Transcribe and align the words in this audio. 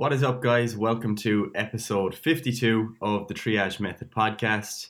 What 0.00 0.14
is 0.14 0.22
up, 0.22 0.40
guys? 0.40 0.78
Welcome 0.78 1.14
to 1.16 1.52
episode 1.54 2.14
52 2.14 2.96
of 3.02 3.28
the 3.28 3.34
Triage 3.34 3.80
Method 3.80 4.10
podcast. 4.10 4.88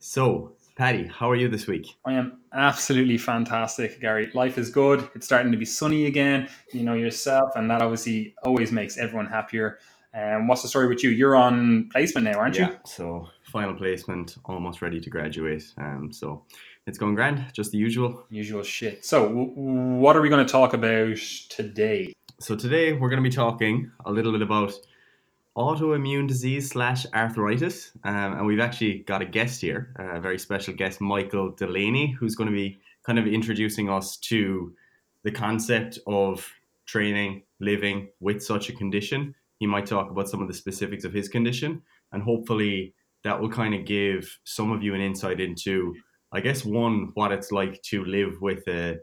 So, 0.00 0.52
Paddy, 0.76 1.06
how 1.06 1.30
are 1.30 1.34
you 1.34 1.48
this 1.48 1.66
week? 1.66 1.96
I 2.04 2.12
am 2.12 2.40
absolutely 2.52 3.16
fantastic, 3.16 4.02
Gary. 4.02 4.30
Life 4.34 4.58
is 4.58 4.68
good. 4.68 5.08
It's 5.14 5.24
starting 5.24 5.50
to 5.50 5.56
be 5.56 5.64
sunny 5.64 6.04
again. 6.04 6.50
You 6.74 6.82
know 6.82 6.92
yourself, 6.92 7.52
and 7.56 7.70
that 7.70 7.80
obviously 7.80 8.34
always 8.44 8.70
makes 8.70 8.98
everyone 8.98 9.24
happier. 9.24 9.78
And 10.12 10.42
um, 10.42 10.46
what's 10.46 10.60
the 10.60 10.68
story 10.68 10.88
with 10.88 11.02
you? 11.02 11.08
You're 11.08 11.36
on 11.36 11.88
placement 11.88 12.26
now, 12.26 12.38
aren't 12.38 12.58
yeah, 12.58 12.72
you? 12.72 12.76
So, 12.84 13.26
final 13.50 13.72
placement, 13.72 14.36
almost 14.44 14.82
ready 14.82 15.00
to 15.00 15.08
graduate. 15.08 15.72
Um, 15.78 16.10
so, 16.12 16.44
it's 16.86 16.98
going 16.98 17.14
grand, 17.14 17.46
just 17.54 17.72
the 17.72 17.78
usual. 17.78 18.26
Usual 18.28 18.62
shit. 18.62 19.06
So, 19.06 19.26
w- 19.26 19.52
what 19.54 20.16
are 20.16 20.20
we 20.20 20.28
going 20.28 20.44
to 20.44 20.52
talk 20.52 20.74
about 20.74 21.16
today? 21.48 22.12
So 22.40 22.56
today 22.56 22.92
we're 22.92 23.10
going 23.10 23.22
to 23.22 23.28
be 23.28 23.34
talking 23.34 23.92
a 24.04 24.10
little 24.10 24.32
bit 24.32 24.42
about 24.42 24.72
autoimmune 25.56 26.26
disease 26.26 26.68
slash 26.68 27.06
arthritis, 27.14 27.92
um, 28.02 28.32
and 28.32 28.44
we've 28.46 28.58
actually 28.58 28.98
got 28.98 29.22
a 29.22 29.24
guest 29.24 29.60
here, 29.60 29.94
a 29.96 30.20
very 30.20 30.38
special 30.40 30.74
guest, 30.74 31.00
Michael 31.00 31.52
Delaney, 31.52 32.10
who's 32.10 32.34
going 32.34 32.50
to 32.50 32.54
be 32.54 32.80
kind 33.06 33.20
of 33.20 33.28
introducing 33.28 33.88
us 33.88 34.16
to 34.16 34.74
the 35.22 35.30
concept 35.30 36.00
of 36.08 36.52
training, 36.86 37.44
living 37.60 38.08
with 38.18 38.42
such 38.42 38.68
a 38.68 38.72
condition. 38.72 39.32
He 39.60 39.66
might 39.66 39.86
talk 39.86 40.10
about 40.10 40.28
some 40.28 40.42
of 40.42 40.48
the 40.48 40.54
specifics 40.54 41.04
of 41.04 41.12
his 41.12 41.28
condition, 41.28 41.82
and 42.10 42.20
hopefully 42.20 42.94
that 43.22 43.40
will 43.40 43.48
kind 43.48 43.76
of 43.76 43.84
give 43.84 44.38
some 44.42 44.72
of 44.72 44.82
you 44.82 44.92
an 44.94 45.00
insight 45.00 45.40
into, 45.40 45.94
I 46.32 46.40
guess, 46.40 46.64
one 46.64 47.12
what 47.14 47.30
it's 47.30 47.52
like 47.52 47.80
to 47.82 48.04
live 48.04 48.40
with 48.40 48.66
a 48.66 48.98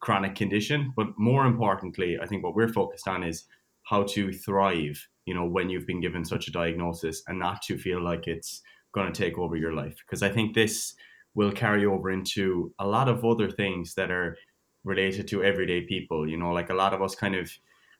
chronic 0.00 0.34
condition. 0.34 0.92
But 0.96 1.08
more 1.18 1.46
importantly, 1.46 2.18
I 2.20 2.26
think 2.26 2.44
what 2.44 2.54
we're 2.54 2.72
focused 2.72 3.08
on 3.08 3.22
is 3.22 3.44
how 3.84 4.02
to 4.02 4.32
thrive, 4.32 5.08
you 5.26 5.34
know, 5.34 5.46
when 5.46 5.70
you've 5.70 5.86
been 5.86 6.00
given 6.00 6.24
such 6.24 6.48
a 6.48 6.52
diagnosis 6.52 7.22
and 7.28 7.38
not 7.38 7.62
to 7.62 7.78
feel 7.78 8.02
like 8.02 8.26
it's 8.26 8.62
going 8.92 9.12
to 9.12 9.22
take 9.22 9.38
over 9.38 9.56
your 9.56 9.72
life. 9.72 9.96
Because 9.98 10.22
I 10.22 10.28
think 10.28 10.54
this 10.54 10.94
will 11.34 11.52
carry 11.52 11.84
over 11.86 12.10
into 12.10 12.72
a 12.78 12.86
lot 12.86 13.08
of 13.08 13.24
other 13.24 13.50
things 13.50 13.94
that 13.94 14.10
are 14.10 14.36
related 14.84 15.28
to 15.28 15.44
everyday 15.44 15.82
people. 15.82 16.28
You 16.28 16.36
know, 16.36 16.52
like 16.52 16.70
a 16.70 16.74
lot 16.74 16.94
of 16.94 17.02
us 17.02 17.14
kind 17.14 17.34
of 17.34 17.50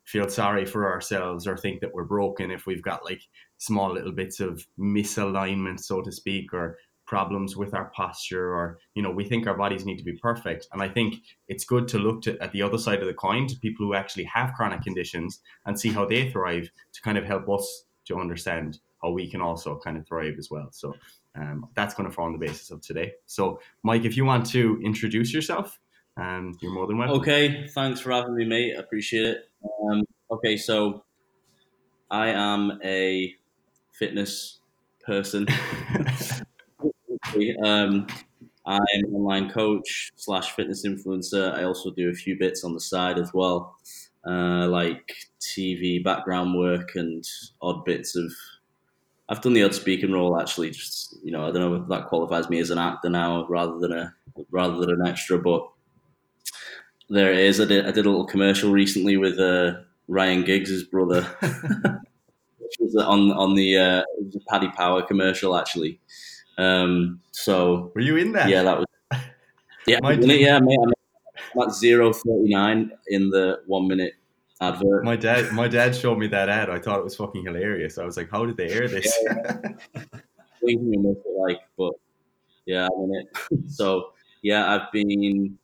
feel 0.04 0.28
sorry 0.28 0.64
for 0.64 0.90
ourselves 0.90 1.46
or 1.46 1.56
think 1.56 1.80
that 1.80 1.92
we're 1.92 2.04
broken 2.04 2.50
if 2.50 2.64
we've 2.64 2.82
got 2.82 3.04
like 3.04 3.20
small 3.58 3.92
little 3.92 4.12
bits 4.12 4.40
of 4.40 4.66
misalignment, 4.78 5.80
so 5.80 6.00
to 6.00 6.12
speak, 6.12 6.54
or 6.54 6.78
problems 7.06 7.56
with 7.56 7.72
our 7.72 7.86
posture 7.86 8.52
or 8.52 8.78
you 8.94 9.02
know 9.02 9.10
we 9.10 9.24
think 9.24 9.46
our 9.46 9.56
bodies 9.56 9.86
need 9.86 9.96
to 9.96 10.04
be 10.04 10.12
perfect. 10.12 10.66
And 10.72 10.82
i 10.82 10.88
think 10.88 11.16
it's 11.48 11.64
good 11.64 11.88
to 11.88 11.98
look 11.98 12.22
to, 12.22 12.38
at 12.40 12.52
the 12.52 12.62
other 12.62 12.78
side 12.78 13.00
of 13.00 13.06
the 13.06 13.14
coin 13.14 13.46
to 13.46 13.56
people 13.56 13.86
who 13.86 13.94
actually 13.94 14.24
have 14.24 14.52
chronic 14.54 14.82
conditions 14.82 15.40
and 15.64 15.78
see 15.78 15.90
how 15.90 16.04
they 16.04 16.30
thrive 16.30 16.68
to 16.92 17.02
kind 17.02 17.16
of 17.16 17.24
help 17.24 17.48
us 17.48 17.84
to 18.06 18.18
understand 18.18 18.78
how 19.02 19.10
we 19.10 19.30
can 19.30 19.40
also 19.40 19.78
kind 19.78 19.96
of 19.96 20.06
thrive 20.06 20.34
as 20.38 20.48
well. 20.50 20.68
So 20.72 20.94
um, 21.36 21.66
that's 21.74 21.94
going 21.94 22.08
to 22.08 22.14
form 22.14 22.32
the 22.32 22.44
basis 22.44 22.70
of 22.70 22.80
today. 22.80 23.12
So 23.26 23.60
mike 23.82 24.04
if 24.04 24.16
you 24.16 24.24
want 24.24 24.46
to 24.46 24.80
introduce 24.84 25.32
yourself 25.32 25.78
um, 26.18 26.56
you're 26.60 26.72
more 26.72 26.86
than 26.86 26.98
welcome. 26.98 27.20
Okay 27.20 27.68
thanks 27.68 28.00
for 28.00 28.10
having 28.10 28.34
me 28.34 28.44
mate. 28.44 28.74
I 28.76 28.80
appreciate 28.80 29.26
it. 29.26 29.38
Um, 29.90 30.02
okay 30.30 30.56
so 30.56 31.04
i 32.10 32.28
am 32.28 32.80
a 32.84 33.34
fitness 33.92 34.60
person 35.06 35.46
Um, 37.62 38.06
I'm 38.66 38.80
an 39.04 39.14
online 39.14 39.50
coach 39.50 40.12
slash 40.16 40.52
fitness 40.52 40.86
influencer. 40.86 41.54
I 41.54 41.64
also 41.64 41.90
do 41.90 42.10
a 42.10 42.14
few 42.14 42.38
bits 42.38 42.64
on 42.64 42.74
the 42.74 42.80
side 42.80 43.18
as 43.18 43.32
well, 43.32 43.76
uh, 44.26 44.66
like 44.68 45.14
TV 45.40 46.02
background 46.02 46.56
work 46.58 46.96
and 46.96 47.24
odd 47.62 47.84
bits 47.84 48.16
of. 48.16 48.32
I've 49.28 49.40
done 49.40 49.54
the 49.54 49.64
odd 49.64 49.74
speaking 49.74 50.12
role 50.12 50.40
actually. 50.40 50.70
Just 50.70 51.16
you 51.22 51.32
know, 51.32 51.46
I 51.48 51.50
don't 51.52 51.60
know 51.62 51.74
if 51.74 51.88
that 51.88 52.06
qualifies 52.08 52.48
me 52.48 52.58
as 52.60 52.70
an 52.70 52.78
actor 52.78 53.08
now 53.10 53.46
rather 53.48 53.78
than 53.78 53.92
a 53.92 54.14
rather 54.50 54.78
than 54.78 54.90
an 54.90 55.06
extra, 55.06 55.38
but 55.38 55.68
there 57.08 57.32
it 57.32 57.38
is. 57.38 57.60
I 57.60 57.64
did 57.64 57.86
I 57.86 57.90
did 57.90 58.06
a 58.06 58.10
little 58.10 58.26
commercial 58.26 58.72
recently 58.72 59.16
with 59.16 59.38
uh, 59.38 59.80
Ryan 60.08 60.42
Giggs' 60.44 60.84
brother, 60.84 61.22
which 62.58 62.76
was 62.80 62.96
on 62.96 63.32
on 63.32 63.54
the 63.54 63.76
uh, 63.76 64.02
Paddy 64.48 64.68
Power 64.70 65.02
commercial 65.02 65.56
actually. 65.56 66.00
Um, 66.58 67.20
so 67.32 67.92
were 67.94 68.00
you 68.00 68.16
in 68.16 68.32
that? 68.32 68.48
Yeah, 68.48 68.62
that 68.62 68.78
was. 68.78 68.86
Yeah, 69.86 70.00
my 70.02 70.16
dad, 70.16 70.40
yeah, 70.40 70.58
mate. 70.58 70.76
I'm 70.82 71.62
at 71.62 71.72
zero 71.72 72.12
thirty 72.12 72.48
nine 72.52 72.90
in 73.06 73.30
the 73.30 73.60
one 73.68 73.86
minute 73.86 74.14
advert. 74.60 75.04
My 75.04 75.14
dad, 75.14 75.52
my 75.52 75.68
dad 75.68 75.94
showed 75.94 76.18
me 76.18 76.26
that 76.26 76.48
ad. 76.48 76.70
I 76.70 76.80
thought 76.80 76.98
it 76.98 77.04
was 77.04 77.14
fucking 77.14 77.44
hilarious. 77.44 77.96
I 77.96 78.04
was 78.04 78.16
like, 78.16 78.28
"How 78.28 78.44
did 78.44 78.56
they 78.56 78.68
air 78.68 78.88
this?" 78.88 79.16
Yeah, 79.24 79.60
yeah. 80.62 81.12
like, 81.38 81.60
but 81.78 81.92
yeah, 82.66 82.88
I'm 82.92 83.04
in 83.04 83.14
it. 83.14 83.70
so 83.70 84.12
yeah, 84.42 84.74
I've 84.74 84.90
been 84.92 85.56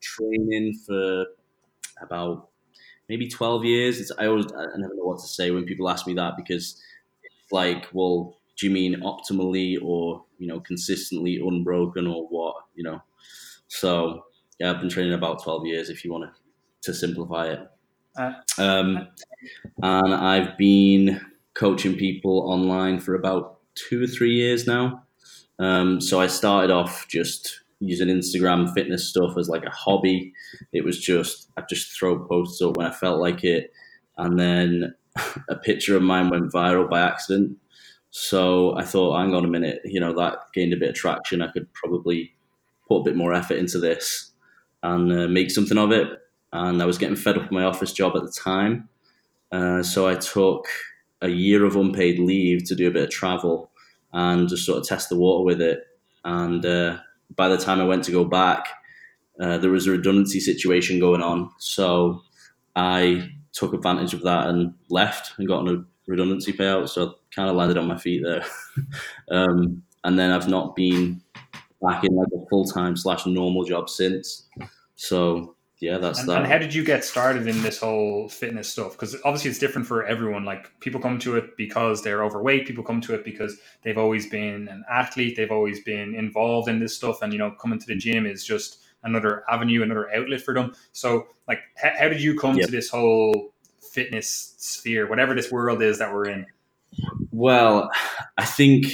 training 0.00 0.78
for 0.86 1.26
about 2.02 2.48
maybe 3.08 3.28
12 3.28 3.64
years. 3.64 4.00
It's, 4.00 4.12
I 4.18 4.26
always, 4.26 4.46
I 4.46 4.76
never 4.76 4.94
know 4.94 5.04
what 5.04 5.20
to 5.20 5.26
say 5.26 5.50
when 5.50 5.64
people 5.64 5.88
ask 5.88 6.06
me 6.06 6.14
that 6.14 6.36
because 6.36 6.80
it's 7.22 7.52
like, 7.52 7.88
well, 7.92 8.38
do 8.60 8.66
you 8.66 8.72
mean 8.72 9.00
optimally 9.00 9.78
or 9.82 10.22
you 10.38 10.46
know 10.46 10.60
consistently 10.60 11.40
unbroken 11.42 12.06
or 12.06 12.26
what 12.28 12.54
you 12.74 12.84
know? 12.84 13.00
So 13.68 14.24
yeah 14.58 14.70
i've 14.70 14.80
been 14.80 14.90
training 14.90 15.14
about 15.14 15.42
12 15.42 15.66
years 15.66 15.88
if 15.90 16.04
you 16.04 16.12
want 16.12 16.24
to 16.24 16.90
to 16.92 16.94
simplify 16.94 17.46
it. 17.48 17.60
Uh, 18.16 18.32
um, 18.58 19.08
and 19.82 20.14
i've 20.14 20.56
been 20.58 21.20
coaching 21.54 21.96
people 21.96 22.50
online 22.50 23.00
for 23.00 23.14
about 23.14 23.58
two 23.74 24.02
or 24.02 24.06
three 24.06 24.34
years 24.34 24.66
now. 24.66 25.04
Um, 25.58 26.00
so 26.00 26.20
i 26.20 26.26
started 26.26 26.70
off 26.70 27.08
just 27.08 27.60
using 27.80 28.08
instagram 28.08 28.72
fitness 28.74 29.08
stuff 29.08 29.38
as 29.38 29.48
like 29.48 29.64
a 29.64 29.70
hobby. 29.70 30.34
It 30.72 30.84
was 30.84 31.00
just 31.00 31.48
i 31.56 31.62
just 31.68 31.98
throw 31.98 32.18
posts 32.26 32.60
up 32.60 32.76
when 32.76 32.86
i 32.86 32.90
felt 32.92 33.20
like 33.20 33.42
it. 33.42 33.72
And 34.18 34.38
then 34.38 34.94
a 35.48 35.56
picture 35.56 35.96
of 35.96 36.02
mine 36.02 36.28
went 36.28 36.52
viral 36.52 36.90
by 36.90 37.00
accident 37.00 37.56
so 38.10 38.76
I 38.76 38.84
thought, 38.84 39.18
hang 39.18 39.34
on 39.34 39.44
a 39.44 39.48
minute, 39.48 39.80
you 39.84 40.00
know, 40.00 40.12
that 40.14 40.38
gained 40.52 40.72
a 40.72 40.76
bit 40.76 40.90
of 40.90 40.94
traction. 40.94 41.42
I 41.42 41.50
could 41.52 41.72
probably 41.72 42.34
put 42.88 42.98
a 42.98 43.04
bit 43.04 43.16
more 43.16 43.32
effort 43.32 43.58
into 43.58 43.78
this 43.78 44.32
and 44.82 45.12
uh, 45.12 45.28
make 45.28 45.50
something 45.50 45.78
of 45.78 45.92
it. 45.92 46.08
And 46.52 46.82
I 46.82 46.86
was 46.86 46.98
getting 46.98 47.16
fed 47.16 47.36
up 47.36 47.42
with 47.44 47.52
my 47.52 47.64
office 47.64 47.92
job 47.92 48.16
at 48.16 48.22
the 48.22 48.32
time. 48.32 48.88
Uh, 49.52 49.82
so 49.82 50.08
I 50.08 50.16
took 50.16 50.66
a 51.22 51.28
year 51.28 51.64
of 51.64 51.76
unpaid 51.76 52.18
leave 52.18 52.64
to 52.64 52.74
do 52.74 52.88
a 52.88 52.90
bit 52.90 53.04
of 53.04 53.10
travel 53.10 53.70
and 54.12 54.48
just 54.48 54.66
sort 54.66 54.78
of 54.78 54.86
test 54.86 55.08
the 55.08 55.16
water 55.16 55.44
with 55.44 55.60
it. 55.60 55.84
And 56.24 56.64
uh, 56.66 56.98
by 57.36 57.48
the 57.48 57.58
time 57.58 57.80
I 57.80 57.84
went 57.84 58.02
to 58.04 58.12
go 58.12 58.24
back, 58.24 58.66
uh, 59.40 59.58
there 59.58 59.70
was 59.70 59.86
a 59.86 59.92
redundancy 59.92 60.40
situation 60.40 60.98
going 60.98 61.22
on. 61.22 61.50
So 61.58 62.22
I 62.74 63.30
took 63.52 63.72
advantage 63.72 64.14
of 64.14 64.22
that 64.22 64.48
and 64.48 64.74
left 64.88 65.38
and 65.38 65.46
got 65.46 65.60
on 65.60 65.68
a 65.68 65.84
redundancy 66.06 66.52
payout. 66.52 66.88
So 66.88 67.08
I 67.08 67.12
kind 67.34 67.50
of 67.50 67.56
landed 67.56 67.78
on 67.78 67.86
my 67.86 67.96
feet 67.96 68.22
there. 68.24 68.44
um, 69.30 69.82
and 70.04 70.18
then 70.18 70.30
I've 70.30 70.48
not 70.48 70.74
been 70.76 71.20
back 71.82 72.04
in 72.04 72.14
like 72.14 72.28
a 72.34 72.46
full 72.48 72.64
time 72.64 72.96
slash 72.96 73.26
normal 73.26 73.64
job 73.64 73.88
since. 73.88 74.48
So 74.96 75.56
yeah, 75.80 75.96
that's 75.96 76.20
and, 76.20 76.28
that. 76.28 76.38
And 76.38 76.46
how 76.46 76.58
did 76.58 76.74
you 76.74 76.84
get 76.84 77.04
started 77.04 77.48
in 77.48 77.62
this 77.62 77.80
whole 77.80 78.28
fitness 78.28 78.68
stuff? 78.68 78.92
Because 78.92 79.16
obviously 79.24 79.50
it's 79.50 79.58
different 79.58 79.88
for 79.88 80.04
everyone. 80.04 80.44
Like 80.44 80.78
people 80.80 81.00
come 81.00 81.18
to 81.20 81.36
it 81.36 81.56
because 81.56 82.02
they're 82.02 82.22
overweight. 82.22 82.66
People 82.66 82.84
come 82.84 83.00
to 83.02 83.14
it 83.14 83.24
because 83.24 83.56
they've 83.82 83.96
always 83.96 84.28
been 84.28 84.68
an 84.68 84.84
athlete. 84.90 85.36
They've 85.36 85.50
always 85.50 85.82
been 85.82 86.14
involved 86.14 86.68
in 86.68 86.80
this 86.80 86.94
stuff, 86.94 87.22
and 87.22 87.32
you 87.32 87.38
know, 87.38 87.52
coming 87.52 87.78
to 87.78 87.86
the 87.86 87.94
gym 87.94 88.26
is 88.26 88.44
just 88.44 88.82
another 89.04 89.42
avenue, 89.50 89.82
another 89.82 90.12
outlet 90.14 90.42
for 90.42 90.52
them. 90.52 90.74
So, 90.92 91.28
like, 91.48 91.60
how, 91.76 91.92
how 91.98 92.08
did 92.10 92.20
you 92.20 92.38
come 92.38 92.56
yep. 92.56 92.66
to 92.66 92.72
this 92.72 92.90
whole 92.90 93.49
fitness 93.90 94.54
sphere, 94.58 95.08
whatever 95.08 95.34
this 95.34 95.50
world 95.50 95.82
is 95.82 95.98
that 95.98 96.12
we're 96.12 96.28
in? 96.28 96.46
Well, 97.30 97.90
I 98.36 98.44
think 98.44 98.86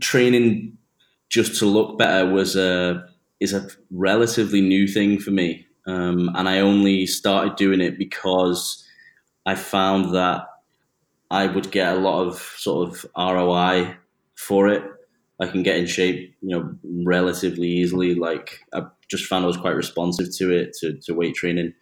training 0.00 0.76
just 1.28 1.58
to 1.58 1.66
look 1.66 1.98
better 1.98 2.28
was 2.30 2.56
a 2.56 3.08
is 3.40 3.52
a 3.52 3.68
relatively 3.90 4.60
new 4.60 4.86
thing 4.86 5.18
for 5.18 5.30
me, 5.30 5.66
um, 5.86 6.30
and 6.34 6.48
I 6.48 6.60
only 6.60 7.06
started 7.06 7.56
doing 7.56 7.80
it 7.80 7.98
because 7.98 8.84
I 9.46 9.54
found 9.54 10.14
that 10.14 10.46
I 11.30 11.46
would 11.46 11.70
get 11.70 11.96
a 11.96 12.00
lot 12.00 12.26
of 12.26 12.38
sort 12.56 12.88
of 12.88 13.06
ROI 13.16 13.96
for 14.36 14.68
it. 14.68 14.82
I 15.40 15.46
can 15.46 15.62
get 15.62 15.76
in 15.76 15.86
shape, 15.86 16.34
you 16.40 16.56
know, 16.56 16.74
relatively 17.04 17.68
easily. 17.68 18.14
Like 18.14 18.60
I 18.72 18.82
just 19.10 19.26
found 19.26 19.44
I 19.44 19.48
was 19.48 19.56
quite 19.56 19.74
responsive 19.74 20.34
to 20.36 20.52
it, 20.52 20.74
to, 20.80 20.96
to 21.02 21.12
weight 21.12 21.34
training. 21.34 21.74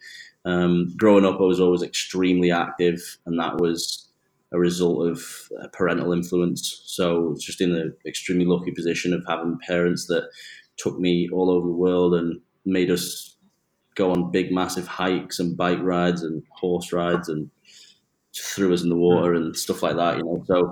Um, 0.45 0.93
growing 0.97 1.25
up, 1.25 1.39
I 1.39 1.43
was 1.43 1.59
always 1.59 1.83
extremely 1.83 2.51
active, 2.51 2.99
and 3.25 3.39
that 3.39 3.57
was 3.57 4.09
a 4.51 4.59
result 4.59 5.07
of 5.07 5.49
parental 5.71 6.13
influence. 6.13 6.83
So 6.85 7.35
just 7.39 7.59
in 7.59 7.73
the 7.73 7.95
extremely 8.05 8.45
lucky 8.45 8.71
position 8.71 9.13
of 9.13 9.23
having 9.27 9.57
parents 9.65 10.05
that 10.07 10.29
took 10.77 10.99
me 10.99 11.29
all 11.31 11.49
over 11.49 11.67
the 11.67 11.73
world 11.73 12.13
and 12.13 12.39
made 12.65 12.91
us 12.91 13.35
go 13.95 14.11
on 14.11 14.31
big, 14.31 14.51
massive 14.51 14.87
hikes 14.87 15.39
and 15.39 15.57
bike 15.57 15.79
rides 15.81 16.23
and 16.23 16.43
horse 16.51 16.91
rides 16.91 17.29
and 17.29 17.49
threw 18.35 18.73
us 18.73 18.83
in 18.83 18.89
the 18.89 18.95
water 18.95 19.33
and 19.33 19.55
stuff 19.55 19.83
like 19.83 19.95
that. 19.95 20.17
You 20.17 20.23
know, 20.23 20.43
so 20.47 20.71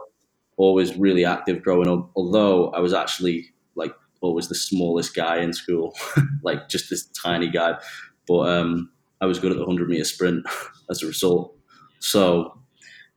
always 0.57 0.95
really 0.97 1.25
active 1.25 1.63
growing 1.63 1.87
up. 1.87 2.09
Although 2.15 2.69
I 2.69 2.79
was 2.79 2.93
actually 2.93 3.47
like 3.75 3.93
always 4.21 4.47
the 4.47 4.55
smallest 4.55 5.15
guy 5.15 5.37
in 5.37 5.53
school, 5.53 5.95
like 6.43 6.69
just 6.69 6.89
this 6.89 7.05
tiny 7.07 7.49
guy. 7.49 7.79
But 8.27 8.49
um, 8.49 8.91
I 9.21 9.25
was 9.25 9.39
good 9.39 9.51
at 9.51 9.57
the 9.57 9.65
hundred 9.65 9.89
meter 9.89 10.03
sprint 10.03 10.45
as 10.89 11.03
a 11.03 11.07
result. 11.07 11.55
So 11.99 12.57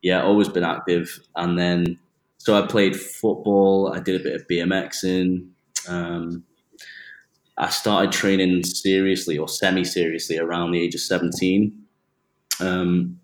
yeah, 0.03 0.23
always 0.23 0.49
been 0.49 0.65
active. 0.65 1.19
And 1.35 1.59
then 1.59 1.99
so 2.39 2.55
I 2.63 2.67
played 2.67 2.95
football. 2.95 3.93
I 3.95 4.01
did 4.01 4.21
a 4.21 4.23
bit 4.23 4.35
of 4.35 4.47
BMXing. 4.47 5.49
Um, 5.89 6.45
I 7.57 7.71
started 7.71 8.13
training 8.13 8.65
seriously 8.65 9.39
or 9.39 9.49
semi 9.49 9.85
seriously 9.85 10.39
around 10.39 10.73
the 10.73 10.81
age 10.81 10.95
of 10.95 11.01
17. 11.01 11.73
Um, 12.61 13.19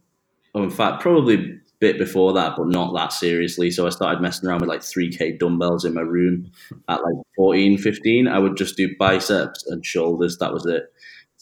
oh, 0.55 0.63
in 0.63 0.71
fact, 0.71 1.03
probably 1.03 1.35
a 1.35 1.59
bit 1.81 1.99
before 1.99 2.33
that, 2.35 2.55
but 2.57 2.69
not 2.69 2.95
that 2.95 3.13
seriously. 3.13 3.71
So 3.71 3.87
I 3.87 3.91
started 3.91 4.23
messing 4.23 4.49
around 4.49 4.61
with 4.61 4.71
like 4.71 4.81
3K 4.81 5.39
dumbbells 5.39 5.85
in 5.85 5.95
my 5.95 6.03
room 6.03 6.51
at 6.89 7.03
like 7.03 7.17
14, 7.37 7.77
15. 7.77 8.29
I 8.29 8.39
would 8.39 8.57
just 8.57 8.77
do 8.77 8.95
biceps 8.99 9.67
and 9.67 9.85
shoulders. 9.85 10.39
That 10.39 10.53
was 10.53 10.65
it. 10.65 10.85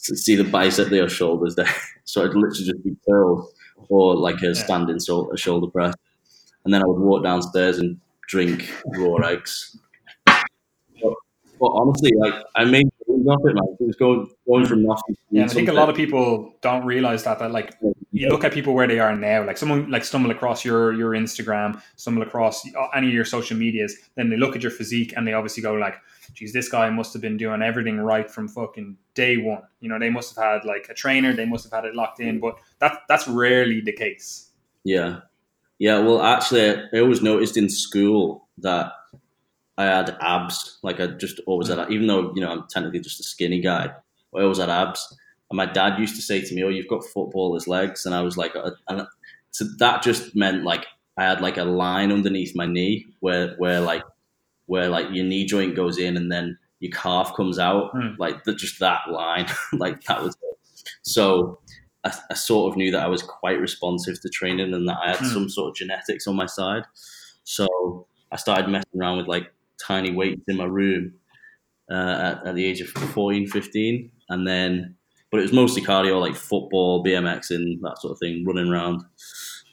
See 0.01 0.35
the 0.35 0.43
bicep 0.45 0.89
there, 0.89 1.09
shoulders 1.09 1.55
there. 1.55 1.67
so 2.05 2.21
I'd 2.23 2.27
literally 2.33 2.65
just 2.65 2.83
do 2.83 2.95
curls 3.07 3.53
or 3.89 4.15
like 4.15 4.41
a 4.41 4.55
standing 4.55 4.99
so- 4.99 5.31
a 5.33 5.37
shoulder 5.37 5.67
press. 5.69 5.93
And 6.65 6.73
then 6.73 6.81
I 6.83 6.85
would 6.87 6.99
walk 6.99 7.23
downstairs 7.23 7.79
and 7.79 7.99
drink 8.27 8.71
raw 8.97 9.15
eggs 9.27 9.77
but 11.59 11.67
honestly, 11.67 12.11
like 12.17 12.33
I 12.55 12.65
made 12.65 12.88
off 13.27 13.41
it, 13.45 13.53
man. 13.53 13.75
It 13.79 13.87
was 13.87 13.95
going 13.95 14.29
going 14.47 14.65
from 14.65 14.83
nothing. 14.83 15.15
yeah, 15.31 15.45
I 15.45 15.47
think 15.47 15.69
a 15.69 15.73
lot 15.73 15.89
of 15.89 15.95
people 15.95 16.53
don't 16.61 16.85
realize 16.85 17.23
that. 17.23 17.39
That 17.39 17.51
like 17.51 17.75
you 18.11 18.29
look 18.29 18.43
at 18.43 18.53
people 18.53 18.73
where 18.73 18.87
they 18.87 18.99
are 18.99 19.15
now, 19.15 19.45
like 19.45 19.57
someone 19.57 19.89
like 19.89 20.03
stumble 20.03 20.31
across 20.31 20.63
your 20.65 20.93
your 20.93 21.11
Instagram, 21.11 21.81
stumble 21.95 22.21
across 22.21 22.65
any 22.95 23.07
of 23.07 23.13
your 23.13 23.25
social 23.25 23.57
medias, 23.57 23.95
then 24.15 24.29
they 24.29 24.37
look 24.37 24.55
at 24.55 24.61
your 24.61 24.71
physique 24.71 25.13
and 25.15 25.27
they 25.27 25.33
obviously 25.33 25.63
go 25.63 25.73
like, 25.73 25.95
"Geez, 26.33 26.53
this 26.53 26.69
guy 26.69 26.89
must 26.89 27.13
have 27.13 27.21
been 27.21 27.37
doing 27.37 27.61
everything 27.61 27.99
right 27.99 28.29
from 28.29 28.47
fucking 28.47 28.97
day 29.13 29.37
one." 29.37 29.63
You 29.79 29.89
know, 29.89 29.99
they 29.99 30.09
must 30.09 30.35
have 30.35 30.43
had 30.43 30.65
like 30.65 30.87
a 30.89 30.93
trainer, 30.93 31.33
they 31.33 31.45
must 31.45 31.63
have 31.65 31.73
had 31.73 31.85
it 31.85 31.95
locked 31.95 32.19
in, 32.19 32.39
but 32.39 32.57
that 32.79 32.99
that's 33.07 33.27
rarely 33.27 33.81
the 33.81 33.93
case. 33.93 34.49
Yeah, 34.83 35.21
yeah. 35.77 35.99
Well, 35.99 36.21
actually, 36.21 36.75
I 36.93 36.99
always 36.99 37.21
noticed 37.21 37.57
in 37.57 37.69
school 37.69 38.47
that 38.59 38.91
I 39.79 39.85
had 39.85 40.17
abs. 40.19 40.77
Like 40.83 40.99
I 40.99 41.07
just 41.07 41.39
always 41.47 41.69
had, 41.69 41.89
even 41.89 42.07
though 42.07 42.33
you 42.35 42.41
know 42.41 42.51
I'm 42.51 42.65
technically 42.69 42.99
just 42.99 43.21
a 43.21 43.23
skinny 43.23 43.61
guy, 43.61 43.89
I 44.35 44.41
always 44.41 44.57
had 44.57 44.69
abs. 44.69 45.17
And 45.49 45.57
my 45.57 45.65
dad 45.65 45.97
used 45.97 46.17
to 46.17 46.21
say 46.21 46.41
to 46.41 46.53
me, 46.53 46.63
"Oh, 46.63 46.69
you've 46.69 46.89
got 46.89 47.05
footballer's 47.05 47.65
legs," 47.65 48.05
and 48.05 48.13
I 48.13 48.21
was 48.21 48.35
like, 48.35 48.55
uh, 48.57 48.71
and 48.89 49.07
so 49.51 49.65
that 49.79 50.03
just 50.03 50.35
meant 50.35 50.65
like 50.65 50.85
I 51.17 51.23
had 51.23 51.39
like 51.39 51.55
a 51.57 51.63
line 51.63 52.11
underneath 52.11 52.55
my 52.55 52.65
knee 52.65 53.07
where 53.21 53.55
where 53.55 53.79
like 53.79 54.03
where 54.65 54.89
like 54.89 55.07
your 55.11 55.25
knee 55.25 55.45
joint 55.45 55.77
goes 55.77 55.97
in 55.97 56.17
and 56.17 56.29
then 56.29 56.57
your 56.81 56.91
calf 56.91 57.33
comes 57.35 57.57
out, 57.57 57.93
mm. 57.93 58.17
like 58.19 58.43
the, 58.43 58.53
just 58.53 58.79
that 58.79 59.09
line, 59.09 59.47
like 59.73 60.03
that 60.03 60.21
was 60.21 60.35
it. 60.41 60.57
So 61.03 61.59
I, 62.03 62.13
I, 62.29 62.33
sort 62.33 62.71
of 62.71 62.77
knew 62.77 62.91
that 62.91 63.03
I 63.03 63.07
was 63.07 63.21
quite 63.21 63.59
responsive 63.59 64.21
to 64.21 64.29
training 64.29 64.73
and 64.73 64.87
that 64.87 64.97
I 65.03 65.09
had 65.11 65.19
mm. 65.19 65.33
some 65.33 65.49
sort 65.49 65.69
of 65.69 65.75
genetics 65.75 66.27
on 66.27 66.35
my 66.35 66.45
side. 66.45 66.83
So 67.43 68.07
I 68.31 68.35
started 68.35 68.69
messing 68.69 68.99
around 68.99 69.17
with 69.17 69.27
like 69.27 69.51
tiny 69.81 70.11
weights 70.11 70.43
in 70.47 70.57
my 70.57 70.65
room 70.65 71.13
uh, 71.91 72.35
at, 72.43 72.47
at, 72.47 72.55
the 72.55 72.65
age 72.65 72.81
of 72.81 72.89
14, 72.89 73.47
15. 73.47 74.11
And 74.29 74.47
then, 74.47 74.95
but 75.31 75.39
it 75.39 75.43
was 75.43 75.53
mostly 75.53 75.81
cardio, 75.81 76.19
like 76.19 76.35
football, 76.35 77.03
BMX, 77.03 77.51
and 77.51 77.81
that 77.83 77.99
sort 77.99 78.13
of 78.13 78.19
thing, 78.19 78.45
running 78.45 78.69
around, 78.69 79.03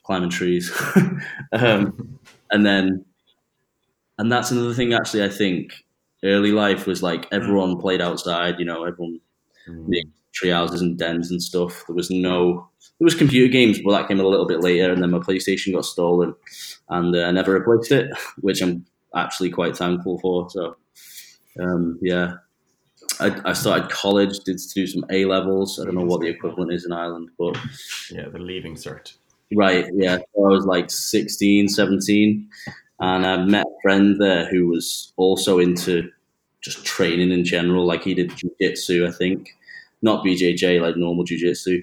climbing 0.04 0.30
trees. 0.30 0.72
um, 1.52 2.18
and 2.50 2.64
then, 2.64 3.04
and 4.18 4.32
that's 4.32 4.50
another 4.50 4.74
thing, 4.74 4.94
actually, 4.94 5.24
I 5.24 5.28
think 5.28 5.72
early 6.24 6.52
life 6.52 6.86
was 6.86 7.02
like 7.02 7.26
everyone 7.32 7.78
played 7.78 8.00
outside, 8.00 8.58
you 8.58 8.64
know, 8.64 8.84
everyone 8.84 9.20
mm. 9.68 10.00
tree 10.32 10.50
houses 10.50 10.80
and 10.80 10.98
dens 10.98 11.30
and 11.30 11.42
stuff. 11.42 11.84
There 11.86 11.96
was 11.96 12.10
no, 12.10 12.68
there 12.98 13.04
was 13.04 13.14
computer 13.14 13.50
games, 13.50 13.80
but 13.84 13.92
that 13.92 14.08
came 14.08 14.20
a 14.20 14.26
little 14.26 14.46
bit 14.46 14.60
later. 14.60 14.92
And 14.92 15.02
then 15.02 15.10
my 15.10 15.18
PlayStation 15.18 15.74
got 15.74 15.84
stolen 15.84 16.34
and 16.88 17.14
uh, 17.14 17.24
I 17.24 17.30
never 17.30 17.52
replaced 17.52 17.92
it, 17.92 18.10
which 18.40 18.62
I'm 18.62 18.86
actually 19.16 19.50
quite 19.50 19.76
thankful 19.76 20.18
for. 20.18 20.48
So, 20.50 20.76
um, 21.58 21.98
yeah, 22.02 22.34
I, 23.20 23.40
I, 23.44 23.52
started 23.52 23.90
college, 23.90 24.38
did 24.40 24.60
do 24.74 24.86
some 24.86 25.04
A 25.10 25.24
levels. 25.24 25.80
I 25.80 25.84
don't 25.84 25.94
know 25.94 26.04
what 26.04 26.20
the 26.20 26.28
equivalent 26.28 26.72
is 26.72 26.84
in 26.84 26.92
Ireland, 26.92 27.30
but 27.38 27.56
yeah, 28.10 28.28
the 28.28 28.38
leaving 28.38 28.74
cert. 28.74 29.14
Right, 29.54 29.86
yeah. 29.94 30.16
So 30.16 30.44
I 30.44 30.48
was 30.48 30.66
like 30.66 30.90
16, 30.90 31.68
17, 31.68 32.48
and 33.00 33.26
I 33.26 33.36
met 33.44 33.66
a 33.66 33.82
friend 33.82 34.20
there 34.20 34.48
who 34.50 34.66
was 34.68 35.12
also 35.16 35.58
into 35.58 36.10
just 36.60 36.84
training 36.84 37.30
in 37.30 37.44
general. 37.44 37.86
Like 37.86 38.02
he 38.02 38.14
did 38.14 38.36
jiu-jitsu, 38.36 39.06
I 39.06 39.12
think, 39.12 39.50
not 40.02 40.24
BJJ, 40.24 40.80
like 40.80 40.96
normal 40.96 41.24
jiu-jitsu. 41.24 41.82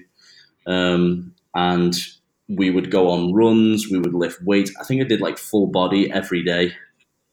Um, 0.66 1.34
and 1.54 1.96
we 2.48 2.70
would 2.70 2.90
go 2.90 3.08
on 3.08 3.32
runs, 3.32 3.88
we 3.90 3.98
would 3.98 4.14
lift 4.14 4.42
weights. 4.42 4.72
I 4.80 4.84
think 4.84 5.00
I 5.00 5.04
did 5.04 5.20
like 5.20 5.38
full 5.38 5.66
body 5.66 6.12
every 6.12 6.44
day 6.44 6.74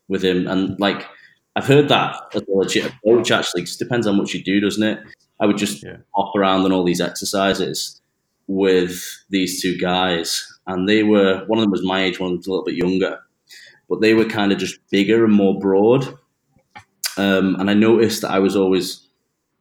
with 0.07 0.23
him. 0.23 0.47
And 0.47 0.79
like, 0.79 1.07
I've 1.55 1.67
heard 1.67 1.89
that 1.89 2.15
as 2.33 2.43
a 2.43 2.51
legit 2.51 2.93
approach. 2.93 3.31
Actually, 3.31 3.63
it 3.63 3.75
depends 3.77 4.07
on 4.07 4.17
what 4.17 4.33
you 4.33 4.43
do, 4.43 4.59
doesn't 4.59 4.83
it? 4.83 4.99
I 5.39 5.45
would 5.45 5.57
just 5.57 5.83
yeah. 5.83 5.97
hop 6.15 6.35
around 6.35 6.65
on 6.65 6.71
all 6.71 6.83
these 6.83 7.01
exercises 7.01 8.01
with 8.47 9.03
these 9.29 9.61
two 9.61 9.77
guys, 9.77 10.45
and 10.67 10.87
they 10.87 11.03
were 11.03 11.43
one 11.47 11.57
of 11.57 11.63
them 11.63 11.71
was 11.71 11.83
my 11.83 12.03
age, 12.03 12.19
one 12.19 12.27
of 12.27 12.31
them 12.31 12.37
was 12.37 12.47
a 12.47 12.49
little 12.51 12.65
bit 12.65 12.75
younger, 12.75 13.19
but 13.89 14.01
they 14.01 14.13
were 14.13 14.25
kind 14.25 14.51
of 14.51 14.57
just 14.57 14.79
bigger 14.91 15.25
and 15.25 15.33
more 15.33 15.59
broad. 15.59 16.07
Um, 17.17 17.55
and 17.59 17.69
I 17.69 17.73
noticed 17.73 18.21
that 18.21 18.31
I 18.31 18.39
was 18.39 18.55
always 18.55 19.07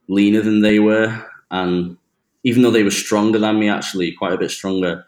leaner 0.08 0.42
than 0.42 0.60
they 0.60 0.80
were, 0.80 1.24
and 1.50 1.96
even 2.44 2.62
though 2.62 2.70
they 2.70 2.84
were 2.84 2.90
stronger 2.90 3.38
than 3.38 3.58
me, 3.58 3.68
actually 3.68 4.12
quite 4.12 4.32
a 4.32 4.38
bit 4.38 4.50
stronger, 4.50 5.04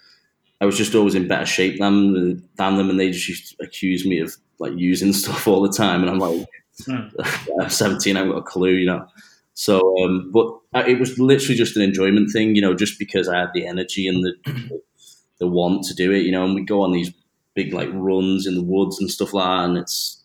I 0.60 0.64
was 0.64 0.76
just 0.78 0.94
always 0.94 1.14
in 1.14 1.28
better 1.28 1.46
shape 1.46 1.78
than 1.78 2.12
than 2.56 2.76
them, 2.76 2.88
and 2.88 2.98
they 2.98 3.10
just 3.10 3.28
used 3.28 3.50
to 3.50 3.64
accuse 3.64 4.06
me 4.06 4.20
of 4.20 4.36
like 4.62 4.78
using 4.78 5.12
stuff 5.22 5.46
all 5.46 5.62
the 5.62 5.72
time, 5.72 6.02
and 6.02 6.10
I'm 6.10 6.18
like, 6.18 6.46
mm. 6.82 7.70
17, 7.70 8.16
I 8.16 8.20
haven't 8.20 8.34
got 8.34 8.40
a 8.40 8.44
clue, 8.44 8.74
you 8.74 8.86
know. 8.86 9.06
So, 9.54 10.02
um, 10.02 10.30
but 10.32 10.86
it 10.88 10.98
was 10.98 11.18
literally 11.18 11.56
just 11.56 11.76
an 11.76 11.82
enjoyment 11.82 12.30
thing, 12.32 12.56
you 12.56 12.62
know, 12.62 12.74
just 12.74 12.98
because 12.98 13.28
I 13.28 13.38
had 13.38 13.50
the 13.52 13.66
energy 13.66 14.08
and 14.08 14.24
the 14.24 14.80
the 15.38 15.46
want 15.46 15.84
to 15.84 15.94
do 15.94 16.10
it, 16.12 16.22
you 16.22 16.32
know. 16.32 16.44
And 16.44 16.54
we 16.54 16.64
go 16.64 16.82
on 16.82 16.92
these 16.92 17.12
big 17.54 17.74
like 17.74 17.90
runs 17.92 18.46
in 18.46 18.54
the 18.54 18.62
woods 18.62 18.98
and 18.98 19.10
stuff 19.10 19.34
like 19.34 19.44
that, 19.44 19.64
and 19.68 19.78
it's 19.78 20.22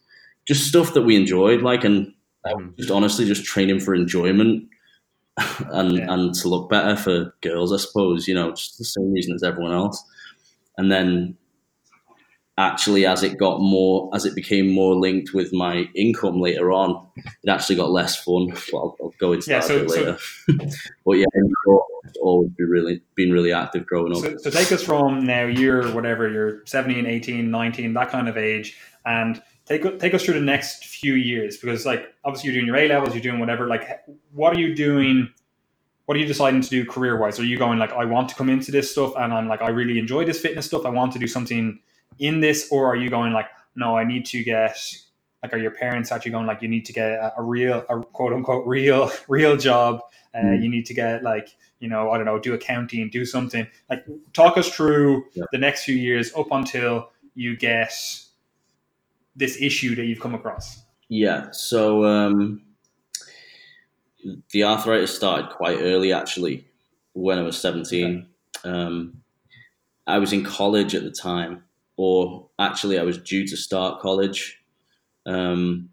just 0.48 0.68
stuff 0.68 0.94
that 0.94 1.02
we 1.02 1.16
enjoyed, 1.18 1.62
like, 1.62 1.84
and 1.84 2.14
hmm. 2.46 2.70
just 2.78 2.92
honestly 2.92 3.26
just 3.26 3.44
training 3.44 3.82
for 3.82 3.94
enjoyment 3.94 4.70
and 5.72 5.98
yeah. 5.98 6.14
and 6.14 6.34
to 6.36 6.48
look 6.48 6.70
better 6.70 6.96
for 6.96 7.36
girls, 7.42 7.74
I 7.74 7.78
suppose, 7.78 8.28
you 8.28 8.34
know, 8.34 8.52
just 8.52 8.78
the 8.78 8.86
same 8.86 9.12
reason 9.12 9.36
as 9.36 9.44
everyone 9.44 9.74
else 9.74 10.02
and 10.78 10.92
then 10.92 11.36
actually 12.58 13.06
as 13.06 13.22
it 13.22 13.38
got 13.38 13.60
more 13.60 14.10
as 14.14 14.26
it 14.26 14.34
became 14.34 14.72
more 14.72 14.96
linked 14.96 15.34
with 15.34 15.54
my 15.54 15.88
income 15.96 16.42
later 16.42 16.72
on 16.72 17.08
it 17.44 17.50
actually 17.50 17.76
got 17.76 17.92
less 17.92 18.16
fun 18.24 18.48
but 18.48 18.74
i'll, 18.74 18.98
I'll 19.02 19.14
go 19.20 19.34
into 19.34 19.50
yeah, 19.50 19.60
that 19.60 19.68
so, 19.68 19.76
a 19.76 19.80
bit 19.82 19.90
later 19.90 20.18
so, 20.18 20.54
but 21.06 21.12
yeah 21.14 21.26
it's 22.04 22.18
always 22.18 22.50
been 22.52 22.68
really 22.68 23.02
been 23.16 23.32
really 23.32 23.54
active 23.54 23.86
growing 23.86 24.14
up 24.14 24.20
so, 24.20 24.38
so 24.38 24.50
take 24.50 24.72
us 24.72 24.82
from 24.82 25.26
now 25.26 25.44
you're 25.44 25.92
whatever 25.92 26.30
you're 26.30 26.66
17 26.66 27.06
18 27.06 27.52
19 27.52 27.94
that 27.94 28.10
kind 28.10 28.28
of 28.28 28.38
age 28.38 28.78
and 29.06 29.42
take 29.66 30.00
take 30.00 30.14
us 30.14 30.26
through 30.26 30.34
the 30.34 30.40
next 30.40 30.86
few 30.86 31.14
years 31.14 31.58
because 31.58 31.86
like 31.86 32.14
obviously 32.26 32.48
you're 32.48 32.56
doing 32.56 32.68
your 32.68 32.78
a 32.78 32.88
levels 32.88 33.14
you're 33.14 33.22
doing 33.22 33.40
whatever 33.40 33.68
like 33.68 34.04
what 34.34 34.56
are 34.56 34.60
you 34.60 34.74
doing 34.74 35.30
what 36.06 36.16
are 36.16 36.22
you 36.22 36.26
deciding 36.26 36.62
to 36.62 36.70
do 36.70 36.86
career 36.86 37.18
wise? 37.18 37.38
Are 37.38 37.44
you 37.44 37.58
going 37.58 37.80
like, 37.80 37.92
I 37.92 38.06
want 38.06 38.30
to 38.30 38.36
come 38.36 38.50
into 38.50 38.72
this 38.72 38.90
stuff 38.90 39.12
and 39.18 39.34
I'm 39.34 39.50
like, 39.50 39.62
I 39.62 39.68
really 39.68 40.00
enjoy 40.00 40.24
this 40.24 40.40
fitness 40.40 40.66
stuff. 40.66 40.86
I 40.86 40.90
want 40.90 41.12
to 41.12 41.20
do 41.20 41.28
something 41.28 41.82
in 42.20 42.40
this, 42.40 42.70
or 42.72 42.88
are 42.88 42.96
you 42.96 43.10
going 43.10 43.34
like, 43.34 43.48
no, 43.76 43.98
I 43.98 44.04
need 44.04 44.26
to 44.28 44.44
get 44.44 44.78
like, 45.44 45.54
are 45.54 45.58
your 45.58 45.72
parents 45.72 46.12
actually 46.12 46.32
going 46.32 46.48
like, 46.48 46.62
you 46.62 46.68
need 46.68 46.86
to 46.86 46.94
get 46.94 47.12
a, 47.12 47.34
a 47.38 47.44
real, 47.44 47.86
a 47.90 48.00
quote 48.02 48.34
unquote 48.34 48.66
real, 48.66 49.12
real 49.28 49.56
job? 49.58 50.02
Uh, 50.34 50.40
mm. 50.40 50.64
You 50.64 50.70
need 50.70 50.86
to 50.88 50.94
get 50.94 51.24
like, 51.24 51.50
you 51.80 51.88
know, 51.88 52.12
I 52.12 52.18
don't 52.18 52.26
know, 52.26 52.40
do 52.40 52.54
accounting, 52.54 53.10
do 53.10 53.26
something. 53.26 53.68
Like, 53.90 54.06
talk 54.34 54.58
us 54.58 54.70
through 54.70 55.26
yeah. 55.34 55.44
the 55.52 55.58
next 55.58 55.84
few 55.84 55.96
years 55.96 56.34
up 56.36 56.48
until 56.52 57.12
you 57.36 57.56
get 57.56 57.94
this 59.36 59.62
issue 59.62 59.96
that 59.96 60.06
you've 60.06 60.20
come 60.20 60.34
across. 60.34 60.84
Yeah. 61.10 61.52
So, 61.52 62.04
um, 62.06 62.64
the 64.52 64.64
arthritis 64.64 65.16
started 65.16 65.50
quite 65.52 65.78
early, 65.80 66.12
actually, 66.12 66.68
when 67.14 67.38
I 67.38 67.44
was 67.44 67.58
17. 67.58 68.28
Okay. 68.66 68.70
Um, 68.70 69.22
I 70.08 70.18
was 70.18 70.34
in 70.34 70.44
college 70.44 70.96
at 70.96 71.04
the 71.04 71.12
time, 71.12 71.64
or 71.98 72.50
actually, 72.60 73.00
I 73.00 73.04
was 73.04 73.20
due 73.20 73.48
to 73.48 73.58
start 73.58 74.02
college. 74.02 74.60
Um, 75.26 75.90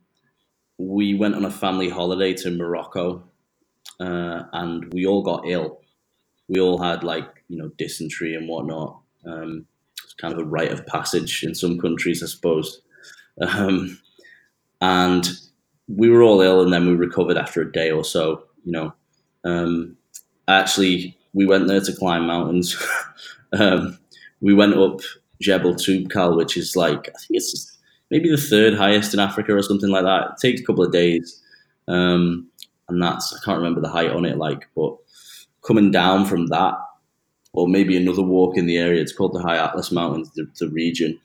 we 0.78 1.14
went 1.14 1.36
on 1.36 1.44
a 1.44 1.50
family 1.50 1.88
holiday 1.90 2.34
to 2.34 2.50
Morocco, 2.50 3.24
uh, 4.00 4.44
and 4.52 4.92
we 4.94 5.06
all 5.06 5.22
got 5.22 5.48
ill. 5.48 5.80
We 6.48 6.60
all 6.60 6.78
had 6.78 7.04
like 7.04 7.44
you 7.48 7.58
know 7.58 7.70
dysentery 7.78 8.34
and 8.36 8.48
whatnot. 8.48 9.00
Um, 9.26 9.66
It's 10.04 10.14
kind 10.14 10.34
of 10.34 10.40
a 10.40 10.44
rite 10.44 10.72
of 10.72 10.86
passage 10.86 11.44
in 11.44 11.54
some 11.54 11.78
countries, 11.80 12.22
I 12.22 12.26
suppose. 12.26 12.82
Um, 13.40 14.00
and 14.80 15.28
we 15.88 16.10
were 16.10 16.22
all 16.22 16.40
ill, 16.42 16.62
and 16.62 16.72
then 16.72 16.86
we 16.86 16.94
recovered 16.94 17.38
after 17.38 17.62
a 17.62 17.72
day 17.72 17.90
or 17.92 18.04
so. 18.04 18.44
You 18.64 18.72
know, 18.72 18.94
um, 19.44 19.96
actually, 20.48 21.16
we 21.34 21.46
went 21.46 21.68
there 21.68 21.80
to 21.82 21.96
climb 21.96 22.26
mountains. 22.26 22.76
um, 23.54 23.98
we 24.40 24.54
went 24.54 24.74
up 24.74 25.00
Jebel 25.44 25.74
Toubkal, 25.74 26.36
which 26.36 26.56
is 26.56 26.74
like 26.76 27.08
I 27.08 27.18
think 27.18 27.30
it's 27.30 27.78
maybe 28.10 28.30
the 28.30 28.36
third 28.36 28.74
highest 28.74 29.14
in 29.14 29.20
Africa 29.20 29.54
or 29.54 29.62
something 29.62 29.90
like 29.90 30.04
that. 30.04 30.30
It 30.30 30.36
takes 30.40 30.60
a 30.60 30.64
couple 30.64 30.84
of 30.84 30.92
days, 30.92 31.42
um, 31.88 32.48
and 32.88 33.02
that's 33.02 33.32
I 33.34 33.44
can't 33.44 33.58
remember 33.58 33.80
the 33.80 33.88
height 33.88 34.10
on 34.10 34.24
it, 34.24 34.38
like, 34.38 34.68
but 34.74 34.96
coming 35.66 35.90
down 35.90 36.24
from 36.26 36.46
that, 36.48 36.74
or 37.52 37.68
maybe 37.68 37.96
another 37.96 38.22
walk 38.22 38.56
in 38.56 38.66
the 38.66 38.78
area. 38.78 39.00
It's 39.00 39.12
called 39.12 39.34
the 39.34 39.42
High 39.42 39.56
Atlas 39.56 39.92
Mountains, 39.92 40.30
the, 40.34 40.46
the 40.58 40.68
region. 40.68 41.18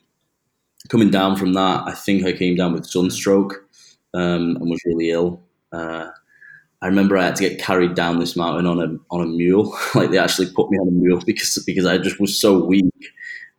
Coming 0.88 1.10
down 1.10 1.36
from 1.36 1.52
that, 1.54 1.84
I 1.86 1.92
think 1.92 2.24
I 2.24 2.32
came 2.32 2.56
down 2.56 2.72
with 2.72 2.86
sunstroke 2.86 3.66
um, 4.14 4.56
and 4.56 4.70
was 4.70 4.80
really 4.86 5.10
ill. 5.10 5.42
Uh, 5.72 6.08
I 6.82 6.86
remember 6.86 7.18
I 7.18 7.24
had 7.26 7.36
to 7.36 7.48
get 7.48 7.60
carried 7.60 7.94
down 7.94 8.18
this 8.18 8.36
mountain 8.36 8.66
on 8.66 8.80
a 8.80 9.14
on 9.14 9.20
a 9.22 9.26
mule. 9.26 9.76
like 9.94 10.10
they 10.10 10.18
actually 10.18 10.50
put 10.50 10.70
me 10.70 10.78
on 10.78 10.88
a 10.88 10.92
mule 10.92 11.20
because 11.24 11.62
because 11.66 11.86
I 11.86 11.98
just 11.98 12.20
was 12.20 12.38
so 12.40 12.64
weak 12.64 12.84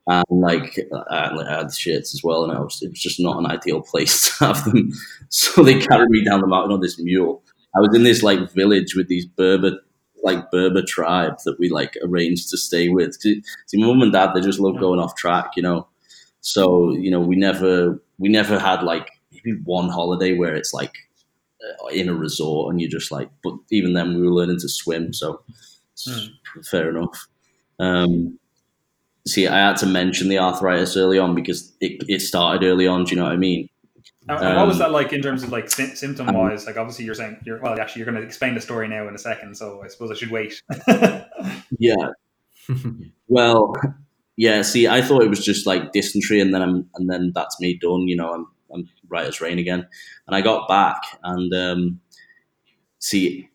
and 0.08 0.26
like 0.30 0.80
I, 1.10 1.30
I 1.30 1.50
had 1.50 1.68
shits 1.68 2.14
as 2.14 2.22
well, 2.24 2.44
and 2.44 2.58
was, 2.60 2.82
it 2.82 2.90
was 2.90 3.00
just 3.00 3.20
not 3.20 3.38
an 3.38 3.46
ideal 3.46 3.82
place 3.82 4.38
to 4.38 4.46
have 4.46 4.66
them. 4.66 4.92
So 5.30 5.64
they 5.64 5.80
carried 5.80 6.10
me 6.10 6.26
down 6.26 6.42
the 6.42 6.48
mountain 6.48 6.74
on 6.74 6.82
this 6.82 7.00
mule. 7.00 7.44
I 7.76 7.80
was 7.80 7.96
in 7.96 8.04
this 8.04 8.24
like 8.24 8.52
village 8.52 8.96
with 8.96 9.08
these 9.08 9.26
Berber 9.26 9.80
like 10.24 10.52
Berber 10.52 10.84
tribe 10.84 11.38
that 11.46 11.58
we 11.60 11.70
like 11.70 11.98
arranged 12.04 12.50
to 12.50 12.58
stay 12.58 12.90
with. 12.90 13.16
See, 13.22 13.42
my 13.74 13.88
mum 13.88 14.02
and 14.02 14.14
dad 14.14 14.32
they 14.34 14.42
just 14.42 14.60
love 14.60 14.80
going 14.80 15.00
off 15.00 15.16
track, 15.16 15.52
you 15.56 15.64
know. 15.64 15.88
So 16.42 16.92
you 16.92 17.12
know 17.12 17.20
we 17.20 17.36
never 17.36 18.02
we 18.18 18.30
never 18.30 18.60
had 18.60 18.84
like 18.84 19.10
maybe 19.32 19.60
one 19.64 19.90
holiday 19.90 20.38
where 20.38 20.56
it's 20.56 20.74
like 20.74 20.96
uh, 21.64 21.88
in 21.88 22.10
a 22.10 22.14
resort 22.14 22.72
and 22.72 22.82
you're 22.82 22.90
just 22.90 23.12
like. 23.12 23.30
But 23.44 23.54
even 23.70 23.94
then 23.94 24.16
we 24.16 24.22
were 24.22 24.34
learning 24.34 24.60
to 24.60 24.70
swim, 24.70 25.14
so 25.14 25.42
mm. 26.08 26.30
fair 26.70 26.90
enough. 26.90 27.28
Um, 27.80 28.40
see, 29.28 29.48
I 29.48 29.58
had 29.68 29.78
to 29.78 29.86
mention 29.86 30.30
the 30.30 30.40
arthritis 30.40 30.98
early 30.98 31.20
on 31.20 31.36
because 31.36 31.74
it, 31.80 32.04
it 32.08 32.22
started 32.22 32.66
early 32.66 32.88
on. 32.88 33.04
Do 33.04 33.12
you 33.12 33.18
know 33.18 33.26
what 33.26 33.34
I 33.34 33.38
mean? 33.38 33.70
And 34.28 34.40
um, 34.40 34.56
what 34.56 34.68
was 34.68 34.76
um, 34.76 34.80
that 34.80 34.92
like 34.92 35.14
in 35.14 35.22
terms 35.22 35.44
of 35.44 35.52
like 35.52 35.70
symptom 35.70 36.28
wise? 36.28 36.66
Like 36.66 36.78
obviously 36.78 37.06
you're 37.06 37.16
saying 37.16 37.38
you're 37.44 37.60
well 37.60 37.80
actually 37.80 38.02
you're 38.02 38.12
going 38.12 38.22
to 38.22 38.26
explain 38.26 38.54
the 38.54 38.62
story 38.62 38.88
now 38.88 39.08
in 39.08 39.16
a 39.16 39.20
second, 39.20 39.56
so 39.56 39.82
I 39.84 39.88
suppose 39.88 40.12
I 40.12 40.16
should 40.16 40.32
wait. 40.32 40.62
yeah. 41.80 41.96
well, 43.28 43.74
yeah. 44.38 44.62
See, 44.62 44.88
I 44.88 45.02
thought 45.02 45.24
it 45.24 45.30
was 45.30 45.44
just 45.44 45.66
like 45.66 45.92
dysentery, 45.92 46.40
and 46.40 46.54
then 46.54 46.62
I'm 46.62 46.90
and 46.96 47.10
then 47.10 47.32
that's 47.34 47.60
me 47.60 47.78
done. 47.82 48.08
You 48.08 48.16
know, 48.16 48.32
I'm 48.32 48.48
I'm 48.74 48.90
right 49.10 49.26
as 49.26 49.42
rain 49.42 49.60
again, 49.60 49.88
and 50.28 50.36
I 50.36 50.42
got 50.42 50.68
back 50.68 51.02
and 51.24 51.54
um, 51.54 52.00
see, 53.00 53.50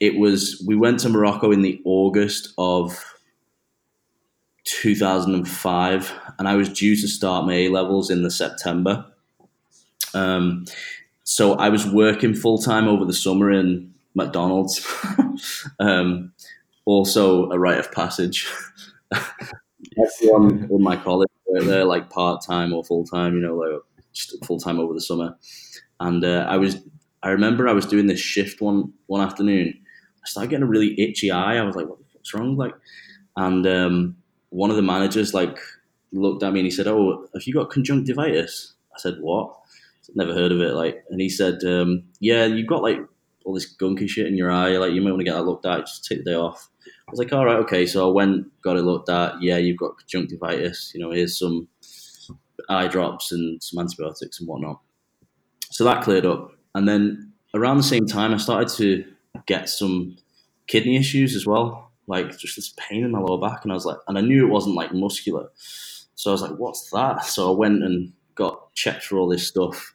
it 0.00 0.18
was 0.18 0.62
we 0.66 0.76
went 0.76 1.00
to 1.00 1.08
Morocco 1.08 1.50
in 1.50 1.62
the 1.62 1.80
August 1.84 2.54
of 2.58 3.15
2005, 4.66 6.12
and 6.38 6.48
I 6.48 6.56
was 6.56 6.68
due 6.68 6.96
to 6.96 7.08
start 7.08 7.46
my 7.46 7.54
A 7.54 7.68
levels 7.68 8.10
in 8.10 8.22
the 8.22 8.30
September 8.30 9.06
um, 10.16 10.64
so 11.24 11.54
I 11.54 11.68
was 11.68 11.86
working 11.86 12.34
full 12.34 12.58
time 12.58 12.88
over 12.88 13.04
the 13.04 13.12
summer 13.12 13.50
in 13.50 13.92
McDonald's. 14.14 14.84
um, 15.80 16.32
also 16.84 17.50
a 17.50 17.58
rite 17.58 17.78
of 17.78 17.92
passage. 17.92 18.50
Everyone 19.12 20.68
in 20.70 20.82
my 20.82 20.96
college 20.96 21.30
were 21.46 21.62
there 21.62 21.84
like 21.84 22.10
part 22.10 22.42
time 22.42 22.72
or 22.72 22.84
full 22.84 23.04
time, 23.04 23.34
you 23.34 23.40
know, 23.40 23.56
like 23.56 23.80
just 24.12 24.44
full 24.44 24.58
time 24.58 24.78
over 24.78 24.94
the 24.94 25.00
summer. 25.00 25.36
And 26.00 26.24
uh, 26.24 26.46
I 26.48 26.56
was, 26.56 26.78
I 27.22 27.30
remember 27.30 27.68
I 27.68 27.72
was 27.72 27.86
doing 27.86 28.06
this 28.06 28.20
shift 28.20 28.60
one 28.60 28.92
one 29.06 29.20
afternoon. 29.20 29.74
I 30.22 30.28
started 30.28 30.50
getting 30.50 30.64
a 30.64 30.68
really 30.68 30.98
itchy 31.00 31.30
eye. 31.30 31.56
I 31.56 31.62
was 31.62 31.76
like, 31.76 31.86
"What's 31.88 32.34
wrong?" 32.34 32.56
Like, 32.56 32.74
and 33.36 33.66
um, 33.66 34.16
one 34.50 34.70
of 34.70 34.76
the 34.76 34.82
managers 34.82 35.34
like 35.34 35.58
looked 36.12 36.42
at 36.42 36.52
me 36.52 36.60
and 36.60 36.66
he 36.66 36.70
said, 36.70 36.86
"Oh, 36.86 37.26
have 37.34 37.46
you 37.46 37.54
got 37.54 37.70
conjunctivitis?" 37.70 38.74
I 38.94 38.98
said, 38.98 39.18
"What?" 39.20 39.54
never 40.14 40.34
heard 40.34 40.52
of 40.52 40.60
it. 40.60 40.74
Like, 40.74 41.04
and 41.10 41.20
he 41.20 41.28
said, 41.28 41.62
um, 41.64 42.04
"Yeah, 42.20 42.46
you've 42.46 42.66
got 42.66 42.82
like 42.82 42.98
all 43.44 43.54
this 43.54 43.76
gunky 43.76 44.08
shit 44.08 44.26
in 44.26 44.36
your 44.36 44.50
eye. 44.50 44.76
Like, 44.78 44.92
you 44.92 45.00
might 45.00 45.10
want 45.10 45.20
to 45.20 45.24
get 45.24 45.34
that 45.34 45.44
looked 45.44 45.66
at. 45.66 45.80
Just 45.80 46.04
take 46.04 46.18
the 46.18 46.30
day 46.30 46.36
off." 46.36 46.68
I 46.86 47.10
was 47.10 47.18
like, 47.18 47.32
"All 47.32 47.44
right, 47.44 47.58
okay." 47.58 47.86
So 47.86 48.08
I 48.08 48.12
went, 48.12 48.46
got 48.62 48.76
it 48.76 48.82
looked 48.82 49.08
at. 49.08 49.40
Yeah, 49.42 49.58
you've 49.58 49.78
got 49.78 49.98
conjunctivitis. 49.98 50.92
You 50.94 51.00
know, 51.00 51.10
here's 51.10 51.38
some 51.38 51.68
eye 52.68 52.88
drops 52.88 53.32
and 53.32 53.62
some 53.62 53.80
antibiotics 53.80 54.40
and 54.40 54.48
whatnot. 54.48 54.80
So 55.70 55.84
that 55.84 56.02
cleared 56.02 56.26
up, 56.26 56.52
and 56.74 56.88
then 56.88 57.32
around 57.54 57.76
the 57.76 57.82
same 57.82 58.06
time, 58.06 58.32
I 58.32 58.38
started 58.38 58.68
to 58.78 59.04
get 59.46 59.68
some 59.68 60.16
kidney 60.66 60.96
issues 60.96 61.36
as 61.36 61.46
well, 61.46 61.85
like 62.06 62.36
just 62.38 62.56
this 62.56 62.74
pain 62.76 63.04
in 63.04 63.10
my 63.10 63.20
lower 63.20 63.40
back, 63.40 63.64
and 63.64 63.72
I 63.72 63.74
was 63.74 63.86
like, 63.86 63.98
and 64.08 64.18
I 64.18 64.20
knew 64.20 64.46
it 64.46 64.50
wasn't 64.50 64.76
like 64.76 64.92
muscular, 64.92 65.48
so 66.14 66.30
I 66.30 66.32
was 66.32 66.42
like, 66.42 66.58
"What's 66.58 66.90
that?" 66.90 67.24
So 67.24 67.52
I 67.52 67.56
went 67.56 67.82
and 67.82 68.12
got 68.34 68.72
checked 68.74 69.04
for 69.04 69.18
all 69.18 69.28
this 69.28 69.46
stuff, 69.46 69.94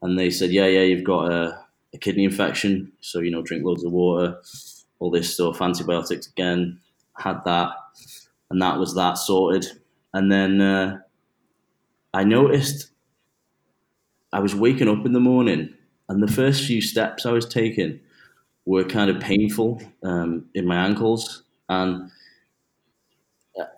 and 0.00 0.18
they 0.18 0.30
said, 0.30 0.50
yeah, 0.50 0.66
yeah, 0.66 0.82
you've 0.82 1.04
got 1.04 1.30
a, 1.30 1.58
a 1.92 1.98
kidney 1.98 2.24
infection, 2.24 2.92
so 3.00 3.20
you 3.20 3.30
know, 3.30 3.42
drink 3.42 3.64
loads 3.64 3.84
of 3.84 3.92
water, 3.92 4.38
all 4.98 5.10
this 5.10 5.32
stuff, 5.34 5.60
antibiotics 5.60 6.28
again. 6.28 6.80
Had 7.16 7.44
that, 7.44 7.70
and 8.50 8.60
that 8.60 8.78
was 8.78 8.94
that 8.96 9.18
sorted. 9.18 9.66
And 10.12 10.32
then 10.32 10.60
uh, 10.60 10.98
I 12.12 12.24
noticed 12.24 12.90
I 14.32 14.40
was 14.40 14.54
waking 14.54 14.88
up 14.88 15.06
in 15.06 15.12
the 15.12 15.20
morning, 15.20 15.72
and 16.08 16.22
the 16.22 16.32
first 16.32 16.64
few 16.64 16.80
steps 16.80 17.24
I 17.24 17.32
was 17.32 17.46
taking 17.46 18.00
were 18.66 18.84
kind 18.84 19.10
of 19.10 19.20
painful 19.20 19.80
um, 20.02 20.46
in 20.54 20.66
my 20.66 20.76
ankles, 20.76 21.42
and 21.68 22.10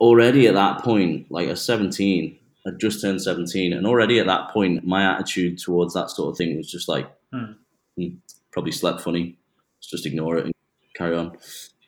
already 0.00 0.46
at 0.46 0.54
that 0.54 0.82
point, 0.82 1.30
like 1.30 1.48
at 1.48 1.58
17, 1.58 2.38
I'd 2.66 2.80
just 2.80 3.00
turned 3.00 3.22
17, 3.22 3.72
and 3.72 3.86
already 3.86 4.18
at 4.18 4.26
that 4.26 4.50
point, 4.50 4.84
my 4.84 5.04
attitude 5.04 5.58
towards 5.58 5.94
that 5.94 6.10
sort 6.10 6.30
of 6.30 6.38
thing 6.38 6.56
was 6.56 6.70
just 6.70 6.88
like, 6.88 7.10
hmm. 7.32 7.52
Hmm, 7.96 8.16
probably 8.52 8.72
slept 8.72 9.00
funny. 9.00 9.38
Let's 9.78 9.90
just 9.90 10.06
ignore 10.06 10.36
it 10.36 10.44
and 10.46 10.54
carry 10.94 11.16
on. 11.16 11.36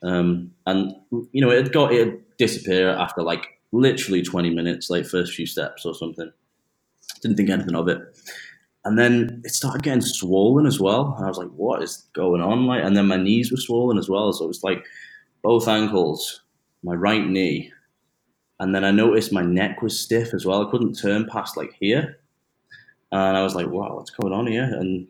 Um, 0.01 0.51
and 0.65 0.95
you 1.31 1.41
know, 1.41 1.51
it 1.51 1.71
got 1.71 1.93
it 1.93 2.37
disappear 2.37 2.89
after 2.89 3.21
like 3.21 3.59
literally 3.71 4.21
20 4.21 4.49
minutes, 4.49 4.89
like 4.89 5.05
first 5.05 5.33
few 5.33 5.45
steps 5.45 5.85
or 5.85 5.93
something. 5.93 6.31
Didn't 7.21 7.37
think 7.37 7.49
anything 7.49 7.75
of 7.75 7.87
it. 7.87 7.99
And 8.85 8.97
then 8.97 9.41
it 9.43 9.51
started 9.51 9.83
getting 9.83 10.01
swollen 10.01 10.65
as 10.65 10.79
well. 10.79 11.13
And 11.17 11.25
I 11.25 11.27
was 11.27 11.37
like, 11.37 11.49
what 11.49 11.83
is 11.83 12.07
going 12.13 12.41
on? 12.41 12.65
Like, 12.65 12.83
and 12.83 12.95
then 12.95 13.07
my 13.07 13.17
knees 13.17 13.51
were 13.51 13.57
swollen 13.57 13.97
as 13.97 14.09
well. 14.09 14.31
So 14.31 14.45
it 14.45 14.47
was 14.47 14.63
like 14.63 14.85
both 15.41 15.67
ankles, 15.67 16.41
my 16.83 16.93
right 16.93 17.27
knee, 17.27 17.71
and 18.59 18.75
then 18.75 18.83
I 18.83 18.91
noticed 18.91 19.31
my 19.31 19.41
neck 19.41 19.81
was 19.81 19.99
stiff 19.99 20.33
as 20.33 20.45
well. 20.45 20.65
I 20.65 20.71
couldn't 20.71 20.93
turn 20.93 21.27
past 21.31 21.55
like 21.55 21.73
here. 21.79 22.19
And 23.11 23.37
I 23.37 23.41
was 23.41 23.55
like, 23.55 23.67
wow, 23.67 23.95
what's 23.95 24.11
going 24.11 24.33
on 24.33 24.47
here? 24.47 24.63
And 24.63 25.07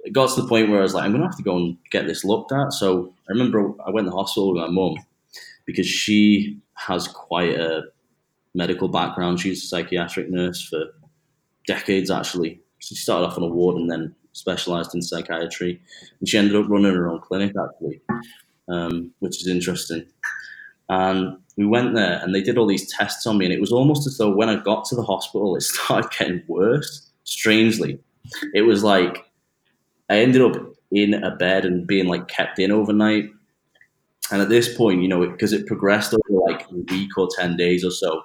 it 0.00 0.12
got 0.12 0.34
to 0.34 0.42
the 0.42 0.48
point 0.48 0.68
where 0.68 0.80
I 0.80 0.82
was 0.82 0.94
like, 0.94 1.04
I'm 1.04 1.12
going 1.12 1.22
to 1.22 1.28
have 1.28 1.36
to 1.38 1.42
go 1.42 1.56
and 1.56 1.78
get 1.90 2.06
this 2.06 2.24
looked 2.24 2.52
at. 2.52 2.72
So 2.72 3.14
I 3.28 3.32
remember 3.32 3.72
I 3.86 3.90
went 3.90 4.06
to 4.06 4.10
the 4.10 4.16
hospital 4.16 4.52
with 4.52 4.60
my 4.60 4.68
mum 4.68 4.96
because 5.64 5.86
she 5.86 6.60
has 6.74 7.08
quite 7.08 7.58
a 7.58 7.84
medical 8.54 8.88
background. 8.88 9.40
She's 9.40 9.64
a 9.64 9.66
psychiatric 9.66 10.30
nurse 10.30 10.68
for 10.68 10.84
decades, 11.66 12.10
actually. 12.10 12.60
She 12.84 12.94
started 12.94 13.26
off 13.26 13.36
on 13.36 13.44
a 13.44 13.48
ward 13.48 13.76
and 13.76 13.90
then 13.90 14.14
specialized 14.32 14.94
in 14.94 15.02
psychiatry. 15.02 15.80
And 16.20 16.28
she 16.28 16.38
ended 16.38 16.56
up 16.56 16.68
running 16.68 16.94
her 16.94 17.08
own 17.08 17.20
clinic, 17.20 17.52
actually, 17.58 18.00
um, 18.68 19.12
which 19.20 19.40
is 19.40 19.48
interesting. 19.48 20.06
And 20.88 21.38
we 21.56 21.64
went 21.64 21.94
there 21.94 22.20
and 22.22 22.34
they 22.34 22.42
did 22.42 22.58
all 22.58 22.66
these 22.66 22.92
tests 22.92 23.26
on 23.26 23.38
me. 23.38 23.46
And 23.46 23.54
it 23.54 23.60
was 23.60 23.72
almost 23.72 24.06
as 24.06 24.18
though 24.18 24.34
when 24.34 24.48
I 24.48 24.56
got 24.56 24.84
to 24.86 24.96
the 24.96 25.02
hospital, 25.02 25.56
it 25.56 25.62
started 25.62 26.10
getting 26.16 26.42
worse, 26.46 27.10
strangely. 27.24 27.98
It 28.54 28.62
was 28.62 28.82
like 28.82 29.24
I 30.10 30.18
ended 30.18 30.42
up 30.42 30.56
in 30.90 31.14
a 31.14 31.34
bed 31.34 31.64
and 31.64 31.86
being 31.86 32.06
like 32.06 32.28
kept 32.28 32.58
in 32.58 32.70
overnight. 32.70 33.30
And 34.30 34.40
at 34.40 34.48
this 34.48 34.74
point, 34.74 35.02
you 35.02 35.08
know, 35.08 35.26
because 35.26 35.52
it, 35.52 35.62
it 35.62 35.66
progressed 35.66 36.14
over 36.14 36.40
like 36.40 36.66
a 36.70 36.74
week 36.74 37.16
or 37.16 37.28
10 37.36 37.56
days 37.56 37.84
or 37.84 37.90
so, 37.90 38.22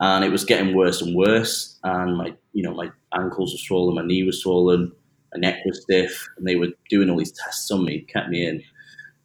and 0.00 0.24
it 0.24 0.30
was 0.30 0.44
getting 0.44 0.74
worse 0.74 1.00
and 1.00 1.14
worse. 1.14 1.78
And 1.84 2.16
my, 2.16 2.34
you 2.52 2.62
know, 2.62 2.74
my 2.74 2.90
ankles 3.14 3.52
were 3.52 3.58
swollen, 3.58 3.94
my 3.94 4.04
knee 4.04 4.24
was 4.24 4.42
swollen, 4.42 4.92
my 5.32 5.40
neck 5.40 5.60
was 5.64 5.82
stiff, 5.82 6.28
and 6.36 6.46
they 6.46 6.56
were 6.56 6.68
doing 6.90 7.10
all 7.10 7.18
these 7.18 7.32
tests 7.32 7.70
on 7.70 7.84
me, 7.84 8.00
kept 8.02 8.28
me 8.28 8.46
in. 8.46 8.62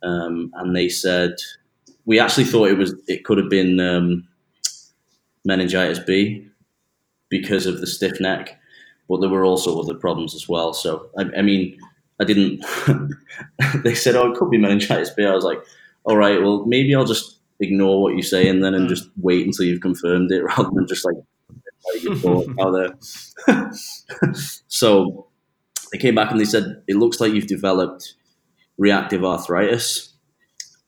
Um, 0.04 0.52
and 0.56 0.76
they 0.76 0.90
said, 0.90 1.36
we 2.06 2.20
actually 2.20 2.46
thought 2.46 2.70
it 2.70 2.78
was 2.78 2.96
it 3.08 3.24
could 3.24 3.38
have 3.38 3.50
been 3.50 3.80
um, 3.80 4.28
meningitis 5.46 6.00
B 6.00 6.48
because 7.30 7.66
of 7.66 7.82
the 7.82 7.88
stiff 7.88 8.20
neck, 8.20 8.60
but 9.08 9.22
there 9.22 9.30
were 9.30 9.46
also 9.46 9.80
other 9.80 9.94
problems 9.94 10.34
as 10.34 10.50
well. 10.50 10.74
So 10.74 11.10
I, 11.18 11.26
I 11.38 11.42
mean, 11.42 11.78
I 12.20 12.24
didn't. 12.24 12.66
they 13.84 13.94
said, 13.94 14.16
"Oh, 14.16 14.32
it 14.32 14.38
could 14.38 14.50
be 14.50 14.58
meningitis 14.58 15.12
B." 15.12 15.26
I 15.26 15.34
was 15.34 15.44
like, 15.44 15.62
"All 16.04 16.18
right, 16.18 16.42
well, 16.42 16.66
maybe 16.66 16.96
I'll 16.96 17.06
just 17.06 17.39
ignore 17.60 18.02
what 18.02 18.16
you 18.16 18.22
say 18.24 18.48
and 18.48 18.64
then 18.64 18.74
and 18.74 18.86
Mm. 18.86 18.90
just 18.90 19.10
wait 19.18 19.46
until 19.46 19.66
you've 19.66 19.82
confirmed 19.82 20.32
it 20.32 20.44
rather 20.58 20.70
than 20.74 20.88
just 20.88 21.06
like 21.06 21.16
let 22.04 22.60
out 22.60 22.72
there. 23.48 23.72
so 24.68 25.28
they 25.92 25.98
came 25.98 26.16
back 26.16 26.32
and 26.32 26.40
they 26.40 26.46
said 26.46 26.84
it 26.88 26.96
looks 26.98 27.20
like 27.20 27.34
you've 27.34 27.48
developed 27.48 28.16
reactive 28.78 29.24
arthritis, 29.26 30.14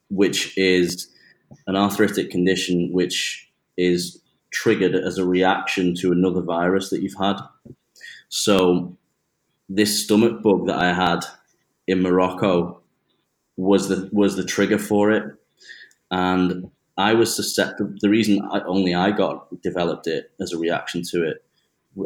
which 0.09 0.57
is 0.57 1.07
an 1.67 1.75
arthritic 1.75 2.29
condition 2.29 2.89
which 2.91 3.49
is 3.77 4.21
triggered 4.51 4.95
as 4.95 5.17
a 5.17 5.25
reaction 5.25 5.95
to 5.95 6.11
another 6.11 6.41
virus 6.41 6.89
that 6.89 7.01
you've 7.01 7.17
had. 7.19 7.37
So 8.29 8.97
this 9.69 10.03
stomach 10.03 10.41
bug 10.41 10.67
that 10.67 10.77
I 10.77 10.93
had 10.93 11.25
in 11.87 12.01
Morocco 12.01 12.81
was 13.57 13.89
the 13.89 14.09
was 14.11 14.35
the 14.35 14.43
trigger 14.45 14.77
for 14.77 15.11
it, 15.11 15.25
and 16.11 16.69
I 16.97 17.13
was 17.13 17.35
susceptible. 17.35 17.95
The 18.01 18.09
reason 18.09 18.41
I, 18.51 18.59
only 18.61 18.93
I 18.93 19.11
got 19.11 19.61
developed 19.61 20.07
it 20.07 20.31
as 20.39 20.51
a 20.53 20.59
reaction 20.59 21.01
to 21.11 21.23
it, 21.27 21.43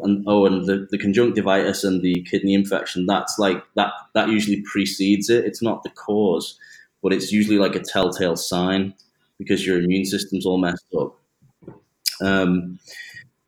and 0.04 0.24
oh, 0.28 0.46
and 0.46 0.66
the, 0.66 0.88
the 0.90 0.98
conjunctivitis 0.98 1.84
and 1.84 2.02
the 2.02 2.26
kidney 2.30 2.54
infection. 2.54 3.06
That's 3.06 3.38
like 3.38 3.64
that. 3.76 3.92
That 4.14 4.30
usually 4.30 4.62
precedes 4.62 5.30
it. 5.30 5.46
It's 5.46 5.62
not 5.62 5.84
the 5.84 5.90
cause, 5.90 6.58
but 7.04 7.12
it's 7.12 7.32
usually 7.32 7.58
like 7.58 7.76
a 7.76 7.82
telltale 7.82 8.36
sign 8.38 8.94
because 9.38 9.66
your 9.66 9.80
immune 9.80 10.06
system's 10.06 10.46
all 10.46 10.60
messed 10.60 10.86
up. 10.98 11.20
Um, 12.22 12.80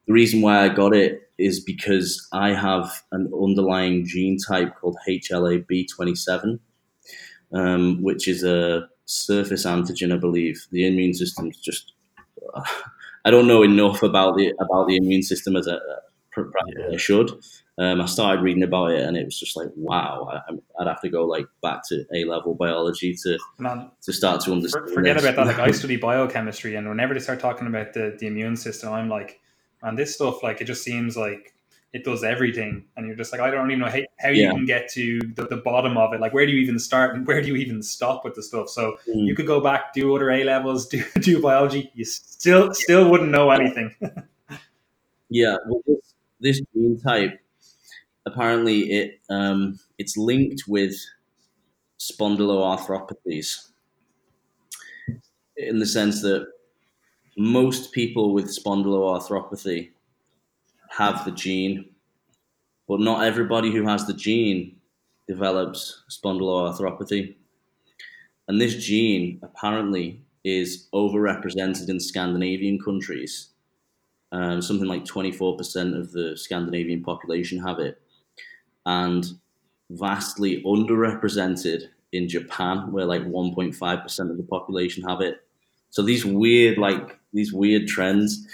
the 0.08 0.14
reason 0.14 0.42
why 0.42 0.64
I 0.64 0.70
got 0.70 0.96
it 0.96 1.32
is 1.38 1.60
because 1.60 2.28
I 2.34 2.54
have 2.54 3.04
an 3.12 3.32
underlying 3.42 4.06
gene 4.06 4.38
type 4.38 4.76
called 4.76 4.98
HLA-B27, 5.08 6.60
um, 7.54 8.02
which 8.02 8.28
is 8.28 8.44
a 8.44 8.90
surface 9.08 9.66
antigen, 9.66 10.14
I 10.14 10.18
believe. 10.18 10.68
The 10.72 10.86
immune 10.86 11.16
system's 11.16 11.58
just 11.58 11.94
I 13.26 13.32
don't 13.32 13.48
know 13.48 13.64
enough 13.64 14.04
about 14.04 14.38
the 14.38 14.54
about 14.60 14.88
the 14.88 14.98
immune 14.98 15.24
system 15.24 15.56
as 15.56 15.68
a 15.68 15.80
Yeah. 16.38 16.90
I 16.94 16.98
should. 16.98 17.32
Um, 17.80 18.00
I 18.02 18.06
started 18.06 18.44
reading 18.44 18.64
about 18.64 18.92
it, 18.92 19.02
and 19.02 19.18
it 19.18 19.26
was 19.26 19.40
just 19.40 19.58
like, 19.58 19.70
wow! 19.76 20.30
I, 20.32 20.54
I'd 20.80 20.88
have 20.88 21.02
to 21.02 21.10
go 21.10 21.26
like 21.26 21.46
back 21.62 21.82
to 21.90 22.06
A 22.14 22.26
level 22.26 22.54
biology 22.54 23.16
to 23.24 23.38
Man, 23.58 23.92
to 24.04 24.14
start 24.14 24.42
to 24.42 24.52
understand. 24.52 24.90
forget 24.92 25.18
about 25.20 25.36
that. 25.36 25.48
Like 25.48 25.60
I 25.60 25.72
study 25.80 25.98
biochemistry, 25.98 26.76
and 26.76 26.88
whenever 26.88 27.14
they 27.14 27.20
start 27.20 27.40
talking 27.40 27.68
about 27.68 27.94
the, 27.94 28.16
the 28.20 28.28
immune 28.28 28.56
system, 28.56 28.94
I'm 28.94 29.10
like, 29.10 29.40
and 29.82 29.98
this 29.98 30.14
stuff 30.16 30.44
like 30.44 30.62
it 30.62 30.66
just 30.66 30.84
seems 30.84 31.18
like 31.18 31.54
it 31.98 32.04
does 32.04 32.24
everything, 32.24 32.86
and 32.96 33.08
you're 33.08 33.16
just 33.16 33.32
like, 33.32 33.42
I 33.42 33.50
don't 33.50 33.72
even 33.72 33.80
know 33.80 33.90
how, 33.90 34.02
how 34.20 34.30
you 34.30 34.50
can 34.52 34.66
get 34.66 34.90
to 34.92 35.20
the, 35.36 35.48
the 35.48 35.58
bottom 35.58 35.98
of 35.98 36.14
it. 36.14 36.22
Like, 36.22 36.34
where 36.34 36.46
do 36.46 36.52
you 36.52 36.62
even 36.62 36.78
start 36.80 37.16
and 37.16 37.26
where 37.26 37.42
do 37.42 37.48
you 37.48 37.56
even 37.56 37.82
stop 37.82 38.24
with 38.24 38.36
the 38.36 38.44
stuff? 38.44 38.70
So 38.70 38.98
Mm. 39.08 39.26
you 39.28 39.36
could 39.36 39.48
go 39.48 39.60
back, 39.60 39.94
do 39.94 40.16
other 40.16 40.30
A 40.32 40.44
levels, 40.44 40.88
do 40.94 41.04
do 41.22 41.42
biology, 41.42 41.92
you 41.96 42.06
still 42.06 42.74
still 42.74 43.10
wouldn't 43.10 43.32
know 43.32 43.50
anything. 43.52 43.94
Yeah, 45.30 45.58
well, 45.68 45.82
this, 45.86 46.14
this 46.40 46.62
gene 46.74 46.98
type 47.02 47.38
apparently 48.26 48.92
it 48.92 49.20
um, 49.30 49.78
it's 49.98 50.16
linked 50.18 50.64
with 50.68 50.96
spondyloarthropathies 52.00 53.70
in 55.58 55.80
the 55.80 55.86
sense 55.86 56.22
that 56.22 56.48
most 57.38 57.92
people 57.92 58.34
with 58.34 58.46
spondyloarthropathy 58.46 59.90
have 60.90 61.26
the 61.26 61.32
gene, 61.32 61.90
but 62.88 63.00
not 63.00 63.24
everybody 63.26 63.72
who 63.72 63.86
has 63.88 64.06
the 64.08 64.14
gene 64.14 64.78
develops 65.28 66.04
spondyloarthropathy. 66.10 67.36
And 68.48 68.62
this 68.62 68.76
gene 68.76 69.40
apparently 69.44 70.24
is 70.44 70.88
overrepresented 70.94 71.90
in 71.90 72.00
Scandinavian 72.00 72.80
countries 72.80 73.50
um, 74.32 74.62
something 74.62 74.88
like 74.88 75.06
24% 75.06 75.98
of 75.98 76.12
the 76.12 76.36
Scandinavian 76.36 77.04
population 77.04 77.60
have 77.60 77.80
it, 77.80 78.02
and 78.86 79.26
vastly 79.90 80.62
underrepresented 80.64 81.84
in 82.12 82.28
Japan, 82.28 82.92
where 82.92 83.06
like 83.06 83.24
1.5% 83.24 84.32
of 84.32 84.38
the 84.38 84.44
population 84.44 85.04
have 85.08 85.22
it. 85.22 85.46
So 85.90 86.02
these 86.02 86.26
weird, 86.26 86.78
like 86.78 87.18
these 87.34 87.54
weird 87.54 87.88
trends. 87.88 88.48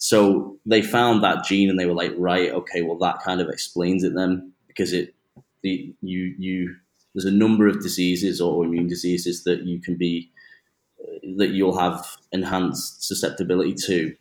So 0.00 0.58
they 0.66 0.82
found 0.82 1.24
that 1.24 1.44
gene, 1.44 1.70
and 1.70 1.78
they 1.78 1.86
were 1.86 1.94
like, 1.94 2.14
right, 2.18 2.50
okay, 2.52 2.82
well 2.82 2.98
that 3.00 3.22
kind 3.22 3.40
of 3.42 3.50
explains 3.50 4.04
it 4.04 4.14
then, 4.16 4.52
because 4.68 4.94
it, 4.94 5.14
the 5.62 5.94
you 6.02 6.34
you 6.38 6.76
there's 7.14 7.26
a 7.26 7.32
number 7.32 7.68
of 7.68 7.82
diseases, 7.82 8.40
or 8.40 8.64
autoimmune 8.64 8.88
diseases 8.88 9.44
that 9.44 9.64
you 9.64 9.80
can 9.80 9.96
be 9.96 10.30
that 11.38 11.50
you'll 11.50 11.78
have 11.78 12.06
enhanced 12.32 13.04
susceptibility 13.04 13.74
to 13.74 14.14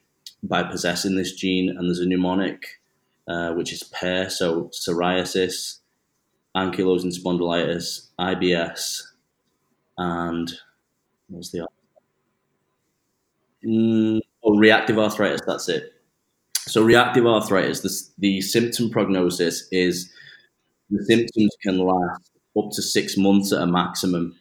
by 0.43 0.63
possessing 0.63 1.15
this 1.15 1.33
gene, 1.33 1.69
and 1.69 1.87
there's 1.89 1.99
a 1.99 2.07
mnemonic 2.07 2.81
uh, 3.27 3.51
which 3.53 3.73
is 3.73 3.83
PAIR, 3.83 4.29
so 4.29 4.65
psoriasis, 4.73 5.79
ankylosing 6.55 7.13
spondylitis, 7.17 8.07
IBS, 8.19 9.03
and 9.97 10.53
what's 11.29 11.51
the 11.51 11.61
other? 11.61 11.69
Mm, 13.63 14.19
oh, 14.55 14.57
reactive 14.59 14.97
arthritis. 14.99 15.41
That's 15.45 15.69
it. 15.69 15.93
So 16.59 16.83
reactive 16.83 17.25
arthritis, 17.25 17.81
the, 17.81 17.91
the 18.19 18.41
symptom 18.41 18.89
prognosis 18.89 19.67
is 19.71 20.12
the 20.89 21.03
symptoms 21.05 21.55
can 21.63 21.79
last 21.79 22.31
up 22.57 22.71
to 22.73 22.81
six 22.81 23.17
months 23.17 23.53
at 23.53 23.62
a 23.62 23.67
maximum, 23.67 24.35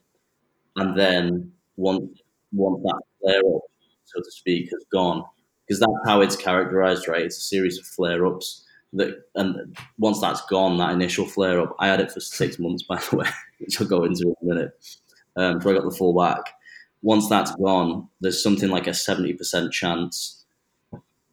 and 0.76 0.98
then 0.98 1.52
once 1.76 2.20
once 2.52 2.82
that 2.84 3.00
flare 3.20 3.40
up, 3.56 3.62
so 4.04 4.20
to 4.20 4.30
speak, 4.30 4.70
has 4.72 4.84
gone, 4.92 5.24
because 5.66 5.80
that's 5.80 5.92
how 6.06 6.20
it's 6.22 6.36
characterized, 6.36 7.08
right? 7.08 7.22
It's 7.24 7.38
a 7.38 7.42
series 7.42 7.78
of 7.78 7.86
flare 7.86 8.26
ups 8.26 8.64
that, 8.94 9.24
and 9.34 9.76
once 9.98 10.20
that's 10.20 10.42
gone, 10.46 10.78
that 10.78 10.92
initial 10.92 11.26
flare 11.26 11.60
up, 11.60 11.76
I 11.78 11.88
had 11.88 12.00
it 12.00 12.12
for 12.12 12.20
six 12.20 12.58
months, 12.58 12.82
by 12.84 13.00
the 13.10 13.16
way, 13.16 13.28
which 13.60 13.80
I'll 13.80 13.86
go 13.86 14.04
into 14.04 14.34
in 14.42 14.50
a 14.50 14.54
minute. 14.54 14.72
Um, 15.36 15.60
so 15.60 15.70
I 15.70 15.74
got 15.74 15.84
the 15.84 15.96
full 15.96 16.14
whack. 16.14 16.54
Once 17.02 17.28
that's 17.28 17.54
gone, 17.56 18.08
there's 18.20 18.42
something 18.42 18.70
like 18.70 18.86
a 18.86 18.94
seventy 18.94 19.32
percent 19.32 19.72
chance 19.72 20.44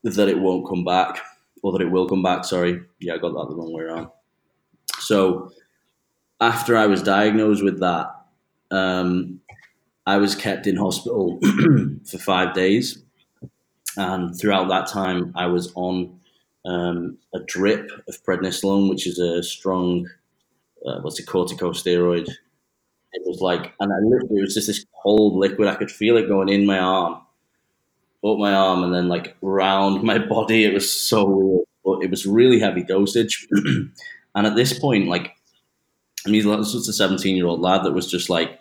that 0.04 0.30
it 0.30 0.40
won't 0.40 0.68
come 0.68 0.84
back, 0.84 1.22
or 1.64 1.72
that 1.72 1.82
it 1.82 1.92
will 1.92 2.08
come 2.08 2.24
back. 2.24 2.46
Sorry, 2.46 2.82
yeah, 3.00 3.16
I 3.16 3.18
got 3.18 3.34
that 3.34 3.50
the 3.50 3.56
wrong 3.56 3.74
way 3.74 3.84
around. 3.84 4.10
So 5.00 5.52
after 6.42 6.78
I 6.78 6.88
was 6.88 7.02
diagnosed 7.02 7.64
with 7.64 7.80
that, 7.80 8.08
um, 8.72 9.40
I 10.06 10.18
was 10.18 10.36
kept 10.36 10.68
in 10.68 10.78
hospital 10.78 11.40
for 12.06 12.18
five 12.20 12.54
days, 12.54 13.04
and 13.98 14.38
throughout 14.40 14.68
that 14.70 14.88
time, 14.88 15.32
I 15.36 15.48
was 15.48 15.72
on 15.76 16.20
um, 16.66 17.18
a 17.34 17.40
drip 17.42 17.92
of 18.08 18.24
prednisolone, 18.24 18.90
which 18.90 19.08
is 19.08 19.20
a 19.20 19.44
strong, 19.44 20.10
uh, 20.86 21.00
what's 21.02 21.20
a 21.20 21.26
corticosteroid. 21.26 22.28
It 23.14 23.24
was 23.26 23.42
like, 23.42 23.74
and 23.80 23.92
I 23.94 23.98
literally, 24.04 24.40
it 24.40 24.42
was 24.44 24.56
just 24.56 24.68
this 24.68 24.86
cold 25.06 25.36
liquid. 25.36 25.68
I 25.68 25.76
could 25.76 25.92
feel 25.92 26.18
it 26.18 26.28
going 26.28 26.50
in 26.50 26.66
my 26.66 26.80
arm, 26.80 27.22
up 28.26 28.38
my 28.40 28.54
arm, 28.54 28.84
and 28.84 28.94
then 28.94 29.08
like 29.08 29.38
round 29.42 30.04
my 30.04 30.18
body. 30.36 30.66
It 30.66 30.74
was 30.74 30.92
so 30.92 31.26
weird, 31.26 31.66
but 31.86 32.04
it 32.04 32.10
was 32.10 32.26
really 32.26 32.60
heavy 32.60 32.84
dosage. 32.84 33.48
and 33.52 34.48
at 34.48 34.56
this 34.56 34.78
point, 34.78 35.08
like, 35.08 35.36
I 36.26 36.32
mean, 36.32 36.44
this 36.44 36.74
was 36.74 36.90
a 36.90 36.94
17 36.94 37.36
year 37.36 37.46
old 37.46 37.62
lad 37.62 37.84
that 37.84 37.94
was 37.94 38.10
just 38.10 38.30
like 38.30 38.60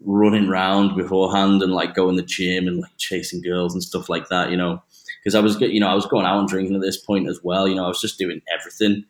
running 0.00 0.48
around 0.48 0.96
beforehand 0.96 1.62
and 1.62 1.72
like 1.72 1.94
going 1.94 2.16
to 2.16 2.22
the 2.22 2.26
gym 2.26 2.66
and 2.66 2.80
like 2.80 2.96
chasing 2.96 3.42
girls 3.42 3.74
and 3.74 3.82
stuff 3.82 4.08
like 4.08 4.28
that, 4.28 4.50
you 4.50 4.56
know. 4.56 4.82
Because 5.22 5.34
I 5.34 5.40
was, 5.40 5.60
you 5.60 5.80
know, 5.80 5.88
I 5.88 5.94
was 5.94 6.06
going 6.06 6.26
out 6.26 6.38
and 6.38 6.48
drinking 6.48 6.74
at 6.74 6.82
this 6.82 6.98
point 6.98 7.28
as 7.28 7.40
well. 7.42 7.68
You 7.68 7.74
know, 7.74 7.84
I 7.84 7.88
was 7.88 8.00
just 8.00 8.18
doing 8.18 8.40
everything. 8.58 9.04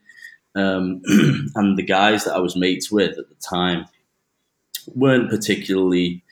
Um, 0.57 1.03
and 1.55 1.77
the 1.77 1.83
guys 1.83 2.25
that 2.25 2.35
I 2.35 2.39
was 2.39 2.57
mates 2.57 2.91
with 2.91 3.19
at 3.19 3.29
the 3.29 3.35
time 3.49 3.87
weren't 4.95 5.31
particularly 5.31 6.24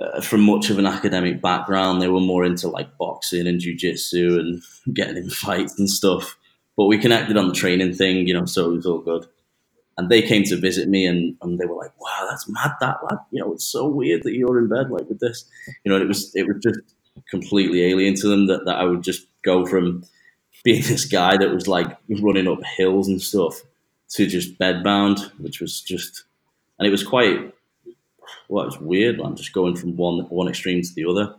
uh, 0.00 0.20
from 0.20 0.42
much 0.42 0.70
of 0.70 0.78
an 0.78 0.86
academic 0.86 1.42
background. 1.42 2.00
They 2.00 2.08
were 2.08 2.20
more 2.20 2.44
into 2.44 2.68
like 2.68 2.96
boxing 2.98 3.46
and 3.46 3.60
jujitsu 3.60 4.38
and 4.38 4.62
getting 4.94 5.16
in 5.16 5.30
fights 5.30 5.78
and 5.78 5.88
stuff. 5.88 6.36
But 6.76 6.86
we 6.86 6.98
connected 6.98 7.36
on 7.36 7.48
the 7.48 7.54
training 7.54 7.94
thing, 7.94 8.26
you 8.26 8.34
know, 8.34 8.46
so 8.46 8.70
it 8.70 8.76
was 8.76 8.86
all 8.86 9.00
good. 9.00 9.26
And 9.98 10.08
they 10.08 10.22
came 10.22 10.44
to 10.44 10.56
visit 10.56 10.88
me 10.88 11.04
and, 11.04 11.36
and 11.42 11.58
they 11.58 11.66
were 11.66 11.76
like, 11.76 11.92
wow, 12.00 12.26
that's 12.28 12.48
mad, 12.48 12.72
that 12.80 12.98
lad. 13.04 13.18
You 13.30 13.42
know, 13.42 13.52
it's 13.52 13.64
so 13.64 13.86
weird 13.86 14.22
that 14.22 14.34
you're 14.34 14.58
in 14.58 14.68
bed 14.68 14.90
like 14.90 15.08
with 15.08 15.20
this. 15.20 15.44
You 15.84 15.92
know, 15.92 16.00
it 16.00 16.08
was 16.08 16.34
it 16.34 16.46
was 16.46 16.56
just 16.62 16.80
completely 17.28 17.84
alien 17.84 18.14
to 18.14 18.28
them 18.28 18.46
that, 18.46 18.64
that 18.64 18.76
I 18.76 18.84
would 18.84 19.02
just 19.02 19.26
go 19.42 19.66
from 19.66 20.04
being 20.64 20.82
this 20.88 21.04
guy 21.04 21.36
that 21.36 21.52
was 21.52 21.68
like 21.68 21.96
running 22.08 22.48
up 22.48 22.62
hills 22.76 23.08
and 23.08 23.20
stuff 23.20 23.60
to 24.10 24.26
just 24.26 24.58
bedbound, 24.58 25.20
which 25.38 25.60
was 25.60 25.80
just, 25.80 26.24
and 26.78 26.86
it 26.86 26.90
was 26.90 27.04
quite, 27.04 27.54
well, 28.48 28.64
it 28.64 28.66
was 28.66 28.78
weird. 28.80 29.18
man, 29.18 29.36
just 29.36 29.52
going 29.52 29.76
from 29.76 29.96
one 29.96 30.20
one 30.28 30.48
extreme 30.48 30.82
to 30.82 30.94
the 30.94 31.04
other. 31.06 31.34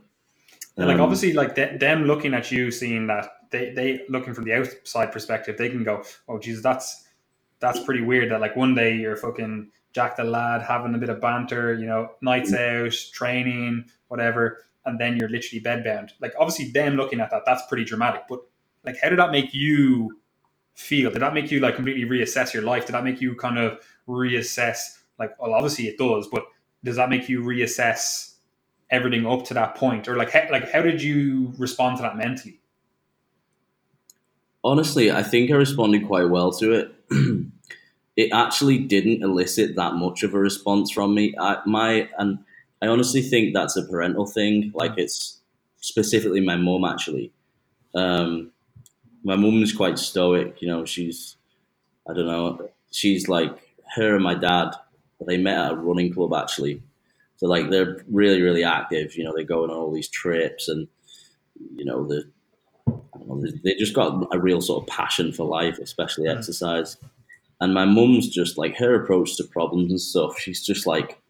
And, 0.77 0.88
like 0.88 0.95
Um, 0.95 1.01
obviously, 1.01 1.34
like 1.34 1.56
th- 1.56 1.80
them 1.80 2.06
looking 2.06 2.34
at 2.34 2.51
you, 2.51 2.71
seeing 2.71 3.08
that 3.08 3.30
they 3.51 3.71
they 3.71 4.06
looking 4.10 4.34
from 4.34 4.45
the 4.45 4.54
outside 4.54 5.12
perspective, 5.12 5.58
they 5.58 5.69
can 5.69 5.84
go, 5.84 6.04
"Oh, 6.27 6.39
Jesus, 6.39 6.63
that's 6.63 7.06
that's 7.60 7.84
pretty 7.84 8.01
weird." 8.01 8.32
That 8.32 8.41
like 8.41 8.56
one 8.56 8.73
day 8.73 8.95
you're 8.95 9.17
fucking 9.17 9.71
Jack 9.93 10.15
the 10.15 10.23
lad 10.23 10.62
having 10.62 10.95
a 10.95 10.97
bit 10.97 11.10
of 11.10 11.19
banter, 11.19 11.73
you 11.73 11.86
know, 11.86 12.12
nights 12.21 12.54
out, 12.54 12.93
training, 13.13 13.86
whatever, 14.08 14.63
and 14.86 14.99
then 14.99 15.17
you're 15.17 15.30
literally 15.30 15.62
bedbound. 15.62 16.12
Like 16.21 16.34
obviously 16.39 16.71
them 16.71 16.95
looking 16.95 17.19
at 17.19 17.30
that, 17.32 17.43
that's 17.45 17.65
pretty 17.67 17.84
dramatic. 17.84 18.23
But 18.30 18.39
like, 18.86 18.97
how 19.01 19.10
did 19.10 19.19
that 19.19 19.32
make 19.32 19.54
you 19.54 20.19
feel? 20.73 21.12
Did 21.12 21.21
that 21.21 21.34
make 21.34 21.51
you 21.51 21.60
like 21.60 21.75
completely 21.75 22.06
reassess 22.06 22.54
your 22.54 22.63
life? 22.63 22.86
Did 22.86 22.93
that 22.93 23.04
make 23.04 23.19
you 23.21 23.36
kind 23.36 23.58
of 23.58 23.80
reassess? 24.08 24.77
Like, 25.19 25.38
well, 25.39 25.54
obviously 25.54 25.88
it 25.88 25.97
does, 25.97 26.27
but 26.27 26.45
does 26.84 26.96
that 26.96 27.10
make 27.10 27.30
you 27.30 27.41
reassess 27.41 28.34
everything 28.89 29.26
up 29.26 29.46
to 29.46 29.54
that 29.54 29.76
point, 29.76 30.08
or 30.08 30.17
like, 30.17 30.32
how, 30.32 30.48
like 30.52 30.72
how 30.72 30.82
did 30.82 31.02
you 31.02 31.54
respond 31.58 31.98
to 31.98 32.04
that 32.04 32.17
mentally? 32.17 32.60
Honestly, 34.63 35.12
I 35.12 35.24
think 35.24 35.50
I 35.50 35.56
responded 35.56 36.06
quite 36.06 36.30
well 36.30 36.52
to 36.54 36.74
it. 36.74 36.96
it 38.15 38.30
actually 38.34 38.78
didn't 38.78 39.24
elicit 39.24 39.76
that 39.76 39.96
much 39.96 40.24
of 40.24 40.34
a 40.34 40.39
response 40.39 40.91
from 40.91 41.15
me. 41.15 41.34
I, 41.39 41.58
my 41.65 42.10
and 42.17 42.39
I 42.82 42.88
honestly 42.88 43.22
think 43.22 43.54
that's 43.54 43.78
a 43.78 43.84
parental 43.84 44.26
thing. 44.26 44.72
Like 44.76 44.94
it's 44.98 45.39
specifically 45.80 46.41
my 46.41 46.56
mom 46.56 46.86
actually. 46.86 47.32
Um, 47.96 48.52
my 49.24 49.36
mum 49.36 49.62
is 49.63 49.74
quite 49.74 49.98
stoic. 49.98 50.62
You 50.62 50.67
know, 50.67 50.86
she's 50.86 51.38
I 52.08 52.13
don't 52.13 52.28
know. 52.28 52.70
She's 52.91 53.28
like 53.28 53.52
her 53.96 54.15
and 54.15 54.24
my 54.24 54.36
dad. 54.36 54.72
They 55.26 55.38
met 55.38 55.58
at 55.58 55.72
a 55.74 55.76
running 55.76 56.14
club 56.14 56.34
actually. 56.34 56.82
So 57.38 57.48
like 57.48 57.70
they're 57.70 58.04
really 58.10 58.42
really 58.42 58.64
active. 58.64 59.16
You 59.16 59.24
know, 59.24 59.34
they 59.36 59.44
go 59.44 59.64
on 59.64 59.70
all 59.70 59.92
these 59.92 60.10
trips 60.10 60.68
and 60.68 60.88
you 61.76 61.86
know 61.86 62.08
the 62.08 62.26
they 63.64 63.76
just 63.76 63.94
got 63.94 64.28
a 64.34 64.40
real 64.40 64.62
sort 64.62 64.84
of 64.84 64.88
passion 64.90 65.32
for 65.32 65.46
life, 65.46 65.80
especially 65.80 66.28
exercise. 66.28 66.98
And 67.60 67.74
my 67.74 67.86
mum's 67.86 68.28
just 68.30 68.58
like 68.58 68.76
her 68.78 68.96
approach 68.96 69.38
to 69.38 69.44
problems 69.44 69.92
and 69.92 70.02
stuff. 70.02 70.40
She's 70.40 70.66
just 70.66 70.88
like, 70.88 71.22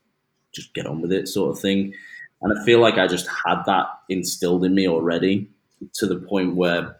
just 0.54 0.74
get 0.74 0.86
on 0.86 1.02
with 1.02 1.12
it, 1.12 1.28
sort 1.28 1.52
of 1.52 1.62
thing. 1.62 1.94
And 2.42 2.58
I 2.58 2.66
feel 2.66 2.80
like 2.80 2.98
I 2.98 3.08
just 3.08 3.28
had 3.46 3.64
that 3.66 3.88
instilled 4.10 4.66
in 4.66 4.74
me 4.74 4.88
already 4.88 5.50
to 5.96 6.08
the 6.08 6.18
point 6.18 6.56
where 6.56 6.96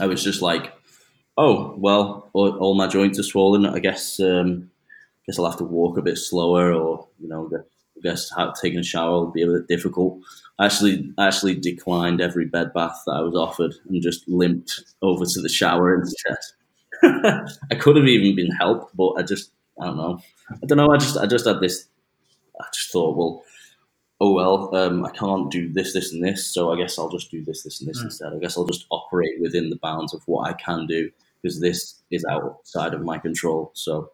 I 0.00 0.06
was 0.06 0.22
just 0.22 0.42
like, 0.42 0.72
oh 1.36 1.74
well, 1.78 2.28
all, 2.32 2.56
all 2.58 2.74
my 2.74 2.86
joints 2.86 3.18
are 3.18 3.24
swollen. 3.24 3.66
I 3.66 3.78
guess 3.78 4.20
um, 4.20 4.70
guess 5.26 5.38
I'll 5.38 5.46
have 5.46 5.58
to 5.58 5.64
walk 5.64 5.98
a 5.98 6.02
bit 6.02 6.18
slower, 6.18 6.72
or 6.72 7.08
you 7.20 7.28
know, 7.28 7.50
I 7.54 8.00
guess 8.02 8.30
taking 8.60 8.78
a 8.78 8.84
shower 8.84 9.12
will 9.12 9.32
be 9.32 9.42
a 9.42 9.46
bit 9.46 9.68
difficult. 9.68 10.20
I 10.58 10.66
actually 10.66 11.12
actually 11.18 11.56
declined 11.56 12.20
every 12.20 12.46
bed 12.46 12.72
bath 12.72 13.02
that 13.06 13.12
I 13.12 13.20
was 13.20 13.34
offered 13.34 13.74
and 13.88 14.02
just 14.02 14.26
limped 14.28 14.82
over 15.02 15.24
to 15.24 15.40
the 15.42 15.48
shower 15.48 15.94
instead. 15.94 16.36
I 17.02 17.74
could 17.78 17.96
have 17.96 18.06
even 18.06 18.36
been 18.36 18.52
helped, 18.52 18.96
but 18.96 19.14
I 19.18 19.22
just 19.22 19.50
I 19.80 19.86
don't 19.86 19.96
know. 19.96 20.20
I 20.50 20.66
don't 20.66 20.78
know. 20.78 20.90
I 20.90 20.96
just 20.96 21.16
I 21.16 21.26
just 21.26 21.46
had 21.46 21.60
this. 21.60 21.88
I 22.60 22.64
just 22.72 22.90
thought, 22.90 23.16
well, 23.16 23.42
oh 24.20 24.32
well, 24.32 24.74
um, 24.74 25.04
I 25.04 25.10
can't 25.10 25.50
do 25.50 25.70
this, 25.70 25.92
this, 25.92 26.12
and 26.12 26.24
this, 26.24 26.46
so 26.46 26.72
I 26.72 26.78
guess 26.78 26.98
I'll 26.98 27.10
just 27.10 27.30
do 27.30 27.44
this, 27.44 27.64
this, 27.64 27.80
and 27.80 27.90
this 27.90 28.00
mm. 28.00 28.04
instead. 28.04 28.32
I 28.32 28.38
guess 28.38 28.56
I'll 28.56 28.66
just 28.66 28.86
operate 28.90 29.40
within 29.40 29.68
the 29.68 29.76
bounds 29.76 30.14
of 30.14 30.22
what 30.26 30.48
I 30.48 30.54
can 30.54 30.86
do 30.86 31.10
because 31.42 31.60
this 31.60 32.02
is 32.10 32.24
outside 32.30 32.94
of 32.94 33.02
my 33.02 33.18
control. 33.18 33.72
So 33.74 34.10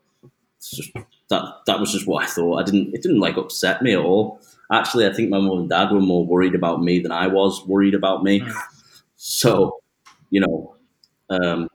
just, 0.71 0.93
that 1.29 1.45
that 1.67 1.81
was 1.81 1.93
just 1.93 2.07
what 2.07 2.25
I 2.25 2.27
thought. 2.27 2.61
I 2.61 2.63
didn't. 2.63 2.95
It 2.95 3.03
didn't 3.03 3.21
like 3.21 3.37
upset 3.37 3.83
me 3.83 3.93
at 3.93 3.99
all. 3.99 4.41
Actually, 4.71 5.07
I 5.07 5.13
think 5.13 5.29
my 5.29 5.39
mom 5.39 5.59
and 5.59 5.69
dad 5.69 5.91
were 5.91 6.01
more 6.01 6.25
worried 6.25 6.55
about 6.55 6.83
me 6.83 6.99
than 6.99 7.13
I 7.13 7.27
was 7.27 7.67
worried 7.67 7.95
about 7.95 8.23
me. 8.23 8.41
Mm. 8.41 8.55
So, 9.17 9.81
you 10.31 10.41
know, 10.41 10.77
um, 11.31 11.69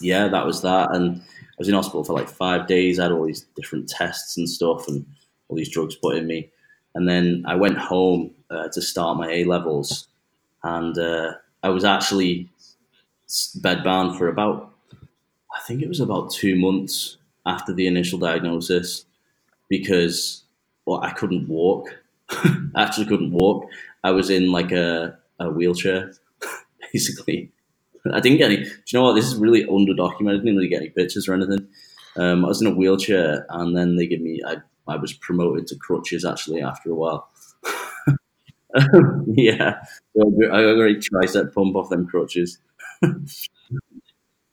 yeah, 0.00 0.28
that 0.28 0.44
was 0.44 0.62
that. 0.62 0.94
And 0.94 1.22
I 1.22 1.56
was 1.58 1.68
in 1.68 1.74
hospital 1.74 2.04
for 2.04 2.12
like 2.12 2.28
five 2.28 2.66
days. 2.66 2.98
I 2.98 3.04
had 3.04 3.12
all 3.12 3.26
these 3.26 3.46
different 3.56 3.88
tests 3.88 4.36
and 4.36 4.48
stuff, 4.48 4.86
and 4.88 5.06
all 5.48 5.56
these 5.56 5.70
drugs 5.70 5.94
put 5.94 6.16
in 6.16 6.26
me. 6.26 6.50
And 6.94 7.08
then 7.08 7.44
I 7.46 7.54
went 7.54 7.78
home 7.78 8.32
uh, 8.50 8.68
to 8.68 8.82
start 8.82 9.16
my 9.16 9.30
A 9.30 9.44
levels, 9.44 10.08
and 10.62 10.96
uh, 10.98 11.32
I 11.62 11.70
was 11.70 11.84
actually 11.84 12.48
bedbound 13.28 14.18
for 14.18 14.28
about, 14.28 14.72
I 14.92 15.60
think 15.66 15.82
it 15.82 15.88
was 15.88 16.00
about 16.00 16.30
two 16.30 16.54
months 16.54 17.16
after 17.46 17.72
the 17.72 17.86
initial 17.86 18.18
diagnosis, 18.18 19.06
because 19.68 20.44
well, 20.86 21.00
I 21.02 21.10
couldn't 21.10 21.48
walk. 21.48 21.88
I 22.30 22.82
actually 22.84 23.06
couldn't 23.06 23.32
walk. 23.32 23.66
I 24.02 24.10
was 24.10 24.30
in 24.30 24.52
like 24.52 24.72
a, 24.72 25.18
a 25.40 25.50
wheelchair, 25.50 26.12
basically. 26.92 27.50
I 28.12 28.20
didn't 28.20 28.38
get 28.38 28.50
any. 28.50 28.64
Do 28.64 28.70
you 28.88 28.98
know 28.98 29.04
what? 29.04 29.14
This 29.14 29.26
is 29.26 29.36
really 29.36 29.64
underdocumented. 29.64 30.34
I 30.34 30.44
didn't 30.44 30.56
really 30.56 30.68
get 30.68 30.82
any 30.82 30.90
pictures 30.90 31.26
or 31.28 31.34
anything. 31.34 31.66
Um, 32.16 32.44
I 32.44 32.48
was 32.48 32.60
in 32.60 32.66
a 32.68 32.74
wheelchair, 32.74 33.46
and 33.48 33.76
then 33.76 33.96
they 33.96 34.06
give 34.06 34.20
me. 34.20 34.40
I 34.46 34.56
I 34.86 34.96
was 34.96 35.14
promoted 35.14 35.66
to 35.68 35.76
crutches 35.76 36.24
actually 36.24 36.60
after 36.62 36.90
a 36.90 36.94
while. 36.94 37.28
yeah, 39.26 39.78
I 40.16 40.20
got 40.20 40.80
a 40.80 41.00
tricep 41.00 41.54
pump 41.54 41.76
off 41.76 41.90
them 41.90 42.06
crutches. 42.06 42.58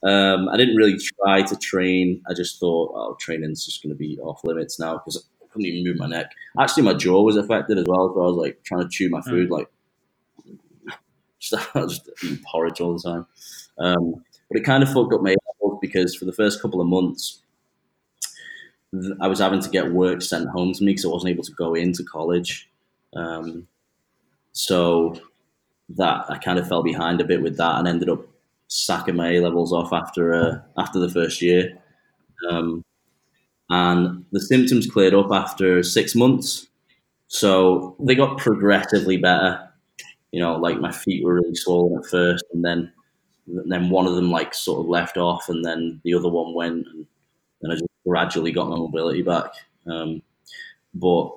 Um, 0.03 0.49
I 0.49 0.57
didn't 0.57 0.75
really 0.75 0.97
try 0.97 1.43
to 1.43 1.55
train. 1.55 2.21
I 2.29 2.33
just 2.33 2.59
thought, 2.59 2.91
oh, 2.95 3.15
training's 3.19 3.65
just 3.65 3.83
going 3.83 3.93
to 3.93 3.97
be 3.97 4.17
off 4.19 4.43
limits 4.43 4.79
now 4.79 4.95
because 4.95 5.17
I 5.41 5.45
couldn't 5.51 5.67
even 5.67 5.83
move 5.83 5.97
my 5.97 6.07
neck. 6.07 6.31
Actually, 6.59 6.83
my 6.83 6.93
jaw 6.93 7.21
was 7.21 7.37
affected 7.37 7.77
as 7.77 7.85
well, 7.87 8.11
so 8.13 8.21
I 8.21 8.25
was 8.25 8.35
like 8.35 8.63
trying 8.63 8.81
to 8.81 8.89
chew 8.89 9.09
my 9.09 9.21
food, 9.21 9.49
mm. 9.49 9.59
like 9.59 9.69
just, 11.39 11.73
just 11.73 12.09
eating 12.23 12.43
porridge 12.49 12.81
all 12.81 12.97
the 12.97 13.01
time. 13.01 13.27
Um, 13.77 14.23
but 14.49 14.59
it 14.59 14.63
kind 14.63 14.83
of 14.83 14.91
fucked 14.91 15.13
up 15.13 15.21
my 15.21 15.35
health 15.61 15.79
because 15.81 16.15
for 16.15 16.25
the 16.25 16.33
first 16.33 16.61
couple 16.61 16.81
of 16.81 16.87
months, 16.87 17.39
I 19.21 19.27
was 19.27 19.39
having 19.39 19.61
to 19.61 19.69
get 19.69 19.91
work 19.91 20.21
sent 20.21 20.49
home 20.49 20.73
to 20.73 20.83
me 20.83 20.91
because 20.91 21.05
I 21.05 21.09
wasn't 21.09 21.31
able 21.31 21.43
to 21.43 21.53
go 21.53 21.75
into 21.75 22.03
college. 22.03 22.69
Um, 23.15 23.67
so 24.51 25.15
that 25.89 26.25
I 26.29 26.37
kind 26.37 26.59
of 26.59 26.67
fell 26.67 26.83
behind 26.83 27.21
a 27.21 27.25
bit 27.25 27.41
with 27.41 27.57
that 27.57 27.77
and 27.77 27.87
ended 27.87 28.09
up 28.09 28.25
sacking 28.71 29.17
my 29.17 29.33
A 29.33 29.41
levels 29.41 29.73
off 29.73 29.91
after 29.91 30.33
uh, 30.33 30.59
after 30.77 30.99
the 30.99 31.09
first 31.09 31.41
year. 31.41 31.77
Um, 32.49 32.83
and 33.69 34.25
the 34.31 34.41
symptoms 34.41 34.89
cleared 34.89 35.13
up 35.13 35.31
after 35.31 35.83
six 35.83 36.15
months. 36.15 36.67
So 37.27 37.95
they 37.99 38.15
got 38.15 38.37
progressively 38.37 39.17
better. 39.17 39.69
You 40.31 40.41
know, 40.41 40.55
like 40.55 40.79
my 40.79 40.91
feet 40.91 41.23
were 41.23 41.35
really 41.35 41.55
swollen 41.55 41.97
at 41.97 42.09
first, 42.09 42.45
and 42.53 42.63
then 42.63 42.91
and 43.47 43.71
then 43.71 43.89
one 43.89 44.07
of 44.07 44.15
them 44.15 44.31
like 44.31 44.53
sort 44.53 44.79
of 44.79 44.87
left 44.87 45.17
off, 45.17 45.49
and 45.49 45.63
then 45.63 46.01
the 46.03 46.13
other 46.13 46.29
one 46.29 46.53
went, 46.53 46.87
and 46.87 47.05
then 47.61 47.71
I 47.71 47.75
just 47.75 47.85
gradually 48.07 48.51
got 48.51 48.69
my 48.69 48.77
mobility 48.77 49.21
back. 49.21 49.51
Um, 49.85 50.21
but 50.93 51.31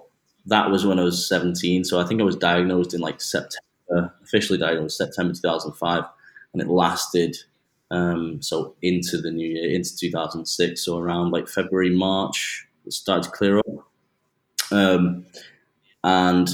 that 0.47 0.70
was 0.70 0.87
when 0.87 0.99
I 0.99 1.05
was 1.05 1.29
17. 1.29 1.85
So 1.85 2.01
I 2.01 2.05
think 2.05 2.20
I 2.20 2.25
was 2.25 2.37
diagnosed 2.37 2.94
in 2.94 3.01
like 3.01 3.20
September, 3.20 4.12
officially 4.23 4.59
diagnosed 4.59 4.99
September 4.99 5.35
2005, 5.35 6.05
and 6.55 6.62
it 6.62 6.69
lasted 6.69 7.37
um, 7.90 8.40
so 8.40 8.75
into 8.81 9.19
the 9.19 9.31
new 9.31 9.47
year, 9.47 9.71
into 9.71 9.95
2006. 9.95 10.83
So 10.83 10.99
around 10.99 11.31
like 11.31 11.47
February, 11.47 11.90
March, 11.90 12.67
it 12.87 12.95
started 12.95 13.25
to 13.25 13.37
clear 13.37 13.59
up. 13.59 13.67
Um, 14.73 15.27
and 16.03 16.49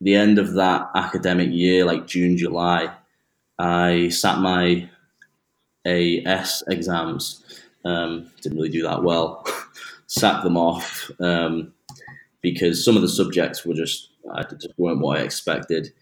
the 0.00 0.16
end 0.16 0.40
of 0.40 0.54
that 0.54 0.90
academic 0.96 1.50
year, 1.52 1.84
like 1.84 2.08
June, 2.08 2.36
July, 2.36 2.92
I 3.58 4.08
sat 4.08 4.40
my 4.40 4.90
AS 5.86 6.64
exams 6.68 7.44
um, 7.84 8.30
didn't 8.40 8.56
really 8.56 8.70
do 8.70 8.82
that 8.82 9.02
well. 9.02 9.46
sat 10.06 10.42
them 10.42 10.56
off 10.56 11.10
um, 11.20 11.72
because 12.40 12.84
some 12.84 12.96
of 12.96 13.02
the 13.02 13.08
subjects 13.08 13.64
were 13.64 13.74
just, 13.74 14.10
just 14.50 14.74
weren't 14.76 15.00
what 15.00 15.18
I 15.18 15.22
expected, 15.22 15.92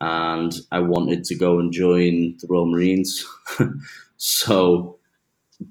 and 0.00 0.54
I 0.70 0.80
wanted 0.80 1.24
to 1.24 1.34
go 1.34 1.58
and 1.58 1.72
join 1.72 2.36
the 2.40 2.46
Royal 2.48 2.66
Marines. 2.66 3.26
so, 4.16 4.98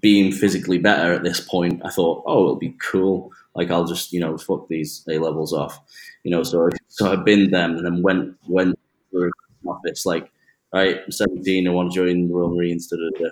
being 0.02 0.32
physically 0.32 0.78
better 0.78 1.13
at 1.13 1.24
this 1.24 1.40
point, 1.40 1.82
I 1.86 1.90
thought, 1.90 2.24
oh, 2.28 2.44
it'll 2.44 2.56
be 2.58 2.76
cool. 2.82 3.32
Like 3.56 3.72
I'll 3.72 3.86
just, 3.86 4.12
you 4.13 4.20
know, 4.20 4.38
fuck 4.38 4.68
these 4.68 5.04
A 5.10 5.18
levels 5.18 5.54
off, 5.54 5.80
you 6.24 6.32
know. 6.32 6.44
So, 6.44 6.70
so 6.90 7.12
I've 7.12 7.26
been 7.26 7.52
them, 7.52 7.78
and 7.78 7.86
then 7.86 8.02
went 8.02 8.36
went 8.48 8.78
to 9.12 9.32
office 9.66 10.06
like, 10.06 10.32
right, 10.74 11.00
I'm 11.06 11.12
17, 11.12 11.68
I 11.68 11.72
want 11.72 11.92
to 11.92 11.96
join 11.96 12.28
the 12.28 12.34
Royal 12.34 12.56
Marines. 12.56 12.88
Da, 12.88 12.98
da, 12.98 13.20
da. 13.20 13.30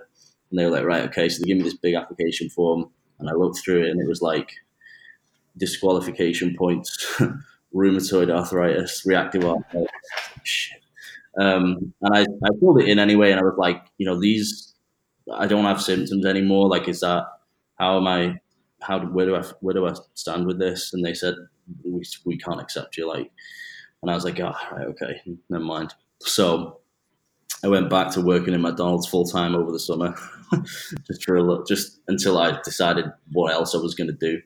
And 0.52 0.60
they 0.60 0.66
were 0.66 0.72
like, 0.72 0.86
right, 0.86 1.04
okay. 1.10 1.30
So 1.30 1.42
they 1.42 1.48
give 1.48 1.58
me 1.58 1.64
this 1.64 1.78
big 1.78 1.96
application 1.96 2.50
form, 2.50 2.90
and 3.20 3.30
I 3.30 3.34
looked 3.34 3.60
through 3.60 3.84
it, 3.84 3.90
and 3.90 4.02
it 4.02 4.08
was 4.08 4.22
like 4.22 4.52
disqualification 5.58 6.56
points, 6.58 7.20
rheumatoid 7.76 8.30
arthritis, 8.32 9.06
reactive 9.06 9.44
arthritis. 9.46 9.90
Shit. 10.44 10.85
Um, 11.40 11.94
and 12.02 12.16
I, 12.16 12.22
I 12.22 12.50
filled 12.60 12.82
it 12.82 12.88
in 12.88 13.00
anyway, 13.00 13.32
and 13.32 13.40
I 13.40 13.44
was 13.44 13.56
like, 13.58 13.84
you 13.98 14.06
know, 14.06 14.20
these, 14.20 14.74
I 15.34 15.48
don't 15.48 15.66
have 15.66 15.82
symptoms 15.82 16.26
anymore. 16.26 16.70
Like, 16.70 16.88
is 16.88 17.02
that 17.02 17.26
how 17.78 17.98
am 17.98 18.08
I? 18.08 18.40
How 18.82 19.00
where 19.00 19.26
do 19.26 19.36
I 19.36 19.44
where 19.62 19.74
do 19.74 19.88
I 19.88 19.94
stand 20.14 20.46
with 20.46 20.60
this? 20.60 20.94
And 20.94 21.04
they 21.04 21.14
said 21.14 21.36
we, 21.84 22.04
we 22.26 22.38
can't 22.38 22.62
accept 22.62 22.98
you. 22.98 23.08
Like, 23.08 23.32
and 24.02 24.12
I 24.12 24.16
was 24.16 24.24
like, 24.24 24.40
oh, 24.40 24.54
right, 24.72 24.88
okay, 24.88 25.22
never 25.50 25.64
mind. 25.64 25.94
So 26.22 26.80
I 27.64 27.68
went 27.68 27.90
back 27.90 28.12
to 28.12 28.22
working 28.22 28.54
in 28.54 28.62
McDonald's 28.62 29.08
full 29.08 29.26
time 29.26 29.56
over 29.56 29.72
the 29.72 29.80
summer, 29.80 30.16
just 31.08 31.24
for 31.24 31.36
a 31.36 31.44
look, 31.44 31.68
just 31.68 32.00
until 32.08 32.38
I 32.38 32.60
decided 32.64 33.06
what 33.32 33.54
else 33.54 33.74
I 33.74 33.80
was 33.80 33.96
going 33.96 34.10
to 34.10 34.14
do. 34.14 34.42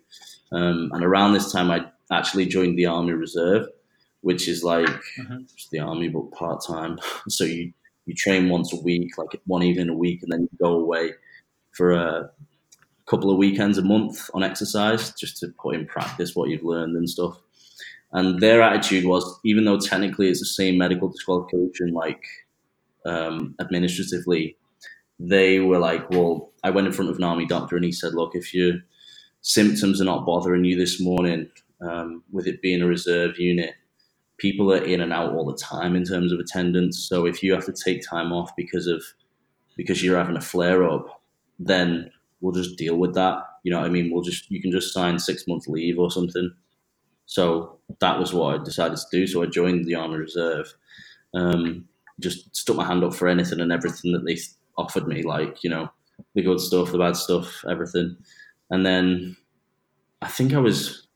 Um, 0.52 0.89
and 0.93 1.04
around 1.04 1.34
this 1.34 1.52
time, 1.52 1.69
I 1.69 1.86
actually 2.12 2.45
joined 2.45 2.78
the 2.78 2.86
Army 2.86 3.13
Reserve, 3.13 3.67
which 4.22 4.48
is 4.48 4.64
like 4.64 4.88
Mhm. 5.18 5.48
the 5.72 5.80
army 5.80 6.10
but 6.10 6.32
part 6.32 6.64
time. 6.66 7.00
So 7.30 7.44
you 7.46 7.74
you 8.06 8.16
train 8.16 8.50
once 8.50 8.74
a 8.74 8.82
week, 8.82 9.18
like 9.20 9.40
one 9.46 9.62
evening 9.64 9.90
a 9.90 9.94
week, 9.94 10.24
and 10.24 10.32
then 10.32 10.42
you 10.42 10.50
go 10.60 10.74
away 10.80 11.14
for 11.72 11.92
a 11.92 12.32
couple 13.06 13.30
of 13.32 13.38
weekends 13.38 13.78
a 13.78 13.84
month 13.84 14.30
on 14.34 14.44
exercise 14.44 15.14
just 15.14 15.38
to 15.38 15.50
put 15.62 15.76
in 15.76 15.86
practice 15.86 16.36
what 16.36 16.50
you've 16.50 16.64
learned 16.64 16.96
and 16.98 17.10
stuff. 17.10 17.40
And 18.12 18.40
their 18.42 18.62
attitude 18.64 19.06
was, 19.06 19.40
even 19.46 19.66
though 19.66 19.78
technically 19.80 20.30
it's 20.30 20.40
the 20.40 20.46
same 20.48 20.78
medical 20.78 21.10
disqualification, 21.10 21.94
like 21.94 22.24
um, 23.06 23.56
administratively, 23.60 24.58
they 25.20 25.60
were 25.60 25.80
like, 25.80 26.10
well, 26.10 26.52
I 26.64 26.72
went 26.72 26.88
in 26.88 26.94
front 26.94 27.12
of 27.12 27.18
an 27.18 27.24
army 27.24 27.46
doctor 27.46 27.76
and 27.76 27.86
he 27.86 27.92
said, 27.92 28.14
look, 28.16 28.36
if 28.36 28.54
your 28.54 28.76
symptoms 29.42 30.02
are 30.02 30.06
not 30.06 30.26
bothering 30.26 30.66
you 30.66 30.78
this 30.78 31.00
morning, 31.00 31.50
um, 31.82 32.24
with 32.32 32.48
it 32.48 32.62
being 32.62 32.82
a 32.82 32.88
reserve 32.88 33.38
unit, 33.40 33.76
people 34.39 34.73
are 34.73 34.84
in 34.84 35.02
and 35.02 35.13
out 35.13 35.34
all 35.34 35.45
the 35.45 35.58
time 35.58 35.95
in 35.95 36.04
terms 36.04 36.32
of 36.32 36.39
attendance. 36.39 37.08
So 37.08 37.25
if 37.25 37.43
you 37.43 37.54
have 37.54 37.65
to 37.65 37.73
take 37.73 38.02
time 38.08 38.32
off 38.34 38.52
because 38.56 38.88
of 38.88 39.04
because 39.78 40.04
you're 40.04 40.17
having 40.17 40.36
a 40.36 40.41
flare 40.41 40.84
up, 40.84 41.21
then 41.60 42.12
we'll 42.41 42.54
just 42.54 42.78
deal 42.78 42.97
with 42.97 43.13
that. 43.15 43.43
You 43.63 43.71
know 43.71 43.80
what 43.80 43.88
I 43.88 43.89
mean? 43.89 44.12
We'll 44.12 44.23
just 44.23 44.49
you 44.49 44.62
can 44.62 44.71
just 44.71 44.93
sign 44.93 45.19
six 45.19 45.47
month 45.47 45.67
leave 45.67 45.99
or 45.99 46.10
something. 46.10 46.52
So 47.25 47.78
that 47.99 48.19
was 48.19 48.34
what 48.34 48.60
I 48.60 48.63
decided 48.63 48.97
to 48.97 49.06
do. 49.12 49.28
So 49.28 49.43
I 49.43 49.45
joined 49.45 49.86
the 49.86 49.95
Army 49.95 50.17
Reserve. 50.17 50.73
Um, 51.34 51.86
just 52.19 52.56
stuck 52.56 52.75
my 52.75 52.86
hand 52.86 53.04
up 53.04 53.13
for 53.13 53.28
anything 53.28 53.60
and 53.60 53.71
everything 53.71 54.12
that 54.13 54.25
they 54.25 54.38
offered 54.78 55.08
me, 55.08 55.23
like 55.23 55.63
you 55.63 55.69
know 55.69 55.89
the 56.36 56.41
good 56.41 56.60
stuff, 56.60 56.91
the 56.91 56.97
bad 56.97 57.15
stuff, 57.15 57.63
everything. 57.69 58.17
And 58.69 58.86
then 58.86 59.38
I 60.21 60.28
think 60.28 60.54
I 60.54 60.60
was 60.60 61.08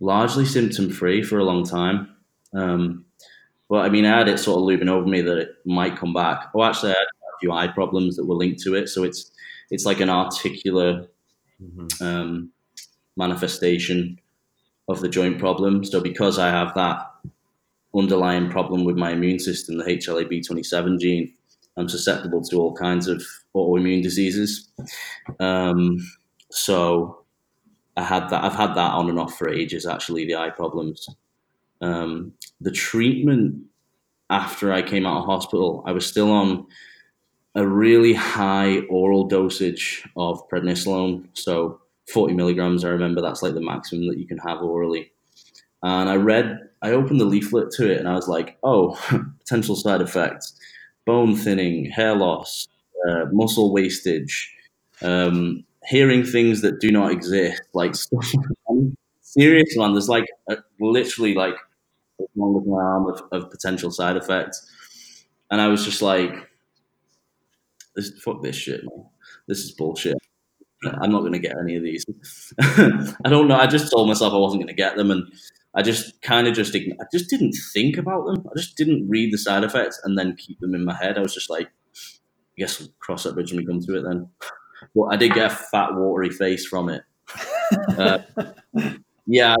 largely 0.00 0.44
symptom 0.44 0.90
free 0.90 1.22
for 1.22 1.38
a 1.38 1.44
long 1.44 1.64
time. 1.64 2.14
Um, 2.54 3.04
but 3.68 3.84
I 3.84 3.88
mean, 3.90 4.04
I 4.06 4.18
had 4.18 4.28
it 4.28 4.38
sort 4.38 4.58
of 4.58 4.64
looping 4.64 4.88
over 4.88 5.06
me 5.06 5.20
that 5.22 5.38
it 5.38 5.50
might 5.66 5.96
come 5.98 6.12
back. 6.14 6.50
Oh, 6.54 6.64
actually, 6.64 6.90
I 6.92 6.94
had 6.94 7.02
a 7.02 7.38
few 7.40 7.52
eye 7.52 7.68
problems 7.68 8.16
that 8.16 8.26
were 8.26 8.34
linked 8.36 8.62
to 8.62 8.74
it, 8.74 8.88
so 8.88 9.04
it's 9.04 9.30
it's 9.70 9.84
like 9.86 10.00
an 10.00 10.10
articular 10.10 11.08
Mhm. 11.62 12.02
um, 12.02 12.52
manifestation 13.16 14.18
of 14.88 15.00
the 15.00 15.08
joint 15.08 15.38
problem. 15.38 15.84
So 15.84 16.00
because 16.00 16.38
I 16.38 16.50
have 16.50 16.74
that 16.74 17.06
underlying 17.94 18.50
problem 18.50 18.84
with 18.84 18.96
my 18.96 19.12
immune 19.12 19.38
system, 19.38 19.78
the 19.78 19.88
HLA-B27 19.90 20.98
gene, 20.98 21.32
I'm 21.76 21.88
susceptible 21.88 22.42
to 22.44 22.56
all 22.56 22.74
kinds 22.74 23.08
of 23.08 23.22
autoimmune 23.54 24.02
diseases. 24.02 24.68
Um, 25.40 25.98
so 26.50 27.17
I 27.98 28.02
had 28.02 28.28
that. 28.30 28.44
I've 28.44 28.54
had 28.54 28.74
that 28.74 28.92
on 28.92 29.08
and 29.10 29.18
off 29.18 29.36
for 29.36 29.48
ages. 29.48 29.86
Actually, 29.86 30.24
the 30.24 30.36
eye 30.36 30.50
problems. 30.50 31.08
Um, 31.80 32.32
the 32.60 32.70
treatment 32.70 33.64
after 34.30 34.72
I 34.72 34.82
came 34.82 35.06
out 35.06 35.18
of 35.18 35.26
hospital, 35.26 35.82
I 35.86 35.92
was 35.92 36.06
still 36.06 36.30
on 36.30 36.66
a 37.54 37.66
really 37.66 38.12
high 38.12 38.80
oral 38.90 39.26
dosage 39.26 40.06
of 40.16 40.48
prednisolone. 40.48 41.26
So 41.32 41.80
40 42.12 42.34
milligrams, 42.34 42.84
I 42.84 42.90
remember 42.90 43.20
that's 43.20 43.42
like 43.42 43.54
the 43.54 43.60
maximum 43.60 44.06
that 44.08 44.18
you 44.18 44.26
can 44.26 44.38
have 44.38 44.62
orally. 44.62 45.10
And 45.82 46.08
I 46.08 46.16
read, 46.16 46.58
I 46.82 46.90
opened 46.90 47.20
the 47.20 47.24
leaflet 47.24 47.70
to 47.72 47.90
it 47.90 47.98
and 47.98 48.08
I 48.08 48.14
was 48.14 48.28
like, 48.28 48.58
oh, 48.62 48.98
potential 49.40 49.76
side 49.76 50.02
effects 50.02 50.54
bone 51.08 51.34
thinning, 51.34 51.86
hair 51.86 52.14
loss, 52.14 52.68
uh, 53.08 53.24
muscle 53.32 53.72
wastage, 53.72 54.54
um, 55.00 55.64
hearing 55.88 56.24
things 56.24 56.62
that 56.62 56.80
do 56.80 56.90
not 56.90 57.12
exist. 57.12 57.62
Like, 57.74 57.94
serious 59.22 59.74
one. 59.76 59.94
There's 59.94 60.08
like 60.08 60.26
a, 60.50 60.58
literally 60.80 61.34
like 61.34 61.54
as 62.20 62.26
long 62.36 62.60
as 62.60 62.66
my 62.66 62.82
arm 62.82 63.06
of, 63.08 63.22
of 63.32 63.50
potential 63.50 63.90
side 63.90 64.16
effects. 64.16 64.70
And 65.50 65.60
I 65.60 65.68
was 65.68 65.84
just 65.84 66.02
like, 66.02 66.32
this, 67.96 68.12
fuck 68.22 68.42
this 68.42 68.56
shit, 68.56 68.82
man. 68.82 69.06
This 69.46 69.60
is 69.60 69.72
bullshit. 69.72 70.16
I'm 70.84 71.10
not 71.10 71.20
going 71.20 71.32
to 71.32 71.38
get 71.38 71.56
any 71.58 71.76
of 71.76 71.82
these. 71.82 72.04
I 72.60 73.28
don't 73.28 73.48
know. 73.48 73.56
I 73.58 73.66
just 73.66 73.90
told 73.90 74.08
myself 74.08 74.32
I 74.32 74.38
wasn't 74.38 74.62
going 74.62 74.74
to 74.74 74.80
get 74.80 74.96
them, 74.96 75.10
and 75.10 75.24
I 75.74 75.82
just 75.82 76.20
kind 76.22 76.46
of 76.46 76.54
just 76.54 76.72
ign- 76.74 76.96
I 77.00 77.04
just 77.12 77.28
didn't 77.28 77.54
think 77.72 77.96
about 77.96 78.26
them. 78.26 78.44
I 78.46 78.56
just 78.56 78.76
didn't 78.76 79.08
read 79.08 79.32
the 79.32 79.38
side 79.38 79.64
effects 79.64 80.00
and 80.04 80.16
then 80.16 80.36
keep 80.36 80.60
them 80.60 80.74
in 80.74 80.84
my 80.84 80.94
head. 80.94 81.18
I 81.18 81.22
was 81.22 81.34
just 81.34 81.50
like, 81.50 81.66
I 81.66 82.58
guess 82.58 82.78
we'll 82.78 82.90
cross 83.00 83.24
that 83.24 83.34
bridge 83.34 83.52
when 83.52 83.58
we 83.58 83.66
come 83.66 83.80
to 83.80 83.96
it. 83.98 84.02
Then, 84.02 84.28
but 84.94 85.04
I 85.04 85.16
did 85.16 85.34
get 85.34 85.52
a 85.52 85.54
fat, 85.54 85.94
watery 85.94 86.30
face 86.30 86.66
from 86.66 86.88
it. 86.88 87.02
Uh, 87.96 88.18
yeah, 89.26 89.54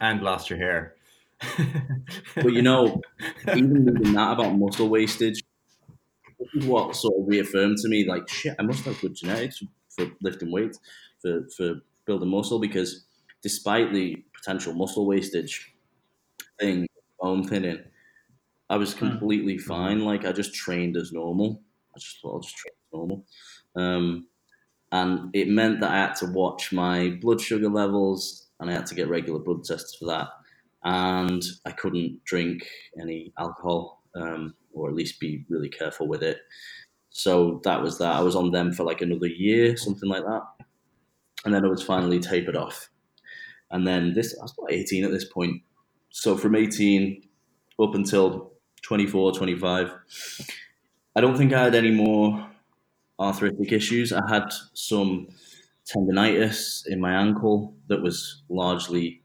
And 0.00 0.22
lost 0.22 0.50
your 0.50 0.58
hair. 0.58 0.94
but 2.36 2.52
you 2.52 2.62
know, 2.62 3.00
even 3.48 3.84
reading 3.84 4.14
that 4.14 4.32
about 4.32 4.56
muscle 4.56 4.88
wastage, 4.88 5.42
this 6.38 6.48
is 6.54 6.66
what 6.66 6.94
sort 6.96 7.14
of 7.20 7.28
reaffirmed 7.28 7.78
to 7.78 7.88
me, 7.88 8.06
like, 8.06 8.28
shit, 8.28 8.56
I 8.58 8.62
must 8.62 8.84
have 8.84 9.00
good 9.00 9.14
genetics 9.14 9.62
for 9.90 10.06
lifting 10.22 10.50
weights, 10.50 10.78
for, 11.20 11.46
for 11.56 11.76
building 12.06 12.30
muscle, 12.30 12.58
because 12.58 13.04
despite 13.42 13.92
the 13.92 14.22
potential 14.34 14.72
muscle 14.74 15.06
wastage 15.06 15.74
thing, 16.60 16.86
bone 17.20 17.46
thinning, 17.46 17.80
I 18.70 18.76
was 18.76 18.94
completely 18.94 19.58
fine. 19.58 20.04
Like, 20.04 20.24
I 20.24 20.32
just 20.32 20.54
trained 20.54 20.96
as 20.96 21.12
normal. 21.12 21.62
I 21.94 21.98
just 21.98 22.20
thought 22.20 22.34
I'll 22.34 22.40
just 22.40 22.56
train 22.56 22.72
as 22.72 22.83
normal. 22.94 23.26
Um, 23.76 24.28
and 24.92 25.34
it 25.34 25.48
meant 25.48 25.80
that 25.80 25.90
I 25.90 25.96
had 25.96 26.14
to 26.16 26.26
watch 26.26 26.72
my 26.72 27.18
blood 27.20 27.40
sugar 27.40 27.68
levels 27.68 28.48
and 28.60 28.70
I 28.70 28.74
had 28.74 28.86
to 28.86 28.94
get 28.94 29.08
regular 29.08 29.40
blood 29.40 29.64
tests 29.64 29.96
for 29.96 30.06
that 30.06 30.28
and 30.84 31.42
I 31.64 31.72
couldn't 31.72 32.22
drink 32.24 32.68
any 33.00 33.32
alcohol, 33.38 34.02
um, 34.14 34.54
or 34.72 34.88
at 34.88 34.94
least 34.94 35.18
be 35.18 35.44
really 35.48 35.70
careful 35.70 36.06
with 36.06 36.22
it. 36.22 36.38
So 37.10 37.60
that 37.64 37.82
was 37.82 37.98
that. 37.98 38.14
I 38.14 38.20
was 38.20 38.36
on 38.36 38.50
them 38.50 38.72
for 38.72 38.84
like 38.84 39.00
another 39.00 39.26
year, 39.26 39.76
something 39.76 40.08
like 40.08 40.24
that, 40.24 40.42
and 41.44 41.54
then 41.54 41.64
I 41.64 41.68
was 41.68 41.82
finally 41.82 42.20
tapered 42.20 42.56
off. 42.56 42.90
And 43.70 43.86
then 43.86 44.12
this, 44.12 44.36
I 44.38 44.42
was 44.42 44.54
about 44.56 44.72
18 44.72 45.04
at 45.04 45.10
this 45.10 45.24
point. 45.24 45.62
So 46.10 46.36
from 46.36 46.54
18 46.54 47.22
up 47.80 47.94
until 47.94 48.52
24, 48.82 49.32
25, 49.32 49.90
I 51.16 51.20
don't 51.20 51.36
think 51.36 51.52
I 51.52 51.64
had 51.64 51.74
any 51.74 51.90
more 51.90 52.50
arthritic 53.20 53.72
issues. 53.72 54.12
I 54.12 54.22
had 54.28 54.52
some 54.74 55.28
tendonitis 55.86 56.86
in 56.86 57.00
my 57.00 57.12
ankle 57.14 57.74
that 57.88 58.02
was 58.02 58.42
largely 58.48 59.22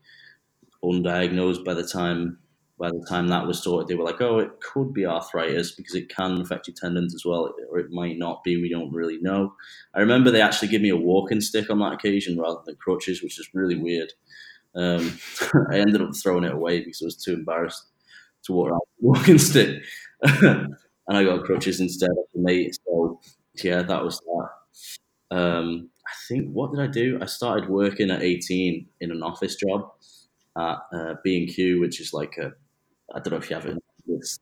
undiagnosed 0.84 1.64
by 1.66 1.74
the 1.74 1.86
time 1.88 2.38
by 2.78 2.90
the 2.90 3.06
time 3.10 3.28
that 3.28 3.46
was 3.46 3.62
sorted. 3.62 3.90
They 3.90 3.96
were 3.96 4.06
like, 4.06 4.22
"Oh, 4.22 4.40
it 4.40 4.52
could 4.62 4.94
be 4.94 5.06
arthritis 5.06 5.74
because 5.74 5.96
it 5.96 6.08
can 6.08 6.40
affect 6.40 6.68
your 6.68 6.76
tendons 6.76 7.14
as 7.14 7.26
well, 7.26 7.54
or 7.70 7.78
it 7.80 7.92
might 7.92 8.18
not 8.18 8.42
be. 8.44 8.56
We 8.62 8.70
don't 8.70 8.94
really 8.94 9.20
know." 9.20 9.54
I 9.94 10.00
remember 10.00 10.32
they 10.32 10.42
actually 10.42 10.70
gave 10.70 10.82
me 10.82 10.90
a 10.90 10.96
walking 10.96 11.42
stick 11.42 11.70
on 11.70 11.80
that 11.80 11.94
occasion 11.94 12.40
rather 12.40 12.62
than 12.66 12.78
crutches, 12.78 13.22
which 13.22 13.38
is 13.40 13.50
really 13.54 13.76
weird. 13.76 14.14
Um, 14.76 15.18
I 15.72 15.80
ended 15.80 16.02
up 16.02 16.16
throwing 16.16 16.46
it 16.46 16.54
away 16.54 16.80
because 16.80 17.02
I 17.02 17.06
was 17.06 17.18
too 17.18 17.34
embarrassed 17.34 17.86
to 18.46 18.54
walk 18.54 18.70
around 18.70 18.82
with 19.02 19.18
a 19.18 19.20
walking 19.20 19.38
stick, 19.40 19.84
and 20.24 20.76
I 21.10 21.24
got 21.24 21.44
crutches 21.46 21.80
instead 21.82 22.12
of 22.12 22.18
the 22.34 22.42
mate. 22.42 22.78
So 22.88 23.20
yeah, 23.64 23.82
that 23.84 24.04
was 24.04 24.20
that. 24.20 25.38
Um, 25.38 25.90
I 26.08 26.12
think 26.28 26.50
what 26.52 26.72
did 26.72 26.82
I 26.82 26.88
do? 26.88 27.20
I 27.22 27.26
started 27.26 27.70
working 27.70 28.10
at 28.10 28.24
18 28.24 28.88
in 29.02 29.12
an 29.12 29.22
office 29.22 29.56
job 29.56 29.92
at 30.58 30.78
uh, 30.94 31.14
B 31.24 31.38
and 31.44 31.54
Q, 31.54 31.80
which 31.80 32.02
is 32.02 32.14
like 32.14 32.38
a 32.38 32.52
I 33.14 33.20
don't 33.20 33.32
know 33.32 33.38
if 33.38 33.50
you 33.50 33.56
have 33.56 33.66
it. 33.66 33.78
It's 34.08 34.40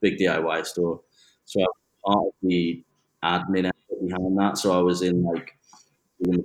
big 0.00 0.18
DIY 0.18 0.66
store. 0.66 1.00
So 1.44 1.60
I 1.60 1.64
was 1.64 2.02
part 2.04 2.26
of 2.26 2.32
the 2.42 2.84
admin 3.24 3.70
behind 4.04 4.38
that. 4.38 4.58
So 4.58 4.76
I 4.76 4.82
was 4.82 5.02
in 5.02 5.22
like 5.22 5.56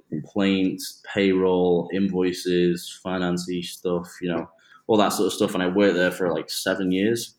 complaints, 0.09 1.01
payroll, 1.13 1.89
invoices, 1.93 2.99
financy 3.05 3.63
stuff, 3.63 4.07
you 4.21 4.31
know, 4.31 4.49
all 4.87 4.97
that 4.97 5.13
sort 5.13 5.27
of 5.27 5.33
stuff. 5.33 5.53
And 5.53 5.63
I 5.63 5.67
worked 5.67 5.95
there 5.95 6.11
for 6.11 6.31
like 6.31 6.49
seven 6.49 6.91
years, 6.91 7.35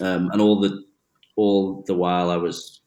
um, 0.00 0.30
and 0.32 0.40
all 0.40 0.60
the 0.60 0.84
all 1.36 1.84
the 1.86 1.94
while 1.94 2.30
I 2.30 2.36
was 2.36 2.80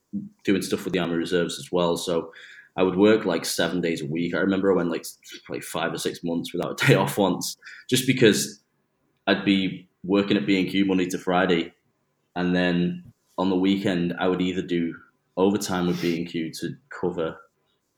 doing 0.43 0.61
stuff 0.61 0.83
with 0.83 0.93
the 0.93 0.99
Army 0.99 1.15
Reserves 1.15 1.59
as 1.59 1.71
well. 1.71 1.97
So 1.97 2.31
I 2.75 2.83
would 2.83 2.95
work 2.95 3.25
like 3.25 3.45
seven 3.45 3.81
days 3.81 4.01
a 4.01 4.05
week. 4.05 4.33
I 4.33 4.39
remember 4.39 4.71
I 4.71 4.75
went 4.75 4.91
like 4.91 5.05
like 5.49 5.63
five 5.63 5.93
or 5.93 5.97
six 5.97 6.23
months 6.23 6.53
without 6.53 6.81
a 6.81 6.87
day 6.87 6.93
off 7.03 7.17
once, 7.17 7.57
just 7.89 8.07
because 8.07 8.61
I'd 9.27 9.45
be 9.45 9.87
working 10.03 10.37
at 10.37 10.45
B 10.45 10.59
and 10.59 10.69
Q 10.69 10.85
Monday 10.85 11.07
to 11.07 11.17
Friday, 11.17 11.73
and 12.35 12.55
then 12.55 13.11
on 13.37 13.49
the 13.49 13.55
weekend 13.55 14.13
I 14.19 14.27
would 14.27 14.41
either 14.41 14.61
do 14.61 14.95
overtime 15.37 15.87
with 15.87 16.01
B 16.01 16.17
and 16.17 16.27
Q 16.27 16.51
to 16.61 16.75
cover 16.89 17.37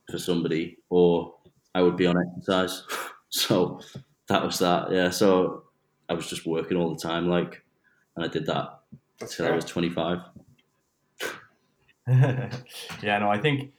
for 0.10 0.17
somebody, 0.17 0.78
or 0.89 1.36
I 1.76 1.82
would 1.82 1.97
be 1.97 2.08
on 2.08 2.15
exercise. 2.17 2.84
So 3.34 3.80
that 4.28 4.43
was 4.43 4.60
that. 4.60 4.91
Yeah. 4.91 5.10
So 5.10 5.63
I 6.10 6.13
was 6.13 6.28
just 6.28 6.45
working 6.45 6.76
all 6.76 6.93
the 6.93 7.00
time, 7.00 7.30
like, 7.30 7.63
and 8.17 8.26
I 8.26 8.28
did 8.28 8.45
that 8.47 8.82
until 9.21 9.47
I 9.47 9.52
was 9.52 9.63
twenty 9.63 9.89
five. 9.89 10.17
yeah, 12.08 13.20
no, 13.20 13.30
I 13.30 13.38
think 13.38 13.72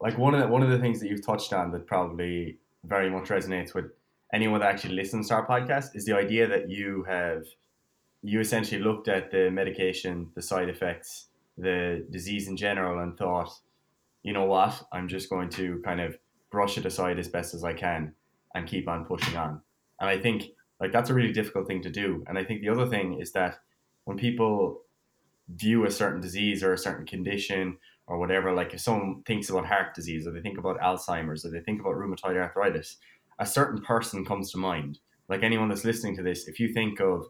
like 0.00 0.18
one 0.18 0.34
of 0.34 0.40
the, 0.40 0.48
one 0.48 0.62
of 0.62 0.70
the 0.70 0.78
things 0.78 1.00
that 1.00 1.08
you've 1.08 1.24
touched 1.24 1.52
on 1.52 1.70
that 1.72 1.86
probably 1.86 2.58
very 2.84 3.08
much 3.08 3.28
resonates 3.28 3.74
with 3.74 3.86
anyone 4.32 4.60
that 4.60 4.74
actually 4.74 4.94
listens 4.94 5.28
to 5.28 5.34
our 5.34 5.46
podcast 5.46 5.94
is 5.94 6.04
the 6.04 6.16
idea 6.16 6.46
that 6.46 6.68
you 6.68 7.04
have 7.08 7.44
you 8.22 8.40
essentially 8.40 8.80
looked 8.80 9.08
at 9.08 9.30
the 9.32 9.50
medication, 9.50 10.30
the 10.34 10.42
side 10.42 10.68
effects, 10.68 11.26
the 11.58 12.06
disease 12.10 12.46
in 12.46 12.56
general, 12.56 13.00
and 13.02 13.16
thought, 13.18 13.50
you 14.22 14.32
know 14.32 14.44
what, 14.44 14.80
I'm 14.92 15.08
just 15.08 15.28
going 15.28 15.48
to 15.50 15.82
kind 15.84 16.00
of 16.00 16.16
brush 16.50 16.78
it 16.78 16.86
aside 16.86 17.18
as 17.18 17.28
best 17.28 17.52
as 17.52 17.64
I 17.64 17.72
can 17.72 18.14
and 18.54 18.68
keep 18.68 18.88
on 18.88 19.06
pushing 19.06 19.36
on. 19.36 19.60
And 20.00 20.08
I 20.08 20.18
think 20.18 20.44
like 20.80 20.92
that's 20.92 21.10
a 21.10 21.14
really 21.14 21.32
difficult 21.32 21.66
thing 21.66 21.82
to 21.82 21.90
do. 21.90 22.24
And 22.28 22.38
I 22.38 22.44
think 22.44 22.60
the 22.60 22.68
other 22.68 22.86
thing 22.86 23.20
is 23.20 23.32
that 23.32 23.58
when 24.04 24.16
people 24.16 24.82
view 25.56 25.84
a 25.84 25.90
certain 25.90 26.20
disease 26.20 26.62
or 26.62 26.72
a 26.72 26.78
certain 26.78 27.06
condition 27.06 27.76
or 28.06 28.18
whatever, 28.18 28.52
like 28.52 28.74
if 28.74 28.80
someone 28.80 29.22
thinks 29.26 29.50
about 29.50 29.66
heart 29.66 29.94
disease 29.94 30.26
or 30.26 30.32
they 30.32 30.40
think 30.40 30.58
about 30.58 30.80
Alzheimer's 30.80 31.44
or 31.44 31.50
they 31.50 31.60
think 31.60 31.80
about 31.80 31.94
rheumatoid 31.94 32.36
arthritis, 32.36 32.96
a 33.38 33.46
certain 33.46 33.80
person 33.82 34.24
comes 34.24 34.50
to 34.52 34.58
mind. 34.58 34.98
Like 35.28 35.42
anyone 35.42 35.68
that's 35.68 35.84
listening 35.84 36.16
to 36.16 36.22
this, 36.22 36.48
if 36.48 36.60
you 36.60 36.72
think 36.72 37.00
of 37.00 37.26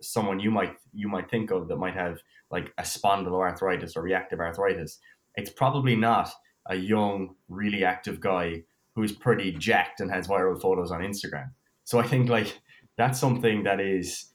someone 0.00 0.40
you 0.40 0.50
might 0.50 0.76
you 0.92 1.08
might 1.08 1.30
think 1.30 1.50
of 1.50 1.68
that 1.68 1.76
might 1.76 1.94
have 1.94 2.18
like 2.50 2.72
a 2.78 2.82
spondyloarthritis 2.82 3.96
or 3.96 4.02
reactive 4.02 4.40
arthritis, 4.40 4.98
it's 5.36 5.50
probably 5.50 5.94
not 5.94 6.30
a 6.66 6.74
young, 6.74 7.34
really 7.48 7.84
active 7.84 8.20
guy 8.20 8.62
who's 8.94 9.12
pretty 9.12 9.52
jacked 9.52 10.00
and 10.00 10.10
has 10.10 10.26
viral 10.26 10.60
photos 10.60 10.90
on 10.90 11.00
Instagram. 11.00 11.50
So 11.84 11.98
I 11.98 12.06
think 12.06 12.28
like 12.28 12.60
that's 12.96 13.20
something 13.20 13.62
that 13.62 13.80
is 13.80 14.32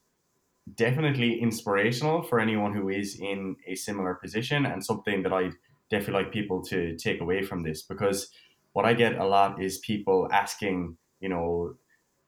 definitely 0.75 1.41
inspirational 1.41 2.23
for 2.23 2.39
anyone 2.39 2.73
who 2.73 2.89
is 2.89 3.19
in 3.19 3.55
a 3.67 3.75
similar 3.75 4.15
position 4.15 4.65
and 4.65 4.83
something 4.83 5.23
that 5.23 5.33
I'd 5.33 5.53
definitely 5.89 6.23
like 6.23 6.31
people 6.31 6.63
to 6.65 6.95
take 6.97 7.21
away 7.21 7.43
from 7.43 7.63
this 7.63 7.81
because 7.81 8.29
what 8.71 8.85
I 8.85 8.93
get 8.93 9.17
a 9.17 9.25
lot 9.25 9.61
is 9.61 9.79
people 9.79 10.27
asking, 10.31 10.97
you 11.19 11.29
know, 11.29 11.75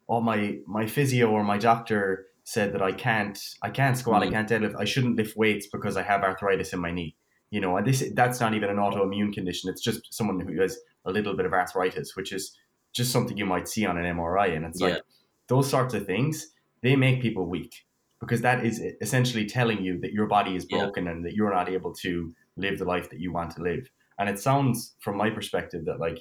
oh 0.08 0.22
my 0.22 0.60
my 0.68 0.86
physio 0.86 1.30
or 1.32 1.44
my 1.44 1.58
doctor 1.58 2.28
said 2.44 2.74
that 2.74 2.82
I 2.82 2.92
can't 2.92 3.40
I 3.64 3.70
can't 3.70 3.98
squat, 3.98 4.22
I 4.22 4.28
mm. 4.28 4.32
can't 4.32 4.50
deadlift, 4.50 4.76
I 4.78 4.86
shouldn't 4.86 5.16
lift 5.16 5.36
weights 5.38 5.68
because 5.68 5.98
I 5.98 6.04
have 6.04 6.24
arthritis 6.24 6.74
in 6.74 6.80
my 6.80 6.92
knee. 6.92 7.16
You 7.52 7.62
know, 7.62 7.78
and 7.78 7.88
this 7.88 8.04
that's 8.14 8.40
not 8.40 8.54
even 8.54 8.70
an 8.70 8.78
autoimmune 8.78 9.34
condition. 9.34 9.70
It's 9.70 9.82
just 9.82 10.14
someone 10.14 10.40
who 10.40 10.62
has 10.62 10.78
a 11.06 11.12
little 11.12 11.36
bit 11.36 11.46
of 11.46 11.54
arthritis, 11.54 12.16
which 12.16 12.34
is 12.34 12.56
just 12.94 13.12
something 13.12 13.38
you 13.38 13.46
might 13.46 13.68
see 13.68 13.86
on 13.86 13.98
an 13.98 14.16
MRI. 14.16 14.56
And 14.56 14.66
it's 14.66 14.82
yeah. 14.82 14.88
like 14.88 15.02
those 15.48 15.70
sorts 15.70 15.94
of 15.94 16.06
things, 16.06 16.48
they 16.82 16.96
make 16.96 17.22
people 17.22 17.46
weak 17.46 17.85
because 18.26 18.42
that 18.42 18.66
is 18.66 18.82
essentially 19.02 19.46
telling 19.46 19.84
you 19.84 20.00
that 20.02 20.12
your 20.12 20.28
body 20.28 20.56
is 20.56 20.66
broken 20.66 21.06
yeah. 21.06 21.12
and 21.12 21.26
that 21.26 21.34
you're 21.34 21.54
not 21.54 21.70
able 21.70 21.94
to 21.94 22.34
live 22.58 22.80
the 22.80 22.86
life 22.86 23.10
that 23.10 23.20
you 23.20 23.32
want 23.32 23.52
to 23.52 23.62
live. 23.62 23.90
And 24.18 24.30
it 24.30 24.40
sounds, 24.40 24.96
from 25.00 25.18
my 25.18 25.30
perspective, 25.30 25.86
that 25.86 26.00
like 26.00 26.20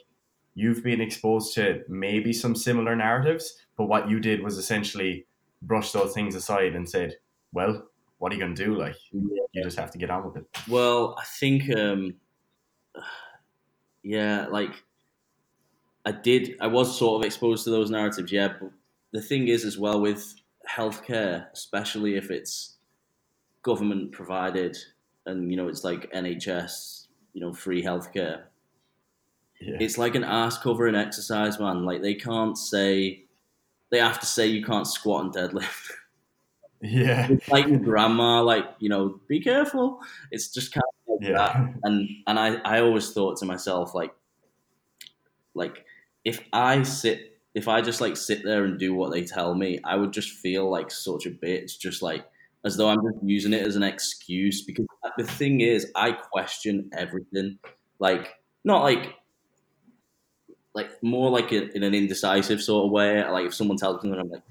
you've 0.54 0.84
been 0.84 1.00
exposed 1.00 1.54
to 1.54 1.80
maybe 1.88 2.32
some 2.32 2.54
similar 2.54 2.94
narratives, 2.94 3.54
but 3.76 3.86
what 3.86 4.08
you 4.08 4.20
did 4.20 4.42
was 4.42 4.58
essentially 4.58 5.26
brush 5.62 5.92
those 5.92 6.12
things 6.12 6.34
aside 6.34 6.74
and 6.74 6.88
said, 6.88 7.14
well, 7.52 7.88
what 8.18 8.32
are 8.32 8.36
you 8.36 8.40
going 8.40 8.54
to 8.54 8.64
do? 8.64 8.76
Like, 8.76 8.96
you 9.12 9.62
just 9.62 9.78
have 9.78 9.90
to 9.92 9.98
get 9.98 10.10
on 10.10 10.26
with 10.26 10.36
it. 10.36 10.44
Well, 10.68 11.16
I 11.18 11.24
think, 11.24 11.74
um, 11.76 12.14
yeah, 14.02 14.46
like 14.50 14.70
I 16.04 16.12
did, 16.12 16.56
I 16.60 16.66
was 16.66 16.98
sort 16.98 17.20
of 17.20 17.26
exposed 17.26 17.64
to 17.64 17.70
those 17.70 17.90
narratives, 17.90 18.30
yeah, 18.30 18.48
but 18.60 18.70
the 19.12 19.22
thing 19.22 19.48
is 19.48 19.64
as 19.64 19.78
well 19.78 20.00
with 20.00 20.34
healthcare, 20.68 21.46
especially 21.52 22.16
if 22.16 22.30
it's 22.30 22.76
government 23.62 24.12
provided 24.12 24.76
and 25.26 25.50
you 25.50 25.56
know 25.56 25.68
it's 25.68 25.84
like 25.84 26.12
NHS, 26.12 27.06
you 27.32 27.40
know, 27.40 27.52
free 27.52 27.82
healthcare. 27.82 28.44
Yeah. 29.60 29.76
It's 29.80 29.98
like 29.98 30.14
an 30.14 30.24
ass 30.24 30.58
covering 30.58 30.94
exercise, 30.94 31.58
man. 31.58 31.84
Like 31.84 32.02
they 32.02 32.14
can't 32.14 32.58
say, 32.58 33.24
they 33.90 33.98
have 33.98 34.20
to 34.20 34.26
say 34.26 34.46
you 34.46 34.64
can't 34.64 34.86
squat 34.86 35.24
and 35.24 35.34
deadlift. 35.34 35.90
Yeah, 36.86 37.28
it's 37.30 37.48
like 37.48 37.66
your 37.66 37.78
grandma, 37.78 38.42
like 38.42 38.66
you 38.78 38.90
know, 38.90 39.18
be 39.26 39.40
careful. 39.40 40.00
It's 40.30 40.52
just 40.52 40.74
kind 40.74 40.84
of 40.84 41.14
like 41.14 41.30
yeah. 41.30 41.38
that. 41.38 41.74
And 41.82 42.10
and 42.26 42.38
I 42.38 42.56
I 42.56 42.80
always 42.82 43.10
thought 43.12 43.38
to 43.38 43.46
myself 43.46 43.94
like, 43.94 44.14
like 45.54 45.86
if 46.26 46.42
I 46.52 46.82
sit 46.82 47.33
if 47.54 47.68
I 47.68 47.80
just 47.80 48.00
like 48.00 48.16
sit 48.16 48.42
there 48.44 48.64
and 48.64 48.78
do 48.78 48.94
what 48.94 49.12
they 49.12 49.22
tell 49.22 49.54
me, 49.54 49.78
I 49.84 49.96
would 49.96 50.12
just 50.12 50.30
feel 50.30 50.68
like 50.68 50.90
such 50.90 51.26
a 51.26 51.30
bitch, 51.30 51.78
just 51.78 52.02
like 52.02 52.24
as 52.64 52.76
though 52.76 52.88
I'm 52.88 53.02
just 53.02 53.22
using 53.22 53.52
it 53.52 53.66
as 53.66 53.76
an 53.76 53.82
excuse. 53.82 54.62
Because 54.62 54.86
the 55.16 55.24
thing 55.24 55.60
is, 55.60 55.90
I 55.94 56.12
question 56.12 56.90
everything. 56.92 57.58
Like, 58.00 58.34
not 58.64 58.82
like, 58.82 59.14
like 60.74 61.00
more 61.02 61.30
like 61.30 61.52
a, 61.52 61.74
in 61.76 61.84
an 61.84 61.94
indecisive 61.94 62.60
sort 62.60 62.86
of 62.86 62.90
way. 62.90 63.24
Like 63.24 63.46
if 63.46 63.54
someone 63.54 63.76
tells 63.76 64.02
me, 64.02 64.10
that 64.10 64.18
I'm 64.18 64.28
like, 64.28 64.42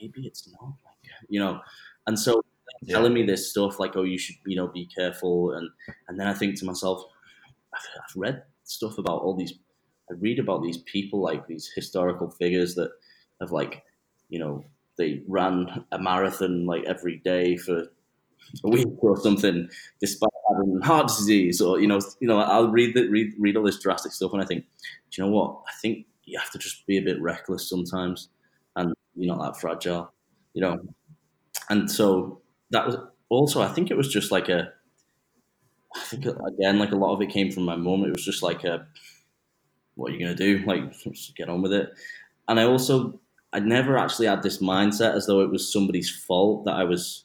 maybe 0.00 0.26
it's 0.26 0.48
not. 0.52 0.62
Like, 0.62 1.12
you 1.28 1.40
know, 1.40 1.60
and 2.06 2.18
so 2.18 2.42
yeah. 2.82 2.94
telling 2.94 3.12
me 3.12 3.24
this 3.24 3.50
stuff 3.50 3.80
like, 3.80 3.96
oh, 3.96 4.04
you 4.04 4.18
should, 4.18 4.36
you 4.46 4.54
know, 4.54 4.68
be 4.68 4.86
careful, 4.86 5.52
and 5.52 5.68
and 6.08 6.18
then 6.18 6.28
I 6.28 6.34
think 6.34 6.58
to 6.60 6.64
myself, 6.64 7.02
I've, 7.74 7.80
I've 7.96 8.16
read 8.16 8.42
stuff 8.64 8.98
about 8.98 9.22
all 9.22 9.34
these 9.34 9.54
I 10.10 10.14
read 10.14 10.38
about 10.38 10.62
these 10.62 10.78
people, 10.78 11.20
like 11.20 11.46
these 11.46 11.70
historical 11.74 12.30
figures 12.30 12.74
that 12.74 12.90
have 13.40 13.52
like, 13.52 13.84
you 14.28 14.38
know, 14.38 14.64
they 14.98 15.22
ran 15.28 15.84
a 15.92 15.98
marathon 15.98 16.66
like 16.66 16.84
every 16.84 17.18
day 17.18 17.56
for 17.56 17.88
a 18.64 18.68
week 18.68 18.88
or 18.98 19.16
something, 19.16 19.68
despite 20.00 20.30
having 20.50 20.80
heart 20.80 21.06
disease, 21.06 21.60
or 21.60 21.80
you 21.80 21.86
know, 21.86 22.00
you 22.20 22.28
know, 22.28 22.38
I'll 22.38 22.70
read 22.70 22.94
the, 22.94 23.08
read 23.08 23.32
read 23.38 23.56
all 23.56 23.62
this 23.64 23.78
drastic 23.78 24.12
stuff, 24.12 24.32
and 24.32 24.42
I 24.42 24.44
think, 24.44 24.64
do 25.10 25.22
you 25.22 25.24
know 25.24 25.30
what? 25.30 25.62
I 25.68 25.72
think 25.80 26.06
you 26.24 26.38
have 26.38 26.50
to 26.50 26.58
just 26.58 26.86
be 26.86 26.98
a 26.98 27.02
bit 27.02 27.20
reckless 27.20 27.68
sometimes, 27.68 28.28
and 28.76 28.92
you're 29.14 29.34
not 29.34 29.44
that 29.44 29.60
fragile, 29.60 30.12
you 30.54 30.62
know. 30.62 30.78
And 31.68 31.90
so 31.90 32.40
that 32.70 32.86
was 32.86 32.96
also, 33.28 33.62
I 33.62 33.68
think 33.68 33.90
it 33.90 33.96
was 33.96 34.08
just 34.08 34.32
like 34.32 34.48
a, 34.48 34.72
I 35.94 36.00
think 36.00 36.26
again, 36.26 36.78
like 36.78 36.92
a 36.92 36.96
lot 36.96 37.14
of 37.14 37.22
it 37.22 37.30
came 37.30 37.50
from 37.50 37.64
my 37.64 37.76
mum. 37.76 38.04
It 38.04 38.12
was 38.12 38.24
just 38.24 38.42
like 38.42 38.64
a 38.64 38.86
what 40.00 40.10
are 40.10 40.14
you 40.14 40.24
going 40.24 40.36
to 40.36 40.58
do? 40.58 40.64
Like, 40.66 40.82
get 41.36 41.48
on 41.48 41.60
with 41.60 41.72
it. 41.72 41.92
And 42.48 42.58
I 42.58 42.64
also, 42.64 43.20
I 43.52 43.60
never 43.60 43.98
actually 43.98 44.26
had 44.26 44.42
this 44.42 44.58
mindset 44.58 45.14
as 45.14 45.26
though 45.26 45.40
it 45.40 45.50
was 45.50 45.70
somebody's 45.70 46.10
fault 46.10 46.64
that 46.64 46.74
I 46.74 46.84
was 46.84 47.24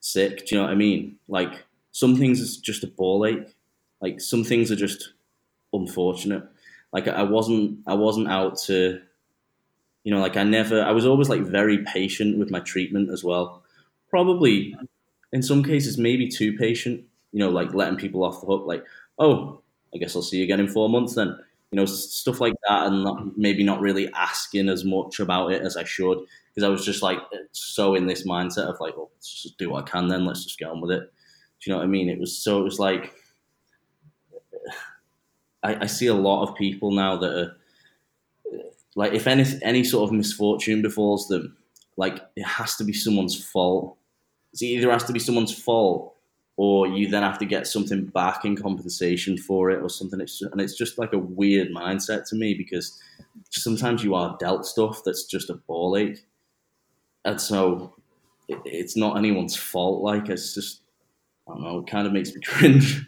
sick. 0.00 0.46
Do 0.46 0.54
you 0.54 0.60
know 0.60 0.66
what 0.66 0.72
I 0.72 0.76
mean? 0.76 1.16
Like, 1.26 1.64
some 1.92 2.16
things 2.16 2.38
is 2.38 2.58
just 2.58 2.84
a 2.84 2.86
ball 2.86 3.24
ache. 3.24 3.56
Like, 4.00 4.20
some 4.20 4.44
things 4.44 4.70
are 4.70 4.76
just 4.76 5.14
unfortunate. 5.72 6.44
Like, 6.92 7.08
I 7.08 7.22
wasn't, 7.22 7.78
I 7.86 7.94
wasn't 7.94 8.28
out 8.28 8.58
to, 8.66 9.00
you 10.04 10.14
know, 10.14 10.20
like 10.20 10.36
I 10.36 10.42
never, 10.42 10.82
I 10.82 10.90
was 10.90 11.06
always 11.06 11.28
like 11.28 11.42
very 11.42 11.78
patient 11.84 12.38
with 12.38 12.50
my 12.50 12.60
treatment 12.60 13.10
as 13.10 13.24
well. 13.24 13.62
Probably 14.10 14.74
in 15.32 15.42
some 15.42 15.62
cases, 15.62 15.96
maybe 15.96 16.28
too 16.28 16.56
patient, 16.56 17.04
you 17.32 17.38
know, 17.38 17.50
like 17.50 17.74
letting 17.74 17.98
people 17.98 18.24
off 18.24 18.40
the 18.40 18.46
hook, 18.46 18.64
like, 18.66 18.84
oh, 19.18 19.60
I 19.94 19.98
guess 19.98 20.16
I'll 20.16 20.22
see 20.22 20.38
you 20.38 20.44
again 20.44 20.60
in 20.60 20.68
four 20.68 20.88
months 20.88 21.14
then 21.14 21.38
you 21.70 21.76
know, 21.76 21.84
stuff 21.84 22.40
like 22.40 22.54
that, 22.68 22.86
and 22.86 23.04
not, 23.04 23.36
maybe 23.36 23.62
not 23.62 23.80
really 23.80 24.12
asking 24.12 24.68
as 24.68 24.84
much 24.84 25.20
about 25.20 25.52
it 25.52 25.62
as 25.62 25.76
I 25.76 25.84
should 25.84 26.18
because 26.48 26.66
I 26.66 26.68
was 26.68 26.84
just 26.84 27.02
like 27.02 27.18
so 27.52 27.94
in 27.94 28.06
this 28.06 28.26
mindset 28.26 28.68
of 28.68 28.80
like, 28.80 28.96
well, 28.96 29.10
let's 29.14 29.42
just 29.42 29.58
do 29.58 29.70
what 29.70 29.84
I 29.84 29.90
can, 29.90 30.08
then 30.08 30.26
let's 30.26 30.44
just 30.44 30.58
get 30.58 30.68
on 30.68 30.80
with 30.80 30.90
it. 30.90 31.00
Do 31.00 31.70
you 31.70 31.72
know 31.72 31.78
what 31.78 31.84
I 31.84 31.88
mean? 31.88 32.08
It 32.08 32.18
was 32.18 32.36
so 32.36 32.60
it 32.60 32.64
was 32.64 32.78
like 32.78 33.14
I, 35.62 35.82
I 35.82 35.86
see 35.86 36.06
a 36.06 36.14
lot 36.14 36.48
of 36.48 36.56
people 36.56 36.90
now 36.90 37.16
that 37.18 37.38
are 37.38 37.56
like, 38.96 39.12
if 39.12 39.26
any 39.26 39.44
any 39.62 39.84
sort 39.84 40.08
of 40.08 40.12
misfortune 40.14 40.82
befalls 40.82 41.28
them, 41.28 41.56
like 41.96 42.20
it 42.34 42.44
has 42.44 42.76
to 42.76 42.84
be 42.84 42.92
someone's 42.92 43.42
fault. 43.42 43.96
It 44.54 44.62
either 44.62 44.90
has 44.90 45.04
to 45.04 45.12
be 45.12 45.20
someone's 45.20 45.56
fault 45.56 46.16
or 46.62 46.86
you 46.86 47.08
then 47.08 47.22
have 47.22 47.38
to 47.38 47.46
get 47.46 47.66
something 47.66 48.04
back 48.04 48.44
in 48.44 48.54
compensation 48.54 49.38
for 49.38 49.70
it 49.70 49.80
or 49.80 49.88
something. 49.88 50.20
It's 50.20 50.38
just, 50.38 50.52
and 50.52 50.60
it's 50.60 50.76
just 50.76 50.98
like 50.98 51.14
a 51.14 51.18
weird 51.18 51.68
mindset 51.70 52.28
to 52.28 52.36
me 52.36 52.52
because 52.52 53.00
sometimes 53.48 54.04
you 54.04 54.14
are 54.14 54.36
dealt 54.38 54.66
stuff 54.66 55.00
that's 55.02 55.24
just 55.24 55.48
a 55.48 55.54
ball 55.54 55.96
ache, 55.96 56.26
and 57.24 57.40
so 57.40 57.94
it, 58.46 58.58
it's 58.66 58.94
not 58.94 59.16
anyone's 59.16 59.56
fault. 59.56 60.02
Like 60.02 60.28
it's 60.28 60.54
just 60.54 60.82
I 61.48 61.54
don't 61.54 61.62
know. 61.62 61.78
It 61.78 61.86
kind 61.86 62.06
of 62.06 62.12
makes 62.12 62.34
me 62.34 62.42
cringe. 62.44 63.06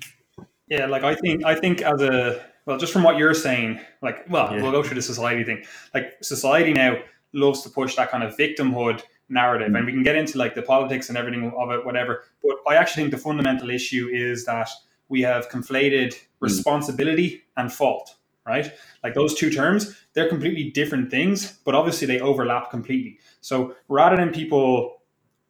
Yeah, 0.69 0.87
like 0.87 1.05
I 1.05 1.15
think 1.15 1.45
I 1.45 1.55
think 1.55 1.83
as 1.83 2.01
a 2.01 2.43
well, 2.65 2.79
just 2.79 2.95
from 2.95 3.03
what 3.03 3.19
you're 3.19 3.35
saying, 3.35 3.81
like 4.01 4.25
well, 4.31 4.51
yeah. 4.51 4.63
we'll 4.63 4.73
go 4.73 4.83
through 4.83 4.95
the 4.95 5.03
society 5.03 5.45
thing. 5.45 5.63
Like 5.93 6.15
society 6.23 6.73
now 6.73 6.97
loves 7.35 7.61
to 7.65 7.69
push 7.69 7.97
that 7.97 8.11
kind 8.11 8.25
of 8.25 8.35
victimhood 8.35 9.03
narrative. 9.33 9.75
And 9.75 9.87
we 9.87 9.93
can 9.93 10.03
get 10.03 10.17
into 10.17 10.39
like 10.39 10.55
the 10.55 10.63
politics 10.63 11.09
and 11.09 11.19
everything 11.19 11.53
of 11.57 11.71
it 11.71 11.85
whatever. 11.85 12.25
But 12.43 12.57
i 12.69 12.77
actually 12.77 13.05
think 13.05 13.13
the 13.13 13.19
fundamental 13.19 13.71
issue 13.71 14.09
is 14.13 14.45
that 14.45 14.69
we 15.09 15.23
have 15.23 15.49
conflated 15.49 16.09
mm-hmm. 16.15 16.45
responsibility 16.45 17.43
and 17.57 17.73
fault 17.73 18.17
right? 18.45 18.73
Like 19.05 19.15
those 19.15 19.35
two 19.35 19.51
terms 19.51 19.97
they're 20.15 20.29
completely 20.29 20.71
different 20.71 21.11
things 21.11 21.59
but 21.65 21.75
obviously 21.75 22.07
they 22.07 22.21
overlap 22.21 22.71
completely. 22.71 23.19
So 23.41 23.77
rather 23.89 24.17
than 24.17 24.33
people 24.33 25.03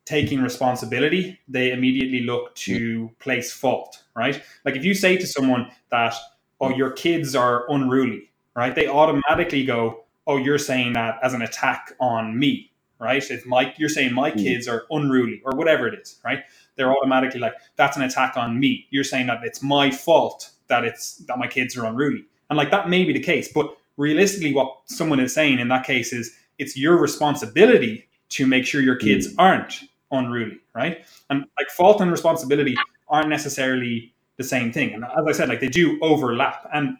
taking 0.05 0.43
responsibility 0.43 1.39
they 1.49 1.73
immediately 1.73 2.21
look 2.21 2.55
to 2.57 3.11
place 3.19 3.53
fault 3.53 4.03
right? 4.15 4.43
Like 4.65 4.77
if 4.77 4.85
you 4.85 4.95
say 4.95 5.17
to 5.17 5.27
someone 5.27 5.71
that 5.91 6.15
oh 6.61 6.71
your 6.71 6.91
kids 6.91 7.35
are 7.35 7.65
unruly 7.71 8.31
right 8.55 8.75
they 8.75 8.89
automatically 8.89 9.65
go 9.65 10.03
oh, 10.27 10.37
you're 10.37 10.59
saying 10.59 10.93
that 10.95 11.19
as 11.23 11.35
an 11.35 11.43
attack 11.43 11.93
on 12.01 12.39
me, 12.39 12.72
right? 13.03 13.23
If 13.31 13.45
my 13.47 13.75
you're 13.77 13.89
saying 13.89 14.15
my 14.15 14.31
hmm. 14.31 14.39
kids 14.39 14.69
are 14.69 14.85
unruly 14.91 15.43
or 15.45 15.57
whatever 15.57 15.87
it 15.89 15.99
is, 15.99 16.19
right? 16.25 16.45
They're 16.77 16.93
automatically 16.93 17.41
like 17.41 17.55
that's 17.77 17.97
an 17.97 18.03
attack 18.03 18.37
on 18.37 18.59
me. 18.59 18.87
You're 18.91 19.05
saying 19.05 19.27
that 19.27 19.41
it's 19.43 19.63
my 19.63 19.91
fault 19.91 20.51
that 20.69 20.85
it's 20.85 21.17
that 21.27 21.39
my 21.39 21.47
kids 21.47 21.77
are 21.77 21.85
unruly, 21.85 22.25
and 22.49 22.57
like 22.57 22.71
that 22.71 22.89
may 22.89 23.05
be 23.05 23.13
the 23.13 23.21
case, 23.21 23.53
but 23.53 23.77
realistically, 23.97 24.55
what 24.55 24.79
someone 24.87 25.21
is 25.21 25.35
saying 25.35 25.59
in 25.59 25.69
that 25.69 25.85
case 25.85 26.13
is 26.13 26.35
it's 26.59 26.77
your 26.77 26.97
responsibility 26.97 28.09
to 28.31 28.47
make 28.47 28.65
sure 28.65 28.81
your 28.81 28.97
kids 28.97 29.27
hmm. 29.27 29.41
aren't 29.41 29.83
unruly, 30.11 30.59
right? 30.75 31.05
And 31.31 31.45
like 31.59 31.69
fault 31.71 32.01
and 32.01 32.11
responsibility 32.11 32.77
aren't 33.09 33.29
necessarily 33.29 34.15
the 34.37 34.45
same 34.45 34.73
thing. 34.73 34.95
And 34.95 35.05
as 35.05 35.27
I 35.27 35.33
said, 35.33 35.49
like 35.49 35.61
they 35.61 35.69
do 35.69 35.99
overlap. 36.01 36.69
And 36.73 36.97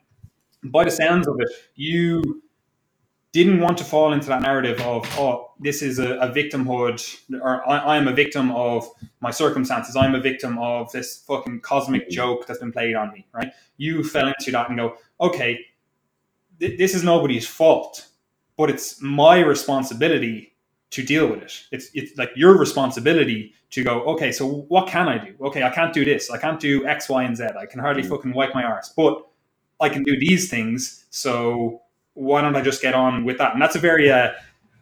by 0.65 0.85
the 0.85 0.91
sounds 0.91 1.27
of 1.27 1.37
it, 1.41 1.49
you 1.75 2.43
didn't 3.33 3.61
want 3.61 3.79
to 3.79 3.85
fall 3.85 4.13
into 4.13 4.29
that 4.29 4.43
narrative 4.43 4.79
of, 4.83 5.07
oh, 5.19 5.53
this 5.59 5.81
is 5.81 5.99
a, 5.99 6.17
a 6.17 6.29
victimhood, 6.29 7.19
or 7.41 7.67
I, 7.69 7.79
I, 7.79 7.97
am 7.97 8.07
a 8.07 8.13
victim 8.13 8.51
of 8.53 8.87
my 9.21 9.31
circumstances. 9.31 9.97
I'm 9.97 10.15
a 10.15 10.21
victim 10.21 10.59
of 10.59 10.93
this 10.93 11.23
fucking 11.27 11.61
cosmic 11.61 12.11
joke 12.11 12.47
that's 12.47 12.61
been 12.61 12.73
played 12.73 12.95
on 12.95 13.11
me, 13.13 13.27
right? 13.33 13.53
You 13.79 14.05
fell 14.05 14.29
into 14.29 14.51
that 14.53 14.69
and 14.69 14.79
go, 14.79 14.97
okay, 15.19 15.65
th- 16.61 16.79
this 16.79 16.95
is 16.95 17.05
nobody's 17.05 17.47
fault, 17.47 18.07
but 18.59 18.69
it's 18.69 19.01
my 19.01 19.39
responsibility 19.41 20.55
to 20.91 21.03
deal 21.03 21.29
with 21.29 21.43
it. 21.43 21.65
It's 21.73 21.91
it's 21.95 22.19
like 22.19 22.31
your 22.37 22.59
responsibility 22.59 23.55
to 23.71 23.83
go, 23.83 24.03
okay, 24.03 24.31
so 24.31 24.47
what 24.69 24.89
can 24.89 25.09
I 25.09 25.17
do? 25.17 25.35
Okay, 25.41 25.63
I 25.63 25.71
can't 25.71 25.95
do 25.95 26.05
this. 26.05 26.31
I 26.31 26.37
can't 26.37 26.61
do 26.61 26.87
X, 26.87 27.09
Y, 27.09 27.23
and 27.23 27.35
Z. 27.35 27.45
I 27.59 27.65
can 27.65 27.81
hardly 27.81 28.03
mm. 28.03 28.09
fucking 28.11 28.35
wipe 28.35 28.55
my 28.55 28.63
arse, 28.63 28.93
but 28.95 29.27
I 29.81 29.89
can 29.89 30.03
do 30.03 30.19
these 30.19 30.51
things. 30.51 31.07
So 31.11 31.82
why 32.15 32.41
don't 32.41 32.57
I 32.57 32.63
just 32.63 32.83
get 32.83 32.95
on 32.95 33.25
with 33.25 33.39
that? 33.39 33.53
And 33.53 33.63
that's 33.63 33.77
a 33.77 33.81
very 33.81 34.11
uh, 34.11 34.33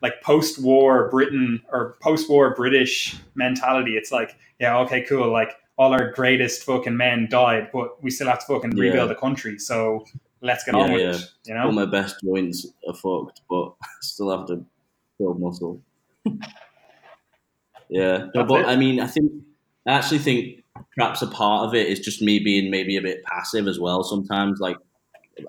like 0.03 0.23
post-war 0.23 1.09
Britain 1.11 1.63
or 1.71 1.97
post-war 2.01 2.55
British 2.55 3.17
mentality. 3.35 3.97
It's 3.97 4.13
like, 4.13 4.37
yeah, 4.59 4.79
okay, 4.79 5.03
cool. 5.03 5.31
Like 5.31 5.53
all 5.77 5.93
our 5.93 6.13
greatest 6.13 6.65
fucking 6.65 6.97
men 6.97 7.29
died, 7.31 7.71
but 7.73 8.03
we 8.03 8.11
still 8.11 8.27
have 8.29 8.41
to 8.41 8.47
fucking 8.47 8.77
yeah. 8.77 8.83
rebuild 8.83 9.11
the 9.11 9.15
country. 9.15 9.59
So 9.59 10.05
let's 10.43 10.65
get 10.65 10.75
yeah, 10.75 10.81
on 10.81 10.93
with 10.93 11.01
yeah. 11.01 11.15
it. 11.15 11.31
You 11.47 11.55
know, 11.55 11.65
all 11.67 11.73
my 11.73 11.87
best 11.87 12.17
joints 12.23 12.67
are 12.87 12.95
fucked, 12.95 13.41
but 13.49 13.73
still 14.01 14.37
have 14.37 14.47
to 14.49 14.65
build 15.19 15.41
muscle. 15.41 15.81
yeah, 17.89 18.27
no, 18.35 18.45
but 18.45 18.61
it. 18.61 18.67
I 18.67 18.77
mean, 18.77 19.01
I 19.01 19.07
think 19.07 19.33
I 19.87 19.93
actually 19.93 20.19
think 20.19 20.65
perhaps 20.97 21.23
a 21.23 21.27
part 21.27 21.67
of 21.67 21.75
it 21.75 21.87
is 21.89 22.01
just 22.01 22.23
me 22.23 22.39
being 22.39 22.71
maybe 22.71 22.97
a 22.97 23.03
bit 23.03 23.25
passive 23.25 23.67
as 23.67 23.79
well. 23.79 24.03
Sometimes, 24.03 24.61
like 24.61 24.77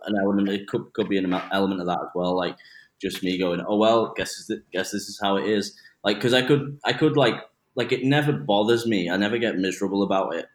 an 0.05 0.15
element, 0.19 0.49
it 0.49 0.67
could 0.67 0.91
could 0.93 1.09
be 1.09 1.17
an 1.17 1.33
element 1.51 1.81
of 1.81 1.87
that 1.87 1.99
as 2.01 2.09
well. 2.15 2.35
Like 2.35 2.55
just 3.01 3.23
me 3.23 3.37
going, 3.37 3.63
oh 3.67 3.77
well, 3.77 4.13
guess 4.15 4.45
this, 4.47 4.59
guess 4.71 4.91
this 4.91 5.09
is 5.09 5.19
how 5.21 5.37
it 5.37 5.47
is. 5.47 5.77
Like 6.03 6.17
because 6.17 6.33
I 6.33 6.41
could 6.41 6.79
I 6.85 6.93
could 6.93 7.17
like 7.17 7.35
like 7.75 7.91
it 7.91 8.03
never 8.03 8.33
bothers 8.33 8.85
me. 8.85 9.09
I 9.09 9.17
never 9.17 9.37
get 9.37 9.57
miserable 9.57 10.03
about 10.03 10.35
it 10.35 10.47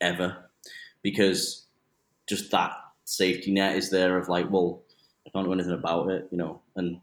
ever 0.00 0.50
because 1.02 1.66
just 2.28 2.50
that 2.50 2.72
safety 3.04 3.52
net 3.52 3.76
is 3.76 3.90
there 3.90 4.18
of 4.18 4.28
like, 4.28 4.50
well, 4.50 4.82
I 5.26 5.30
can't 5.30 5.46
do 5.46 5.52
anything 5.52 5.72
about 5.72 6.10
it, 6.10 6.28
you 6.30 6.38
know, 6.38 6.60
and 6.76 7.00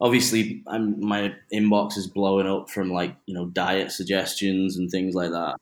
obviously 0.00 0.62
I'm, 0.66 1.04
my 1.04 1.34
inbox 1.52 1.96
is 1.96 2.06
blowing 2.06 2.46
up 2.46 2.70
from 2.70 2.90
like 2.90 3.16
you 3.26 3.34
know 3.34 3.46
diet 3.46 3.92
suggestions 3.92 4.76
and 4.76 4.90
things 4.90 5.14
like 5.14 5.30
that. 5.30 5.56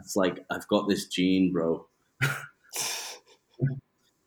It's 0.00 0.16
like 0.16 0.44
I've 0.50 0.66
got 0.68 0.88
this 0.88 1.06
gene, 1.06 1.52
bro. 1.52 1.86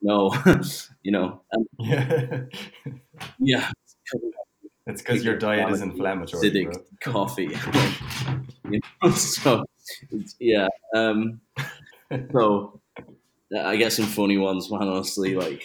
no, 0.04 0.32
you 1.04 1.12
know, 1.12 1.42
and, 1.52 2.52
yeah. 3.40 3.72
It's 4.86 5.02
because 5.02 5.24
your 5.24 5.38
diet 5.38 5.72
is 5.72 5.82
inflammatory. 5.82 6.50
Acidic 6.50 6.74
bro. 7.02 7.14
coffee. 7.14 7.58
you 8.70 8.82
know, 9.02 9.12
so 9.12 9.64
yeah. 10.40 10.68
Um, 10.94 11.40
so 12.34 12.82
I 13.58 13.78
get 13.78 13.94
some 13.94 14.06
funny 14.06 14.38
ones, 14.38 14.70
man. 14.70 14.82
Honestly, 14.82 15.36
like 15.36 15.64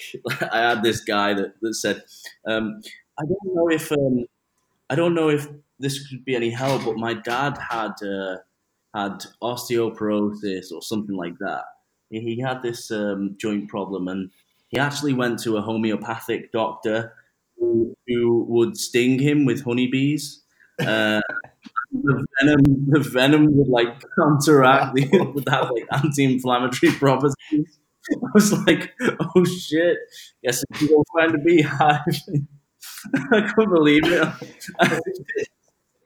I 0.52 0.60
had 0.60 0.84
this 0.84 1.00
guy 1.00 1.34
that, 1.34 1.54
that 1.60 1.74
said, 1.74 2.04
um, 2.46 2.80
I 3.18 3.24
don't 3.24 3.54
know 3.56 3.68
if 3.68 3.90
um, 3.90 4.24
I 4.88 4.94
don't 4.94 5.14
know 5.14 5.30
if 5.30 5.48
this 5.80 6.08
could 6.08 6.24
be 6.24 6.36
any 6.36 6.50
help, 6.50 6.84
but 6.84 6.96
my 6.96 7.14
dad 7.14 7.58
had 7.58 7.94
uh, 8.00 8.36
had 8.94 9.24
osteoporosis 9.42 10.70
or 10.72 10.80
something 10.80 11.16
like 11.16 11.36
that. 11.40 11.64
He 12.10 12.40
had 12.40 12.62
this 12.62 12.90
um, 12.90 13.36
joint 13.38 13.68
problem, 13.68 14.08
and 14.08 14.30
he 14.68 14.78
actually 14.78 15.12
went 15.14 15.38
to 15.40 15.56
a 15.56 15.62
homeopathic 15.62 16.52
doctor 16.52 17.12
who, 17.58 17.94
who 18.06 18.44
would 18.48 18.76
sting 18.76 19.18
him 19.18 19.44
with 19.44 19.64
honeybees. 19.64 20.42
Uh, 20.80 21.20
the 21.92 22.26
venom, 22.40 22.62
the 22.88 23.00
venom 23.00 23.56
would 23.56 23.68
like 23.68 24.02
counteract 24.16 24.94
the, 24.94 25.08
would 25.34 25.48
have 25.48 25.70
like 25.70 25.86
anti-inflammatory 25.92 26.92
properties. 26.92 27.34
I 28.10 28.16
was 28.34 28.52
like, 28.66 28.92
oh 29.36 29.44
shit! 29.44 29.98
Yes, 30.42 30.64
if 30.70 30.82
you 30.82 30.88
go 30.88 31.04
find 31.14 31.34
a 31.34 31.38
beehive. 31.38 32.04
I 33.32 33.40
couldn't 33.54 33.72
believe 33.72 34.02
it. 34.04 34.28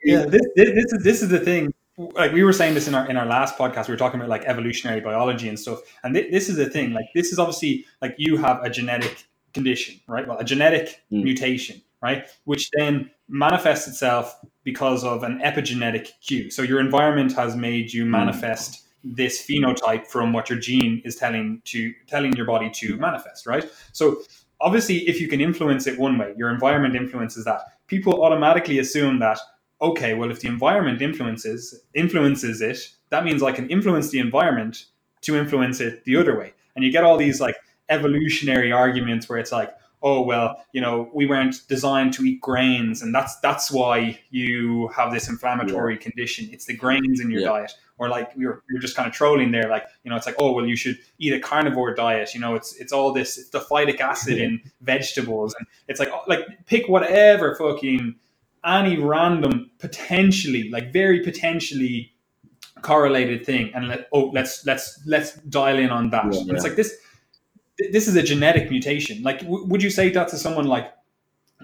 yeah, 0.04 0.24
this, 0.26 0.42
this 0.56 0.92
is 0.92 1.02
this 1.04 1.22
is 1.22 1.28
the 1.28 1.40
thing. 1.40 1.72
Like 1.98 2.32
we 2.32 2.42
were 2.42 2.52
saying 2.52 2.74
this 2.74 2.88
in 2.88 2.94
our 2.94 3.08
in 3.08 3.16
our 3.16 3.26
last 3.26 3.56
podcast, 3.56 3.88
we 3.88 3.92
were 3.92 3.98
talking 3.98 4.18
about 4.18 4.30
like 4.30 4.44
evolutionary 4.44 5.00
biology 5.00 5.48
and 5.48 5.58
stuff. 5.58 5.80
And 6.02 6.14
th- 6.14 6.30
this 6.30 6.48
is 6.48 6.56
the 6.56 6.68
thing. 6.68 6.92
Like 6.92 7.06
this 7.14 7.32
is 7.32 7.38
obviously 7.38 7.84
like 8.00 8.14
you 8.18 8.36
have 8.38 8.62
a 8.62 8.70
genetic 8.70 9.24
condition, 9.52 10.00
right? 10.06 10.26
Well, 10.26 10.38
a 10.38 10.44
genetic 10.44 11.02
mm. 11.12 11.22
mutation, 11.22 11.82
right, 12.02 12.26
which 12.44 12.70
then 12.78 13.10
manifests 13.28 13.88
itself 13.88 14.38
because 14.64 15.04
of 15.04 15.22
an 15.22 15.40
epigenetic 15.40 16.08
cue. 16.26 16.50
So 16.50 16.62
your 16.62 16.80
environment 16.80 17.32
has 17.34 17.56
made 17.56 17.92
you 17.92 18.04
hmm. 18.04 18.10
manifest. 18.10 18.72
Mm 18.72 18.78
this 19.04 19.44
phenotype 19.44 20.06
from 20.06 20.32
what 20.32 20.48
your 20.48 20.56
gene 20.60 21.02
is 21.04 21.16
telling 21.16 21.60
to 21.64 21.92
telling 22.06 22.32
your 22.36 22.46
body 22.46 22.70
to 22.70 22.96
manifest 22.98 23.48
right 23.48 23.68
so 23.90 24.22
obviously, 24.62 25.08
if 25.08 25.20
you 25.20 25.28
can 25.28 25.40
influence 25.40 25.86
it 25.86 25.98
one 25.98 26.16
way, 26.16 26.32
your 26.36 26.50
environment 26.50 26.96
influences 26.96 27.44
that. 27.44 27.62
People 27.88 28.24
automatically 28.24 28.78
assume 28.78 29.18
that 29.18 29.38
okay, 29.82 30.14
well, 30.14 30.30
if 30.30 30.40
the 30.40 30.48
environment 30.48 31.02
influences 31.02 31.82
influences 31.94 32.60
it, 32.60 32.78
that 33.10 33.24
means 33.24 33.42
I 33.42 33.52
can 33.52 33.68
influence 33.68 34.10
the 34.10 34.20
environment 34.20 34.86
to 35.22 35.36
influence 35.36 35.80
it 35.80 36.04
the 36.04 36.16
other 36.16 36.38
way. 36.38 36.54
And 36.74 36.84
you 36.84 36.92
get 36.92 37.04
all 37.04 37.16
these 37.16 37.40
like 37.40 37.56
evolutionary 37.88 38.72
arguments 38.72 39.28
where 39.28 39.38
it's 39.38 39.52
like, 39.52 39.74
oh 40.02 40.22
well, 40.22 40.64
you 40.72 40.80
know, 40.80 41.10
we 41.12 41.26
weren't 41.26 41.56
designed 41.68 42.12
to 42.14 42.24
eat 42.24 42.40
grains, 42.40 43.02
and 43.02 43.14
that's 43.14 43.38
that's 43.40 43.70
why 43.70 44.18
you 44.30 44.88
have 44.88 45.12
this 45.12 45.28
inflammatory 45.28 45.94
yeah. 45.94 46.00
condition. 46.00 46.48
It's 46.52 46.64
the 46.64 46.76
grains 46.76 47.20
in 47.20 47.30
your 47.30 47.42
yeah. 47.42 47.48
diet 47.48 47.72
or 47.98 48.08
like 48.08 48.32
you're 48.36 48.62
you're 48.68 48.80
just 48.80 48.96
kind 48.96 49.06
of 49.06 49.14
trolling 49.14 49.52
there, 49.52 49.68
like 49.68 49.86
you 50.04 50.10
know, 50.10 50.16
it's 50.16 50.26
like 50.26 50.36
oh 50.38 50.52
well, 50.52 50.66
you 50.66 50.76
should 50.76 50.98
eat 51.18 51.32
a 51.32 51.40
carnivore 51.40 51.94
diet. 51.94 52.34
You 52.34 52.40
know, 52.40 52.54
it's 52.54 52.74
it's 52.76 52.92
all 52.92 53.12
this 53.12 53.38
it's 53.38 53.50
the 53.50 53.60
phytic 53.60 54.00
acid 54.00 54.38
in 54.46 54.60
vegetables, 54.80 55.54
and 55.58 55.66
it's 55.88 56.00
like 56.00 56.10
oh, 56.12 56.22
like 56.26 56.40
pick 56.66 56.88
whatever 56.88 57.54
fucking 57.54 58.16
any 58.64 58.98
random 58.98 59.70
potentially 59.78 60.70
like 60.70 60.92
very 60.92 61.20
potentially 61.20 62.12
correlated 62.82 63.44
thing, 63.46 63.70
and 63.74 63.88
let 63.88 64.08
oh 64.12 64.26
let's 64.26 64.64
let's 64.66 65.00
let's 65.06 65.34
dial 65.34 65.78
in 65.78 65.90
on 65.90 66.10
that. 66.10 66.32
Yeah, 66.32 66.54
it's 66.54 66.64
like 66.64 66.76
this 66.76 66.96
this 67.90 68.08
is 68.08 68.16
a 68.16 68.22
genetic 68.22 68.70
mutation. 68.70 69.22
Like, 69.22 69.40
w- 69.40 69.66
would 69.66 69.82
you 69.82 69.90
say 69.90 70.10
that 70.10 70.28
to 70.28 70.36
someone 70.36 70.66
like 70.66 70.92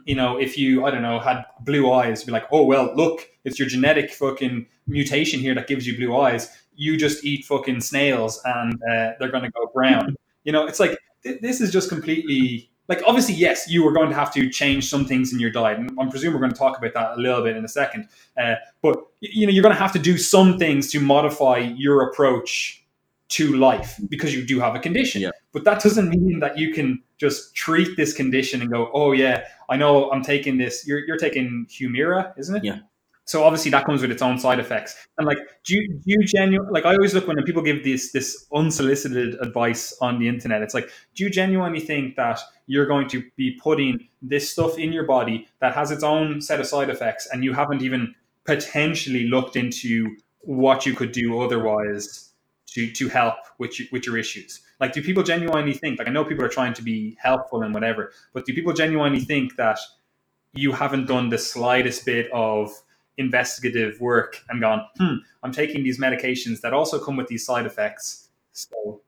you 0.09 0.15
know, 0.15 0.39
if 0.39 0.57
you, 0.57 0.87
I 0.87 0.91
don't 0.91 1.03
know, 1.03 1.19
had 1.19 1.45
blue 1.61 1.93
eyes, 1.93 2.25
be 2.25 2.33
like, 2.33 2.47
oh, 2.51 2.65
well, 2.65 2.91
look, 2.95 3.29
it's 3.45 3.59
your 3.59 3.69
genetic 3.69 4.11
fucking 4.11 4.67
mutation 4.87 5.39
here 5.39 5.55
that 5.55 5.67
gives 5.67 5.87
you 5.87 5.97
blue 5.97 6.17
eyes. 6.17 6.51
You 6.75 6.97
just 6.97 7.25
eat 7.25 7.45
fucking 7.45 7.83
snails 7.83 8.41
and 8.45 8.75
uh, 8.75 9.13
they're 9.19 9.31
going 9.31 9.45
to 9.45 9.51
go 9.51 9.71
brown. 9.73 10.17
You 10.45 10.53
know, 10.53 10.67
it's 10.67 10.81
like, 10.81 10.97
th- 11.25 11.43
this 11.43 11.61
is 11.61 11.71
just 11.71 11.91
completely, 11.91 12.71
like, 12.89 13.03
obviously, 13.07 13.35
yes, 13.35 13.69
you 13.69 13.87
are 13.87 13.93
going 13.93 14.09
to 14.09 14.15
have 14.15 14.33
to 14.35 14.49
change 14.49 14.89
some 14.89 15.05
things 15.05 15.33
in 15.33 15.39
your 15.39 15.51
diet. 15.51 15.79
And 15.79 15.91
I'm 16.01 16.11
presuming 16.11 16.35
we're 16.35 16.41
going 16.41 16.53
to 16.53 16.59
talk 16.59 16.79
about 16.79 16.95
that 16.95 17.19
a 17.19 17.21
little 17.21 17.43
bit 17.43 17.57
in 17.57 17.65
a 17.65 17.69
second. 17.69 18.09
Uh, 18.37 18.55
but, 18.83 18.97
you 19.21 19.47
know, 19.47 19.53
you're 19.53 19.63
going 19.63 19.75
to 19.75 19.81
have 19.81 19.93
to 19.93 19.99
do 19.99 20.17
some 20.17 20.59
things 20.59 20.91
to 20.93 21.01
modify 21.01 21.59
your 21.59 22.09
approach 22.09 22.83
to 23.29 23.57
life 23.57 24.01
because 24.09 24.35
you 24.35 24.45
do 24.45 24.59
have 24.59 24.75
a 24.75 24.79
condition. 24.79 25.21
Yeah. 25.21 25.31
But 25.53 25.65
that 25.65 25.83
doesn't 25.83 26.09
mean 26.09 26.41
that 26.41 26.57
you 26.57 26.73
can 26.73 27.03
just 27.19 27.55
treat 27.55 27.97
this 27.97 28.15
condition 28.15 28.63
and 28.63 28.71
go, 28.71 28.91
oh 28.95 29.13
yeah, 29.13 29.45
I 29.69 29.77
know 29.77 30.11
I'm 30.11 30.23
taking 30.23 30.57
this. 30.57 30.87
You're 30.87 31.01
you're 31.01 31.19
taking 31.19 31.67
Humira, 31.69 32.33
isn't 32.39 32.57
it? 32.57 32.65
Yeah. 32.65 32.79
So 33.29 33.45
obviously 33.45 33.71
that 33.73 33.85
comes 33.85 34.01
with 34.01 34.11
its 34.11 34.23
own 34.23 34.39
side 34.39 34.59
effects. 34.59 34.97
And 35.19 35.27
like, 35.27 35.37
do 35.63 35.77
you, 35.77 35.87
do 35.97 36.03
you 36.07 36.25
genuinely 36.25 36.73
like? 36.73 36.87
I 36.87 36.95
always 36.95 37.13
look 37.13 37.29
when 37.29 37.37
people 37.45 37.61
give 37.61 37.85
this 37.85 38.11
this 38.11 38.47
unsolicited 38.55 39.35
advice 39.43 39.95
on 40.01 40.19
the 40.19 40.29
internet. 40.29 40.63
It's 40.63 40.73
like, 40.73 40.91
do 41.15 41.25
you 41.25 41.31
genuinely 41.31 41.81
think 41.81 42.17
that 42.17 42.41
you're 42.69 42.87
going 42.87 43.07
to 43.09 43.23
be 43.37 43.59
putting 43.63 44.09
this 44.23 44.51
stuff 44.51 44.79
in 44.79 44.95
your 44.95 45.05
body 45.05 45.47
that 45.61 45.75
has 45.75 45.91
its 45.91 46.03
own 46.03 46.41
set 46.41 46.59
of 46.59 46.67
side 46.67 46.89
effects, 46.89 47.29
and 47.31 47.45
you 47.45 47.53
haven't 47.53 47.83
even 47.83 48.15
potentially 48.47 49.29
looked 49.29 49.57
into 49.57 50.17
what 50.41 50.87
you 50.87 50.95
could 50.95 51.13
do 51.13 51.39
otherwise 51.39 52.33
to 52.69 52.91
to 52.93 53.11
help 53.11 53.35
with 53.59 53.77
with 53.93 54.07
your 54.07 54.17
issues? 54.17 54.63
Like, 54.81 54.95
do 54.95 55.03
people 55.03 55.23
genuinely 55.23 55.75
think? 55.75 55.99
Like, 55.99 56.09
I 56.09 56.13
know 56.13 56.25
people 56.25 56.47
are 56.47 56.55
trying 56.61 56.73
to 56.73 56.83
be 56.83 57.15
helpful 57.21 57.61
and 57.61 57.75
whatever, 57.75 58.11
but 58.33 58.47
do 58.47 58.55
people 58.55 58.73
genuinely 58.73 59.21
think 59.21 59.57
that 59.57 59.79
you 60.55 60.73
haven't 60.73 61.09
done 61.09 61.29
the 61.29 61.37
slightest 61.37 62.07
bit 62.07 62.31
of 62.33 62.73
investigative 63.19 64.01
work 64.01 64.43
and 64.49 64.61
gone, 64.61 64.87
hmm, 64.97 65.17
I'm 65.43 65.53
taking 65.53 65.83
these 65.83 66.01
medications 66.01 66.61
that 66.63 66.73
also 66.73 66.99
come 66.99 67.17
with 67.17 67.27
these 67.27 67.45
side 67.45 67.67
effects. 67.67 68.29
So, 68.53 69.03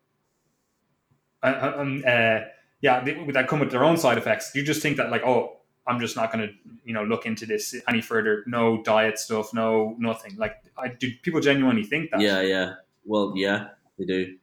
um, 1.42 2.02
uh, 2.06 2.40
yeah, 2.82 3.02
they, 3.02 3.14
that 3.32 3.48
come 3.48 3.60
with 3.60 3.70
their 3.70 3.84
own 3.84 3.96
side 3.96 4.18
effects. 4.18 4.52
You 4.54 4.62
just 4.62 4.82
think 4.82 4.96
that 4.98 5.10
like, 5.10 5.22
oh, 5.24 5.56
I'm 5.86 5.98
just 6.00 6.16
not 6.16 6.32
going 6.32 6.46
to, 6.48 6.54
you 6.84 6.92
know, 6.92 7.04
look 7.04 7.26
into 7.26 7.46
this 7.46 7.74
any 7.88 8.00
further. 8.00 8.44
No 8.46 8.82
diet 8.82 9.18
stuff, 9.18 9.54
no 9.54 9.96
nothing. 9.98 10.36
Like, 10.36 10.56
I, 10.76 10.88
do 10.88 11.10
people 11.22 11.40
genuinely 11.40 11.84
think 11.84 12.10
that? 12.10 12.20
Yeah, 12.20 12.40
yeah. 12.42 12.74
Well, 13.04 13.32
yeah, 13.36 13.68
they 13.98 14.04
do. 14.04 14.36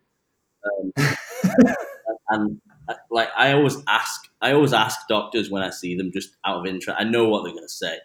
Um, 0.66 0.94
and 2.30 2.62
uh, 2.88 2.96
like, 3.12 3.30
I 3.38 3.54
always 3.54 3.78
ask, 3.88 4.28
I 4.42 4.54
always 4.54 4.74
ask 4.74 5.08
doctors 5.08 5.50
when 5.50 5.62
I 5.62 5.70
see 5.70 5.96
them, 5.96 6.12
just 6.12 6.36
out 6.46 6.60
of 6.60 6.66
interest. 6.66 7.00
I 7.00 7.04
know 7.04 7.30
what 7.30 7.44
they're 7.44 7.54
going 7.54 7.64
to 7.64 7.70
say. 7.70 7.98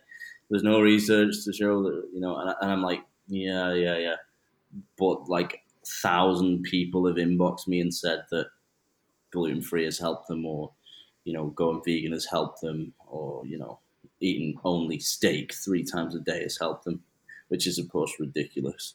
There's 0.53 0.65
no 0.65 0.81
research 0.83 1.45
to 1.47 1.53
show 1.55 1.83
that, 1.85 2.11
you 2.15 2.21
know, 2.21 2.37
and, 2.37 2.55
and 2.61 2.73
I'm 2.73 2.83
like, 2.83 3.01
yeah, 3.27 3.73
yeah, 3.75 3.99
yeah. 3.99 4.17
But 4.99 5.29
like, 5.29 5.63
thousand 6.03 6.65
people 6.65 7.07
have 7.07 7.17
inboxed 7.17 7.67
me 7.69 7.81
and 7.81 7.95
said 7.95 8.25
that 8.31 8.49
gluten 9.33 9.63
free 9.63 9.85
has 9.85 9.99
helped 9.99 10.29
them, 10.29 10.47
or 10.47 10.73
you 11.25 11.33
know, 11.33 11.47
going 11.49 11.83
vegan 11.85 12.13
has 12.13 12.27
helped 12.27 12.61
them, 12.61 12.93
or 13.09 13.47
you 13.47 13.59
know, 13.59 13.81
eating 14.21 14.59
only 14.65 14.99
steak 14.99 15.55
three 15.55 15.85
times 15.85 16.15
a 16.15 16.21
day 16.21 16.43
has 16.43 16.59
helped 16.59 16.85
them, 16.85 17.03
which 17.49 17.67
is 17.67 17.79
of 17.79 17.89
course 17.89 18.13
ridiculous. 18.21 18.95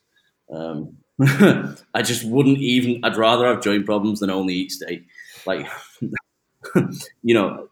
Um, 0.54 0.98
I 1.20 2.02
just 2.04 2.24
wouldn't 2.26 2.60
even. 2.60 3.04
I'd 3.04 3.18
rather 3.18 3.48
have 3.48 3.64
joint 3.64 3.86
problems 3.86 4.20
than 4.20 4.30
only 4.30 4.54
eat 4.54 4.72
steak. 4.72 5.06
Like, 5.46 5.68
you 7.24 7.34
know, 7.34 7.68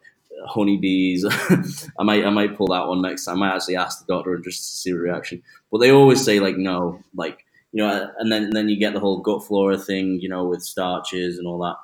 honeybees. 0.47 1.25
I 1.99 2.03
might 2.03 2.25
I 2.25 2.29
might 2.29 2.57
pull 2.57 2.67
that 2.67 2.87
one 2.87 3.01
next 3.01 3.25
time. 3.25 3.41
I 3.41 3.47
might 3.47 3.55
actually 3.55 3.77
ask 3.77 3.99
the 3.99 4.13
doctor 4.13 4.33
and 4.35 4.43
just 4.43 4.81
see 4.81 4.91
a 4.91 4.95
reaction. 4.95 5.41
But 5.71 5.79
they 5.79 5.91
always 5.91 6.23
say 6.23 6.39
like 6.39 6.57
no, 6.57 7.01
like 7.15 7.45
you 7.71 7.83
know, 7.83 8.09
and 8.19 8.31
then 8.31 8.45
and 8.45 8.53
then 8.53 8.69
you 8.69 8.79
get 8.79 8.93
the 8.93 8.99
whole 8.99 9.19
gut 9.19 9.45
flora 9.45 9.77
thing, 9.77 10.19
you 10.21 10.29
know, 10.29 10.45
with 10.45 10.63
starches 10.63 11.37
and 11.37 11.47
all 11.47 11.59
that. 11.59 11.75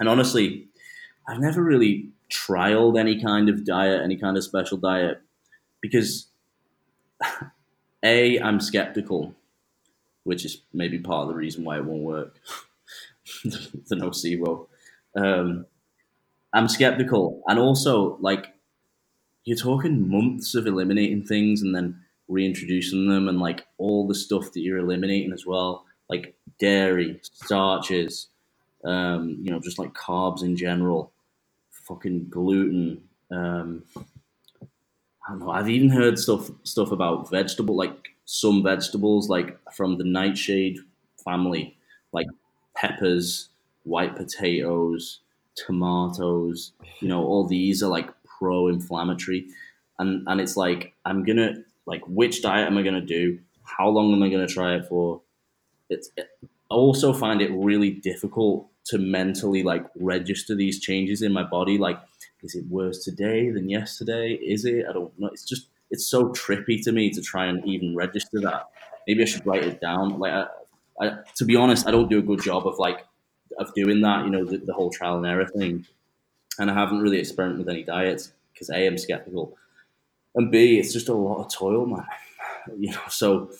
And 0.00 0.08
honestly, 0.08 0.68
I've 1.28 1.40
never 1.40 1.62
really 1.62 2.10
trialed 2.30 2.98
any 2.98 3.20
kind 3.20 3.48
of 3.48 3.64
diet, 3.64 4.02
any 4.02 4.16
kind 4.16 4.36
of 4.36 4.44
special 4.44 4.78
diet, 4.78 5.20
because 5.80 6.28
a 8.04 8.38
I'm 8.40 8.60
skeptical, 8.60 9.34
which 10.24 10.44
is 10.44 10.62
maybe 10.72 10.98
part 10.98 11.22
of 11.22 11.28
the 11.28 11.34
reason 11.34 11.64
why 11.64 11.78
it 11.78 11.84
won't 11.84 12.02
work. 12.02 12.38
the 13.44 13.96
nocebo. 13.96 14.66
Um, 15.16 15.66
I'm 16.54 16.68
skeptical, 16.68 17.42
and 17.48 17.58
also 17.58 18.16
like 18.20 18.54
you're 19.44 19.56
talking 19.56 20.08
months 20.10 20.54
of 20.54 20.66
eliminating 20.66 21.24
things 21.24 21.62
and 21.62 21.74
then 21.74 22.00
reintroducing 22.28 23.08
them, 23.08 23.28
and 23.28 23.40
like 23.40 23.66
all 23.78 24.06
the 24.06 24.14
stuff 24.14 24.52
that 24.52 24.60
you're 24.60 24.78
eliminating 24.78 25.32
as 25.32 25.46
well, 25.46 25.86
like 26.10 26.34
dairy, 26.58 27.20
starches, 27.22 28.28
um, 28.84 29.38
you 29.42 29.50
know, 29.50 29.60
just 29.60 29.78
like 29.78 29.92
carbs 29.94 30.42
in 30.42 30.56
general, 30.56 31.12
fucking 31.70 32.28
gluten. 32.30 33.02
Um, 33.30 33.84
I 35.26 35.30
don't 35.32 35.40
know. 35.40 35.50
I've 35.50 35.68
even 35.68 35.90
heard 35.90 36.18
stuff 36.18 36.50
stuff 36.64 36.90
about 36.92 37.30
vegetable, 37.30 37.76
like 37.76 38.08
some 38.24 38.62
vegetables, 38.62 39.28
like 39.28 39.58
from 39.72 39.98
the 39.98 40.04
nightshade 40.04 40.78
family, 41.24 41.76
like 42.12 42.26
peppers, 42.74 43.48
white 43.84 44.16
potatoes, 44.16 45.20
tomatoes. 45.66 46.72
You 47.00 47.08
know, 47.08 47.24
all 47.24 47.46
these 47.46 47.82
are 47.82 47.88
like 47.88 48.10
pro-inflammatory, 48.38 49.48
and 49.98 50.26
and 50.28 50.40
it's 50.40 50.56
like 50.56 50.94
I'm 51.04 51.24
gonna 51.24 51.54
like 51.86 52.02
which 52.06 52.42
diet 52.42 52.66
am 52.66 52.78
I 52.78 52.82
gonna 52.82 53.00
do? 53.00 53.38
How 53.62 53.88
long 53.88 54.12
am 54.12 54.22
I 54.22 54.28
gonna 54.28 54.46
try 54.46 54.74
it 54.76 54.86
for? 54.88 55.22
It's 55.90 56.10
it, 56.16 56.28
I 56.70 56.74
also 56.74 57.12
find 57.12 57.40
it 57.40 57.50
really 57.52 57.90
difficult 57.90 58.68
to 58.86 58.98
mentally 58.98 59.62
like 59.62 59.84
register 59.96 60.54
these 60.54 60.80
changes 60.80 61.22
in 61.22 61.32
my 61.32 61.42
body. 61.42 61.78
Like, 61.78 61.98
is 62.42 62.54
it 62.54 62.66
worse 62.68 63.04
today 63.04 63.50
than 63.50 63.68
yesterday? 63.68 64.34
Is 64.34 64.64
it? 64.64 64.84
I 64.88 64.92
don't 64.92 65.18
know. 65.18 65.28
It's 65.28 65.44
just 65.44 65.68
it's 65.90 66.06
so 66.06 66.28
trippy 66.30 66.82
to 66.84 66.92
me 66.92 67.10
to 67.10 67.22
try 67.22 67.46
and 67.46 67.64
even 67.66 67.96
register 67.96 68.40
that. 68.40 68.66
Maybe 69.06 69.22
I 69.22 69.26
should 69.26 69.46
write 69.46 69.64
it 69.64 69.80
down. 69.80 70.18
Like, 70.18 70.32
I, 70.32 70.46
I, 71.00 71.10
to 71.36 71.44
be 71.44 71.56
honest, 71.56 71.86
I 71.86 71.90
don't 71.90 72.10
do 72.10 72.18
a 72.18 72.22
good 72.22 72.42
job 72.42 72.66
of 72.66 72.78
like 72.78 73.06
of 73.58 73.74
doing 73.74 74.00
that. 74.02 74.24
You 74.24 74.30
know, 74.30 74.44
the, 74.44 74.58
the 74.58 74.74
whole 74.74 74.90
trial 74.90 75.16
and 75.18 75.26
error 75.26 75.46
thing. 75.46 75.86
And 76.58 76.70
I 76.70 76.74
haven't 76.74 77.00
really 77.00 77.18
experimented 77.18 77.66
with 77.66 77.74
any 77.74 77.84
diets 77.84 78.32
because 78.52 78.70
a 78.70 78.86
I'm 78.86 78.98
skeptical, 78.98 79.56
and 80.34 80.50
b 80.52 80.78
it's 80.78 80.92
just 80.92 81.08
a 81.08 81.14
lot 81.14 81.44
of 81.46 81.52
toil, 81.52 81.86
man. 81.86 82.06
You 82.78 82.92
know, 82.92 83.02
so 83.08 83.50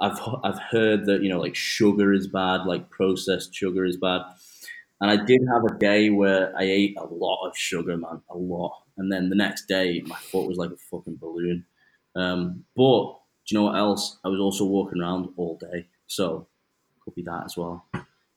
I've 0.00 0.18
I've 0.42 0.58
heard 0.58 1.06
that 1.06 1.22
you 1.22 1.28
know 1.28 1.40
like 1.40 1.54
sugar 1.54 2.12
is 2.12 2.26
bad, 2.26 2.66
like 2.66 2.90
processed 2.90 3.54
sugar 3.54 3.84
is 3.84 3.96
bad, 3.96 4.22
and 5.00 5.10
I 5.10 5.24
did 5.24 5.42
have 5.52 5.64
a 5.64 5.78
day 5.78 6.10
where 6.10 6.56
I 6.56 6.64
ate 6.64 6.96
a 6.98 7.04
lot 7.06 7.46
of 7.48 7.56
sugar, 7.56 7.96
man, 7.96 8.22
a 8.30 8.36
lot, 8.36 8.82
and 8.96 9.12
then 9.12 9.28
the 9.30 9.36
next 9.36 9.66
day 9.68 10.02
my 10.06 10.16
foot 10.16 10.48
was 10.48 10.58
like 10.58 10.70
a 10.70 10.76
fucking 10.76 11.16
balloon. 11.16 11.66
Um, 12.16 12.64
but 12.76 13.18
do 13.46 13.54
you 13.54 13.58
know 13.58 13.64
what 13.66 13.76
else? 13.76 14.18
I 14.24 14.28
was 14.28 14.40
also 14.40 14.64
walking 14.66 15.00
around 15.02 15.28
all 15.36 15.56
day, 15.58 15.86
so 16.06 16.48
could 17.04 17.14
be 17.14 17.22
that 17.22 17.44
as 17.46 17.56
well. 17.56 17.86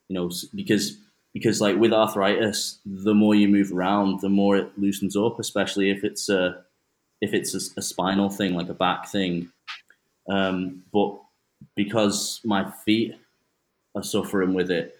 You 0.09 0.15
know, 0.15 0.31
because 0.55 0.97
because 1.33 1.61
like 1.61 1.77
with 1.77 1.93
arthritis, 1.93 2.79
the 2.85 3.13
more 3.13 3.35
you 3.35 3.47
move 3.47 3.71
around, 3.71 4.21
the 4.21 4.29
more 4.29 4.57
it 4.57 4.71
loosens 4.77 5.15
up, 5.15 5.39
especially 5.39 5.89
if 5.89 6.03
it's 6.03 6.29
a 6.29 6.63
if 7.21 7.33
it's 7.33 7.53
a, 7.53 7.79
a 7.79 7.81
spinal 7.81 8.29
thing, 8.29 8.53
like 8.53 8.69
a 8.69 8.73
back 8.73 9.07
thing. 9.09 9.51
Um, 10.29 10.83
but 10.91 11.19
because 11.75 12.41
my 12.43 12.69
feet 12.85 13.15
are 13.95 14.03
suffering 14.03 14.53
with 14.53 14.69
it, 14.71 14.95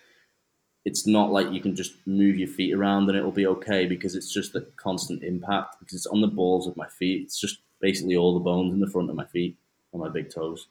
it's 0.86 1.05
not 1.05 1.32
like 1.32 1.51
you 1.51 1.60
can 1.60 1.76
just 1.76 1.95
move 2.05 2.38
your 2.38 2.47
feet 2.47 2.74
around 2.74 3.10
and 3.10 3.18
it'll 3.18 3.32
be 3.32 3.45
okay 3.45 3.86
because 3.86 4.16
it's 4.16 4.34
just 4.34 4.53
the 4.53 4.62
constant 4.78 5.22
impact 5.24 5.76
because 5.80 5.93
it's 5.95 6.05
on 6.08 6.22
the 6.22 6.28
balls 6.28 6.66
of 6.66 6.78
my 6.78 6.88
feet. 6.88 7.24
It's 7.24 7.39
just 7.39 7.60
basically 7.82 8.16
all 8.16 8.34
the 8.34 8.43
bones 8.43 8.74
in 8.74 8.80
the 8.80 8.89
front 8.89 9.10
of 9.10 9.16
my 9.16 9.26
feet 9.26 9.58
on 9.93 9.99
my 9.99 10.10
big 10.10 10.30
toes. 10.30 10.68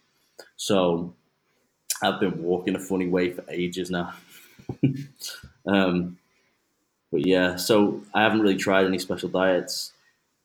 So 0.56 1.14
I've 2.02 2.20
been 2.20 2.42
walking 2.42 2.76
a 2.76 2.80
funny 2.80 3.08
way 3.08 3.30
for 3.30 3.44
ages 3.50 3.90
now. 3.90 4.14
um, 5.66 6.18
but 7.12 7.26
yeah, 7.26 7.56
so 7.56 8.02
I 8.14 8.22
haven't 8.22 8.40
really 8.40 8.56
tried 8.56 8.86
any 8.86 8.98
special 8.98 9.28
diets. 9.28 9.92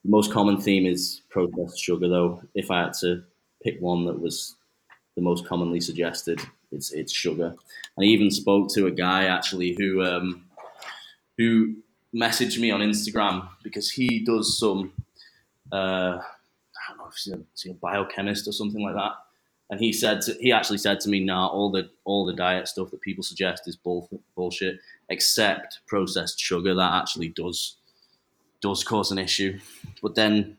The 0.03 0.09
most 0.09 0.31
common 0.31 0.59
theme 0.59 0.85
is 0.85 1.21
processed 1.29 1.79
sugar, 1.79 2.07
though. 2.07 2.43
If 2.55 2.71
I 2.71 2.83
had 2.83 2.93
to 3.01 3.23
pick 3.63 3.79
one 3.79 4.05
that 4.05 4.19
was 4.19 4.55
the 5.15 5.21
most 5.21 5.45
commonly 5.47 5.81
suggested. 5.81 6.41
It's 6.71 6.91
it's 6.91 7.13
sugar. 7.13 7.55
I 7.99 8.03
even 8.03 8.31
spoke 8.31 8.69
to 8.73 8.87
a 8.87 8.91
guy 8.91 9.25
actually 9.25 9.75
who 9.77 10.03
um, 10.03 10.45
who 11.37 11.75
messaged 12.15 12.59
me 12.59 12.71
on 12.71 12.81
Instagram 12.81 13.47
because 13.63 13.91
he 13.91 14.23
does 14.23 14.57
some 14.57 14.93
uh, 15.71 16.19
I 16.19 16.89
don't 16.89 16.97
know 16.97 17.07
if 17.07 17.15
he's 17.15 17.33
a, 17.33 17.39
he's 17.55 17.71
a, 17.71 17.75
biochemist 17.75 18.47
or 18.47 18.51
something 18.51 18.81
like 18.81 18.95
that. 18.95 19.13
And 19.71 19.79
he 19.79 19.93
said 19.93 20.21
to, 20.23 20.33
he 20.39 20.51
actually 20.51 20.77
said 20.77 20.99
to 20.99 21.09
me, 21.09 21.21
"Nah, 21.21 21.47
all 21.47 21.71
the 21.71 21.89
all 22.03 22.25
the 22.25 22.33
diet 22.33 22.67
stuff 22.67 22.91
that 22.91 23.01
people 23.01 23.23
suggest 23.23 23.67
is 23.67 23.77
bull, 23.77 24.09
bullshit, 24.35 24.79
except 25.09 25.79
processed 25.87 26.39
sugar. 26.39 26.75
That 26.75 26.93
actually 26.93 27.29
does 27.29 27.77
does 28.61 28.83
cause 28.83 29.11
an 29.11 29.17
issue." 29.17 29.59
But 30.01 30.15
then 30.15 30.57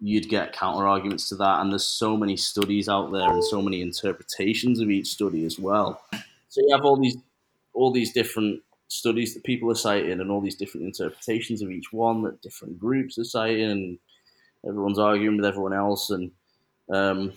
you'd 0.00 0.28
get 0.28 0.52
counter 0.52 0.86
arguments 0.88 1.28
to 1.28 1.36
that. 1.36 1.60
And 1.60 1.70
there's 1.70 1.86
so 1.86 2.16
many 2.16 2.36
studies 2.36 2.88
out 2.88 3.12
there 3.12 3.30
and 3.30 3.44
so 3.44 3.62
many 3.62 3.80
interpretations 3.82 4.80
of 4.80 4.90
each 4.90 5.08
study 5.08 5.44
as 5.44 5.58
well. 5.58 6.02
So 6.48 6.60
you 6.62 6.74
have 6.74 6.84
all 6.84 6.96
these 6.96 7.16
all 7.74 7.90
these 7.90 8.12
different 8.12 8.62
studies 8.88 9.34
that 9.34 9.44
people 9.44 9.70
are 9.70 9.74
citing 9.74 10.20
and 10.20 10.30
all 10.30 10.40
these 10.40 10.56
different 10.56 10.86
interpretations 10.86 11.62
of 11.62 11.70
each 11.70 11.92
one 11.92 12.22
that 12.22 12.40
different 12.40 12.78
groups 12.78 13.18
are 13.18 13.24
citing 13.24 13.70
and 13.70 13.98
everyone's 14.66 14.98
arguing 14.98 15.36
with 15.36 15.46
everyone 15.46 15.72
else 15.72 16.10
and 16.10 16.30
um, 16.90 17.32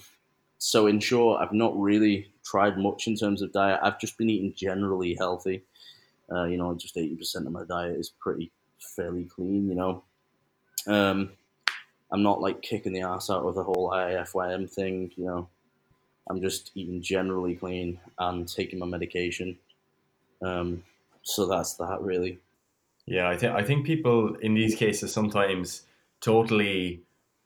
so 0.58 0.88
in 0.88 1.00
short 1.00 1.42
i've 1.42 1.54
not 1.54 1.78
really 1.80 2.32
tried 2.44 2.78
much 2.78 3.08
in 3.08 3.16
terms 3.16 3.42
of 3.42 3.52
diet 3.52 3.80
i've 3.84 4.00
just 4.00 4.18
been 4.18 4.30
eating 4.30 4.54
generally 4.56 5.16
healthy 5.16 5.64
uh, 6.32 6.44
you 6.44 6.58
know 6.58 6.74
just 6.76 6.96
80% 6.96 7.46
of 7.46 7.52
my 7.52 7.64
diet 7.64 7.98
is 7.98 8.10
pretty 8.10 8.52
fairly 8.80 9.26
clean 9.26 9.70
you 9.70 9.76
know 9.76 10.04
um, 10.88 11.32
I'm 12.12 12.24
not 12.24 12.42
like 12.42 12.62
kicking 12.62 12.94
the 12.94 13.02
ass 13.02 13.30
out 13.30 13.44
of 13.44 13.56
the 13.56 13.64
whole 13.64 13.92
IFYM 13.92 14.72
thing. 14.72 15.12
You 15.16 15.26
know, 15.26 15.50
I'm 16.30 16.42
just 16.42 16.72
eating 16.76 17.02
generally 17.02 17.56
clean 17.56 18.00
and 18.18 18.48
taking 18.48 18.80
my 18.80 18.86
medication. 18.86 19.58
Um, 20.42 20.84
so 21.24 21.46
that's 21.46 21.74
that 21.76 22.02
really. 22.02 22.40
Yeah, 23.06 23.30
I 23.30 23.38
think 23.38 23.54
I 23.54 23.64
think 23.64 23.86
people 23.86 24.36
in 24.36 24.54
these 24.54 24.76
cases 24.76 25.12
sometimes 25.12 25.84
totally 26.22 27.02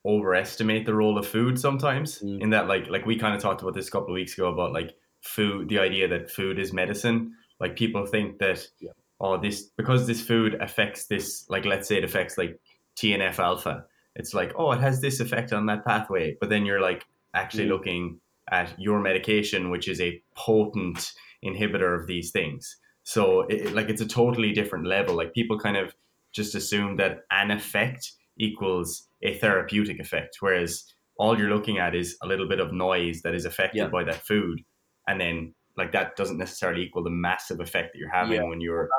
overestimate 0.06 0.86
the 0.86 0.94
role 0.94 1.18
of 1.18 1.28
food 1.28 1.60
sometimes 1.60 2.20
mm. 2.20 2.42
in 2.42 2.50
that 2.50 2.68
like 2.68 2.88
like 2.90 3.06
we 3.06 3.16
kind 3.18 3.36
of 3.36 3.42
talked 3.42 3.62
about 3.62 3.74
this 3.76 3.88
a 3.88 3.92
couple 3.92 4.10
of 4.10 4.14
weeks 4.16 4.34
ago 4.34 4.48
about 4.52 4.74
like 4.74 4.96
food, 5.22 5.70
the 5.70 5.80
idea 5.80 6.08
that 6.08 6.30
food 6.32 6.58
is 6.60 6.74
medicine. 6.74 7.34
Like 7.60 7.76
people 7.76 8.06
think 8.06 8.40
that, 8.40 8.68
Yeah. 8.80 8.92
oh, 9.20 9.38
this 9.38 9.64
because 9.78 10.08
this 10.08 10.22
food 10.22 10.56
affects 10.56 11.06
this, 11.06 11.46
like 11.50 11.66
let's 11.66 11.88
say 11.88 11.98
it 11.98 12.04
affects 12.04 12.38
like 12.38 12.60
TNF 12.98 13.38
alpha. 13.40 13.86
It's 14.16 14.34
like, 14.34 14.52
oh, 14.58 14.72
it 14.72 14.82
has 14.82 15.00
this 15.00 15.20
effect 15.20 15.54
on 15.54 15.68
that 15.68 15.86
pathway. 15.86 16.36
But 16.40 16.50
then 16.50 16.66
you're 16.66 16.82
like 16.82 17.06
actually 17.34 17.66
Mm. 17.66 17.70
looking 17.70 18.20
at 18.52 18.74
your 18.80 19.00
medication, 19.00 19.70
which 19.70 19.88
is 19.88 20.02
a 20.02 20.22
potent 20.36 21.14
inhibitor 21.46 22.00
of 22.00 22.08
these 22.08 22.32
things. 22.32 22.78
So, 23.04 23.42
it, 23.42 23.62
it- 23.68 23.74
like, 23.74 23.90
it's 23.90 24.02
a 24.02 24.08
totally 24.08 24.52
different 24.52 24.86
level. 24.88 25.16
Like, 25.16 25.34
people 25.34 25.58
kind 25.60 25.78
of 25.78 25.96
just 26.34 26.56
assume 26.56 26.98
that 26.98 27.20
an 27.32 27.52
effect 27.52 28.12
equals 28.42 29.08
a 29.22 29.38
therapeutic 29.38 30.00
effect, 30.00 30.38
whereas 30.40 30.94
all 31.18 31.38
you're 31.38 31.50
looking 31.50 31.78
at 31.78 31.94
is 31.96 32.18
a 32.24 32.28
little 32.28 32.48
bit 32.48 32.60
of 32.60 32.74
noise 32.74 33.22
that 33.22 33.36
is 33.36 33.46
affected 33.46 33.78
Yeah. 33.80 33.88
by 33.88 34.04
that 34.04 34.26
food, 34.26 34.64
and 35.08 35.22
then 35.22 35.54
like 35.78 35.92
that 35.94 36.16
doesn't 36.18 36.38
necessarily 36.38 36.84
equal 36.84 37.02
the 37.04 37.10
massive 37.10 37.60
effect 37.62 37.94
that 37.94 38.00
you're 38.00 38.10
having 38.10 38.34
Yeah. 38.42 38.44
when 38.44 38.60
you're, 38.60 38.90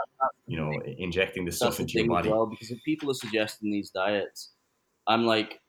you 0.46 0.56
know, 0.56 0.70
injecting 0.98 1.44
this 1.44 1.56
stuff 1.56 1.76
That's 1.76 1.92
the 1.92 1.98
into 1.98 1.98
your 1.98 2.16
body. 2.16 2.30
well, 2.30 2.46
because 2.46 2.70
if 2.70 2.82
people 2.82 3.10
are 3.10 3.14
suggesting 3.14 3.70
these 3.70 3.90
diets, 3.90 4.52
I'm 5.06 5.26
like, 5.26 5.60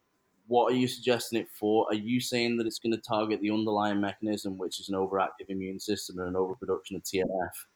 what 0.47 0.71
are 0.71 0.75
you 0.75 0.87
suggesting 0.87 1.39
it 1.41 1.49
for? 1.49 1.87
Are 1.89 1.93
you 1.95 2.19
saying 2.21 2.55
that 2.57 2.67
it's 2.67 2.79
going 2.79 2.93
to 2.95 3.01
target 3.01 3.41
the 3.41 3.51
underlying 3.51 3.99
mechanism, 3.99 4.57
which 4.57 4.79
is 4.79 4.87
an 4.89 4.95
overactive 4.95 5.49
immune 5.49 5.79
system 5.79 6.19
and 6.19 6.27
an 6.29 6.35
overproduction 6.35 6.95
of 6.95 7.03
TNF, 7.03 7.67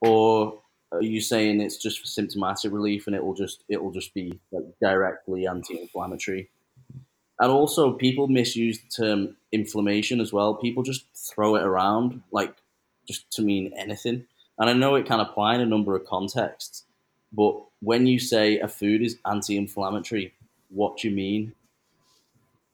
or 0.00 0.62
are 0.96 1.02
you 1.02 1.20
saying 1.20 1.60
it's 1.60 1.76
just 1.76 2.00
for 2.00 2.06
symptomatic 2.06 2.72
relief 2.72 3.06
and 3.06 3.14
it 3.16 3.24
will 3.24 3.34
just 3.34 3.64
it 3.68 3.82
will 3.82 3.92
just 3.92 4.14
be 4.14 4.38
like 4.52 4.64
directly 4.80 5.46
anti-inflammatory? 5.46 6.50
And 7.40 7.50
also, 7.50 7.92
people 7.92 8.28
misuse 8.28 8.78
the 8.78 9.04
term 9.04 9.36
inflammation 9.50 10.20
as 10.20 10.32
well. 10.32 10.54
People 10.54 10.82
just 10.82 11.06
throw 11.14 11.56
it 11.56 11.62
around 11.62 12.22
like 12.30 12.54
just 13.06 13.30
to 13.32 13.42
mean 13.42 13.72
anything. 13.76 14.26
And 14.58 14.70
I 14.70 14.72
know 14.72 14.94
it 14.94 15.06
can 15.06 15.20
apply 15.20 15.56
in 15.56 15.60
a 15.60 15.66
number 15.66 15.96
of 15.96 16.06
contexts, 16.06 16.84
but 17.32 17.60
when 17.80 18.06
you 18.06 18.20
say 18.20 18.60
a 18.60 18.68
food 18.68 19.02
is 19.02 19.18
anti-inflammatory, 19.26 20.32
what 20.68 20.98
do 20.98 21.08
you 21.08 21.14
mean? 21.14 21.54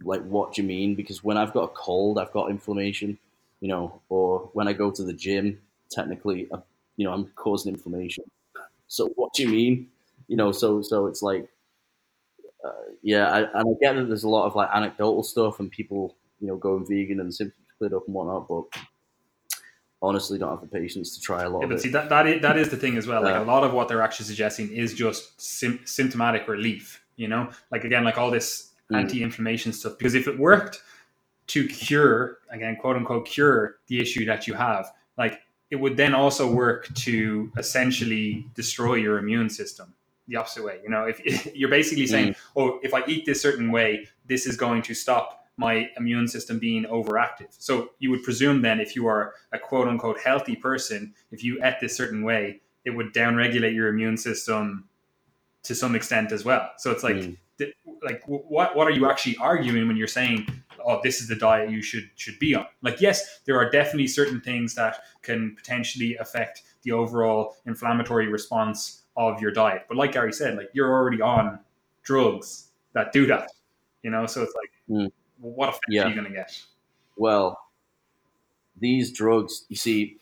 Like, 0.03 0.23
what 0.23 0.55
do 0.55 0.62
you 0.62 0.68
mean? 0.68 0.95
Because 0.95 1.25
when 1.25 1.39
I've 1.39 1.55
got 1.55 1.64
a 1.64 1.68
cold, 1.68 2.18
I've 2.18 2.33
got 2.33 2.51
inflammation, 2.51 3.18
you 3.61 3.68
know, 3.68 4.01
or 4.11 4.51
when 4.53 4.68
I 4.68 4.75
go 4.75 4.91
to 4.91 5.03
the 5.03 5.12
gym, 5.12 5.61
technically, 5.91 6.49
uh, 6.51 6.59
you 7.01 7.07
know, 7.07 7.15
I'm 7.15 7.27
causing 7.35 7.73
inflammation. 7.73 8.25
So 8.87 9.07
what 9.17 9.33
do 9.33 9.43
you 9.43 9.49
mean? 9.49 9.89
You 10.29 10.37
know, 10.37 10.53
so 10.53 10.83
so 10.83 11.07
it's 11.07 11.23
like, 11.23 11.49
uh, 12.63 12.73
yeah, 13.03 13.27
I, 13.31 13.39
and 13.41 13.69
I 13.71 13.73
get 13.81 13.95
that 13.97 14.05
there's 14.05 14.25
a 14.25 14.29
lot 14.29 14.45
of 14.47 14.55
like 14.55 14.69
anecdotal 14.75 15.23
stuff 15.23 15.61
and 15.61 15.71
people, 15.71 16.17
you 16.41 16.49
know, 16.49 16.57
going 16.57 16.85
vegan 16.87 17.19
and 17.21 17.33
symptoms 17.35 17.67
cleared 17.79 17.95
up 17.95 18.03
and 18.07 18.15
whatnot, 18.15 18.47
but 18.49 18.65
honestly, 20.03 20.39
don't 20.39 20.51
have 20.51 20.61
the 20.61 20.67
patience 20.67 21.15
to 21.15 21.23
try 21.23 21.43
a 21.45 21.49
lot 21.49 21.61
Yeah, 21.61 21.65
of 21.65 21.71
but 21.71 21.79
it. 21.79 21.83
see 21.83 21.89
that 21.91 22.11
that 22.11 22.27
is, 22.27 22.43
that 22.43 22.59
is 22.59 22.69
the 22.69 22.77
thing 22.77 22.99
as 22.99 23.07
well. 23.07 23.23
Like 23.23 23.35
Yeah. 23.35 23.43
a 23.43 23.51
lot 23.55 23.65
of 23.65 23.73
what 23.73 23.89
they're 23.89 24.03
actually 24.03 24.27
suggesting 24.27 24.71
is 24.71 24.93
just 24.93 25.41
sim- 25.41 25.81
symptomatic 25.87 26.49
relief. 26.49 27.03
You 27.17 27.29
know, 27.29 27.51
like 27.73 27.85
again, 27.85 28.05
like 28.05 28.19
all 28.19 28.31
this 28.31 28.67
Mm. 28.91 28.97
anti-inflammation 29.03 29.73
stuff. 29.73 29.97
Because 29.99 30.15
if 30.15 30.27
it 30.27 30.37
worked 30.39 30.83
to 31.47 31.67
cure, 31.69 32.39
again, 32.51 32.77
quote 32.77 32.97
unquote, 32.97 33.25
cure 33.25 33.77
the 33.87 34.01
issue 34.01 34.25
that 34.27 34.47
you 34.49 34.55
have, 34.55 34.91
like 35.17 35.41
it 35.71 35.77
would 35.77 35.97
then 35.97 36.14
also 36.14 36.51
work 36.53 36.93
to 36.95 37.51
essentially 37.57 38.47
destroy 38.55 38.95
your 38.95 39.18
immune 39.18 39.49
system 39.49 39.95
the 40.29 40.37
opposite 40.37 40.64
way. 40.64 40.81
You 40.83 40.91
know, 40.91 41.05
if 41.05 41.21
you're 41.57 41.71
basically 41.71 42.07
saying, 42.07 42.35
"Oh, 42.57 42.79
if 42.83 42.93
I 42.95 43.05
eat 43.07 43.27
this 43.27 43.41
certain 43.41 43.71
way, 43.73 44.07
this 44.27 44.47
is 44.47 44.57
going 44.57 44.83
to 44.83 44.95
stop 44.95 45.47
my 45.57 45.89
immune 45.97 46.29
system 46.29 46.59
being 46.59 46.85
overactive." 46.85 47.49
So 47.59 47.91
you 47.99 48.11
would 48.11 48.23
presume 48.23 48.62
then, 48.62 48.81
if 48.81 48.95
you 48.97 49.07
are 49.07 49.35
a 49.53 49.59
quote 49.59 49.89
unquote 49.89 50.21
healthy 50.21 50.57
person, 50.57 51.14
if 51.31 51.43
you 51.45 51.59
eat 51.64 51.75
this 51.81 51.97
certain 51.97 52.23
way, 52.25 52.61
it 52.85 52.91
would 52.91 53.12
downregulate 53.14 53.75
your 53.75 53.89
immune 53.89 54.16
system 54.16 54.89
to 55.64 55.75
some 55.75 55.95
extent 55.95 56.33
as 56.33 56.45
well. 56.45 56.71
So 56.79 56.91
it's 56.91 57.03
like, 57.05 57.16
Mm. 57.16 57.37
th- 57.59 57.75
like 58.03 58.21
w- 58.23 58.43
what 58.49 58.75
what 58.77 58.87
are 58.87 58.93
you 58.93 59.11
actually 59.11 59.37
arguing 59.37 59.87
when 59.89 59.97
you're 59.97 60.07
saying, 60.21 60.47
"Oh, 60.85 61.01
this 61.03 61.20
is 61.20 61.28
the 61.28 61.37
diet 61.37 61.70
you 61.70 61.83
should 61.83 62.11
should 62.16 62.39
be 62.39 62.55
on"? 62.55 62.66
Like, 62.83 63.01
yes, 63.01 63.41
there 63.45 63.57
are 63.59 63.70
definitely 63.70 64.07
certain 64.07 64.41
things 64.41 64.74
that 64.74 65.03
can 65.22 65.55
potentially 65.57 66.16
affect 66.16 66.62
the 66.83 66.93
overall 66.93 67.57
inflammatory 67.66 68.28
response 68.28 69.03
of 69.16 69.41
your 69.41 69.51
diet. 69.51 69.85
But 69.89 69.97
like 69.97 70.12
Gary 70.12 70.33
said, 70.33 70.57
like 70.57 70.70
you're 70.72 70.91
already 70.91 71.20
on 71.20 71.59
drugs 72.03 72.68
that 72.93 73.12
do 73.12 73.26
that. 73.26 73.51
You 74.03 74.11
know, 74.11 74.26
so 74.26 74.43
it's 74.43 74.55
like, 74.55 74.72
Mm. 74.89 75.12
what 75.39 75.68
effect 75.68 75.85
Yeah. 75.89 76.05
are 76.05 76.09
you 76.09 76.14
going 76.14 76.26
to 76.28 76.33
get? 76.33 76.59
Well, 77.16 77.61
these 78.76 79.12
drugs, 79.12 79.66
you 79.68 79.76
see, 79.76 80.18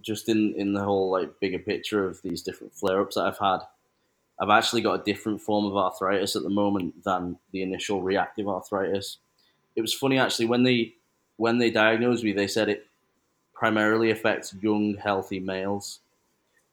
just 0.00 0.28
in 0.28 0.54
in 0.56 0.72
the 0.72 0.82
whole 0.82 1.10
like 1.10 1.38
bigger 1.38 1.58
picture 1.58 2.04
of 2.06 2.20
these 2.22 2.42
different 2.42 2.74
flare 2.74 3.00
ups 3.00 3.14
that 3.14 3.24
I've 3.26 3.38
had, 3.38 3.58
I've 4.40 4.50
actually 4.50 4.80
got 4.82 5.00
a 5.00 5.04
different 5.04 5.40
form 5.40 5.66
of 5.66 5.76
arthritis 5.76 6.34
at 6.34 6.42
the 6.42 6.50
moment 6.50 7.04
than 7.04 7.38
the 7.52 7.62
initial 7.62 8.02
reactive 8.02 8.48
arthritis. 8.48 9.18
It 9.76 9.80
was 9.80 9.94
funny 9.94 10.18
actually 10.18 10.46
when 10.46 10.62
they 10.62 10.94
when 11.36 11.58
they 11.58 11.70
diagnosed 11.70 12.24
me, 12.24 12.32
they 12.32 12.46
said 12.46 12.68
it 12.68 12.86
primarily 13.54 14.10
affects 14.10 14.54
young 14.60 14.96
healthy 14.96 15.40
males. 15.40 16.00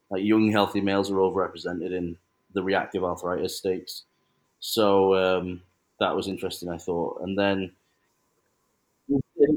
Like 0.09 0.23
young 0.23 0.51
healthy 0.51 0.81
males 0.81 1.11
are 1.11 1.15
overrepresented 1.15 1.91
in 1.91 2.17
the 2.53 2.63
reactive 2.63 3.03
arthritis 3.03 3.57
states. 3.57 4.03
So 4.59 5.15
um, 5.15 5.61
that 5.99 6.15
was 6.15 6.27
interesting, 6.27 6.69
I 6.69 6.77
thought. 6.77 7.21
And 7.21 7.37
then 7.37 7.71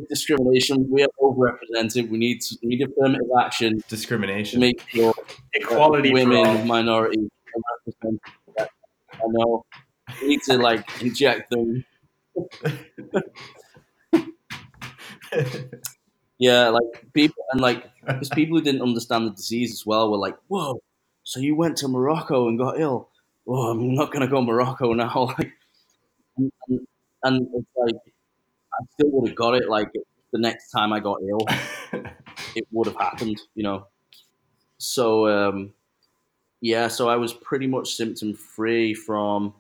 discrimination, 0.09 0.89
we 0.91 1.03
are 1.03 1.09
overrepresented. 1.21 2.09
We 2.09 2.19
need 2.19 2.41
to, 2.43 2.59
we 2.63 2.69
need 2.77 2.83
affirmative 2.89 3.29
action 3.41 3.81
to 3.81 3.89
Discrimination. 3.89 4.61
make 4.61 4.81
sure 4.89 5.15
Equality 5.55 6.13
women, 6.13 6.67
minorities. 6.67 7.29
I 9.13 9.19
know. 9.29 9.65
We 10.21 10.29
need 10.29 10.43
to 10.45 10.59
like 10.59 10.87
inject 11.03 11.51
them. 11.51 11.85
Yeah, 16.39 16.69
like 16.71 17.13
people 17.13 17.45
and 17.53 17.61
like 17.61 17.85
because 18.07 18.29
people 18.31 18.59
who 18.59 18.65
didn't 18.65 18.83
understand 18.83 19.27
the 19.27 19.31
disease 19.33 19.73
as 19.73 19.87
well 19.87 20.11
were 20.11 20.19
like, 20.19 20.37
"Whoa, 20.49 20.81
so 21.23 21.41
you 21.41 21.55
went 21.55 21.77
to 21.79 21.89
Morocco 21.89 22.49
and 22.49 22.59
got 22.59 22.81
ill? 22.81 23.09
Oh, 23.47 23.71
I'm 23.71 23.95
not 23.95 24.13
gonna 24.13 24.27
go 24.29 24.37
to 24.41 24.43
Morocco 24.47 24.93
now." 24.93 25.35
Like, 25.39 25.53
and, 26.39 26.53
and, 26.69 26.81
and 27.25 27.49
it's 27.55 27.69
like 27.77 27.95
I 28.75 28.85
still 28.95 29.11
would 29.13 29.29
have 29.31 29.37
got 29.37 29.55
it. 29.57 29.69
Like 29.69 29.89
the 30.33 30.39
next 30.41 30.71
time 30.71 30.93
I 30.93 31.01
got 31.01 31.21
ill, 31.29 31.47
it 32.57 32.67
would 32.73 32.89
have 32.89 32.97
happened, 32.97 33.41
you 33.55 33.65
know. 33.65 33.87
So 34.79 35.29
um, 35.29 35.75
yeah, 36.61 36.89
so 36.89 37.09
I 37.09 37.17
was 37.17 37.33
pretty 37.35 37.67
much 37.67 37.97
symptom 37.97 38.35
free 38.35 38.95
from 38.95 39.55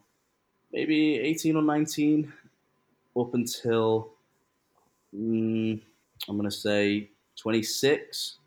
maybe 0.72 1.18
18 1.20 1.56
or 1.56 1.62
19 1.62 2.32
up 3.16 3.34
until 3.34 4.10
mm, 5.14 5.80
I'm 6.28 6.36
gonna 6.36 6.50
say 6.50 7.10
26, 7.36 8.38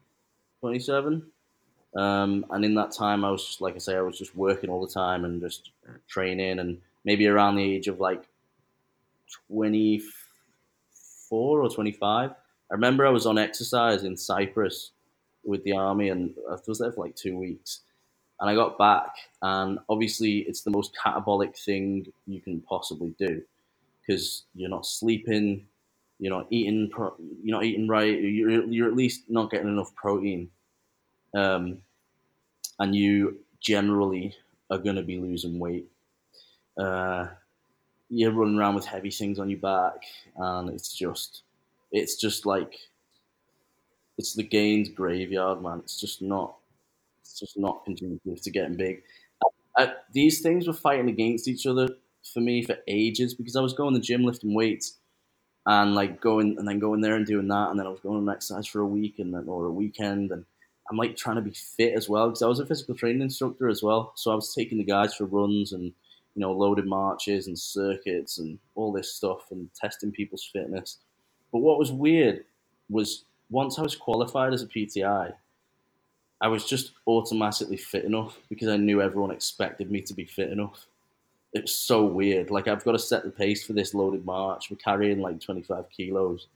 27. 0.59 1.23
Um, 1.95 2.45
and 2.49 2.65
in 2.65 2.75
that 2.75 2.91
time, 2.91 3.23
I 3.23 3.31
was 3.31 3.45
just 3.45 3.61
like 3.61 3.75
I 3.75 3.77
say, 3.77 3.95
I 3.95 4.01
was 4.01 4.17
just 4.17 4.35
working 4.35 4.69
all 4.69 4.85
the 4.85 4.93
time 4.93 5.25
and 5.25 5.41
just 5.41 5.71
training, 6.07 6.59
and 6.59 6.79
maybe 7.05 7.27
around 7.27 7.55
the 7.55 7.63
age 7.63 7.87
of 7.87 7.99
like 7.99 8.27
24 9.47 11.61
or 11.61 11.69
25. 11.69 12.31
I 12.31 12.73
remember 12.73 13.05
I 13.05 13.11
was 13.11 13.25
on 13.25 13.37
exercise 13.37 14.03
in 14.03 14.17
Cyprus 14.17 14.91
with 15.43 15.63
the 15.63 15.73
army, 15.73 16.09
and 16.09 16.33
I 16.49 16.57
was 16.67 16.79
there 16.79 16.91
for 16.91 17.05
like 17.05 17.15
two 17.15 17.37
weeks. 17.37 17.81
And 18.41 18.49
I 18.49 18.55
got 18.55 18.77
back, 18.77 19.15
and 19.41 19.79
obviously, 19.87 20.39
it's 20.39 20.61
the 20.61 20.71
most 20.71 20.97
catabolic 21.01 21.57
thing 21.57 22.07
you 22.27 22.41
can 22.41 22.59
possibly 22.61 23.15
do 23.17 23.41
because 24.05 24.43
you're 24.53 24.69
not 24.69 24.85
sleeping, 24.85 25.65
you're 26.19 26.35
not 26.35 26.47
eating, 26.49 26.89
pro- 26.89 27.15
you're 27.43 27.55
not 27.55 27.65
eating 27.65 27.87
right, 27.87 28.21
you're, 28.21 28.65
you're 28.65 28.87
at 28.87 28.95
least 28.95 29.23
not 29.29 29.51
getting 29.51 29.67
enough 29.67 29.93
protein, 29.95 30.49
um, 31.33 31.77
and 32.79 32.95
you 32.95 33.39
generally 33.59 34.35
are 34.69 34.77
going 34.77 34.95
to 34.95 35.03
be 35.03 35.17
losing 35.17 35.59
weight. 35.59 35.87
Uh, 36.77 37.27
you're 38.09 38.31
running 38.31 38.57
around 38.57 38.75
with 38.75 38.85
heavy 38.85 39.11
things 39.11 39.39
on 39.39 39.49
your 39.49 39.59
back, 39.59 40.03
and 40.37 40.69
it's 40.69 40.93
just, 40.93 41.43
it's 41.91 42.15
just 42.15 42.45
like, 42.45 42.75
it's 44.17 44.33
the 44.33 44.43
gains 44.43 44.89
graveyard, 44.89 45.61
man. 45.61 45.79
It's 45.79 45.99
just 45.99 46.21
not, 46.21 46.55
it's 47.21 47.39
just 47.39 47.57
not 47.57 47.83
conducive 47.83 48.41
to 48.41 48.51
getting 48.51 48.77
big. 48.77 49.03
I, 49.77 49.93
these 50.13 50.39
things 50.39 50.67
were 50.67 50.73
fighting 50.73 51.09
against 51.09 51.49
each 51.49 51.65
other 51.65 51.89
for 52.33 52.39
me 52.39 52.63
for 52.63 52.77
ages 52.87 53.33
because 53.33 53.55
I 53.55 53.61
was 53.61 53.73
going 53.73 53.93
to 53.93 53.99
the 53.99 54.05
gym 54.05 54.23
lifting 54.23 54.53
weights 54.53 54.97
and 55.65 55.95
like 55.95 56.21
going 56.21 56.57
and 56.57 56.67
then 56.67 56.79
going 56.79 57.01
there 57.01 57.15
and 57.15 57.25
doing 57.25 57.47
that, 57.47 57.69
and 57.69 57.79
then 57.79 57.87
I 57.87 57.89
was 57.89 57.99
going 57.99 58.17
on 58.17 58.29
exercise 58.29 58.67
for 58.67 58.81
a 58.81 58.85
week 58.85 59.19
and 59.19 59.33
then 59.33 59.45
or 59.47 59.65
a 59.65 59.71
weekend, 59.71 60.31
and 60.31 60.45
I'm 60.89 60.97
like 60.97 61.15
trying 61.15 61.37
to 61.37 61.41
be 61.41 61.53
fit 61.53 61.93
as 61.93 62.07
well 62.07 62.27
because 62.27 62.43
I 62.43 62.47
was 62.47 62.59
a 62.59 62.65
physical 62.65 62.95
training 62.95 63.21
instructor 63.21 63.67
as 63.67 63.81
well, 63.81 64.13
so 64.15 64.31
I 64.31 64.35
was 64.35 64.53
taking 64.53 64.77
the 64.77 64.83
guys 64.83 65.15
for 65.15 65.25
runs 65.25 65.73
and 65.73 65.85
you 65.85 66.41
know 66.41 66.51
loaded 66.51 66.85
marches 66.85 67.47
and 67.47 67.57
circuits 67.57 68.37
and 68.37 68.59
all 68.75 68.91
this 68.91 69.13
stuff 69.13 69.51
and 69.51 69.69
testing 69.73 70.11
people's 70.11 70.47
fitness. 70.51 70.99
But 71.51 71.59
what 71.59 71.79
was 71.79 71.91
weird 71.91 72.45
was 72.89 73.25
once 73.49 73.79
I 73.79 73.81
was 73.81 73.95
qualified 73.95 74.53
as 74.53 74.61
a 74.61 74.67
PTI, 74.67 75.33
I 76.41 76.47
was 76.47 76.65
just 76.65 76.91
automatically 77.07 77.77
fit 77.77 78.05
enough 78.05 78.37
because 78.49 78.67
I 78.67 78.77
knew 78.77 79.01
everyone 79.01 79.31
expected 79.31 79.89
me 79.89 80.01
to 80.01 80.13
be 80.13 80.25
fit 80.25 80.51
enough. 80.51 80.85
It 81.55 81.63
was 81.63 81.77
so 81.77 82.03
weird. 82.05 82.51
Like 82.51 82.67
I've 82.67 82.83
got 82.83 82.91
to 82.91 82.99
set 82.99 83.23
the 83.23 83.31
pace 83.31 83.65
for 83.65 83.73
this 83.73 83.93
loaded 83.93 84.25
march. 84.25 84.69
We're 84.69 84.77
carrying 84.77 85.21
like 85.21 85.39
25 85.39 85.89
kilos, 85.89 86.47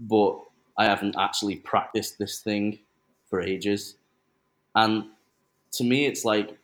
but 0.00 0.40
I 0.76 0.86
haven't 0.86 1.14
actually 1.16 1.56
practiced 1.56 2.18
this 2.18 2.40
thing 2.40 2.80
for 3.28 3.40
ages. 3.40 3.94
And 4.74 5.04
to 5.72 5.84
me, 5.84 6.06
it's 6.06 6.24
like 6.24 6.58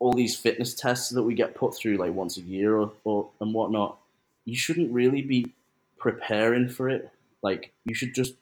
all 0.00 0.12
these 0.12 0.36
fitness 0.36 0.74
tests 0.74 1.10
that 1.10 1.22
we 1.22 1.34
get 1.34 1.54
put 1.54 1.76
through 1.76 1.98
like 1.98 2.12
once 2.12 2.36
a 2.36 2.42
year 2.42 2.76
or, 2.76 2.92
or 3.04 3.30
and 3.40 3.54
whatnot. 3.54 3.98
You 4.44 4.56
shouldn't 4.56 4.92
really 4.92 5.22
be 5.22 5.52
preparing 5.98 6.68
for 6.68 6.88
it. 6.88 7.10
Like 7.42 7.72
you 7.84 7.94
should 7.94 8.12
just 8.12 8.34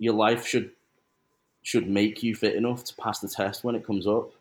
your 0.00 0.14
life 0.14 0.46
should 0.46 0.72
should 1.62 1.88
make 1.88 2.24
you 2.24 2.34
fit 2.34 2.56
enough 2.56 2.82
to 2.84 2.96
pass 2.96 3.20
the 3.20 3.28
test 3.28 3.62
when 3.62 3.76
it 3.76 3.86
comes 3.86 4.08
up. 4.08 4.32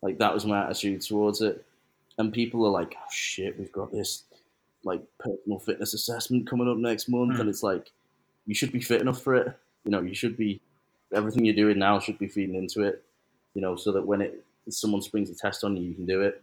Like 0.00 0.18
that 0.18 0.32
was 0.32 0.46
my 0.46 0.64
attitude 0.64 1.02
towards 1.02 1.42
it. 1.42 1.62
And 2.18 2.32
people 2.32 2.64
are 2.66 2.70
like, 2.70 2.94
oh, 2.96 3.10
shit, 3.10 3.58
we've 3.58 3.72
got 3.72 3.92
this 3.92 4.24
like 4.84 5.02
personal 5.18 5.58
fitness 5.58 5.94
assessment 5.94 6.48
coming 6.48 6.68
up 6.68 6.76
next 6.76 7.08
month, 7.08 7.36
mm. 7.36 7.40
and 7.40 7.48
it's 7.48 7.62
like 7.62 7.90
you 8.46 8.54
should 8.54 8.72
be 8.72 8.80
fit 8.80 9.00
enough 9.00 9.22
for 9.22 9.34
it. 9.34 9.56
You 9.84 9.90
know, 9.90 10.00
you 10.00 10.14
should 10.14 10.36
be 10.36 10.60
everything 11.12 11.44
you're 11.44 11.54
doing 11.54 11.78
now 11.78 11.98
should 11.98 12.18
be 12.18 12.28
feeding 12.28 12.54
into 12.54 12.82
it. 12.82 13.02
You 13.54 13.62
know, 13.62 13.76
so 13.76 13.92
that 13.92 14.06
when 14.06 14.20
it 14.20 14.44
someone 14.68 15.02
springs 15.02 15.30
a 15.30 15.34
test 15.34 15.64
on 15.64 15.76
you, 15.76 15.88
you 15.88 15.94
can 15.94 16.06
do 16.06 16.22
it. 16.22 16.42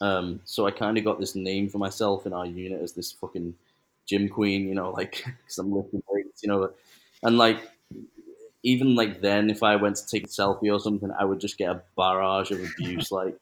Um, 0.00 0.40
so 0.44 0.66
I 0.66 0.70
kind 0.70 0.98
of 0.98 1.04
got 1.04 1.20
this 1.20 1.34
name 1.34 1.68
for 1.68 1.78
myself 1.78 2.26
in 2.26 2.32
our 2.32 2.46
unit 2.46 2.82
as 2.82 2.92
this 2.92 3.12
fucking 3.12 3.54
gym 4.06 4.28
queen, 4.28 4.68
you 4.68 4.74
know, 4.74 4.90
like 4.96 5.24
because 5.24 5.58
I'm 5.58 5.72
lifting 5.72 6.02
weights, 6.08 6.42
you 6.42 6.48
know, 6.48 6.70
and 7.22 7.38
like 7.38 7.60
even 8.62 8.94
like 8.94 9.20
then, 9.20 9.50
if 9.50 9.62
I 9.62 9.76
went 9.76 9.96
to 9.96 10.06
take 10.06 10.24
a 10.24 10.28
selfie 10.28 10.72
or 10.72 10.80
something, 10.80 11.10
I 11.18 11.24
would 11.24 11.38
just 11.38 11.58
get 11.58 11.70
a 11.70 11.82
barrage 11.96 12.50
of 12.50 12.60
abuse, 12.62 13.10
like 13.12 13.36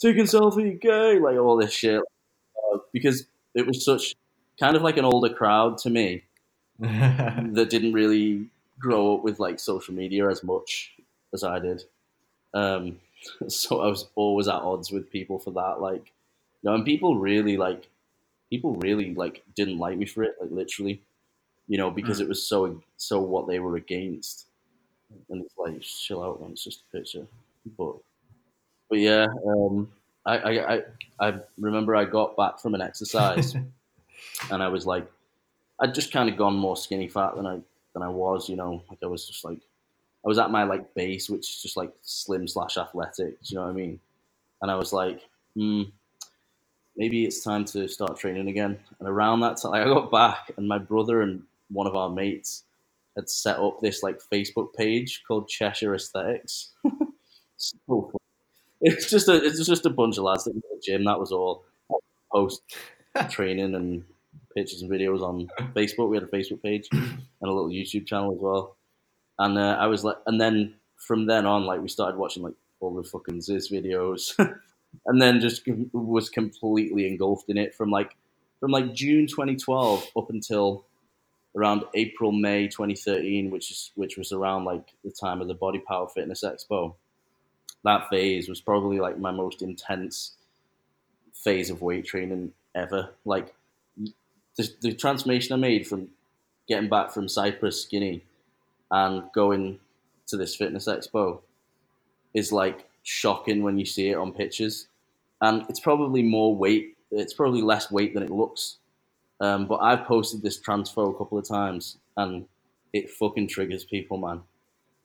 taking 0.00 0.24
selfie, 0.24 0.80
gay, 0.80 1.18
like 1.18 1.36
all 1.36 1.56
this 1.56 1.72
shit, 1.72 2.00
uh, 2.00 2.78
because 2.92 3.26
it 3.54 3.66
was 3.66 3.84
such 3.84 4.14
kind 4.60 4.76
of 4.76 4.82
like 4.82 4.96
an 4.96 5.04
older 5.04 5.32
crowd 5.32 5.78
to 5.78 5.90
me 5.90 6.24
that 6.78 7.68
didn't 7.70 7.92
really 7.92 8.46
grow 8.78 9.16
up 9.16 9.24
with 9.24 9.40
like 9.40 9.58
social 9.58 9.94
media 9.94 10.28
as 10.28 10.42
much 10.42 10.92
as 11.32 11.42
I 11.42 11.58
did. 11.58 11.84
Um, 12.54 12.98
so 13.48 13.80
I 13.80 13.88
was 13.88 14.06
always 14.14 14.48
at 14.48 14.54
odds 14.54 14.90
with 14.90 15.10
people 15.10 15.38
for 15.38 15.50
that. 15.52 15.80
Like, 15.80 16.12
you 16.62 16.70
know, 16.70 16.74
and 16.74 16.84
people 16.84 17.16
really 17.18 17.56
like, 17.56 17.88
people 18.50 18.76
really 18.76 19.14
like 19.14 19.42
didn't 19.54 19.78
like 19.78 19.98
me 19.98 20.06
for 20.06 20.22
it, 20.22 20.36
like 20.40 20.50
literally, 20.50 21.02
you 21.66 21.78
know, 21.78 21.90
because 21.90 22.18
mm. 22.18 22.22
it 22.22 22.28
was 22.28 22.46
so 22.46 22.80
so 22.96 23.20
what 23.20 23.46
they 23.46 23.58
were 23.58 23.76
against. 23.76 24.46
And 25.30 25.42
it's 25.44 25.54
like, 25.56 25.80
chill 25.80 26.22
out, 26.22 26.40
man. 26.40 26.52
It's 26.52 26.64
just 26.64 26.82
a 26.82 26.96
picture. 26.96 27.26
But, 27.78 27.96
but 28.88 28.98
yeah, 28.98 29.26
um, 29.46 29.90
I, 30.24 30.38
I, 30.38 30.74
I, 30.74 30.82
I 31.20 31.34
remember 31.58 31.96
I 31.96 32.04
got 32.04 32.36
back 32.36 32.60
from 32.60 32.74
an 32.74 32.80
exercise, 32.80 33.54
and 34.50 34.62
I 34.62 34.68
was 34.68 34.86
like, 34.86 35.10
I'd 35.80 35.94
just 35.94 36.12
kind 36.12 36.28
of 36.28 36.36
gone 36.36 36.56
more 36.56 36.76
skinny 36.76 37.08
fat 37.08 37.36
than 37.36 37.46
I 37.46 37.60
than 37.94 38.02
I 38.02 38.08
was, 38.08 38.48
you 38.48 38.56
know. 38.56 38.82
Like 38.88 38.98
I 39.02 39.06
was 39.06 39.26
just 39.26 39.44
like 39.44 39.60
I 40.24 40.28
was 40.28 40.38
at 40.38 40.50
my 40.50 40.64
like 40.64 40.94
base, 40.94 41.30
which 41.30 41.48
is 41.48 41.62
just 41.62 41.76
like 41.76 41.92
slim 42.02 42.48
slash 42.48 42.76
athletic. 42.76 43.40
Do 43.42 43.48
you 43.48 43.56
know 43.56 43.62
what 43.62 43.70
I 43.70 43.74
mean? 43.74 44.00
And 44.60 44.70
I 44.70 44.74
was 44.74 44.92
like, 44.92 45.20
hmm, 45.54 45.84
maybe 46.96 47.24
it's 47.24 47.42
time 47.42 47.64
to 47.66 47.88
start 47.88 48.18
training 48.18 48.48
again. 48.48 48.78
And 48.98 49.08
around 49.08 49.40
that 49.40 49.56
time, 49.56 49.74
I 49.74 49.84
got 49.84 50.10
back, 50.10 50.50
and 50.56 50.66
my 50.66 50.78
brother 50.78 51.22
and 51.22 51.42
one 51.70 51.86
of 51.86 51.94
our 51.94 52.10
mates 52.10 52.64
had 53.16 53.28
set 53.28 53.58
up 53.58 53.80
this 53.80 54.02
like 54.02 54.20
Facebook 54.20 54.74
page 54.74 55.22
called 55.26 55.48
Cheshire 55.48 55.94
Aesthetics. 55.94 56.72
so 57.56 58.12
it's 58.80 59.10
just 59.10 59.28
a 59.28 59.34
it's 59.34 59.66
just 59.66 59.86
a 59.86 59.90
bunch 59.90 60.18
of 60.18 60.24
lads 60.24 60.44
that 60.44 60.54
in 60.54 60.62
the 60.70 60.80
gym. 60.82 61.04
That 61.04 61.20
was 61.20 61.32
all. 61.32 61.64
Post 62.32 62.62
training 63.30 63.74
and 63.74 64.04
pictures 64.54 64.82
and 64.82 64.90
videos 64.90 65.22
on 65.22 65.48
Facebook. 65.74 66.10
We 66.10 66.16
had 66.16 66.24
a 66.24 66.26
Facebook 66.26 66.62
page 66.62 66.88
and 66.92 67.20
a 67.42 67.46
little 67.46 67.70
YouTube 67.70 68.06
channel 68.06 68.32
as 68.32 68.38
well 68.40 68.76
and 69.38 69.58
uh, 69.58 69.76
I 69.78 69.86
was 69.86 70.04
like, 70.04 70.16
and 70.26 70.40
then 70.40 70.74
from 70.96 71.26
then 71.26 71.46
on, 71.46 71.64
like 71.64 71.80
we 71.80 71.88
started 71.88 72.18
watching 72.18 72.42
like 72.42 72.54
all 72.80 72.94
the 72.94 73.04
fucking 73.04 73.38
Zyzz 73.38 73.72
videos, 73.72 74.34
and 75.06 75.22
then 75.22 75.40
just 75.40 75.62
was 75.92 76.28
completely 76.28 77.06
engulfed 77.06 77.48
in 77.48 77.56
it 77.56 77.74
from 77.74 77.90
like 77.90 78.16
from 78.60 78.72
like 78.72 78.94
June 78.94 79.26
2012 79.26 80.06
up 80.16 80.30
until 80.30 80.86
around 81.56 81.84
April 81.94 82.32
May 82.32 82.68
2013, 82.68 83.50
which 83.50 83.70
is 83.70 83.92
which 83.94 84.16
was 84.16 84.32
around 84.32 84.64
like 84.64 84.88
the 85.04 85.12
time 85.12 85.40
of 85.40 85.48
the 85.48 85.54
Body 85.54 85.78
Power 85.86 86.08
Fitness 86.08 86.44
Expo. 86.44 86.94
That 87.84 88.08
phase 88.08 88.48
was 88.48 88.60
probably 88.60 88.98
like 88.98 89.18
my 89.18 89.30
most 89.30 89.62
intense 89.62 90.32
phase 91.34 91.70
of 91.70 91.82
weight 91.82 92.04
training 92.06 92.52
ever. 92.74 93.10
Like 93.24 93.54
the, 94.56 94.68
the 94.80 94.94
transformation 94.94 95.54
I 95.54 95.56
made 95.56 95.86
from 95.86 96.08
getting 96.68 96.88
back 96.88 97.12
from 97.12 97.28
Cyprus 97.28 97.82
skinny 97.82 98.24
and 98.90 99.24
going 99.34 99.78
to 100.28 100.36
this 100.36 100.56
fitness 100.56 100.86
expo 100.88 101.40
is 102.34 102.52
like 102.52 102.88
shocking 103.02 103.62
when 103.62 103.78
you 103.78 103.86
see 103.86 104.10
it 104.10 104.16
on 104.16 104.32
pictures. 104.32 104.88
And 105.40 105.64
it's 105.68 105.80
probably 105.80 106.22
more 106.22 106.54
weight, 106.54 106.96
it's 107.10 107.34
probably 107.34 107.62
less 107.62 107.90
weight 107.90 108.14
than 108.14 108.22
it 108.22 108.30
looks. 108.30 108.78
Um, 109.40 109.66
but 109.66 109.76
I've 109.76 110.04
posted 110.04 110.42
this 110.42 110.58
transfer 110.58 111.08
a 111.08 111.14
couple 111.14 111.38
of 111.38 111.48
times 111.48 111.98
and 112.16 112.46
it 112.92 113.10
fucking 113.10 113.48
triggers 113.48 113.84
people, 113.84 114.18
man. 114.18 114.42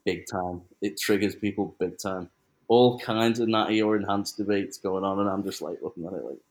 Big 0.06 0.26
time. 0.28 0.62
It 0.82 1.00
triggers 1.00 1.36
people 1.36 1.76
big 1.80 1.98
time. 1.98 2.30
All 2.74 2.98
kinds 2.98 3.40
of 3.40 3.48
natty 3.48 3.82
or 3.84 3.96
enhanced 3.96 4.38
debates 4.38 4.78
going 4.88 5.04
on, 5.04 5.20
and 5.20 5.30
I'm 5.30 5.44
just 5.44 5.62
like 5.62 5.78
looking 5.84 6.06
at 6.08 6.14
it 6.14 6.24
like, 6.30 6.42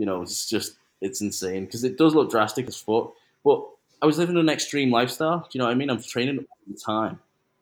you 0.00 0.06
know, 0.06 0.22
it's 0.22 0.48
just, 0.48 0.76
it's 1.00 1.20
insane 1.20 1.64
because 1.64 1.82
it 1.82 1.98
does 1.98 2.14
look 2.14 2.30
drastic 2.30 2.68
as 2.68 2.76
fuck. 2.76 3.14
But 3.42 3.58
I 4.00 4.06
was 4.06 4.18
living 4.18 4.36
an 4.36 4.48
extreme 4.48 4.90
lifestyle. 4.98 5.38
Do 5.40 5.48
you 5.52 5.58
know 5.58 5.64
what 5.64 5.72
I 5.72 5.74
mean? 5.74 5.90
I'm 5.90 6.00
training 6.00 6.38
all 6.38 6.58
the 6.72 6.78
time. 6.78 7.18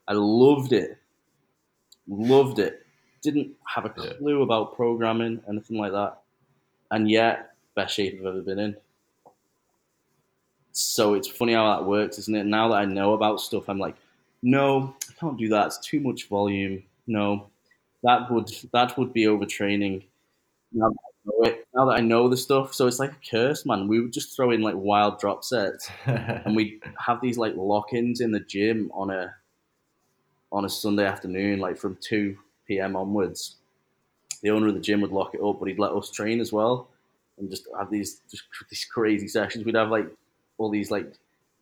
I 0.06 0.12
loved 0.12 0.72
it. 0.72 0.98
Loved 2.06 2.58
it. 2.58 2.84
Didn't 3.22 3.50
have 3.64 3.86
a 3.86 3.90
clue 3.90 4.38
yeah. 4.38 4.44
about 4.44 4.76
programming, 4.76 5.40
anything 5.48 5.78
like 5.78 5.92
that. 5.92 6.18
And 6.90 7.10
yet, 7.10 7.54
best 7.74 7.94
shape 7.94 8.18
I've 8.20 8.26
ever 8.26 8.42
been 8.42 8.58
in. 8.58 8.76
So 10.72 11.14
it's 11.14 11.28
funny 11.28 11.54
how 11.54 11.66
that 11.76 11.86
works, 11.86 12.18
isn't 12.18 12.36
it? 12.36 12.46
Now 12.46 12.68
that 12.68 12.82
I 12.82 12.84
know 12.84 13.14
about 13.14 13.40
stuff, 13.40 13.68
I'm 13.68 13.78
like, 13.78 13.96
no, 14.42 14.94
I 15.08 15.12
can't 15.20 15.38
do 15.38 15.48
that. 15.48 15.66
It's 15.68 15.78
too 15.78 16.00
much 16.00 16.28
volume. 16.28 16.82
No, 17.14 17.50
that 18.02 18.30
would 18.30 18.50
that 18.72 18.96
would 18.98 19.12
be 19.12 19.24
overtraining. 19.24 20.04
Now 20.72 20.90
know 21.24 21.42
it 21.44 21.66
now 21.74 21.86
that 21.86 21.98
I 21.98 22.00
know 22.00 22.28
the 22.28 22.36
stuff. 22.36 22.74
So 22.74 22.86
it's 22.86 22.98
like 23.00 23.12
a 23.12 23.30
curse, 23.30 23.66
man. 23.66 23.88
We 23.88 24.00
would 24.00 24.12
just 24.12 24.36
throw 24.36 24.50
in 24.52 24.62
like 24.62 24.76
wild 24.76 25.20
drop 25.20 25.44
sets, 25.44 25.90
and 26.06 26.56
we 26.56 26.80
have 26.98 27.20
these 27.22 27.38
like 27.38 27.54
lock-ins 27.56 28.20
in 28.20 28.32
the 28.32 28.40
gym 28.40 28.90
on 28.94 29.10
a 29.10 29.34
on 30.52 30.64
a 30.64 30.68
Sunday 30.68 31.04
afternoon, 31.04 31.60
like 31.60 31.76
from 31.78 31.96
two 32.00 32.36
p.m. 32.66 32.96
onwards. 32.96 33.56
The 34.42 34.50
owner 34.50 34.68
of 34.68 34.74
the 34.74 34.80
gym 34.80 35.00
would 35.02 35.12
lock 35.12 35.34
it 35.34 35.42
up, 35.42 35.58
but 35.60 35.68
he'd 35.68 35.78
let 35.78 35.92
us 35.92 36.10
train 36.10 36.40
as 36.40 36.52
well, 36.52 36.88
and 37.38 37.50
just 37.50 37.68
have 37.78 37.90
these 37.90 38.22
just 38.30 38.44
these 38.70 38.86
crazy 38.86 39.28
sessions. 39.28 39.64
We'd 39.64 39.76
have 39.76 39.90
like 39.90 40.08
all 40.58 40.70
these 40.70 40.90
like 40.90 41.12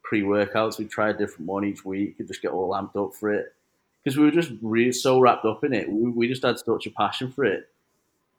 pre-workouts. 0.05 0.79
We'd 0.79 0.91
try 0.91 1.11
a 1.11 1.15
different 1.15 1.49
one 1.49 1.65
each 1.65 1.85
week 1.85 2.17
and 2.19 2.29
just 2.29 2.43
get 2.43 2.53
all 2.53 2.73
amped 2.75 2.97
up 3.03 3.15
for 3.15 3.33
it 3.33 3.55
because 4.03 4.17
we 4.17 4.25
were 4.25 4.31
just 4.31 4.53
really 4.63 4.93
so 4.93 5.21
wrapped 5.21 5.45
up 5.45 5.65
in 5.65 5.73
it. 5.73 5.91
We, 5.91 6.11
we 6.11 6.29
just 6.29 6.43
had 6.43 6.59
such 6.59 6.87
a 6.87 6.91
passion 6.91 7.31
for 7.33 7.45
it 7.45 7.69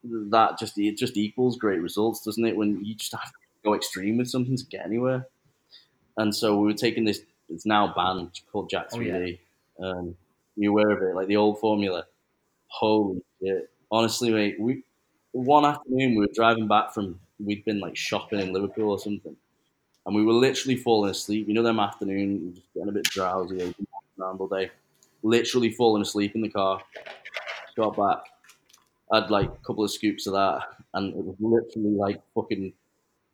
that 0.03 0.57
just 0.57 0.77
it 0.77 0.97
just 0.97 1.17
equals 1.17 1.57
great 1.57 1.81
results, 1.81 2.21
doesn't 2.23 2.45
it? 2.45 2.55
When 2.55 2.83
you 2.83 2.95
just 2.95 3.11
have 3.11 3.25
to 3.25 3.37
go 3.63 3.73
extreme 3.73 4.17
with 4.17 4.29
something 4.29 4.55
to 4.55 4.65
get 4.65 4.85
anywhere. 4.85 5.27
And 6.17 6.33
so 6.35 6.57
we 6.57 6.67
were 6.67 6.77
taking 6.77 7.05
this. 7.05 7.21
It's 7.49 7.65
now 7.65 7.93
banned 7.95 8.39
called 8.51 8.69
Jack 8.69 8.91
3D. 8.91 9.39
Oh, 9.79 9.85
yeah. 9.85 9.91
um, 9.91 10.15
you 10.55 10.71
aware 10.71 10.91
of 10.91 11.01
it? 11.01 11.15
Like 11.15 11.27
the 11.27 11.37
old 11.37 11.59
formula. 11.59 12.05
Holy 12.67 13.21
shit! 13.41 13.69
Honestly, 13.91 14.29
mate, 14.29 14.59
we 14.59 14.83
one 15.31 15.65
afternoon 15.65 16.11
we 16.11 16.21
were 16.21 16.33
driving 16.33 16.67
back 16.67 16.93
from 16.93 17.19
we'd 17.39 17.65
been 17.65 17.79
like 17.79 17.95
shopping 17.95 18.39
in 18.39 18.53
Liverpool 18.53 18.91
or 18.91 18.99
something, 18.99 19.35
and 20.05 20.15
we 20.15 20.23
were 20.23 20.33
literally 20.33 20.75
falling 20.75 21.11
asleep. 21.11 21.47
You 21.47 21.53
know, 21.55 21.63
them 21.63 21.79
afternoon, 21.79 22.53
just 22.53 22.73
getting 22.73 22.89
a 22.89 22.93
bit 22.93 23.05
drowsy, 23.05 23.73
around 24.19 24.39
all 24.39 24.47
day. 24.47 24.69
Literally 25.23 25.71
falling 25.71 26.01
asleep 26.01 26.33
in 26.35 26.41
the 26.41 26.49
car. 26.49 26.81
Got 27.75 27.97
back, 27.97 28.23
had 29.13 29.29
like 29.29 29.49
a 29.49 29.65
couple 29.65 29.83
of 29.83 29.91
scoops 29.91 30.27
of 30.27 30.33
that, 30.33 30.63
and 30.93 31.15
it 31.15 31.23
was 31.25 31.35
literally 31.39 31.95
like 31.95 32.21
fucking 32.35 32.73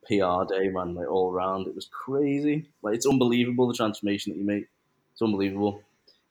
PR 0.06 0.44
day, 0.48 0.68
man. 0.68 0.94
Like 0.94 1.08
all 1.10 1.32
around, 1.32 1.66
it 1.66 1.74
was 1.74 1.88
crazy. 1.92 2.68
Like 2.82 2.94
it's 2.94 3.06
unbelievable 3.06 3.68
the 3.68 3.74
transformation 3.74 4.32
that 4.32 4.38
you 4.38 4.44
make. 4.44 4.68
It's 5.12 5.22
unbelievable, 5.22 5.82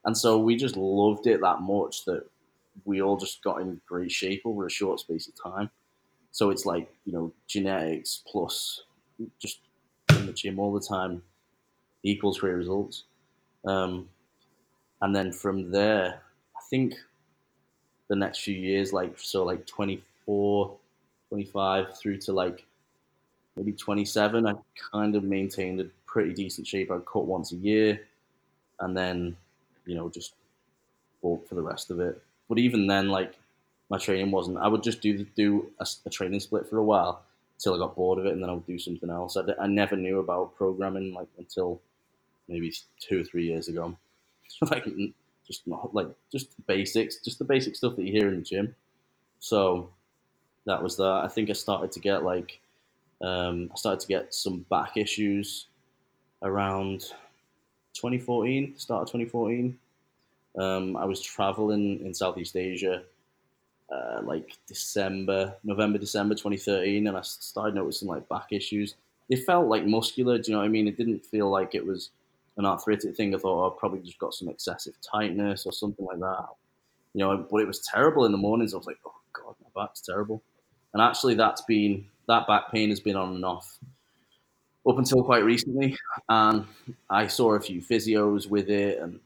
and 0.05 0.17
so 0.17 0.37
we 0.39 0.55
just 0.55 0.77
loved 0.77 1.27
it 1.27 1.41
that 1.41 1.61
much 1.61 2.05
that 2.05 2.25
we 2.85 3.01
all 3.01 3.17
just 3.17 3.43
got 3.43 3.61
in 3.61 3.81
great 3.87 4.11
shape 4.11 4.41
over 4.45 4.65
a 4.65 4.69
short 4.71 4.99
space 4.99 5.27
of 5.27 5.33
time. 5.41 5.69
So 6.31 6.49
it's 6.49 6.65
like 6.65 6.89
you 7.05 7.13
know 7.13 7.33
genetics 7.47 8.23
plus 8.27 8.83
just 9.39 9.59
in 10.09 10.25
the 10.27 10.33
gym 10.33 10.59
all 10.59 10.73
the 10.73 10.85
time 10.85 11.23
equals 12.03 12.39
great 12.39 12.53
results. 12.53 13.03
Um, 13.65 14.09
and 15.05 15.15
then 15.15 15.31
from 15.31 15.69
there, 15.69 16.19
I 16.57 16.59
think 16.67 16.95
the 18.07 18.15
next 18.15 18.39
few 18.39 18.55
years, 18.55 18.91
like 18.91 19.19
so, 19.19 19.43
like 19.43 19.67
24, 19.67 20.75
25 21.29 21.95
through 21.95 22.17
to 22.17 22.33
like 22.33 22.65
maybe 23.55 23.71
27, 23.71 24.47
I 24.47 24.53
kind 24.91 25.15
of 25.15 25.23
maintained 25.23 25.79
a 25.79 25.85
pretty 26.07 26.33
decent 26.33 26.65
shape. 26.65 26.89
I'd 26.89 27.05
cut 27.05 27.25
once 27.27 27.51
a 27.51 27.55
year, 27.55 28.01
and 28.79 28.97
then 28.97 29.37
you 29.85 29.93
know 29.93 30.09
just 30.09 30.33
bulk 31.21 31.47
for 31.47 31.53
the 31.53 31.61
rest 31.61 31.91
of 31.91 31.99
it. 31.99 32.19
But 32.49 32.57
even 32.57 32.87
then, 32.87 33.09
like 33.09 33.35
my 33.91 33.99
training 33.99 34.31
wasn't. 34.31 34.57
I 34.57 34.67
would 34.67 34.81
just 34.81 35.01
do 35.01 35.23
do 35.35 35.71
a, 35.79 35.85
a 36.07 36.09
training 36.09 36.39
split 36.39 36.67
for 36.67 36.79
a 36.79 36.83
while 36.83 37.21
until 37.59 37.75
I 37.75 37.77
got 37.77 37.95
bored 37.95 38.17
of 38.17 38.25
it, 38.25 38.33
and 38.33 38.41
then 38.41 38.49
I 38.49 38.53
would 38.53 38.65
do 38.65 38.79
something 38.79 39.11
else. 39.11 39.37
I, 39.37 39.43
I 39.61 39.67
never 39.67 39.95
knew 39.95 40.17
about 40.17 40.55
programming 40.55 41.13
like 41.13 41.27
until 41.37 41.79
maybe 42.47 42.73
two 42.99 43.21
or 43.21 43.23
three 43.23 43.45
years 43.45 43.67
ago. 43.67 43.95
like 44.71 44.85
just 45.47 45.67
not 45.67 45.93
like 45.93 46.07
just 46.31 46.49
basics, 46.67 47.17
just 47.23 47.39
the 47.39 47.45
basic 47.45 47.75
stuff 47.75 47.95
that 47.95 48.03
you 48.03 48.11
hear 48.11 48.29
in 48.29 48.37
the 48.37 48.41
gym. 48.41 48.75
So 49.39 49.89
that 50.65 50.81
was 50.81 50.97
that. 50.97 51.21
I 51.23 51.27
think 51.27 51.49
I 51.49 51.53
started 51.53 51.91
to 51.93 51.99
get 51.99 52.23
like 52.23 52.59
um, 53.21 53.69
I 53.71 53.77
started 53.77 53.99
to 54.01 54.07
get 54.07 54.33
some 54.33 54.65
back 54.69 54.97
issues 54.97 55.67
around 56.41 57.01
2014, 57.93 58.77
start 58.77 59.03
of 59.03 59.07
2014. 59.07 59.77
Um, 60.57 60.97
I 60.97 61.05
was 61.05 61.21
traveling 61.21 62.05
in 62.05 62.13
Southeast 62.13 62.55
Asia 62.55 63.03
uh, 63.91 64.21
like 64.23 64.57
December, 64.67 65.55
November, 65.63 65.97
December 65.97 66.35
2013, 66.35 67.07
and 67.07 67.17
I 67.17 67.21
started 67.21 67.75
noticing 67.75 68.07
like 68.07 68.27
back 68.29 68.47
issues. 68.51 68.95
They 69.29 69.35
felt 69.35 69.67
like 69.67 69.85
muscular. 69.85 70.37
Do 70.37 70.43
you 70.47 70.53
know 70.53 70.59
what 70.59 70.65
I 70.65 70.69
mean? 70.69 70.87
It 70.87 70.97
didn't 70.97 71.25
feel 71.25 71.49
like 71.49 71.75
it 71.75 71.85
was 71.85 72.09
an 72.57 72.65
arthritic 72.65 73.15
thing. 73.15 73.33
I 73.35 73.37
thought 73.37 73.65
oh, 73.65 73.69
I 73.69 73.79
probably 73.79 74.01
just 74.01 74.19
got 74.19 74.33
some 74.33 74.49
excessive 74.49 74.93
tightness 75.01 75.65
or 75.65 75.71
something 75.71 76.05
like 76.05 76.19
that. 76.19 76.45
You 77.13 77.21
know, 77.21 77.47
but 77.49 77.57
it 77.57 77.67
was 77.67 77.79
terrible 77.79 78.25
in 78.25 78.31
the 78.31 78.37
mornings. 78.37 78.73
I 78.73 78.77
was 78.77 78.87
like, 78.87 78.99
oh 79.05 79.13
god, 79.33 79.55
my 79.61 79.83
back's 79.83 80.01
terrible. 80.01 80.43
And 80.93 81.01
actually, 81.01 81.35
that's 81.35 81.61
been 81.61 82.05
that 82.27 82.47
back 82.47 82.71
pain 82.71 82.89
has 82.89 82.99
been 82.99 83.15
on 83.15 83.35
and 83.35 83.45
off 83.45 83.77
up 84.87 84.97
until 84.97 85.23
quite 85.23 85.43
recently. 85.43 85.97
And 86.29 86.65
I 87.09 87.27
saw 87.27 87.53
a 87.53 87.61
few 87.61 87.81
physios 87.81 88.49
with 88.49 88.69
it, 88.69 88.99
and 88.99 89.19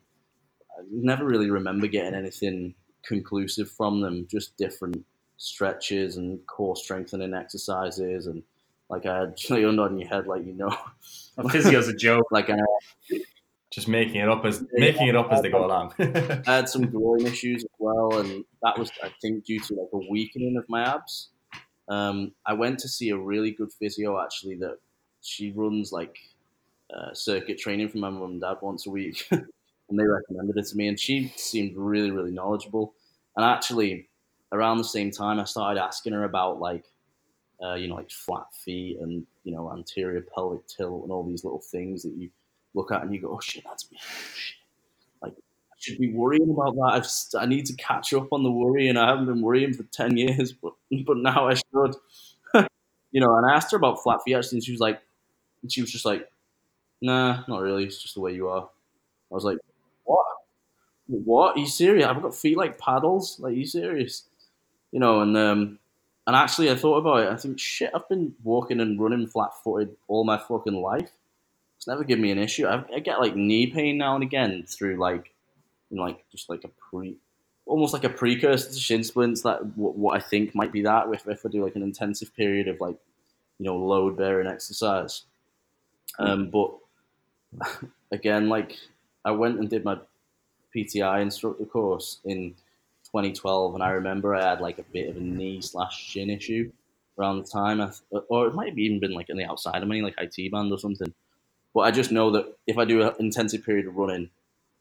I 0.78 0.84
never 0.92 1.26
really 1.26 1.50
remember 1.50 1.88
getting 1.88 2.16
anything 2.16 2.76
conclusive 3.04 3.70
from 3.72 4.02
them, 4.02 4.28
just 4.30 4.58
different 4.58 5.06
stretches 5.38 6.18
and 6.18 6.46
core 6.48 6.76
strengthening 6.76 7.34
exercises 7.34 8.28
and 8.28 8.44
like 8.90 9.06
I 9.06 9.20
had 9.20 9.36
you 9.50 9.68
on 9.68 9.98
your 10.00 10.10
head, 10.10 10.28
like 10.28 10.46
you 10.46 10.54
know, 10.54 10.76
a 11.38 11.48
physio's 11.50 11.88
a 11.88 11.96
joke. 11.96 12.28
Like 12.32 12.50
I, 12.50 12.58
just 13.72 13.88
making 13.88 14.16
it 14.16 14.30
up 14.30 14.46
as 14.46 14.66
making 14.74 15.08
it 15.08 15.16
up 15.16 15.32
as 15.32 15.42
they 15.42 15.50
go 15.50 15.66
along. 15.66 15.94
I 16.00 16.42
had 16.46 16.70
some 16.70 16.90
groin 16.90 17.26
issues 17.26 17.64
as 17.64 17.70
well, 17.78 18.20
and 18.20 18.44
that 18.64 18.78
was 18.78 18.92
I 19.04 19.12
think 19.22 19.46
due 19.46 19.60
to 19.60 19.76
like 19.76 19.90
a 19.94 20.10
weakening 20.10 20.58
of 20.58 20.66
my 20.68 20.84
abs. 20.84 21.30
Um, 21.88 22.34
I 22.46 22.54
went 22.54 22.80
to 22.80 22.88
see 22.88 23.10
a 23.10 23.18
really 23.18 23.52
good 23.52 23.72
physio 23.72 24.22
actually 24.22 24.56
that 24.58 24.78
she 25.22 25.52
runs 25.52 25.92
like 25.92 26.18
uh, 26.96 27.14
circuit 27.14 27.58
training 27.58 27.90
for 27.90 27.98
my 27.98 28.10
mum 28.10 28.32
and 28.32 28.42
dad 28.42 28.58
once 28.62 28.88
a 28.88 28.90
week, 28.90 29.28
and 29.32 29.46
they 29.92 30.04
recommended 30.04 30.58
it 30.58 30.66
to 30.68 30.76
me, 30.76 30.88
and 30.88 31.00
she 31.00 31.32
seemed 31.36 31.78
really 31.78 32.10
really 32.10 32.32
knowledgeable. 32.32 32.96
And 33.36 33.46
actually, 33.46 34.10
around 34.52 34.80
the 34.80 34.84
same 34.84 35.12
time, 35.12 35.40
I 35.40 35.44
started 35.44 35.80
asking 35.80 36.14
her 36.14 36.24
about 36.24 36.60
like, 36.60 36.86
uh, 37.64 37.76
you 37.76 37.88
know, 37.88 37.96
like 37.96 38.10
flat 38.12 38.54
feet 38.54 38.98
and 39.02 39.26
you 39.44 39.52
know 39.54 39.72
anterior 39.72 40.22
pelvic 40.22 40.66
tilt 40.68 41.04
and 41.04 41.12
all 41.12 41.24
these 41.24 41.44
little 41.44 41.60
things 41.60 42.04
that 42.04 42.14
you 42.16 42.30
look 42.74 42.92
at 42.92 43.02
and 43.02 43.14
you 43.14 43.22
go, 43.22 43.32
oh 43.34 43.40
shit, 43.40 43.64
that's 43.66 43.92
me. 43.92 43.98
Like, 45.22 45.34
I 45.34 45.76
should 45.78 45.98
be 45.98 46.12
worrying 46.14 46.50
about 46.50 46.76
that. 46.76 47.34
I've, 47.36 47.42
I 47.42 47.46
need 47.46 47.66
to 47.68 47.74
catch 47.76 48.14
up 48.14 48.32
on 48.32 48.44
the 48.44 48.52
worry, 48.52 48.88
and 48.88 48.98
I 48.98 49.10
haven't 49.10 49.26
been 49.26 49.42
worrying 49.42 49.74
for 49.74 49.84
ten 49.84 50.18
years, 50.18 50.54
but 50.54 50.74
but 51.06 51.18
now 51.18 51.48
I 51.48 51.56
should. 51.56 51.96
you 53.12 53.22
know, 53.22 53.36
and 53.36 53.46
I 53.46 53.56
asked 53.56 53.72
her 53.72 53.78
about 53.78 54.02
flat 54.04 54.20
feet 54.24 54.36
actually, 54.36 54.58
and 54.58 54.66
she 54.66 54.72
was 54.72 54.82
like, 54.82 55.02
and 55.62 55.72
she 55.72 55.82
was 55.82 55.92
just 55.92 56.06
like, 56.06 56.32
nah, 57.02 57.44
not 57.48 57.62
really. 57.62 57.86
It's 57.86 58.02
just 58.02 58.16
the 58.16 58.22
way 58.22 58.34
you 58.34 58.48
are. 58.50 58.64
I 59.32 59.36
was 59.36 59.44
like, 59.44 59.58
what? 60.06 60.26
What? 61.08 61.58
Are 61.58 61.60
you 61.60 61.68
serious? 61.68 62.06
I've 62.06 62.22
got 62.22 62.36
feet 62.36 62.58
like 62.58 62.78
paddles. 62.78 63.40
Like, 63.40 63.56
you 63.56 63.66
serious? 63.66 64.24
You 64.92 65.00
know, 65.00 65.22
and 65.22 65.38
um, 65.38 65.79
and 66.30 66.36
actually, 66.36 66.70
I 66.70 66.76
thought 66.76 66.98
about 66.98 67.24
it. 67.24 67.34
I 67.34 67.36
think, 67.38 67.60
shit, 67.60 67.90
I've 67.92 68.08
been 68.08 68.36
walking 68.44 68.80
and 68.82 69.02
running 69.02 69.26
flat 69.26 69.50
footed 69.64 69.96
all 70.08 70.24
my 70.24 70.38
fucking 70.38 70.80
life. 70.80 71.10
It's 71.76 71.88
never 71.88 72.04
given 72.04 72.22
me 72.22 72.30
an 72.30 72.38
issue. 72.38 72.68
I, 72.68 72.84
I, 72.96 73.00
get 73.00 73.20
like 73.20 73.36
knee 73.36 73.66
pain 73.66 73.98
now 73.98 74.14
and 74.14 74.24
again 74.24 74.64
through 74.68 74.98
like, 74.98 75.34
you 75.90 75.98
know, 75.98 76.04
like 76.04 76.24
just 76.32 76.48
like 76.48 76.64
a 76.66 76.68
pre, 76.68 77.18
almost 77.66 77.94
like 77.94 78.04
a 78.04 78.10
precursor 78.10 78.70
to 78.70 78.80
shin 78.80 79.04
splints. 79.04 79.42
That 79.42 79.76
what, 79.76 79.98
what 79.98 80.18
I 80.18 80.20
think 80.20 80.54
might 80.54 80.72
be 80.72 80.84
that 80.84 81.08
if 81.12 81.28
if 81.28 81.44
I 81.44 81.50
do 81.50 81.64
like 81.64 81.76
an 81.76 81.82
intensive 81.82 82.36
period 82.36 82.68
of 82.68 82.80
like, 82.80 82.98
you 83.58 83.66
know, 83.66 83.78
load 83.78 84.16
bearing 84.16 84.46
exercise. 84.46 85.24
Um, 86.20 86.52
but 86.52 86.78
again, 88.12 88.50
like 88.50 88.78
I 89.26 89.32
went 89.32 89.58
and 89.58 89.68
did 89.68 89.84
my 89.84 89.98
PTI 90.76 91.24
instructor 91.24 91.66
course 91.66 92.20
in 92.24 92.54
2012, 93.12 93.76
and 93.76 93.84
I 93.84 93.92
remember 93.92 94.36
I 94.36 94.50
had 94.50 94.62
like 94.62 94.80
a 94.80 94.84
bit 94.84 95.10
of 95.10 95.18
a 95.18 95.22
knee 95.22 95.62
slash 95.62 96.00
shin 96.00 96.30
issue 96.30 96.72
around 97.20 97.40
the 97.40 97.50
time, 97.50 97.92
or 98.30 98.48
it 98.48 98.56
might 98.56 98.70
have 98.70 98.80
even 98.80 99.00
been 99.00 99.14
like 99.14 99.30
in 99.30 99.38
the 99.38 99.46
outside 99.46 99.82
of 99.84 99.90
me, 99.90 100.02
like 100.02 100.16
IT 100.18 100.52
band 100.52 100.72
or 100.72 100.80
something. 100.80 101.14
But 101.74 101.82
I 101.82 101.92
just 101.92 102.12
know 102.12 102.32
that 102.32 102.58
if 102.68 102.78
I 102.78 102.86
do 102.86 103.04
an 103.04 103.14
intensive 103.20 103.64
period 103.66 103.88
of 103.88 103.96
running, 103.96 104.30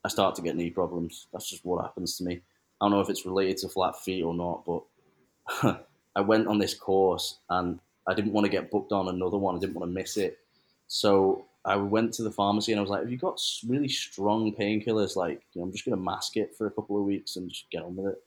I 0.05 0.09
start 0.09 0.35
to 0.37 0.43
get 0.43 0.57
knee 0.57 0.71
problems. 0.71 1.27
That's 1.33 1.51
just 1.51 1.65
what 1.65 1.83
happens 1.83 2.17
to 2.19 2.25
me. 2.25 2.41
I 2.81 2.85
don't 2.85 2.93
know 2.93 3.01
if 3.01 3.11
it's 3.11 3.27
related 3.27 3.59
to 3.59 3.69
flat 3.69 3.97
feet 3.99 4.23
or 4.23 4.35
not, 4.35 4.65
but 4.65 5.85
I 6.17 6.21
went 6.23 6.49
on 6.49 6.59
this 6.59 6.75
course 6.75 7.39
and 7.51 7.81
I 8.07 8.15
didn't 8.15 8.33
want 8.33 8.45
to 8.47 8.51
get 8.51 8.71
booked 8.71 8.93
on 8.93 9.09
another 9.09 9.39
one. 9.39 9.57
I 9.57 9.59
didn't 9.59 9.75
want 9.75 9.91
to 9.91 9.95
miss 9.95 10.17
it. 10.17 10.39
So 10.87 11.47
I 11.65 11.77
went 11.77 12.15
to 12.15 12.23
the 12.23 12.31
pharmacy 12.31 12.73
and 12.73 12.79
I 12.79 12.83
was 12.83 12.91
like, 12.91 13.03
"Have 13.03 13.11
you 13.11 13.19
got 13.19 13.41
really 13.67 13.89
strong 13.89 14.55
painkillers? 14.55 15.17
Like, 15.17 15.43
you 15.53 15.61
know, 15.61 15.67
I'm 15.67 15.73
just 15.73 15.85
going 15.85 15.97
to 15.97 16.03
mask 16.03 16.37
it 16.37 16.55
for 16.57 16.67
a 16.67 16.71
couple 16.71 16.97
of 16.97 17.05
weeks 17.05 17.37
and 17.37 17.49
just 17.49 17.71
get 17.71 17.83
on 17.83 17.97
with 17.97 18.13
it." 18.13 18.23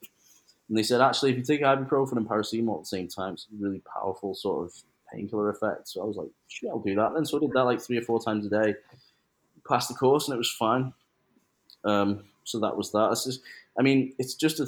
And 0.68 0.78
they 0.78 0.82
said, 0.82 1.00
"Actually, 1.00 1.32
if 1.32 1.38
you 1.38 1.44
take 1.44 1.62
ibuprofen 1.62 2.16
and 2.16 2.28
paracetamol 2.28 2.76
at 2.76 2.82
the 2.82 2.86
same 2.86 3.08
time, 3.08 3.34
it's 3.34 3.46
a 3.52 3.62
really 3.62 3.80
powerful 3.80 4.34
sort 4.34 4.66
of 4.66 4.74
painkiller 5.12 5.50
effect." 5.50 5.88
So 5.88 6.02
I 6.02 6.04
was 6.04 6.16
like, 6.16 6.28
"Sure, 6.48 6.70
I'll 6.70 6.78
do 6.78 6.94
that." 6.94 7.14
Then 7.14 7.24
so 7.24 7.38
I 7.38 7.40
did 7.40 7.52
that 7.52 7.64
like 7.64 7.80
three 7.80 7.98
or 7.98 8.02
four 8.02 8.22
times 8.22 8.46
a 8.46 8.50
day. 8.50 8.74
Passed 9.68 9.88
the 9.88 9.94
course 9.94 10.28
and 10.28 10.34
it 10.34 10.38
was 10.38 10.50
fine. 10.50 10.92
Um, 11.84 12.24
so 12.44 12.58
that 12.60 12.76
was 12.76 12.92
that. 12.92 13.10
Just, 13.24 13.40
I 13.78 13.82
mean, 13.82 14.14
it's 14.18 14.34
just 14.34 14.60
a, 14.60 14.66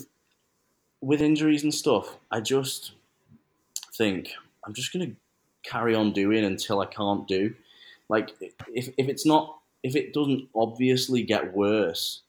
with 1.00 1.20
injuries 1.20 1.64
and 1.64 1.74
stuff. 1.74 2.16
I 2.30 2.40
just 2.40 2.92
think 3.96 4.30
I'm 4.64 4.74
just 4.74 4.92
going 4.92 5.10
to 5.10 5.16
carry 5.68 5.94
on 5.94 6.12
doing 6.12 6.44
until 6.44 6.80
I 6.80 6.86
can't 6.86 7.26
do 7.26 7.54
like 8.08 8.30
if, 8.40 8.88
if 8.96 9.08
it's 9.08 9.26
not 9.26 9.58
if 9.82 9.94
it 9.96 10.14
doesn't 10.14 10.48
obviously 10.54 11.22
get 11.22 11.54
worse, 11.54 12.22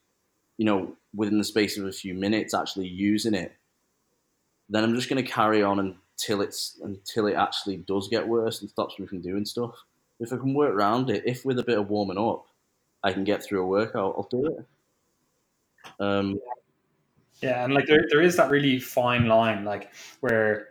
you 0.58 0.66
know, 0.66 0.94
within 1.16 1.38
the 1.38 1.44
space 1.44 1.78
of 1.78 1.86
a 1.86 1.92
few 1.92 2.14
minutes 2.14 2.54
actually 2.54 2.88
using 2.88 3.34
it, 3.34 3.54
then 4.70 4.84
I'm 4.84 4.96
just 4.96 5.10
going 5.10 5.24
to 5.24 5.32
carry 5.32 5.64
on 5.64 5.80
until 5.80 6.42
it's 6.42 6.80
until 6.84 7.28
it 7.28 7.36
actually 7.36 7.78
does 7.78 8.08
get 8.08 8.28
worse 8.28 8.62
and 8.62 8.70
stops 8.70 9.00
me 9.00 9.08
from 9.08 9.22
doing 9.22 9.46
stuff. 9.46 9.76
If 10.20 10.32
I 10.34 10.38
can 10.38 10.54
work 10.54 10.74
around 10.74 11.10
it, 11.10 11.24
if 11.26 11.46
with 11.46 11.60
a 11.60 11.64
bit 11.64 11.78
of 11.78 11.90
warming 11.90 12.18
up, 12.18 12.46
I 13.04 13.14
can 13.14 13.24
get 13.24 13.44
through 13.44 13.64
a 13.64 13.68
workout, 13.68 14.16
I'll 14.18 14.28
do 14.30 14.46
it. 14.48 14.66
Um, 16.00 16.40
yeah, 17.42 17.64
and 17.64 17.74
like 17.74 17.86
there, 17.86 18.06
there 18.10 18.22
is 18.22 18.38
that 18.38 18.50
really 18.50 18.80
fine 18.80 19.28
line, 19.28 19.66
like 19.66 19.94
where 20.22 20.70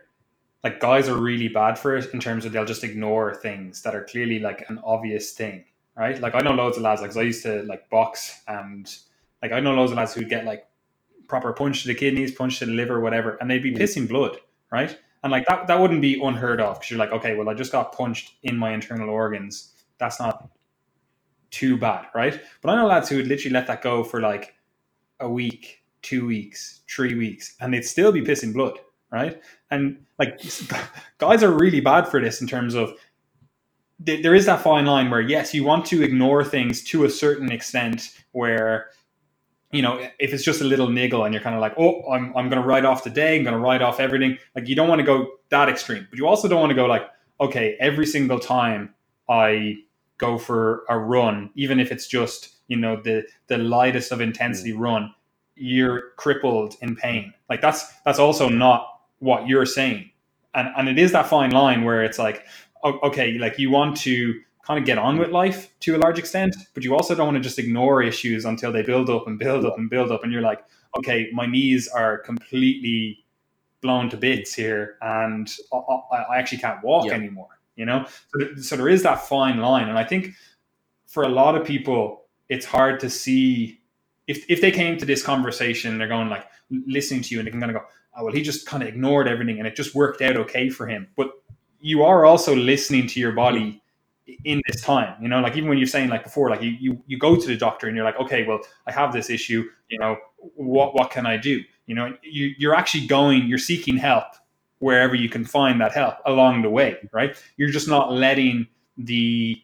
like 0.65 0.79
guys 0.79 1.07
are 1.07 1.17
really 1.17 1.47
bad 1.47 1.77
for 1.77 1.95
it 1.95 2.11
in 2.11 2.19
terms 2.19 2.43
of 2.43 2.51
they'll 2.51 2.65
just 2.65 2.83
ignore 2.83 3.35
things 3.35 3.83
that 3.83 3.93
are 3.93 4.03
clearly 4.03 4.39
like 4.39 4.65
an 4.67 4.81
obvious 4.83 5.31
thing, 5.31 5.63
right? 5.95 6.19
Like 6.19 6.33
I 6.33 6.39
know 6.39 6.53
loads 6.55 6.77
of 6.77 6.81
lads, 6.81 7.03
like 7.03 7.15
I 7.15 7.21
used 7.21 7.43
to 7.43 7.61
like 7.63 7.87
box 7.91 8.41
and 8.47 8.91
like 9.43 9.51
I 9.51 9.59
know 9.59 9.75
loads 9.75 9.91
of 9.91 9.99
lads 9.99 10.15
who'd 10.15 10.27
get 10.27 10.43
like 10.43 10.65
proper 11.27 11.53
punch 11.53 11.83
to 11.83 11.87
the 11.87 11.93
kidneys, 11.93 12.31
punch 12.31 12.57
to 12.59 12.65
the 12.65 12.71
liver, 12.71 12.99
whatever, 12.99 13.37
and 13.39 13.51
they'd 13.51 13.61
be 13.61 13.75
pissing 13.75 14.09
blood, 14.09 14.39
right? 14.71 14.97
And 15.21 15.31
like 15.31 15.45
that, 15.45 15.67
that 15.67 15.79
wouldn't 15.79 16.01
be 16.01 16.19
unheard 16.19 16.59
of 16.59 16.79
because 16.79 16.89
you're 16.89 16.97
like, 16.97 17.11
okay, 17.11 17.35
well, 17.35 17.47
I 17.47 17.53
just 17.53 17.71
got 17.71 17.95
punched 17.95 18.33
in 18.41 18.57
my 18.57 18.73
internal 18.73 19.11
organs. 19.11 19.73
That's 19.99 20.19
not 20.19 20.49
too 21.51 21.77
bad, 21.77 22.07
right? 22.15 22.41
But 22.63 22.71
I 22.71 22.75
know 22.77 22.87
lads 22.87 23.09
who 23.09 23.17
would 23.17 23.27
literally 23.27 23.53
let 23.53 23.67
that 23.67 23.83
go 23.83 24.03
for 24.03 24.19
like 24.19 24.55
a 25.19 25.29
week, 25.29 25.83
two 26.01 26.25
weeks, 26.25 26.81
three 26.89 27.13
weeks, 27.13 27.55
and 27.61 27.71
they'd 27.71 27.85
still 27.85 28.11
be 28.11 28.21
pissing 28.21 28.51
blood, 28.51 28.79
right? 29.15 29.41
And 29.71 30.05
like 30.19 30.39
guys 31.17 31.43
are 31.43 31.51
really 31.51 31.81
bad 31.81 32.07
for 32.07 32.21
this 32.21 32.41
in 32.41 32.47
terms 32.47 32.75
of 32.75 32.93
there 33.97 34.35
is 34.35 34.45
that 34.45 34.61
fine 34.61 34.85
line 34.85 35.09
where 35.09 35.21
yes, 35.21 35.53
you 35.53 35.63
want 35.63 35.85
to 35.87 36.03
ignore 36.03 36.43
things 36.43 36.83
to 36.83 37.05
a 37.05 37.09
certain 37.09 37.51
extent 37.51 38.11
where 38.33 38.89
you 39.71 39.81
know 39.81 39.97
if 40.19 40.33
it's 40.33 40.43
just 40.43 40.61
a 40.61 40.65
little 40.65 40.89
niggle 40.89 41.23
and 41.25 41.33
you're 41.33 41.43
kind 41.43 41.55
of 41.55 41.61
like 41.61 41.73
oh 41.77 42.03
I'm, 42.11 42.35
I'm 42.37 42.49
going 42.49 42.61
to 42.61 42.67
write 42.67 42.85
off 42.85 43.03
the 43.03 43.09
day 43.09 43.35
i'm 43.35 43.43
going 43.43 43.55
to 43.55 43.59
write 43.59 43.81
off 43.81 43.99
everything 43.99 44.37
like 44.55 44.69
you 44.69 44.75
don't 44.75 44.87
want 44.87 44.99
to 44.99 45.03
go 45.03 45.27
that 45.49 45.67
extreme 45.67 46.05
but 46.09 46.19
you 46.19 46.27
also 46.27 46.47
don't 46.47 46.59
want 46.59 46.69
to 46.69 46.75
go 46.75 46.85
like 46.85 47.09
okay 47.41 47.75
every 47.79 48.05
single 48.05 48.39
time 48.39 48.93
i 49.27 49.75
go 50.17 50.37
for 50.37 50.83
a 50.89 50.97
run, 50.97 51.49
even 51.55 51.79
if 51.79 51.91
it's 51.91 52.07
just 52.07 52.55
you 52.67 52.77
know 52.77 52.99
the 53.01 53.23
the 53.47 53.57
lightest 53.57 54.11
of 54.11 54.21
intensity 54.21 54.73
mm. 54.73 54.79
run, 54.79 55.13
you're 55.55 56.11
crippled 56.17 56.75
in 56.81 56.95
pain. 56.95 57.33
Like 57.49 57.61
that's 57.61 57.85
that's 58.03 58.19
also 58.19 58.49
not 58.49 58.94
what 59.19 59.47
you're 59.47 59.65
saying, 59.65 60.09
and 60.53 60.69
and 60.77 60.89
it 60.89 60.99
is 60.99 61.11
that 61.11 61.27
fine 61.27 61.51
line 61.51 61.83
where 61.83 62.03
it's 62.03 62.19
like 62.19 62.45
okay, 62.83 63.37
like 63.39 63.57
you 63.57 63.71
want 63.71 63.97
to 63.97 64.39
kind 64.65 64.79
of 64.79 64.85
get 64.85 64.97
on 64.97 65.17
with 65.17 65.29
life 65.29 65.71
to 65.79 65.95
a 65.95 65.97
large 65.97 66.17
extent, 66.17 66.55
but 66.73 66.83
you 66.83 66.93
also 66.95 67.15
don't 67.15 67.27
want 67.27 67.37
to 67.37 67.41
just 67.41 67.59
ignore 67.59 68.01
issues 68.01 68.45
until 68.45 68.71
they 68.71 68.81
build 68.81 69.09
up 69.09 69.27
and 69.27 69.37
build 69.39 69.65
up 69.65 69.77
and 69.77 69.89
build 69.89 70.11
up, 70.11 70.23
and 70.23 70.31
you're 70.31 70.41
like, 70.41 70.63
okay, 70.97 71.29
my 71.33 71.45
knees 71.45 71.87
are 71.87 72.17
completely 72.19 73.25
blown 73.81 74.09
to 74.09 74.17
bits 74.17 74.53
here, 74.53 74.97
and 75.01 75.51
I, 75.73 76.17
I 76.33 76.37
actually 76.37 76.59
can't 76.59 76.83
walk 76.83 77.07
yeah. 77.07 77.13
anymore. 77.13 77.49
You 77.75 77.85
know, 77.85 78.05
so, 78.29 78.55
so 78.55 78.77
there 78.77 78.87
is 78.87 79.03
that 79.03 79.27
fine 79.27 79.57
line, 79.57 79.89
and 79.89 79.99
I 79.99 80.03
think 80.03 80.33
for 81.07 81.23
a 81.23 81.29
lot 81.29 81.55
of 81.55 81.65
people, 81.65 82.25
it's 82.49 82.65
hard 82.65 82.99
to 83.01 83.09
see 83.09 83.81
if 84.27 84.45
if 84.49 84.61
they 84.61 84.71
came 84.71 84.97
to 84.97 85.05
this 85.05 85.21
conversation, 85.21 85.97
they're 85.97 86.07
going 86.07 86.29
like 86.29 86.45
listening 86.69 87.21
to 87.23 87.33
you, 87.33 87.39
and 87.39 87.47
they 87.47 87.51
can 87.51 87.59
kind 87.59 87.75
of 87.75 87.81
go, 87.81 87.87
oh, 88.17 88.25
well, 88.25 88.33
he 88.33 88.41
just 88.41 88.65
kind 88.65 88.83
of 88.83 88.89
ignored 88.89 89.27
everything, 89.27 89.59
and 89.59 89.67
it 89.67 89.75
just 89.75 89.95
worked 89.95 90.21
out 90.21 90.37
okay 90.37 90.69
for 90.69 90.87
him. 90.87 91.07
But 91.15 91.31
you 91.79 92.03
are 92.03 92.25
also 92.25 92.55
listening 92.55 93.07
to 93.07 93.19
your 93.19 93.31
body 93.31 93.81
in 94.43 94.59
this 94.67 94.81
time 94.81 95.15
you 95.21 95.27
know 95.27 95.39
like 95.39 95.55
even 95.55 95.69
when 95.69 95.77
you're 95.77 95.85
saying 95.85 96.09
like 96.09 96.23
before 96.23 96.49
like 96.49 96.61
you, 96.61 96.71
you 96.79 97.03
you 97.05 97.15
go 97.17 97.35
to 97.35 97.45
the 97.45 97.55
doctor 97.55 97.85
and 97.85 97.95
you're 97.95 98.03
like 98.03 98.19
okay 98.19 98.43
well 98.47 98.59
i 98.87 98.91
have 98.91 99.13
this 99.13 99.29
issue 99.29 99.63
you 99.89 99.99
know 99.99 100.17
what 100.55 100.95
what 100.95 101.11
can 101.11 101.25
i 101.25 101.37
do? 101.37 101.63
You 101.85 101.95
know 101.95 102.17
you, 102.23 102.55
you're 102.57 102.73
actually 102.73 103.05
going 103.05 103.45
you're 103.47 103.59
seeking 103.59 103.97
help 103.97 104.25
wherever 104.79 105.13
you 105.15 105.29
can 105.29 105.45
find 105.45 105.79
that 105.81 105.91
help 105.91 106.15
along 106.25 106.63
the 106.63 106.69
way 106.69 106.97
right? 107.11 107.35
You're 107.57 107.69
just 107.69 107.87
not 107.87 108.11
letting 108.11 108.67
the 108.97 109.61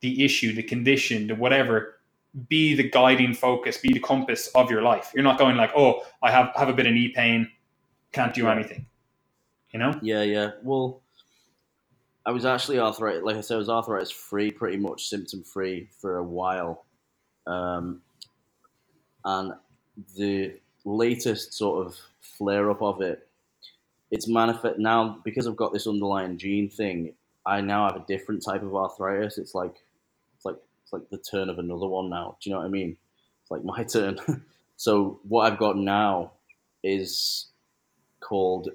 the 0.00 0.24
issue 0.24 0.52
the 0.54 0.62
condition 0.62 1.26
the 1.26 1.34
whatever 1.34 2.00
be 2.48 2.74
the 2.74 2.88
guiding 2.88 3.34
focus 3.34 3.78
be 3.78 3.92
the 3.92 4.00
compass 4.00 4.48
of 4.48 4.70
your 4.70 4.82
life. 4.82 5.10
You're 5.14 5.24
not 5.24 5.38
going 5.38 5.56
like 5.56 5.72
oh 5.74 6.02
i 6.22 6.30
have 6.30 6.52
have 6.54 6.68
a 6.68 6.74
bit 6.74 6.86
of 6.86 6.92
knee 6.92 7.08
pain 7.08 7.50
can't 8.12 8.34
do 8.34 8.48
anything 8.48 8.86
you 9.72 9.78
know 9.78 9.98
yeah 10.02 10.22
yeah 10.22 10.50
well 10.62 11.02
I 12.24 12.30
was 12.30 12.44
actually 12.44 12.78
arthritis, 12.78 13.24
like 13.24 13.36
I 13.36 13.40
said, 13.40 13.54
I 13.54 13.58
was 13.58 13.68
arthritis 13.68 14.10
free, 14.10 14.50
pretty 14.50 14.76
much 14.76 15.08
symptom 15.08 15.42
free 15.42 15.88
for 16.00 16.18
a 16.18 16.22
while. 16.22 16.84
Um, 17.46 18.02
and 19.24 19.54
the 20.16 20.54
latest 20.84 21.52
sort 21.52 21.84
of 21.84 21.96
flare 22.20 22.70
up 22.70 22.80
of 22.80 23.00
it, 23.00 23.26
it's 24.12 24.28
manifest 24.28 24.78
now 24.78 25.18
because 25.24 25.46
I've 25.48 25.56
got 25.56 25.72
this 25.72 25.86
underlying 25.86 26.38
gene 26.38 26.68
thing. 26.68 27.14
I 27.44 27.60
now 27.60 27.88
have 27.88 27.96
a 27.96 28.06
different 28.06 28.44
type 28.44 28.62
of 28.62 28.76
arthritis. 28.76 29.38
It's 29.38 29.54
like, 29.54 29.74
it's 30.36 30.44
like, 30.44 30.58
it's 30.84 30.92
like 30.92 31.08
the 31.10 31.18
turn 31.18 31.48
of 31.48 31.58
another 31.58 31.88
one 31.88 32.08
now. 32.08 32.36
Do 32.40 32.48
you 32.48 32.54
know 32.54 32.60
what 32.60 32.66
I 32.66 32.70
mean? 32.70 32.96
It's 33.42 33.50
like 33.50 33.64
my 33.64 33.82
turn. 33.84 34.18
so 34.76 35.18
what 35.26 35.50
I've 35.50 35.58
got 35.58 35.76
now 35.76 36.32
is 36.84 37.46
called 38.22 38.70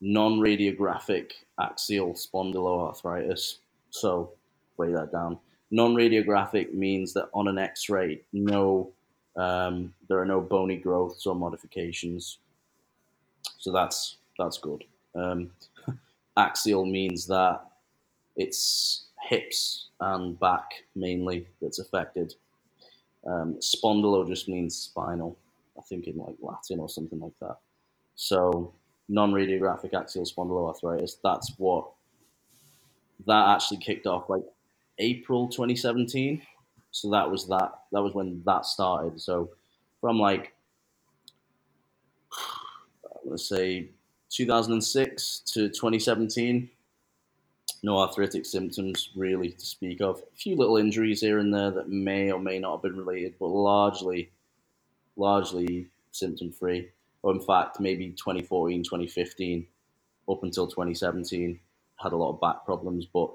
non-radiographic 0.00 1.32
axial 1.60 2.14
spondyloarthritis. 2.14 3.56
So, 3.90 4.32
weigh 4.76 4.92
that 4.92 5.12
down. 5.12 5.38
Non-radiographic 5.70 6.74
means 6.74 7.12
that 7.14 7.28
on 7.32 7.48
an 7.48 7.58
X-ray, 7.58 8.22
no, 8.32 8.90
um, 9.36 9.94
there 10.08 10.18
are 10.18 10.26
no 10.26 10.40
bony 10.40 10.76
growths 10.76 11.26
or 11.26 11.34
modifications. 11.34 12.38
So 13.58 13.70
that's 13.72 14.16
that's 14.38 14.58
good. 14.58 14.84
Um, 15.14 15.50
axial 16.36 16.84
means 16.86 17.26
that 17.26 17.60
it's 18.36 19.04
hips 19.28 19.88
and 20.00 20.38
back 20.40 20.70
mainly 20.96 21.46
that's 21.60 21.78
affected. 21.78 22.34
Um, 23.26 23.58
spondylo 23.60 24.26
just 24.26 24.48
means 24.48 24.74
spinal. 24.74 25.36
I 25.78 25.82
think 25.82 26.06
in 26.06 26.16
like 26.16 26.36
Latin 26.40 26.80
or 26.80 26.88
something 26.88 27.20
like 27.20 27.38
that. 27.40 27.58
So 28.16 28.72
non-radiographic 29.10 29.92
axial 29.92 30.24
spondyloarthritis. 30.24 31.16
That's 31.22 31.52
what 31.58 31.90
that 33.26 33.54
actually 33.54 33.78
kicked 33.78 34.06
off 34.06 34.30
like 34.30 34.44
April 34.98 35.48
2017. 35.48 36.40
So 36.92 37.10
that 37.10 37.28
was 37.30 37.46
that. 37.48 37.72
That 37.92 38.02
was 38.02 38.14
when 38.14 38.42
that 38.46 38.64
started. 38.64 39.20
So 39.20 39.50
from 40.00 40.18
like 40.18 40.54
let's 43.24 43.48
say 43.48 43.90
2006 44.30 45.42
to 45.52 45.68
2017, 45.68 46.70
no 47.82 47.98
arthritic 47.98 48.46
symptoms 48.46 49.10
really 49.16 49.50
to 49.50 49.66
speak 49.66 50.00
of. 50.00 50.18
A 50.20 50.36
few 50.36 50.56
little 50.56 50.76
injuries 50.76 51.20
here 51.20 51.38
and 51.38 51.52
there 51.52 51.70
that 51.72 51.88
may 51.88 52.30
or 52.30 52.38
may 52.38 52.58
not 52.58 52.76
have 52.76 52.82
been 52.82 52.96
related, 52.96 53.34
but 53.40 53.48
largely, 53.48 54.30
largely 55.16 55.88
symptom 56.12 56.52
free 56.52 56.90
or 57.22 57.32
in 57.32 57.40
fact, 57.40 57.80
maybe 57.80 58.10
2014, 58.10 58.82
2015, 58.82 59.66
up 60.28 60.42
until 60.42 60.66
2017, 60.66 61.58
had 61.96 62.12
a 62.12 62.16
lot 62.16 62.32
of 62.32 62.40
back 62.40 62.64
problems. 62.64 63.06
But 63.06 63.30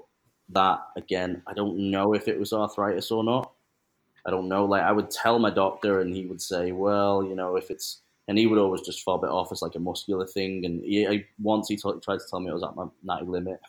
that, 0.50 0.80
again, 0.96 1.42
I 1.46 1.54
don't 1.54 1.90
know 1.90 2.14
if 2.14 2.28
it 2.28 2.38
was 2.38 2.52
arthritis 2.52 3.10
or 3.10 3.24
not. 3.24 3.52
I 4.26 4.30
don't 4.30 4.48
know. 4.48 4.64
Like, 4.64 4.82
I 4.82 4.92
would 4.92 5.10
tell 5.10 5.38
my 5.38 5.50
doctor, 5.50 6.00
and 6.00 6.14
he 6.14 6.26
would 6.26 6.42
say, 6.42 6.72
well, 6.72 7.22
you 7.22 7.36
know, 7.36 7.56
if 7.56 7.70
it's, 7.70 8.00
and 8.28 8.36
he 8.36 8.46
would 8.46 8.58
always 8.58 8.80
just 8.80 9.02
fob 9.02 9.22
it 9.22 9.30
off 9.30 9.52
as 9.52 9.62
like 9.62 9.76
a 9.76 9.80
muscular 9.80 10.26
thing. 10.26 10.64
And 10.64 10.82
he, 10.82 11.24
once 11.40 11.68
he 11.68 11.76
t- 11.76 11.82
tried 12.02 12.18
to 12.18 12.24
tell 12.28 12.40
me 12.40 12.50
it 12.50 12.54
was 12.54 12.64
at 12.64 12.74
my 12.74 12.86
night 13.04 13.26
limit. 13.28 13.60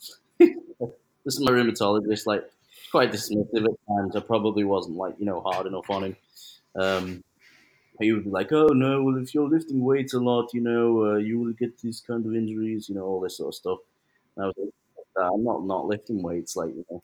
this 0.38 0.54
is 1.26 1.40
my 1.40 1.50
rheumatologist, 1.50 2.26
like, 2.26 2.44
quite 2.90 3.12
dismissive 3.12 3.64
at 3.64 3.86
times. 3.88 4.16
I 4.16 4.20
probably 4.20 4.64
wasn't 4.64 4.96
like, 4.96 5.16
you 5.18 5.26
know, 5.26 5.40
hard 5.42 5.66
enough 5.66 5.90
on 5.90 6.04
him. 6.04 6.16
Um, 6.76 7.24
he 8.00 8.12
would 8.12 8.24
be 8.24 8.30
like, 8.30 8.52
"Oh 8.52 8.68
no, 8.68 9.02
well 9.02 9.16
if 9.16 9.34
you're 9.34 9.48
lifting 9.48 9.82
weights 9.84 10.14
a 10.14 10.20
lot, 10.20 10.52
you 10.54 10.60
know, 10.60 11.14
uh, 11.14 11.16
you 11.16 11.38
will 11.38 11.52
get 11.52 11.78
these 11.78 12.00
kind 12.00 12.24
of 12.26 12.34
injuries, 12.34 12.88
you 12.88 12.94
know, 12.94 13.04
all 13.04 13.20
this 13.20 13.36
sort 13.38 13.48
of 13.48 13.54
stuff." 13.54 13.78
And 14.36 14.44
I 14.44 14.46
was 14.48 14.56
like, 14.58 15.32
"I'm 15.32 15.44
not 15.44 15.64
not 15.64 15.86
lifting 15.86 16.22
weights, 16.22 16.56
like 16.56 16.70
you 16.70 16.84
know." 16.90 17.02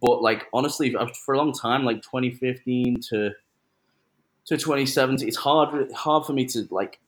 But 0.00 0.22
like 0.22 0.46
honestly, 0.52 0.94
for 1.24 1.34
a 1.34 1.38
long 1.38 1.52
time, 1.52 1.84
like 1.84 2.02
2015 2.02 3.00
to 3.10 3.30
to 4.46 4.56
2017, 4.56 5.26
it's 5.26 5.36
hard 5.36 5.90
hard 5.92 6.24
for 6.26 6.32
me 6.32 6.46
to 6.46 6.66
like 6.70 7.00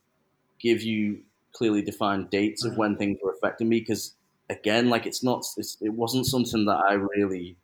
give 0.61 0.83
you 0.83 1.21
clearly 1.53 1.83
defined 1.83 2.31
dates 2.31 2.65
of 2.65 2.77
when 2.77 2.97
things 2.97 3.19
were 3.23 3.33
affecting 3.33 3.69
me 3.69 3.81
because 3.81 4.15
again, 4.51 4.91
like 4.91 5.07
it's 5.07 5.23
not, 5.25 5.45
it's, 5.57 5.77
it 5.81 5.91
wasn't 5.91 6.27
something 6.27 6.65
that 6.67 6.79
I 6.89 6.95
really 6.95 7.57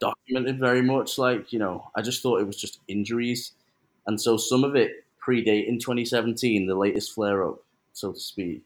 documented 0.00 0.58
very 0.60 0.82
much. 0.82 1.18
Like 1.18 1.52
you 1.52 1.58
know, 1.58 1.90
I 1.96 2.02
just 2.02 2.22
thought 2.22 2.40
it 2.40 2.46
was 2.46 2.56
just 2.56 2.80
injuries 2.88 3.52
and 4.08 4.20
so 4.20 4.36
some 4.36 4.64
of 4.64 4.74
it 4.74 5.04
predate 5.24 5.68
in 5.68 5.78
2017, 5.78 6.66
the 6.66 6.74
latest 6.74 7.12
flare 7.12 7.46
up, 7.46 7.62
so 7.92 8.12
to 8.12 8.18
speak. 8.18 8.62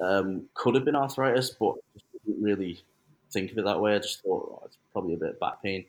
Um, 0.00 0.44
could 0.54 0.74
have 0.74 0.84
been 0.84 0.94
arthritis, 0.94 1.50
but 1.58 1.74
didn't 2.26 2.42
really 2.42 2.82
think 3.32 3.50
of 3.50 3.58
it 3.58 3.64
that 3.64 3.80
way. 3.80 3.94
I 3.94 3.98
just 3.98 4.22
thought 4.22 4.48
oh, 4.52 4.62
it's 4.66 4.76
probably 4.92 5.14
a 5.14 5.18
bit 5.18 5.30
of 5.30 5.40
back 5.40 5.62
pain. 5.62 5.86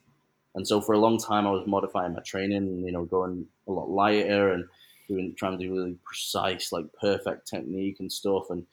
And 0.55 0.65
so 0.65 0.79
for 0.81 0.93
a 0.93 0.99
long 0.99 1.17
time, 1.17 1.45
I 1.45 1.51
was 1.51 1.67
modifying 1.67 2.13
my 2.13 2.21
training, 2.21 2.85
you 2.85 2.91
know, 2.93 3.03
going 3.03 3.45
a 3.67 3.71
lot 3.71 3.89
lighter 3.89 4.53
and 4.53 4.65
doing 5.07 5.33
trying 5.37 5.57
to 5.57 5.63
do 5.63 5.73
really 5.73 5.97
precise, 6.03 6.71
like 6.71 6.85
perfect 6.99 7.47
technique 7.47 7.97
and 7.99 8.11
stuff. 8.11 8.49
And 8.49 8.65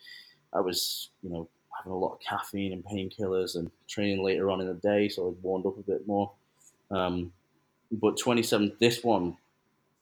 I 0.52 0.60
was, 0.60 1.10
you 1.22 1.30
know, 1.30 1.48
having 1.76 1.92
a 1.92 1.98
lot 1.98 2.14
of 2.14 2.20
caffeine 2.20 2.72
and 2.72 2.84
painkillers 2.84 3.56
and 3.56 3.70
training 3.88 4.22
later 4.22 4.48
on 4.50 4.60
in 4.60 4.68
the 4.68 4.74
day, 4.74 5.08
so 5.08 5.22
I 5.22 5.26
was 5.26 5.36
warmed 5.42 5.66
up 5.66 5.78
a 5.78 5.82
bit 5.82 6.06
more. 6.06 6.30
Um, 6.90 7.32
but 7.90 8.16
27, 8.16 8.76
this 8.80 9.02
one 9.02 9.36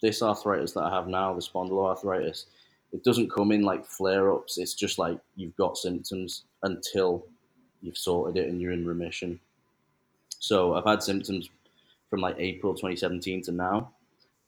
this 0.02 0.22
arthritis 0.22 0.72
that 0.72 0.84
I 0.84 0.90
have 0.94 1.08
now, 1.08 1.34
the 1.34 1.40
spondyloarthritis, 1.40 2.46
it 2.92 3.04
doesn't 3.04 3.30
come 3.30 3.52
in 3.52 3.62
like 3.62 3.86
flare 3.86 4.32
ups. 4.32 4.58
It's 4.58 4.74
just 4.74 4.98
like 4.98 5.18
you've 5.34 5.56
got 5.56 5.76
symptoms 5.76 6.44
until 6.62 7.26
you've 7.82 7.98
sorted 7.98 8.42
it 8.42 8.48
and 8.48 8.60
you're 8.60 8.72
in 8.72 8.86
remission. 8.86 9.40
So 10.38 10.74
I've 10.74 10.84
had 10.84 11.02
symptoms 11.02 11.50
from 12.08 12.20
like 12.20 12.36
April 12.38 12.74
2017 12.74 13.42
to 13.42 13.52
now, 13.52 13.92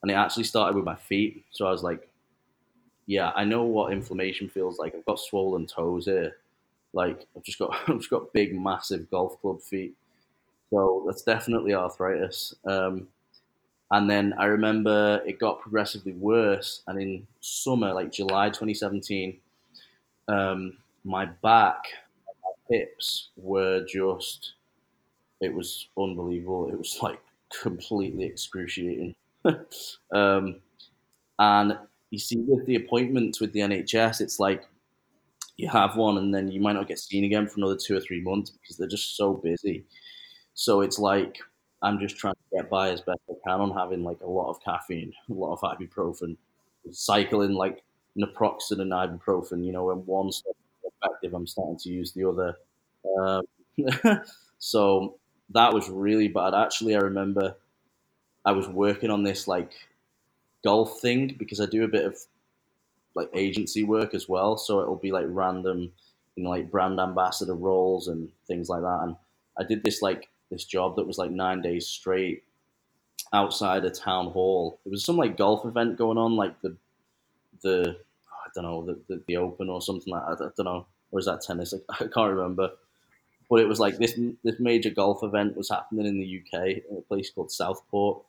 and 0.03 0.11
it 0.11 0.14
actually 0.14 0.44
started 0.44 0.76
with 0.76 0.84
my 0.84 0.94
feet. 0.96 1.44
So 1.51 1.66
I 1.66 1.70
was 1.70 1.82
like, 1.82 2.09
yeah, 3.07 3.32
I 3.34 3.44
know 3.44 3.64
what 3.64 3.92
inflammation 3.92 4.49
feels 4.49 4.78
like. 4.78 4.94
I've 4.94 5.05
got 5.07 5.18
swollen 5.18 5.66
toes 5.66 6.05
here. 6.05 6.36
Like 6.92 7.26
I've 7.36 7.42
just 7.42 7.59
got 7.59 7.74
I've 7.88 7.99
just 7.99 8.11
got 8.11 8.32
big, 8.32 8.59
massive 8.59 9.11
golf 9.11 9.40
club 9.40 9.61
feet. 9.61 9.94
So 10.70 11.05
that's 11.07 11.22
definitely 11.22 11.74
arthritis. 11.74 12.55
Um, 12.66 13.09
and 13.91 14.11
then 14.11 14.34
I 14.39 14.47
remember 14.47 15.22
it 15.26 15.39
got 15.39 15.61
progressively 15.61 16.12
worse. 16.12 16.82
And 16.86 17.01
in 17.01 17.26
summer, 17.41 17.93
like 17.95 18.12
July 18.12 18.51
2017, 18.51 19.39
um, 20.28 20.78
my 21.05 21.26
back, 21.26 21.84
my 22.43 22.76
hips 22.76 23.30
were 23.36 23.84
just, 23.86 24.55
it 25.41 25.55
was 25.55 25.89
unbelievable. 25.99 26.70
It 26.72 26.78
was 26.78 26.99
like 27.03 27.20
completely 27.62 28.24
excruciating. 28.24 29.14
um, 30.12 30.57
and 31.39 31.78
you 32.11 32.18
see, 32.18 32.39
with 32.39 32.66
the 32.66 32.76
appointments 32.76 33.41
with 33.41 33.53
the 33.53 33.62
NHS, 33.62 34.20
it's 34.20 34.41
like 34.41 34.64
you 35.57 35.68
have 35.68 35.97
one 35.97 36.18
and 36.18 36.34
then 36.34 36.49
you 36.51 36.61
might 36.61 36.74
not 36.74 36.89
get 36.89 36.99
seen 36.99 37.24
again 37.24 37.47
for 37.47 37.59
another 37.59 37.76
two 37.76 37.97
or 37.97 38.01
three 38.01 38.20
months 38.20 38.51
because 38.51 38.76
they're 38.76 38.89
just 38.89 39.16
so 39.16 39.34
busy. 39.34 39.84
So 40.55 40.82
it's 40.82 40.99
like 40.99 41.39
I'm 41.83 41.99
just 41.99 42.16
trying 42.16 42.35
to 42.35 42.57
get 42.57 42.70
by 42.70 42.91
as 42.91 43.01
best 43.01 43.20
I 43.31 43.35
can 43.47 43.61
on 43.61 43.70
having 43.70 44.03
like 44.03 44.20
a 44.22 44.26
lot 44.26 44.51
of 44.51 44.62
caffeine, 44.64 45.12
a 45.31 45.33
lot 45.33 45.53
of 45.53 45.61
ibuprofen, 45.61 46.37
cycling 46.91 47.53
like 47.53 47.83
naproxen 48.18 48.81
and 48.81 48.93
ibuprofen. 48.93 49.64
You 49.64 49.72
know, 49.72 49.85
when 49.85 50.05
one's 50.07 50.43
effective, 50.85 51.35
I'm 51.35 51.47
starting 51.47 51.79
to 51.79 51.89
use 51.91 52.12
the 52.12 52.29
other. 52.29 52.57
Um, 53.18 54.22
so 54.59 55.18
that 55.51 55.72
was 55.72 55.89
really 55.89 56.29
bad. 56.29 56.55
Actually, 56.55 56.97
I 56.97 57.01
remember 57.01 57.57
I 58.45 58.53
was 58.53 58.68
working 58.68 59.11
on 59.11 59.22
this 59.22 59.47
like 59.47 59.72
golf 60.64 61.01
thing 61.01 61.37
because 61.39 61.61
I 61.61 61.66
do 61.66 61.85
a 61.85 61.89
bit 61.89 62.05
of 62.05 62.16
like 63.14 63.31
agency 63.35 63.85
work 63.85 64.14
as 64.14 64.29
well. 64.29 64.57
So 64.57 64.81
it'll 64.81 64.97
be 64.97 65.12
like 65.12 65.26
random, 65.29 65.93
you 66.37 66.45
know, 66.45 66.51
like 66.51 66.70
brand 66.70 67.01
ambassador 67.01 67.55
roles 67.55 68.09
and 68.09 68.29
things 68.47 68.68
like 68.68 68.83
that. 68.83 69.01
And 69.03 69.16
I 69.59 69.64
did 69.64 69.83
this 69.85 70.03
like 70.03 70.29
this 70.51 70.64
job 70.64 70.96
that 70.96 71.07
was 71.07 71.18
like 71.18 71.30
nine 71.30 71.62
days 71.62 71.86
straight 71.86 72.44
outside 73.32 73.84
a 73.84 73.90
town 73.90 74.28
hall. 74.28 74.80
It 74.84 74.90
was 74.90 75.05
some 75.05 75.16
like 75.16 75.36
golf 75.36 75.64
event 75.66 75.99
going 75.99 76.18
on, 76.18 76.36
like 76.36 76.61
the 76.62 76.76
the 77.62 77.96
I 78.30 78.49
don't 78.55 78.64
know 78.64 78.84
the 78.86 79.01
the, 79.09 79.22
the 79.26 79.36
Open 79.36 79.68
or 79.68 79.82
something 79.82 80.12
like 80.12 80.24
that. 80.26 80.44
I 80.44 80.51
don't 80.57 80.64
know, 80.64 80.86
or 81.11 81.20
is 81.20 81.26
that 81.26 81.42
tennis? 81.42 81.74
I, 81.74 81.78
I 82.05 82.09
can't 82.09 82.32
remember. 82.34 82.70
But 83.51 83.61
it 83.61 83.68
was 83.68 83.80
like 83.80 83.99
this 83.99 84.18
this 84.44 84.61
major 84.61 84.90
golf 84.90 85.22
event 85.22 85.57
was 85.57 85.70
happening 85.70 86.07
in 86.07 86.20
the 86.20 86.42
UK, 86.42 86.82
in 86.90 86.99
a 86.99 87.03
place 87.03 87.30
called 87.30 87.51
Southport, 87.51 88.22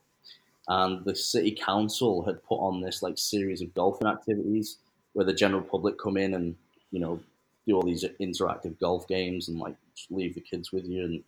and 0.68 1.04
the 1.04 1.14
city 1.14 1.52
council 1.52 2.24
had 2.24 2.42
put 2.44 2.56
on 2.56 2.80
this 2.80 3.02
like 3.02 3.18
series 3.18 3.60
of 3.60 3.74
golfing 3.74 4.08
activities 4.08 4.78
where 5.12 5.26
the 5.26 5.34
general 5.34 5.62
public 5.62 5.98
come 5.98 6.16
in 6.16 6.34
and 6.34 6.56
you 6.90 7.00
know 7.00 7.20
do 7.66 7.76
all 7.76 7.82
these 7.82 8.04
interactive 8.20 8.78
golf 8.80 9.06
games 9.08 9.48
and 9.48 9.58
like 9.58 9.74
leave 10.08 10.34
the 10.34 10.40
kids 10.40 10.72
with 10.72 10.86
you 10.86 11.04
and 11.04 11.22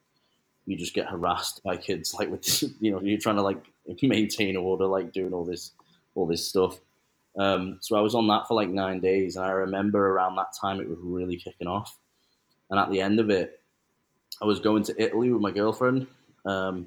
you 0.66 0.76
just 0.76 0.94
get 0.94 1.08
harassed 1.08 1.62
by 1.62 1.76
kids 1.76 2.14
like 2.14 2.30
with 2.30 2.62
you 2.80 2.90
know 2.90 3.00
you're 3.00 3.18
trying 3.18 3.36
to 3.36 3.42
like 3.42 3.62
maintain 4.02 4.56
order 4.56 4.86
like 4.86 5.12
doing 5.12 5.32
all 5.32 5.44
this 5.44 5.72
all 6.14 6.26
this 6.26 6.46
stuff. 6.46 6.78
Um, 7.38 7.78
so 7.80 7.96
i 7.96 8.00
was 8.02 8.14
on 8.14 8.26
that 8.28 8.46
for 8.46 8.52
like 8.52 8.68
nine 8.68 9.00
days 9.00 9.36
and 9.36 9.46
i 9.46 9.50
remember 9.50 10.08
around 10.08 10.36
that 10.36 10.52
time 10.60 10.80
it 10.80 10.88
was 10.88 10.98
really 11.00 11.36
kicking 11.36 11.66
off. 11.66 11.96
And 12.70 12.78
at 12.78 12.90
the 12.90 13.00
end 13.00 13.20
of 13.20 13.30
it 13.30 13.60
i 14.42 14.44
was 14.44 14.60
going 14.60 14.82
to 14.84 15.02
italy 15.02 15.32
with 15.32 15.40
my 15.40 15.50
girlfriend 15.50 16.06
um, 16.44 16.86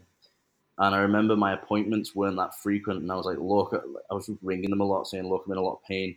and 0.78 0.93
i 0.93 0.99
remember 0.99 1.36
my 1.36 1.53
appointments 1.53 2.13
weren't 2.15 2.38
that 2.38 2.53
frequent 2.59 3.01
and 3.01 3.11
i 3.11 3.15
was 3.15 3.26
like 3.26 3.39
look 3.39 3.73
i 4.11 4.13
was 4.13 4.30
ringing 4.43 4.69
them 4.69 4.82
a 4.82 4.86
lot 4.86 5.07
saying 5.07 5.28
look 5.28 5.43
i'm 5.47 5.51
in 5.53 5.57
a 5.57 5.61
lot 5.61 5.78
of 5.78 5.84
pain. 5.84 6.15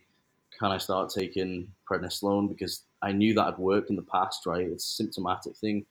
Can 0.59 0.72
i 0.72 0.78
start 0.78 1.11
taking 1.11 1.66
prednisolone? 1.90 2.50
Because 2.50 2.82
i 3.00 3.12
knew 3.12 3.32
that 3.32 3.46
had 3.46 3.59
worked 3.59 3.88
in 3.88 3.96
the 3.96 4.02
past 4.02 4.44
right? 4.44 4.66
It's 4.66 4.84
a 4.84 4.94
symptomatic 4.94 5.56
thing 5.56 5.86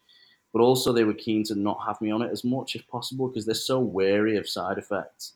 but 0.53 0.61
also 0.61 0.91
they 0.91 1.03
were 1.03 1.13
keen 1.13 1.43
to 1.43 1.55
not 1.55 1.79
have 1.85 1.99
me 2.01 2.11
on 2.11 2.21
it 2.21 2.31
as 2.31 2.43
much 2.43 2.75
if 2.75 2.87
possible 2.87 3.27
because 3.27 3.45
they're 3.45 3.55
so 3.55 3.79
wary 3.79 4.37
of 4.37 4.47
side 4.49 4.77
effects. 4.77 5.33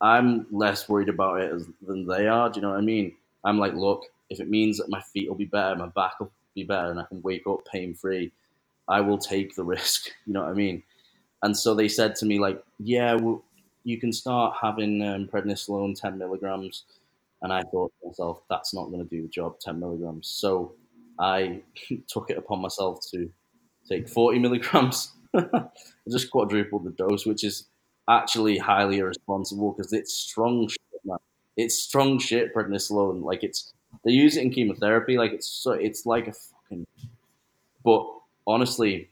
I'm 0.00 0.46
less 0.50 0.88
worried 0.88 1.08
about 1.08 1.40
it 1.40 1.52
as, 1.52 1.66
than 1.86 2.06
they 2.06 2.26
are. 2.26 2.50
Do 2.50 2.58
you 2.58 2.62
know 2.62 2.70
what 2.70 2.78
I 2.78 2.82
mean? 2.82 3.14
I'm 3.44 3.58
like, 3.58 3.74
look, 3.74 4.04
if 4.30 4.40
it 4.40 4.50
means 4.50 4.78
that 4.78 4.88
my 4.88 5.00
feet 5.00 5.28
will 5.28 5.36
be 5.36 5.44
better, 5.44 5.76
my 5.76 5.88
back 5.88 6.18
will 6.18 6.32
be 6.54 6.64
better, 6.64 6.90
and 6.90 7.00
I 7.00 7.04
can 7.04 7.22
wake 7.22 7.46
up 7.46 7.66
pain 7.70 7.94
free, 7.94 8.32
I 8.88 9.00
will 9.00 9.18
take 9.18 9.54
the 9.54 9.64
risk. 9.76 10.08
You 10.26 10.32
know 10.32 10.42
what 10.42 10.50
I 10.50 10.54
mean? 10.54 10.82
And 11.42 11.56
so 11.56 11.74
they 11.74 11.88
said 11.88 12.16
to 12.16 12.26
me, 12.26 12.38
like, 12.38 12.62
yeah, 12.78 13.14
well, 13.14 13.44
you 13.84 14.00
can 14.00 14.12
start 14.12 14.56
having 14.60 15.02
um, 15.02 15.28
prednisolone 15.28 15.98
10 15.98 16.18
milligrams. 16.18 16.84
And 17.42 17.52
I 17.52 17.62
thought 17.62 17.92
to 18.00 18.08
myself, 18.08 18.40
that's 18.48 18.72
not 18.72 18.86
going 18.86 19.06
to 19.06 19.08
do 19.08 19.22
the 19.22 19.28
job, 19.28 19.60
10 19.60 19.78
milligrams. 19.78 20.28
So 20.28 20.72
I 21.18 21.60
took 22.08 22.30
it 22.30 22.38
upon 22.38 22.60
myself 22.60 23.00
to 23.10 23.30
take 23.88 24.08
40 24.08 24.38
milligrams. 24.38 25.12
Just 26.10 26.30
quadrupled 26.30 26.84
the 26.84 26.90
dose, 26.90 27.26
which 27.26 27.44
is 27.44 27.66
actually 28.08 28.58
highly 28.58 28.98
irresponsible 28.98 29.72
because 29.72 29.92
it's 29.92 30.12
strong 30.12 30.68
shit, 30.68 31.00
man. 31.04 31.18
It's 31.56 31.78
strong 31.78 32.18
shit, 32.18 32.54
prednisolone. 32.54 33.22
Like 33.24 33.42
it's 33.42 33.72
they 34.04 34.12
use 34.12 34.36
it 34.36 34.42
in 34.42 34.50
chemotherapy. 34.50 35.16
Like 35.18 35.32
it's 35.32 35.46
so 35.46 35.72
it's 35.72 36.06
like 36.06 36.28
a 36.28 36.32
fucking. 36.32 36.86
But 37.84 38.06
honestly, 38.46 39.08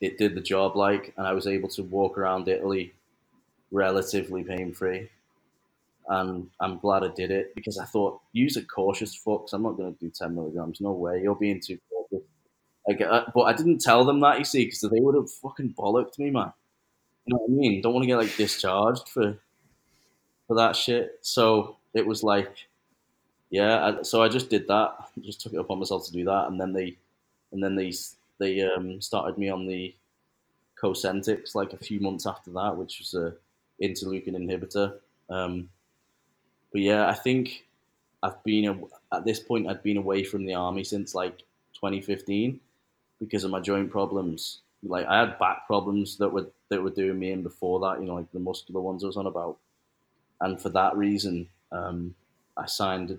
it 0.00 0.18
did 0.18 0.34
the 0.34 0.40
job. 0.40 0.76
Like, 0.76 1.14
and 1.16 1.26
I 1.26 1.32
was 1.32 1.46
able 1.46 1.68
to 1.70 1.82
walk 1.82 2.18
around 2.18 2.48
Italy 2.48 2.92
relatively 3.70 4.42
pain 4.44 4.72
free. 4.72 5.08
And 6.06 6.50
I'm 6.60 6.78
glad 6.78 7.02
I 7.02 7.08
did 7.08 7.30
it 7.30 7.54
because 7.54 7.78
I 7.78 7.86
thought 7.86 8.20
use 8.32 8.56
a 8.56 8.62
cautious, 8.62 9.18
fucks. 9.18 9.54
I'm 9.54 9.62
not 9.62 9.76
going 9.76 9.94
to 9.94 9.98
do 9.98 10.10
10 10.10 10.34
milligrams. 10.34 10.80
No 10.80 10.92
way. 10.92 11.22
You're 11.22 11.34
being 11.34 11.60
too 11.60 11.78
like, 12.86 13.00
uh, 13.00 13.24
but 13.34 13.42
I 13.42 13.52
didn't 13.54 13.80
tell 13.80 14.04
them 14.04 14.20
that, 14.20 14.38
you 14.38 14.44
see, 14.44 14.66
because 14.66 14.80
they 14.80 15.00
would 15.00 15.14
have 15.14 15.30
fucking 15.30 15.74
bollocked 15.74 16.18
me, 16.18 16.30
man. 16.30 16.52
You 17.24 17.34
know 17.34 17.40
what 17.40 17.50
I 17.50 17.54
mean? 17.54 17.80
Don't 17.80 17.94
want 17.94 18.02
to 18.02 18.06
get 18.06 18.18
like 18.18 18.36
discharged 18.36 19.08
for 19.08 19.38
for 20.46 20.56
that 20.56 20.76
shit. 20.76 21.18
So 21.22 21.76
it 21.94 22.06
was 22.06 22.22
like, 22.22 22.68
yeah. 23.50 23.98
I, 23.98 24.02
so 24.02 24.22
I 24.22 24.28
just 24.28 24.50
did 24.50 24.68
that. 24.68 24.94
Just 25.22 25.40
took 25.40 25.54
it 25.54 25.58
upon 25.58 25.78
myself 25.78 26.04
to 26.06 26.12
do 26.12 26.24
that, 26.24 26.48
and 26.48 26.60
then 26.60 26.74
they, 26.74 26.96
and 27.52 27.62
then 27.62 27.76
they 27.76 27.92
they 28.38 28.60
um, 28.60 29.00
started 29.00 29.38
me 29.38 29.48
on 29.48 29.66
the 29.66 29.94
Cosentyx 30.80 31.54
like 31.54 31.72
a 31.72 31.78
few 31.78 32.00
months 32.00 32.26
after 32.26 32.50
that, 32.50 32.76
which 32.76 32.98
was 32.98 33.14
a 33.14 33.34
interleukin 33.82 34.36
inhibitor. 34.36 34.98
Um, 35.30 35.70
but 36.72 36.82
yeah, 36.82 37.08
I 37.08 37.14
think 37.14 37.66
I've 38.22 38.42
been 38.44 38.86
at 39.12 39.24
this 39.24 39.40
point 39.40 39.68
I'd 39.68 39.82
been 39.82 39.96
away 39.96 40.24
from 40.24 40.44
the 40.44 40.54
army 40.54 40.84
since 40.84 41.14
like 41.14 41.38
2015 41.74 42.60
because 43.20 43.44
of 43.44 43.50
my 43.50 43.60
joint 43.60 43.90
problems. 43.90 44.60
Like 44.82 45.06
I 45.06 45.20
had 45.20 45.38
back 45.38 45.66
problems 45.66 46.18
that 46.18 46.30
were 46.30 46.46
that 46.68 46.82
were 46.82 46.90
doing 46.90 47.18
me 47.18 47.32
in 47.32 47.42
before 47.42 47.80
that, 47.80 48.00
you 48.00 48.06
know, 48.06 48.14
like 48.16 48.30
the 48.32 48.38
muscular 48.38 48.80
ones 48.80 49.02
I 49.02 49.06
was 49.06 49.16
on 49.16 49.26
about, 49.26 49.56
and 50.40 50.60
for 50.60 50.68
that 50.70 50.96
reason, 50.96 51.48
um, 51.72 52.14
I 52.56 52.66
signed 52.66 53.18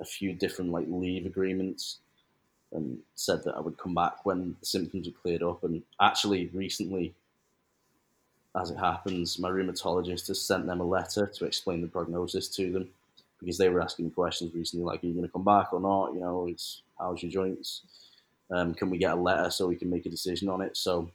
a 0.00 0.04
few 0.04 0.32
different 0.32 0.72
like 0.72 0.86
leave 0.88 1.26
agreements 1.26 1.98
and 2.72 2.98
said 3.14 3.44
that 3.44 3.54
I 3.54 3.60
would 3.60 3.78
come 3.78 3.94
back 3.94 4.26
when 4.26 4.56
the 4.58 4.66
symptoms 4.66 5.06
had 5.06 5.20
cleared 5.22 5.42
up. 5.42 5.62
And 5.62 5.82
actually, 6.00 6.50
recently, 6.52 7.14
as 8.60 8.70
it 8.70 8.78
happens, 8.78 9.38
my 9.38 9.48
rheumatologist 9.48 10.28
has 10.28 10.40
sent 10.40 10.66
them 10.66 10.80
a 10.80 10.84
letter 10.84 11.26
to 11.26 11.44
explain 11.44 11.80
the 11.82 11.86
prognosis 11.88 12.48
to 12.48 12.72
them 12.72 12.88
because 13.38 13.58
they 13.58 13.68
were 13.68 13.82
asking 13.82 14.10
questions 14.10 14.54
recently, 14.54 14.84
like, 14.84 15.02
"Are 15.02 15.06
you 15.06 15.12
going 15.12 15.26
to 15.26 15.32
come 15.32 15.44
back 15.44 15.72
or 15.72 15.80
not? 15.80 16.14
You 16.14 16.20
know, 16.20 16.46
it's 16.48 16.82
how's 16.98 17.22
your 17.22 17.30
joints?" 17.32 17.82
Um, 18.50 18.74
can 18.74 18.90
we 18.90 18.98
get 18.98 19.12
a 19.12 19.20
letter 19.20 19.50
so 19.50 19.66
we 19.66 19.76
can 19.76 19.90
make 19.90 20.06
a 20.06 20.10
decision 20.10 20.48
on 20.48 20.60
it? 20.60 20.76
So 20.76 21.10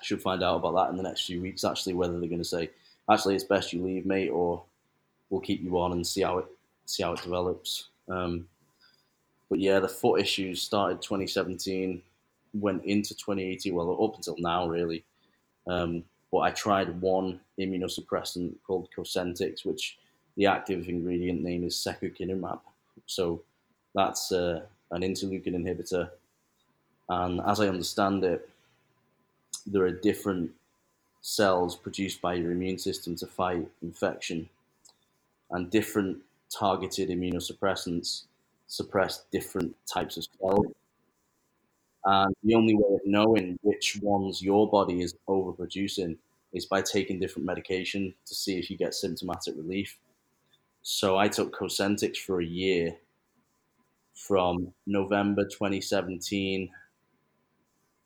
I 0.00 0.04
should 0.04 0.22
find 0.22 0.42
out 0.42 0.56
about 0.56 0.74
that 0.74 0.90
in 0.90 0.96
the 0.96 1.02
next 1.02 1.26
few 1.26 1.40
weeks. 1.40 1.64
Actually, 1.64 1.94
whether 1.94 2.18
they're 2.18 2.28
going 2.28 2.38
to 2.38 2.44
say, 2.44 2.70
actually, 3.10 3.34
it's 3.34 3.44
best 3.44 3.72
you 3.72 3.82
leave, 3.82 4.06
mate, 4.06 4.28
or 4.28 4.62
we'll 5.30 5.40
keep 5.40 5.62
you 5.62 5.78
on 5.78 5.92
and 5.92 6.06
see 6.06 6.22
how 6.22 6.38
it 6.38 6.46
see 6.84 7.02
how 7.02 7.12
it 7.12 7.22
develops. 7.22 7.88
Um, 8.08 8.46
but 9.48 9.60
yeah, 9.60 9.80
the 9.80 9.88
foot 9.88 10.20
issues 10.20 10.62
started 10.62 11.02
2017, 11.02 12.02
went 12.54 12.84
into 12.84 13.14
2018. 13.14 13.74
Well, 13.74 14.04
up 14.04 14.16
until 14.16 14.36
now, 14.38 14.68
really. 14.68 15.04
Um, 15.66 16.04
but 16.32 16.38
I 16.38 16.50
tried 16.50 17.00
one 17.00 17.40
immunosuppressant 17.58 18.54
called 18.66 18.88
Cosentyx, 18.96 19.64
which 19.64 19.98
the 20.36 20.46
active 20.46 20.88
ingredient 20.88 21.42
name 21.42 21.64
is 21.64 21.74
secukinumab. 21.74 22.60
So 23.06 23.42
that's 23.94 24.32
uh, 24.32 24.62
an 24.90 25.02
interleukin 25.02 25.54
inhibitor 25.54 26.10
and 27.08 27.40
as 27.46 27.60
I 27.60 27.68
understand 27.68 28.24
it, 28.24 28.48
there 29.66 29.82
are 29.82 29.90
different 29.90 30.50
cells 31.22 31.74
produced 31.76 32.20
by 32.20 32.34
your 32.34 32.52
immune 32.52 32.78
system 32.78 33.16
to 33.16 33.26
fight 33.26 33.68
infection, 33.82 34.48
and 35.50 35.70
different 35.70 36.18
targeted 36.50 37.08
immunosuppressants 37.08 38.22
suppress 38.68 39.24
different 39.32 39.74
types 39.86 40.16
of 40.16 40.26
cells. 40.40 40.66
And 42.04 42.34
the 42.44 42.54
only 42.54 42.74
way 42.76 42.94
of 42.94 43.00
knowing 43.04 43.58
which 43.62 43.98
ones 44.00 44.40
your 44.40 44.70
body 44.70 45.02
is 45.02 45.16
overproducing 45.28 46.16
is 46.52 46.66
by 46.66 46.80
taking 46.80 47.18
different 47.18 47.46
medication 47.46 48.14
to 48.26 48.34
see 48.34 48.58
if 48.58 48.70
you 48.70 48.76
get 48.76 48.94
symptomatic 48.94 49.56
relief. 49.56 49.98
So 50.82 51.18
I 51.18 51.26
took 51.26 51.56
Cosentyx 51.56 52.18
for 52.18 52.40
a 52.40 52.44
year 52.44 52.96
from 54.14 54.72
November 54.86 55.44
2017 55.44 56.70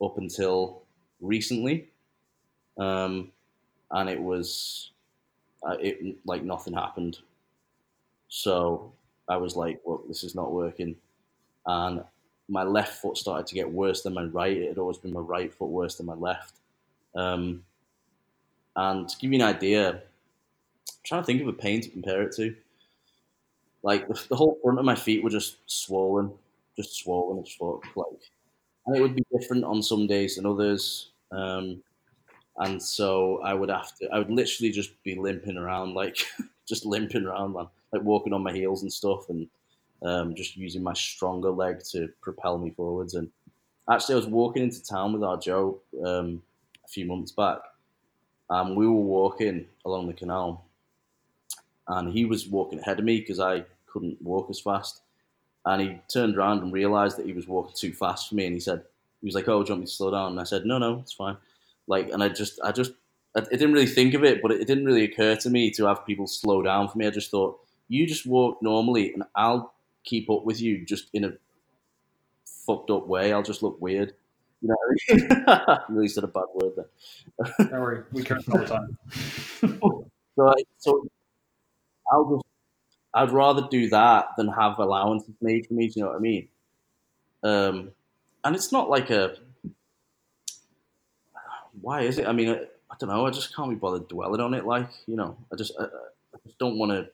up 0.03 0.19
until 0.19 0.83
recently, 1.21 1.89
um, 2.79 3.31
and 3.91 4.09
it 4.09 4.21
was 4.21 4.91
uh, 5.63 5.77
it 5.81 6.17
like 6.25 6.43
nothing 6.43 6.75
happened. 6.75 7.19
So 8.29 8.93
I 9.29 9.37
was 9.37 9.57
like, 9.57 9.81
"Well, 9.85 10.03
this 10.09 10.25
is 10.25 10.35
not 10.35 10.53
working," 10.53 10.97
and 11.67 12.05
my 12.49 12.65
left 12.65 13.01
foot 13.01 13.17
started 13.17 13.47
to 13.47 13.55
get 13.55 13.71
worse 13.71 14.03
than 14.03 14.15
my 14.15 14.25
right. 14.25 14.57
It 14.57 14.69
had 14.69 14.79
always 14.79 14.99
been 14.99 15.13
my 15.13 15.21
right 15.21 15.53
foot 15.55 15.69
worse 15.71 15.95
than 15.97 16.07
my 16.07 16.15
left. 16.15 16.55
Um, 17.15 17.65
and 18.77 19.09
to 19.09 19.19
give 19.19 19.33
you 19.33 19.39
an 19.39 19.47
idea, 19.47 19.91
I'm 19.91 20.01
trying 21.05 21.23
to 21.23 21.27
think 21.27 21.43
of 21.43 21.49
a 21.49 21.53
pain 21.53 21.81
to 21.81 21.89
compare 21.89 22.23
it 22.23 22.35
to. 22.37 22.55
Like 23.83 24.09
the, 24.09 24.21
the 24.29 24.37
whole 24.37 24.59
front 24.63 24.79
of 24.79 24.85
my 24.85 24.95
feet 24.95 25.23
were 25.23 25.31
just 25.31 25.57
swollen, 25.67 26.33
just 26.77 26.97
swollen 26.97 27.43
as 27.43 27.53
fuck. 27.53 27.85
Like 27.97 28.31
and 28.91 28.99
it 28.99 29.03
would 29.03 29.15
be 29.15 29.25
different 29.39 29.65
on 29.65 29.83
some 29.83 30.07
days 30.09 30.37
than 30.37 30.47
others. 30.47 31.11
Um, 31.31 31.83
and 32.59 32.83
so 32.83 33.41
I 33.43 33.55
would 33.55 33.71
have 33.71 33.95
to. 33.99 34.09
I 34.13 34.19
would 34.19 34.31
literally 34.31 34.73
just 34.73 35.03
be 35.05 35.17
limping 35.17 35.57
around, 35.57 35.95
like 35.95 36.19
just 36.69 36.85
limping 36.87 37.27
around, 37.27 37.55
man, 37.55 37.69
like 37.93 38.03
walking 38.03 38.33
on 38.33 38.43
my 38.43 38.53
heels 38.53 38.83
and 38.83 38.93
stuff, 38.93 39.29
and 39.31 39.49
um, 40.03 40.35
just 40.35 40.57
using 40.57 40.83
my 40.83 40.95
stronger 40.95 41.51
leg 41.51 41.83
to 41.93 42.09
propel 42.21 42.59
me 42.59 42.71
forwards. 42.71 43.15
And 43.15 43.31
actually, 43.91 44.15
I 44.15 44.19
was 44.19 44.27
walking 44.27 44.65
into 44.65 44.83
town 44.85 45.13
with 45.13 45.25
our 45.25 45.39
Joe 45.39 45.81
um, 46.05 46.43
a 46.85 46.89
few 46.89 47.07
months 47.07 47.33
back, 47.33 47.61
and 48.51 48.77
we 48.77 48.87
were 48.87 48.93
walking 48.93 49.67
along 49.85 50.09
the 50.09 50.15
canal, 50.15 50.67
and 51.89 52.13
he 52.13 52.25
was 52.25 52.49
walking 52.49 52.79
ahead 52.79 52.99
of 52.99 53.05
me 53.05 53.19
because 53.21 53.41
I 53.41 53.65
couldn't 53.87 54.21
walk 54.23 54.51
as 54.51 54.61
fast. 54.61 55.03
And 55.67 55.83
he 55.83 56.01
turned 56.09 56.37
around 56.37 56.63
and 56.63 56.73
realized 56.73 57.19
that 57.19 57.27
he 57.27 57.33
was 57.33 57.47
walking 57.47 57.75
too 57.77 57.93
fast 57.93 58.29
for 58.29 58.35
me, 58.35 58.47
and 58.47 58.55
he 58.55 58.61
said, 58.61 58.83
he 59.21 59.27
was 59.27 59.35
like, 59.35 59.49
"Oh, 59.49 59.63
do 59.63 59.69
you 59.69 59.75
want 59.75 59.81
me 59.81 59.87
to 59.87 59.93
slow 59.93 60.11
down?" 60.11 60.33
And 60.33 60.41
I 60.41 60.45
said, 60.45 60.65
"No, 60.65 60.79
no, 60.79 61.01
it's 61.01 61.13
fine." 61.13 61.37
Like, 61.87 62.11
and 62.11 62.23
I 62.23 62.29
just, 62.31 62.59
I 62.65 62.73
just, 62.73 62.93
I, 63.37 63.41
I 63.41 63.43
didn't 63.51 63.73
really 63.73 63.87
think 63.87 64.15
of 64.15 64.25
it, 64.25 64.41
but 64.43 64.53
it, 64.53 64.63
it 64.63 64.67
didn't 64.67 64.87
really 64.87 65.05
occur 65.05 65.37
to 65.37 65.51
me 65.51 65.71
to 65.73 65.87
have 65.87 66.07
people 66.07 66.27
slow 66.27 66.63
down 66.63 66.89
for 66.89 66.97
me. 66.99 67.07
I 67.07 67.11
just 67.11 67.31
thought, 67.31 67.61
you 67.89 68.07
just 68.07 68.27
walk 68.27 68.63
normally, 68.63 69.13
and 69.13 69.25
I'll 69.35 69.75
keep 70.05 70.31
up 70.31 70.45
with 70.45 70.61
you, 70.61 70.85
just 70.85 71.09
in 71.13 71.25
a 71.25 71.33
fucked 72.67 72.91
up 72.91 73.07
way. 73.07 73.33
I'll 73.33 73.43
just 73.43 73.63
look 73.63 73.81
weird. 73.81 74.15
You 74.63 74.69
know, 74.69 74.77
what 74.79 74.99
I 75.11 75.15
mean? 75.15 75.45
I 75.49 75.79
really 75.89 76.09
said 76.09 76.25
a 76.25 76.29
bad 76.29 76.45
word 76.55 76.73
there. 76.77 76.89
Don't 77.59 77.81
worry, 77.81 78.03
we 78.13 78.23
curse 78.23 78.49
all 78.49 78.59
the 78.59 78.67
time. 78.67 78.99
So, 80.37 80.49
I, 80.49 80.55
so 80.79 81.07
I'll 82.13 82.25
just, 82.37 82.45
I'd 83.13 83.33
rather 83.33 83.67
do 83.71 83.89
that 83.91 84.29
than 84.37 84.49
have 84.49 84.79
allowances 84.79 85.35
made 85.41 85.67
for 85.67 85.75
me. 85.75 85.89
Do 85.89 85.93
you 85.97 86.05
know 86.05 86.11
what 86.11 86.17
I 86.17 86.21
mean? 86.21 86.49
Um, 87.43 87.91
and 88.45 88.55
it's 88.55 88.73
not 88.73 88.89
like 88.89 89.11
a. 89.11 89.37
Why 91.81 92.03
is 92.03 92.19
it? 92.19 92.27
I 92.27 92.33
mean, 92.33 92.51
I, 92.51 92.61
I 92.91 92.97
don't 92.99 93.09
know. 93.09 93.27
I 93.27 93.31
just 93.31 93.55
can't 93.55 93.71
be 93.71 93.77
bothered 93.77 94.09
dwelling 94.09 94.41
on 94.41 94.55
it. 94.55 94.65
Like 94.65 94.89
you 95.07 95.17
know, 95.17 95.37
I 95.53 95.57
just, 95.57 95.73
I, 95.79 95.85
I 95.85 96.39
just 96.45 96.59
don't 96.59 96.79
want 96.79 96.93
to. 96.93 97.11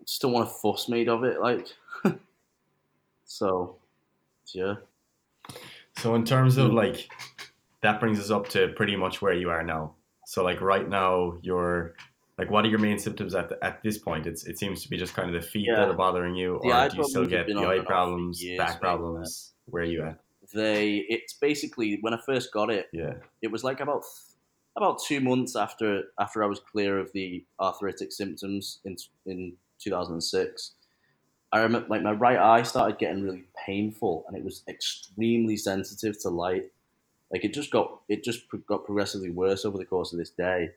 I 0.00 0.02
just 0.04 0.22
don't 0.22 0.32
want 0.32 0.48
to 0.48 0.54
fuss 0.54 0.88
made 0.88 1.08
of 1.08 1.24
it. 1.24 1.40
Like, 1.40 1.66
so, 3.24 3.76
yeah. 4.54 4.76
So 5.98 6.14
in 6.14 6.24
terms 6.24 6.56
of 6.56 6.72
like 6.72 7.10
that 7.82 8.00
brings 8.00 8.18
us 8.18 8.30
up 8.30 8.48
to 8.50 8.68
pretty 8.68 8.96
much 8.96 9.20
where 9.20 9.34
you 9.34 9.50
are 9.50 9.62
now. 9.62 9.94
So 10.26 10.44
like 10.44 10.60
right 10.60 10.88
now 10.88 11.38
you're 11.42 11.94
like 12.40 12.50
what 12.50 12.64
are 12.64 12.68
your 12.68 12.78
main 12.78 12.98
symptoms 12.98 13.34
at 13.34 13.48
the, 13.50 13.62
at 13.64 13.82
this 13.82 13.98
point? 13.98 14.26
It's 14.26 14.44
it 14.46 14.58
seems 14.58 14.82
to 14.82 14.88
be 14.88 14.96
just 14.96 15.14
kind 15.14 15.28
of 15.34 15.40
the 15.40 15.46
feet 15.46 15.66
Yeah. 15.68 15.76
that 15.80 15.88
are 15.90 15.94
bothering 15.94 16.34
you, 16.34 16.58
The 16.62 16.70
or 16.72 16.88
do 16.88 16.96
you 16.96 17.04
still 17.04 17.26
get 17.26 17.46
the 17.46 17.54
eye 17.54 17.56
and 17.56 17.66
off 17.66 17.76
for 17.76 17.82
problems, 17.84 18.42
years, 18.42 18.58
back 18.58 18.80
problems? 18.80 19.52
Where 19.66 19.82
are 19.82 19.86
you 19.86 20.02
at? 20.04 20.18
They, 20.52 21.04
it's 21.08 21.34
basically 21.34 21.98
when 22.00 22.12
I 22.14 22.20
first 22.26 22.52
got 22.52 22.70
it, 22.70 22.88
Yeah. 22.92 23.14
it 23.42 23.48
was 23.52 23.62
like 23.62 23.80
about 23.80 24.02
about 24.76 25.00
two 25.06 25.20
months 25.20 25.54
after 25.56 26.04
after 26.18 26.42
I 26.42 26.46
was 26.46 26.60
clear 26.72 26.98
of 26.98 27.12
the 27.12 27.44
arthritic 27.60 28.10
symptoms 28.12 28.80
in 28.84 28.96
in 29.26 29.54
2006. 29.78 30.72
I 31.52 31.60
remember 31.60 31.88
like 31.88 32.02
my 32.02 32.12
right 32.12 32.38
eye 32.38 32.62
started 32.62 32.98
getting 32.98 33.22
really 33.24 33.44
painful, 33.66 34.24
and 34.28 34.36
it 34.36 34.44
was 34.44 34.62
extremely 34.68 35.56
sensitive 35.56 36.18
to 36.22 36.28
light. 36.30 36.66
Like 37.32 37.44
it 37.44 37.52
just 37.52 37.70
got 37.70 38.00
it 38.08 38.24
just 38.24 38.42
got 38.66 38.84
progressively 38.84 39.30
worse 39.30 39.64
over 39.64 39.78
the 39.78 39.84
course 39.84 40.12
of 40.12 40.18
this 40.18 40.30
day, 40.30 40.70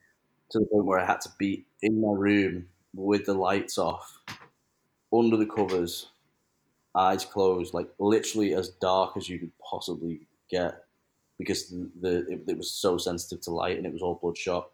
to 0.52 0.60
the 0.60 0.66
point 0.66 0.86
where 0.86 1.00
I 1.00 1.06
had 1.06 1.22
to 1.22 1.30
be 1.38 1.66
in 1.82 2.02
my 2.02 2.14
room 2.14 2.68
with 2.94 3.26
the 3.26 3.34
lights 3.34 3.78
off, 3.78 4.20
under 5.14 5.38
the 5.38 5.46
covers, 5.46 6.08
eyes 6.96 7.26
closed, 7.26 7.74
like 7.74 7.90
literally 8.00 8.54
as 8.54 8.70
dark 8.70 9.18
as 9.18 9.30
you 9.30 9.40
could 9.40 9.52
possibly 9.60 10.28
get 10.50 10.84
because 11.40 11.70
the, 11.70 11.90
the 12.02 12.18
it, 12.32 12.44
it 12.48 12.58
was 12.58 12.72
so 12.72 12.98
sensitive 12.98 13.42
to 13.42 13.52
light 13.52 13.78
and 13.78 13.86
it 13.86 13.94
was 13.94 14.02
all 14.02 14.16
bloodshot, 14.22 14.70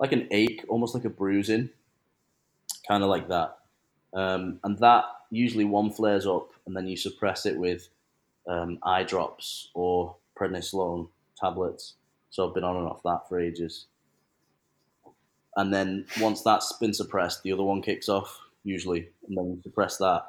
like 0.00 0.12
an 0.12 0.28
ache, 0.30 0.64
almost 0.68 0.94
like 0.94 1.04
a 1.04 1.10
bruising, 1.10 1.70
kind 2.86 3.02
of 3.02 3.08
like 3.10 3.28
that. 3.28 3.58
Um, 4.14 4.60
and 4.64 4.78
that 4.78 5.04
usually 5.30 5.64
one 5.64 5.90
flares 5.90 6.26
up, 6.26 6.50
and 6.66 6.76
then 6.76 6.86
you 6.86 6.96
suppress 6.96 7.46
it 7.46 7.58
with 7.58 7.88
um, 8.48 8.78
eye 8.82 9.04
drops 9.04 9.70
or 9.74 10.16
prednisolone 10.38 11.08
tablets. 11.38 11.94
So 12.30 12.46
I've 12.48 12.54
been 12.54 12.64
on 12.64 12.76
and 12.76 12.88
off 12.88 13.02
that 13.04 13.28
for 13.28 13.40
ages. 13.40 13.86
And 15.56 15.72
then 15.72 16.06
once 16.20 16.42
that's 16.42 16.72
been 16.74 16.92
suppressed, 16.94 17.42
the 17.42 17.52
other 17.52 17.62
one 17.62 17.82
kicks 17.82 18.08
off 18.08 18.38
usually, 18.64 19.08
and 19.28 19.36
then 19.36 19.50
you 19.56 19.62
suppress 19.62 19.96
that, 19.98 20.24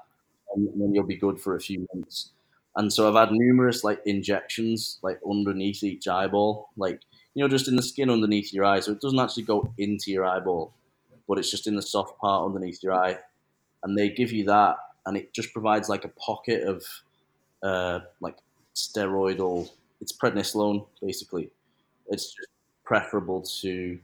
and 0.56 0.70
then 0.80 0.94
you'll 0.94 1.06
be 1.06 1.18
good 1.18 1.40
for 1.40 1.56
a 1.56 1.60
few 1.60 1.88
months 1.94 2.32
and 2.78 2.94
so 2.94 3.10
I've 3.10 3.28
had 3.28 3.36
numerous 3.36 3.84
like 3.84 4.02
injections 4.06 4.99
like 5.02 5.20
underneath 5.30 5.84
each 5.84 6.08
eyeball, 6.08 6.70
like 6.78 7.02
you 7.34 7.44
know, 7.44 7.49
just 7.49 7.68
in 7.68 7.76
the 7.76 7.84
skin 7.84 8.10
underneath 8.10 8.54
your 8.54 8.66
eye, 8.66 8.80
so 8.80 8.91
it 8.91 9.02
doesn't 9.02 9.20
actually 9.20 9.44
go 9.44 9.72
into 9.78 10.12
your 10.12 10.26
eyeball, 10.26 10.74
but 11.28 11.38
it's 11.38 11.52
just 11.52 11.68
in 11.68 11.76
the 11.76 11.82
soft 11.82 12.18
part 12.20 12.45
underneath 12.45 12.82
your 12.82 12.94
eye, 12.94 13.18
and 13.84 13.98
they 13.98 14.10
give 14.10 14.32
you 14.32 14.45
that, 14.45 14.78
and 15.06 15.18
it 15.18 15.34
just 15.34 15.52
provides 15.54 15.90
like 15.90 16.06
a 16.06 16.10
pocket 16.10 16.64
of 16.64 16.84
uh, 17.64 17.99
like 18.22 18.38
steroidal. 18.76 19.70
It's 19.99 20.16
prednisolone 20.16 20.86
basically. 21.02 21.49
It's 22.10 22.26
just 22.36 22.49
preferable 22.86 23.41
to 23.62 23.99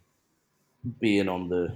being 0.99 1.29
on 1.29 1.49
the 1.49 1.75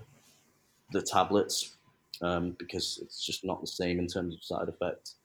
the 0.91 1.01
tablets 1.01 1.75
um, 2.21 2.55
because 2.59 2.99
it's 3.01 3.25
just 3.25 3.45
not 3.45 3.61
the 3.61 3.67
same 3.67 3.99
in 3.99 4.07
terms 4.07 4.33
of 4.35 4.43
side 4.43 4.69
effects. 4.69 5.15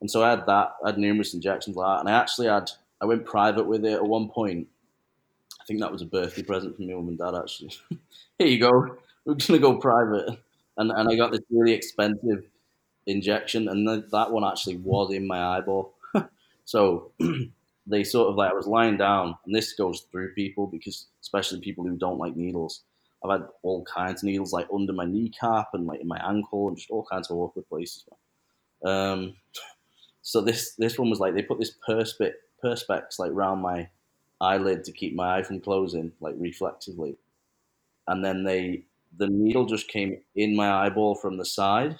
And 0.00 0.10
so 0.10 0.22
I 0.22 0.30
had 0.30 0.46
that. 0.46 0.74
I 0.84 0.90
had 0.90 0.98
numerous 0.98 1.34
injections 1.34 1.76
like 1.76 1.86
that, 1.96 2.00
and 2.00 2.08
I 2.08 2.20
actually 2.20 2.48
had. 2.48 2.70
I 3.00 3.06
went 3.06 3.26
private 3.26 3.66
with 3.66 3.84
it 3.84 3.94
at 3.94 4.04
one 4.06 4.28
point. 4.30 4.68
I 5.60 5.64
think 5.66 5.80
that 5.80 5.92
was 5.92 6.02
a 6.02 6.06
birthday 6.06 6.42
present 6.42 6.76
from 6.76 6.86
my 6.86 6.94
mum 6.94 7.08
and 7.08 7.18
dad. 7.18 7.34
Actually, 7.34 7.72
here 8.38 8.48
you 8.48 8.60
go. 8.60 8.96
We're 9.24 9.34
gonna 9.34 9.58
go 9.58 9.76
private, 9.78 10.38
and 10.78 10.90
and 10.92 11.08
I 11.10 11.16
got 11.16 11.32
this 11.32 11.40
really 11.50 11.72
expensive 11.72 12.44
injection, 13.06 13.68
and 13.68 13.86
th- 13.86 14.10
that 14.12 14.32
one 14.32 14.44
actually 14.44 14.76
was 14.78 15.12
in 15.12 15.26
my 15.26 15.58
eyeball. 15.58 15.94
so 16.64 17.12
they 17.86 18.04
sort 18.04 18.28
of 18.30 18.36
like 18.36 18.50
I 18.52 18.54
was 18.54 18.66
lying 18.66 18.96
down, 18.96 19.36
and 19.46 19.54
this 19.54 19.74
goes 19.74 20.02
through 20.12 20.34
people 20.34 20.66
because 20.66 21.06
especially 21.22 21.60
people 21.60 21.84
who 21.84 21.96
don't 21.96 22.18
like 22.18 22.36
needles. 22.36 22.82
I've 23.24 23.40
had 23.40 23.48
all 23.62 23.84
kinds 23.84 24.22
of 24.22 24.26
needles 24.26 24.52
like 24.52 24.68
under 24.72 24.92
my 24.92 25.04
kneecap 25.04 25.68
and 25.72 25.86
like 25.86 26.00
in 26.00 26.08
my 26.08 26.20
ankle 26.28 26.68
and 26.68 26.76
just 26.76 26.90
all 26.90 27.06
kinds 27.10 27.30
of 27.30 27.36
awkward 27.36 27.68
places. 27.68 28.04
Um, 28.84 29.36
so 30.22 30.40
this 30.40 30.74
this 30.74 30.98
one 30.98 31.10
was 31.10 31.20
like 31.20 31.34
they 31.34 31.42
put 31.42 31.58
this 31.58 31.74
perspe- 31.88 32.34
perspex 32.62 33.18
like 33.18 33.30
round 33.32 33.62
my 33.62 33.88
eyelid 34.40 34.84
to 34.84 34.92
keep 34.92 35.14
my 35.14 35.38
eye 35.38 35.42
from 35.42 35.60
closing, 35.60 36.12
like 36.20 36.34
reflexively, 36.38 37.16
and 38.08 38.24
then 38.24 38.44
they 38.44 38.84
the 39.16 39.28
needle 39.28 39.66
just 39.66 39.88
came 39.88 40.20
in 40.34 40.56
my 40.56 40.70
eyeball 40.70 41.14
from 41.14 41.38
the 41.38 41.44
side. 41.44 41.98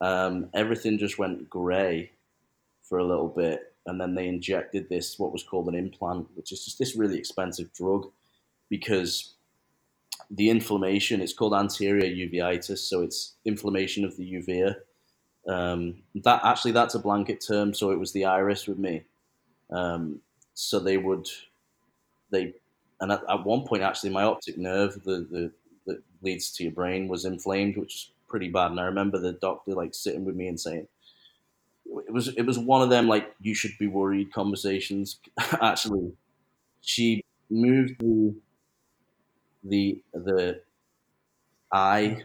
Um, 0.00 0.50
everything 0.54 0.98
just 0.98 1.18
went 1.18 1.48
grey 1.48 2.10
for 2.82 2.98
a 2.98 3.04
little 3.04 3.28
bit, 3.28 3.74
and 3.86 4.00
then 4.00 4.14
they 4.14 4.28
injected 4.28 4.88
this 4.88 5.18
what 5.18 5.32
was 5.32 5.44
called 5.44 5.68
an 5.68 5.74
implant, 5.74 6.28
which 6.34 6.52
is 6.52 6.64
just 6.64 6.78
this 6.78 6.96
really 6.96 7.18
expensive 7.18 7.72
drug 7.72 8.10
because 8.68 9.35
the 10.30 10.50
inflammation 10.50 11.20
it's 11.20 11.32
called 11.32 11.54
anterior 11.54 12.04
uveitis, 12.04 12.78
so 12.78 13.02
it's 13.02 13.34
inflammation 13.44 14.04
of 14.04 14.16
the 14.16 14.32
uvea 14.34 14.76
um, 15.48 16.02
that 16.14 16.40
actually 16.44 16.72
that's 16.72 16.94
a 16.94 16.98
blanket 16.98 17.44
term, 17.46 17.72
so 17.72 17.90
it 17.90 17.98
was 17.98 18.12
the 18.12 18.24
iris 18.24 18.66
with 18.66 18.78
me. 18.78 19.04
Um, 19.70 20.20
so 20.54 20.78
they 20.80 20.96
would 20.96 21.28
they 22.30 22.54
and 23.00 23.12
at, 23.12 23.22
at 23.28 23.44
one 23.44 23.62
point 23.66 23.82
actually 23.82 24.10
my 24.10 24.22
optic 24.22 24.58
nerve 24.58 25.02
the, 25.04 25.26
the 25.30 25.52
that 25.86 26.02
leads 26.22 26.50
to 26.52 26.64
your 26.64 26.72
brain 26.72 27.08
was 27.08 27.24
inflamed, 27.24 27.76
which 27.76 27.94
is 27.94 28.10
pretty 28.28 28.48
bad. 28.48 28.72
And 28.72 28.80
I 28.80 28.84
remember 28.84 29.18
the 29.18 29.32
doctor 29.32 29.72
like 29.74 29.94
sitting 29.94 30.24
with 30.24 30.34
me 30.34 30.48
and 30.48 30.58
saying 30.58 30.88
it 32.06 32.12
was 32.12 32.28
it 32.28 32.42
was 32.42 32.58
one 32.58 32.82
of 32.82 32.90
them 32.90 33.06
like 33.08 33.34
you 33.40 33.54
should 33.54 33.72
be 33.78 33.86
worried 33.86 34.32
conversations. 34.32 35.20
actually, 35.60 36.12
she 36.80 37.24
moved 37.50 38.00
the 38.00 38.34
the 39.68 40.02
the 40.12 40.60
eye 41.72 42.22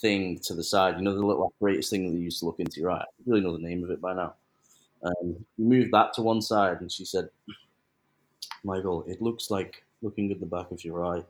thing 0.00 0.38
to 0.40 0.54
the 0.54 0.64
side. 0.64 0.96
You 0.96 1.02
know 1.02 1.14
the 1.14 1.24
little 1.24 1.46
apparatus 1.46 1.90
thing 1.90 2.06
that 2.06 2.16
they 2.16 2.22
used 2.22 2.40
to 2.40 2.46
look 2.46 2.60
into 2.60 2.80
your 2.80 2.90
eye. 2.90 3.00
I 3.02 3.22
really 3.26 3.40
know 3.40 3.52
the 3.52 3.62
name 3.62 3.84
of 3.84 3.90
it 3.90 4.00
by 4.00 4.14
now. 4.14 4.34
Um, 5.02 5.44
moved 5.58 5.92
that 5.92 6.12
to 6.14 6.22
one 6.22 6.42
side, 6.42 6.80
and 6.80 6.90
she 6.90 7.04
said, 7.04 7.28
"Michael, 8.64 9.04
it 9.06 9.22
looks 9.22 9.50
like 9.50 9.84
looking 10.02 10.30
at 10.32 10.40
the 10.40 10.46
back 10.46 10.70
of 10.70 10.84
your 10.84 11.04
eye, 11.04 11.22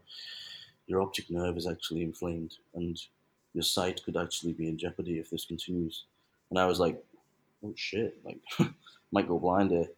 your 0.87 1.03
optic 1.03 1.31
nerve 1.31 1.57
is 1.57 1.67
actually 1.67 2.03
inflamed, 2.03 2.57
and 2.75 3.01
your 3.55 3.63
sight 3.63 4.03
could 4.05 4.17
actually 4.17 4.53
be 4.53 4.69
in 4.69 4.79
jeopardy 4.79 5.19
if 5.19 5.31
this 5.31 5.45
continues." 5.45 6.05
And 6.51 6.59
I 6.59 6.67
was 6.67 6.81
like, 6.81 7.03
"Oh 7.65 7.73
shit! 7.77 8.19
Like, 8.25 8.39
might 9.13 9.29
go 9.29 9.39
blind 9.39 9.71
here." 9.71 9.89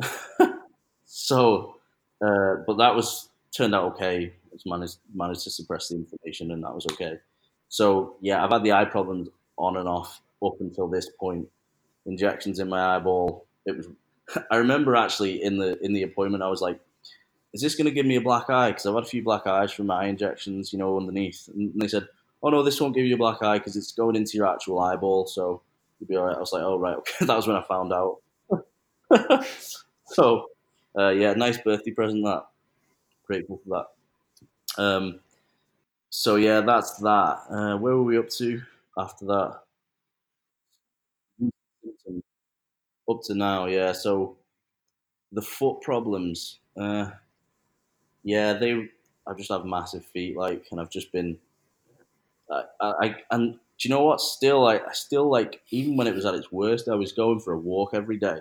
so, 1.04 1.76
uh, 2.24 2.56
but 2.66 2.76
that 2.78 2.94
was 2.94 3.28
turned 3.50 3.74
out 3.74 3.92
okay. 3.94 4.32
It's 4.56 4.66
managed 4.66 4.98
managed 5.14 5.44
to 5.44 5.50
suppress 5.50 5.88
the 5.88 5.96
inflammation, 5.96 6.50
and 6.50 6.64
that 6.64 6.74
was 6.74 6.86
okay. 6.92 7.18
So 7.68 8.16
yeah, 8.20 8.42
I've 8.42 8.50
had 8.50 8.64
the 8.64 8.72
eye 8.72 8.86
problems 8.86 9.28
on 9.58 9.76
and 9.76 9.88
off 9.88 10.20
up 10.44 10.54
until 10.60 10.88
this 10.88 11.10
point. 11.20 11.46
Injections 12.06 12.58
in 12.58 12.68
my 12.68 12.96
eyeball. 12.96 13.46
It 13.66 13.76
was. 13.76 13.88
I 14.50 14.56
remember 14.56 14.96
actually 14.96 15.42
in 15.42 15.58
the 15.58 15.78
in 15.84 15.92
the 15.92 16.02
appointment, 16.02 16.42
I 16.42 16.48
was 16.48 16.62
like, 16.62 16.80
is 17.52 17.60
this 17.60 17.74
going 17.74 17.84
to 17.84 17.90
give 17.90 18.06
me 18.06 18.16
a 18.16 18.20
black 18.20 18.48
eye? 18.48 18.70
Because 18.70 18.86
I've 18.86 18.94
had 18.94 19.04
a 19.04 19.08
few 19.08 19.22
black 19.22 19.46
eyes 19.46 19.72
from 19.72 19.86
my 19.86 20.06
injections, 20.06 20.72
you 20.72 20.78
know, 20.78 20.96
underneath. 20.96 21.48
And 21.54 21.72
they 21.76 21.88
said, 21.88 22.08
oh 22.42 22.48
no, 22.48 22.62
this 22.62 22.80
won't 22.80 22.94
give 22.94 23.04
you 23.04 23.14
a 23.14 23.18
black 23.18 23.42
eye 23.42 23.58
because 23.58 23.76
it's 23.76 23.92
going 23.92 24.16
into 24.16 24.38
your 24.38 24.46
actual 24.46 24.80
eyeball, 24.80 25.26
so 25.26 25.62
you'll 26.00 26.08
be 26.08 26.16
all 26.16 26.24
right. 26.24 26.36
I 26.36 26.40
was 26.40 26.52
like, 26.52 26.62
oh 26.62 26.78
right, 26.78 26.96
okay. 26.98 27.26
that 27.26 27.36
was 27.36 27.46
when 27.46 27.56
I 27.56 27.64
found 27.68 27.92
out. 27.92 28.18
so, 30.06 30.46
uh, 30.98 31.10
yeah, 31.10 31.34
nice 31.34 31.58
birthday 31.58 31.90
present. 31.90 32.24
That 32.24 32.44
grateful 33.26 33.60
for 33.64 33.78
that. 33.78 33.95
Um, 34.78 35.20
so 36.10 36.36
yeah, 36.36 36.60
that's 36.62 36.98
that. 36.98 37.38
Uh, 37.50 37.76
where 37.78 37.96
were 37.96 38.04
we 38.04 38.18
up 38.18 38.30
to 38.30 38.62
after 38.98 39.26
that? 39.26 39.60
Up 43.08 43.20
to 43.24 43.34
now, 43.34 43.66
yeah. 43.66 43.92
So 43.92 44.36
the 45.32 45.42
foot 45.42 45.80
problems, 45.82 46.60
uh, 46.76 47.10
yeah, 48.22 48.52
they. 48.54 48.88
I 49.28 49.34
just 49.34 49.50
have 49.50 49.64
massive 49.64 50.04
feet, 50.06 50.36
like, 50.36 50.66
and 50.70 50.80
I've 50.80 50.90
just 50.90 51.10
been. 51.12 51.38
I, 52.50 52.62
I 52.80 53.16
and 53.30 53.54
do 53.54 53.88
you 53.88 53.90
know 53.94 54.04
what? 54.04 54.20
Still, 54.20 54.62
like, 54.62 54.82
I 54.86 54.92
still 54.92 55.28
like, 55.28 55.60
even 55.70 55.96
when 55.96 56.06
it 56.06 56.14
was 56.14 56.24
at 56.24 56.34
its 56.34 56.50
worst, 56.52 56.88
I 56.88 56.94
was 56.94 57.12
going 57.12 57.40
for 57.40 57.52
a 57.52 57.58
walk 57.58 57.90
every 57.92 58.16
day, 58.16 58.38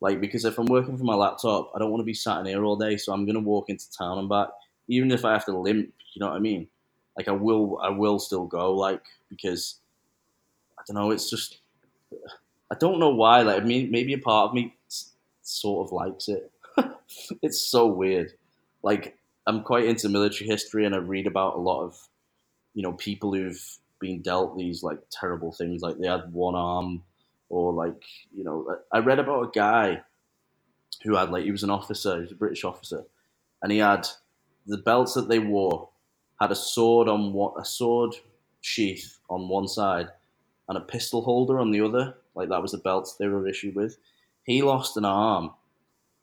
like, 0.00 0.20
because 0.20 0.44
if 0.44 0.58
I'm 0.58 0.66
working 0.66 0.96
from 0.96 1.06
my 1.06 1.14
laptop, 1.14 1.70
I 1.74 1.78
don't 1.78 1.90
want 1.90 2.00
to 2.00 2.04
be 2.06 2.14
sat 2.14 2.40
in 2.40 2.46
here 2.46 2.64
all 2.64 2.76
day, 2.76 2.96
so 2.96 3.12
I'm 3.12 3.26
gonna 3.26 3.40
walk 3.40 3.68
into 3.68 3.90
town 3.92 4.18
and 4.18 4.28
back, 4.28 4.48
even 4.88 5.10
if 5.10 5.24
I 5.24 5.32
have 5.32 5.44
to 5.46 5.56
limp. 5.56 5.92
You 6.14 6.20
know 6.20 6.28
what 6.28 6.36
I 6.36 6.40
mean? 6.40 6.68
Like, 7.16 7.28
I 7.28 7.32
will, 7.32 7.78
I 7.82 7.88
will 7.90 8.18
still 8.18 8.46
go, 8.46 8.74
like, 8.74 9.02
because 9.28 9.80
I 10.78 10.82
don't 10.86 10.96
know. 10.96 11.10
It's 11.10 11.30
just 11.30 11.58
I 12.70 12.74
don't 12.78 12.98
know 12.98 13.10
why. 13.10 13.42
Like, 13.42 13.62
I 13.62 13.64
mean, 13.64 13.90
maybe 13.90 14.14
a 14.14 14.18
part 14.18 14.48
of 14.48 14.54
me 14.54 14.74
sort 15.42 15.86
of 15.86 15.92
likes 15.92 16.28
it. 16.28 16.50
it's 17.42 17.60
so 17.60 17.86
weird. 17.86 18.32
Like, 18.82 19.16
I'm 19.46 19.62
quite 19.62 19.84
into 19.84 20.08
military 20.08 20.48
history, 20.48 20.86
and 20.86 20.94
I 20.94 20.98
read 20.98 21.26
about 21.26 21.56
a 21.56 21.60
lot 21.60 21.82
of, 21.82 22.08
you 22.74 22.82
know, 22.82 22.92
people 22.94 23.34
who've 23.34 23.62
been 24.00 24.22
dealt 24.22 24.56
these 24.56 24.82
like 24.82 24.98
terrible 25.10 25.52
things. 25.52 25.82
Like 25.82 25.98
they 25.98 26.08
had 26.08 26.32
one 26.32 26.54
arm, 26.54 27.02
or 27.50 27.72
like 27.72 28.02
you 28.34 28.42
know, 28.42 28.76
I 28.90 28.98
read 28.98 29.18
about 29.18 29.44
a 29.44 29.50
guy 29.54 30.02
who 31.02 31.16
had 31.16 31.30
like 31.30 31.44
he 31.44 31.52
was 31.52 31.62
an 31.62 31.70
officer, 31.70 32.16
he 32.16 32.22
was 32.22 32.32
a 32.32 32.36
British 32.36 32.64
officer, 32.64 33.04
and 33.62 33.70
he 33.70 33.78
had 33.78 34.06
the 34.66 34.78
belts 34.78 35.14
that 35.14 35.28
they 35.28 35.38
wore 35.38 35.88
had 36.40 36.50
a 36.52 36.56
sword 36.56 37.08
on 37.08 37.32
what 37.32 37.54
a 37.60 37.64
sword 37.64 38.14
sheath 38.60 39.18
on 39.30 39.48
one 39.48 39.68
side 39.68 40.08
and 40.68 40.78
a 40.78 40.82
pistol 40.82 41.22
holder 41.22 41.58
on 41.60 41.70
the 41.70 41.80
other 41.80 42.14
like 42.34 42.48
that 42.48 42.62
was 42.62 42.72
the 42.72 42.78
belts 42.78 43.16
they 43.16 43.28
were 43.28 43.46
issued 43.48 43.74
with. 43.76 43.98
He 44.44 44.62
lost 44.62 44.96
an 44.96 45.04
arm, 45.04 45.52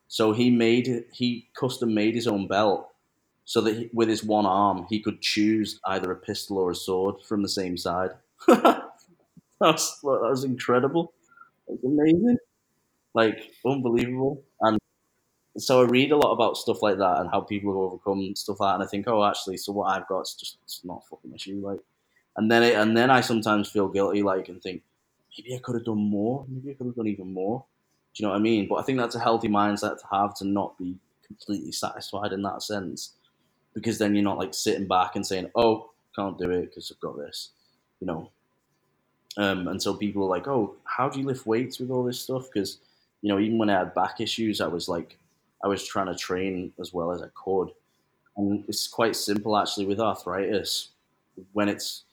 so 0.07 0.33
he 0.33 0.49
made 0.49 1.05
he 1.13 1.49
custom 1.55 1.93
made 1.93 2.15
his 2.15 2.27
own 2.27 2.47
belt 2.47 2.89
so 3.45 3.61
that 3.61 3.77
he, 3.77 3.89
with 3.93 4.09
his 4.09 4.23
one 4.23 4.45
arm 4.45 4.85
he 4.89 4.99
could 5.01 5.21
choose 5.21 5.79
either 5.87 6.11
a 6.11 6.15
pistol 6.15 6.57
or 6.57 6.71
a 6.71 6.75
sword 6.75 7.15
from 7.23 7.41
the 7.43 7.49
same 7.49 7.77
side. 7.77 8.11
That's 8.47 9.99
that 10.01 10.19
was 10.29 10.43
incredible. 10.43 11.13
It's 11.67 11.83
amazing, 11.83 12.37
like 13.15 13.39
unbelievable. 13.65 14.43
And 14.61 14.79
so 15.61 15.81
I 15.81 15.85
read 15.85 16.11
a 16.11 16.17
lot 16.17 16.31
about 16.33 16.57
stuff 16.57 16.81
like 16.81 16.97
that 16.97 17.19
and 17.19 17.29
how 17.29 17.41
people 17.41 17.71
have 17.71 17.77
overcome 17.93 18.35
stuff 18.35 18.59
like 18.59 18.69
that, 18.71 18.75
and 18.75 18.83
I 18.83 18.87
think, 18.87 19.07
oh, 19.07 19.23
actually, 19.23 19.57
so 19.57 19.71
what 19.73 19.95
I've 19.95 20.07
got 20.07 20.21
is 20.21 20.35
just 20.39 20.57
it's 20.63 20.83
not 20.83 21.03
a 21.05 21.09
fucking 21.09 21.33
issue, 21.33 21.61
like. 21.63 21.79
And 22.37 22.49
then 22.49 22.63
it, 22.63 22.75
and 22.75 22.95
then 22.95 23.09
I 23.09 23.19
sometimes 23.21 23.69
feel 23.69 23.89
guilty, 23.89 24.23
like, 24.23 24.47
and 24.47 24.61
think, 24.61 24.81
maybe 25.37 25.55
I 25.55 25.59
could 25.59 25.75
have 25.75 25.83
done 25.85 25.97
more. 25.97 26.45
Maybe 26.47 26.71
I 26.71 26.73
could 26.73 26.85
have 26.85 26.95
done 26.95 27.07
even 27.07 27.33
more. 27.33 27.65
Do 28.13 28.21
you 28.21 28.27
know 28.27 28.31
what 28.31 28.39
I 28.39 28.41
mean? 28.41 28.67
But 28.69 28.75
I 28.75 28.83
think 28.83 28.97
that's 28.97 29.15
a 29.15 29.19
healthy 29.19 29.49
mindset 29.49 29.99
to 29.99 30.07
have 30.11 30.35
to 30.35 30.45
not 30.45 30.77
be 30.77 30.95
completely 31.25 31.71
satisfied 31.71 32.31
in 32.31 32.41
that 32.43 32.63
sense, 32.63 33.13
because 33.73 33.97
then 33.97 34.15
you're 34.15 34.23
not 34.23 34.37
like 34.37 34.53
sitting 34.53 34.87
back 34.87 35.15
and 35.15 35.25
saying, 35.25 35.51
"Oh, 35.55 35.89
can't 36.15 36.37
do 36.37 36.49
it 36.51 36.67
because 36.67 36.91
I've 36.91 36.99
got 37.01 37.17
this," 37.17 37.49
you 37.99 38.07
know. 38.07 38.29
Um, 39.37 39.67
and 39.67 39.81
so 39.81 39.93
people 39.93 40.23
are 40.23 40.29
like, 40.29 40.47
"Oh, 40.47 40.75
how 40.85 41.09
do 41.09 41.19
you 41.19 41.25
lift 41.25 41.45
weights 41.45 41.79
with 41.79 41.91
all 41.91 42.03
this 42.03 42.21
stuff?" 42.21 42.47
Because 42.51 42.79
you 43.21 43.29
know, 43.29 43.39
even 43.39 43.57
when 43.57 43.69
I 43.69 43.79
had 43.79 43.93
back 43.93 44.21
issues, 44.21 44.61
I 44.61 44.67
was 44.67 44.87
like, 44.87 45.17
I 45.63 45.67
was 45.67 45.85
trying 45.85 46.07
to 46.07 46.15
train 46.15 46.73
as 46.79 46.93
well 46.93 47.11
as 47.11 47.21
I 47.21 47.27
could, 47.33 47.69
and 48.37 48.63
it's 48.67 48.87
quite 48.87 49.15
simple 49.15 49.57
actually 49.57 49.85
with 49.85 49.99
arthritis. 49.99 50.89
When 51.53 51.69
it's 51.69 52.03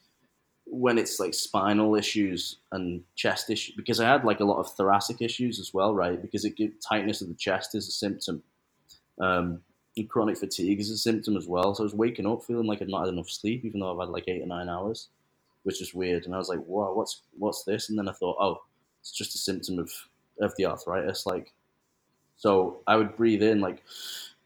when 0.67 0.99
it's 0.99 1.21
like 1.21 1.33
spinal 1.33 1.95
issues 1.95 2.59
and 2.73 3.03
chest 3.15 3.51
issues, 3.51 3.77
because 3.77 4.01
I 4.01 4.09
had 4.09 4.25
like 4.25 4.41
a 4.41 4.45
lot 4.45 4.59
of 4.59 4.71
thoracic 4.73 5.23
issues 5.23 5.61
as 5.61 5.73
well, 5.73 5.95
right? 5.95 6.21
Because 6.21 6.45
it 6.45 6.57
gives 6.57 6.85
tightness 6.85 7.23
of 7.23 7.29
the 7.29 7.35
chest 7.35 7.75
is 7.75 7.87
a 7.89 7.93
symptom. 7.93 8.43
Um, 9.21 9.63
and 9.97 10.11
chronic 10.11 10.37
fatigue 10.37 10.81
is 10.81 10.91
a 10.91 10.99
symptom 10.99 11.37
as 11.37 11.47
well. 11.47 11.75
So 11.75 11.83
I 11.83 11.87
was 11.87 11.95
waking 11.95 12.27
up 12.27 12.45
feeling 12.45 12.67
like 12.67 12.83
I'd 12.83 12.89
not 12.89 13.05
had 13.05 13.15
enough 13.15 13.31
sleep, 13.31 13.65
even 13.65 13.81
though 13.81 13.93
I've 13.93 14.07
had 14.07 14.13
like 14.13 14.29
eight 14.29 14.43
or 14.43 14.47
nine 14.47 14.69
hours, 14.69 15.09
which 15.63 15.81
is 15.81 15.95
weird. 15.95 16.27
And 16.27 16.35
I 16.35 16.39
was 16.39 16.49
like, 16.49 16.61
"Wow, 16.67 16.93
what's 16.95 17.23
what's 17.39 17.65
this?" 17.65 17.89
And 17.89 17.99
then 17.99 18.09
I 18.09 18.13
thought, 18.13 18.37
"Oh, 18.39 18.63
it's 19.01 19.13
just 19.13 19.35
a 19.35 19.39
symptom 19.39 19.79
of 19.79 19.91
of 20.41 20.55
the 20.57 20.67
arthritis." 20.67 21.25
Like, 21.25 21.53
so 22.37 22.83
I 22.87 22.97
would 22.97 23.17
breathe 23.17 23.43
in, 23.43 23.61
like, 23.61 23.83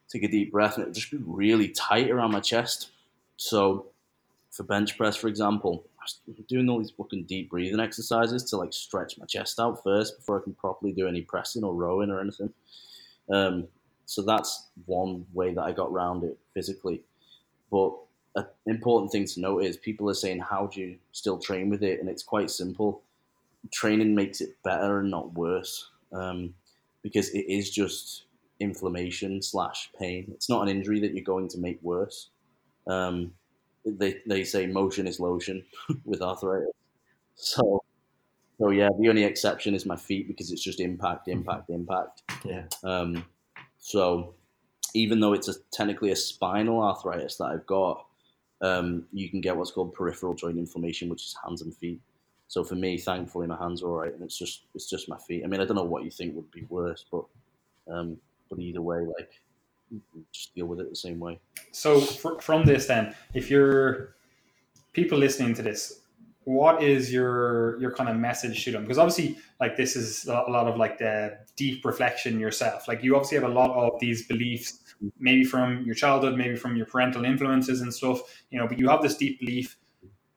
take 0.08 0.22
a 0.22 0.28
deep 0.28 0.52
breath, 0.52 0.74
and 0.74 0.82
it 0.82 0.86
would 0.88 0.94
just 0.94 1.10
be 1.10 1.18
really 1.24 1.68
tight 1.68 2.10
around 2.10 2.32
my 2.32 2.40
chest. 2.40 2.90
So 3.36 3.86
for 4.50 4.64
bench 4.64 4.96
press, 4.96 5.16
for 5.16 5.28
example, 5.28 5.84
I 5.98 6.02
was 6.02 6.20
doing 6.48 6.68
all 6.68 6.78
these 6.78 6.90
fucking 6.90 7.24
deep 7.24 7.50
breathing 7.50 7.80
exercises 7.80 8.44
to 8.44 8.56
like 8.56 8.72
stretch 8.72 9.18
my 9.18 9.26
chest 9.26 9.60
out 9.60 9.82
first 9.82 10.18
before 10.18 10.40
I 10.40 10.42
can 10.42 10.54
properly 10.54 10.92
do 10.92 11.06
any 11.06 11.22
pressing 11.22 11.62
or 11.62 11.74
rowing 11.74 12.10
or 12.10 12.20
anything. 12.20 12.52
Um, 13.32 13.68
so 14.06 14.22
that's 14.22 14.68
one 14.86 15.26
way 15.32 15.54
that 15.54 15.62
I 15.62 15.72
got 15.72 15.90
around 15.90 16.24
it 16.24 16.38
physically. 16.52 17.02
But 17.70 17.92
an 18.34 18.46
important 18.66 19.12
thing 19.12 19.26
to 19.26 19.40
note 19.40 19.62
is 19.62 19.76
people 19.76 20.10
are 20.10 20.14
saying, 20.14 20.40
"How 20.40 20.66
do 20.66 20.80
you 20.80 20.98
still 21.12 21.38
train 21.38 21.68
with 21.68 21.82
it?" 21.82 22.00
And 22.00 22.08
it's 22.08 22.22
quite 22.22 22.50
simple. 22.50 23.02
Training 23.72 24.14
makes 24.14 24.40
it 24.40 24.60
better 24.62 25.00
and 25.00 25.10
not 25.10 25.34
worse, 25.34 25.90
um, 26.12 26.54
because 27.02 27.30
it 27.30 27.46
is 27.48 27.70
just 27.70 28.24
inflammation 28.60 29.42
slash 29.42 29.90
pain. 29.98 30.30
It's 30.34 30.48
not 30.48 30.62
an 30.62 30.68
injury 30.68 31.00
that 31.00 31.14
you're 31.14 31.24
going 31.24 31.48
to 31.48 31.58
make 31.58 31.78
worse. 31.82 32.30
Um, 32.86 33.32
they 33.84 34.16
they 34.26 34.44
say 34.44 34.66
motion 34.66 35.06
is 35.06 35.20
lotion 35.20 35.64
with 36.04 36.22
arthritis. 36.22 36.72
So 37.34 37.82
so 38.60 38.68
yeah, 38.68 38.90
the 38.98 39.08
only 39.08 39.24
exception 39.24 39.74
is 39.74 39.86
my 39.86 39.96
feet 39.96 40.28
because 40.28 40.52
it's 40.52 40.62
just 40.62 40.80
impact, 40.80 41.26
mm-hmm. 41.26 41.38
impact, 41.38 41.70
impact. 41.70 42.22
Yeah. 42.44 42.64
Um, 42.84 43.24
so 43.78 44.34
even 44.92 45.20
though 45.20 45.32
it's 45.32 45.48
a, 45.48 45.54
technically 45.72 46.10
a 46.10 46.16
spinal 46.16 46.82
arthritis 46.82 47.36
that 47.36 47.44
I've 47.44 47.66
got, 47.66 48.04
um, 48.60 49.06
you 49.12 49.30
can 49.30 49.40
get 49.40 49.56
what's 49.56 49.70
called 49.70 49.94
peripheral 49.94 50.34
joint 50.34 50.58
inflammation, 50.58 51.08
which 51.08 51.22
is 51.22 51.36
hands 51.42 51.62
and 51.62 51.74
feet. 51.74 52.00
So 52.50 52.64
for 52.64 52.74
me, 52.74 52.98
thankfully, 52.98 53.46
my 53.46 53.56
hands 53.56 53.80
are 53.80 53.86
all 53.86 53.98
right, 53.98 54.12
and 54.12 54.24
it's 54.24 54.36
just 54.36 54.66
it's 54.74 54.90
just 54.90 55.08
my 55.08 55.16
feet. 55.18 55.44
I 55.44 55.46
mean, 55.46 55.60
I 55.60 55.64
don't 55.64 55.76
know 55.76 55.84
what 55.84 56.02
you 56.02 56.10
think 56.10 56.34
would 56.34 56.50
be 56.50 56.66
worse, 56.68 57.04
but 57.08 57.24
um, 57.88 58.16
but 58.48 58.58
either 58.58 58.82
way, 58.82 59.06
like 59.16 59.40
just 60.32 60.52
deal 60.52 60.66
with 60.66 60.80
it 60.80 60.90
the 60.90 60.96
same 60.96 61.20
way. 61.20 61.38
So 61.70 62.00
fr- 62.00 62.40
from 62.40 62.64
this, 62.64 62.86
then, 62.86 63.14
if 63.34 63.52
you're 63.52 64.16
people 64.92 65.16
listening 65.16 65.54
to 65.54 65.62
this, 65.62 66.00
what 66.42 66.82
is 66.82 67.12
your 67.12 67.80
your 67.80 67.92
kind 67.92 68.10
of 68.10 68.16
message 68.16 68.64
to 68.64 68.72
them? 68.72 68.82
Because 68.82 68.98
obviously, 68.98 69.38
like 69.60 69.76
this 69.76 69.94
is 69.94 70.26
a 70.26 70.32
lot 70.32 70.66
of 70.66 70.76
like 70.76 70.98
the 70.98 71.38
deep 71.54 71.84
reflection 71.84 72.40
yourself. 72.40 72.88
Like 72.88 73.04
you 73.04 73.14
obviously 73.14 73.38
have 73.38 73.48
a 73.48 73.54
lot 73.54 73.70
of 73.70 74.00
these 74.00 74.26
beliefs, 74.26 74.80
maybe 75.20 75.44
from 75.44 75.84
your 75.84 75.94
childhood, 75.94 76.36
maybe 76.36 76.56
from 76.56 76.74
your 76.74 76.86
parental 76.86 77.24
influences 77.24 77.80
and 77.80 77.94
stuff. 77.94 78.42
You 78.50 78.58
know, 78.58 78.66
but 78.66 78.76
you 78.76 78.88
have 78.88 79.02
this 79.02 79.16
deep 79.16 79.38
belief. 79.38 79.76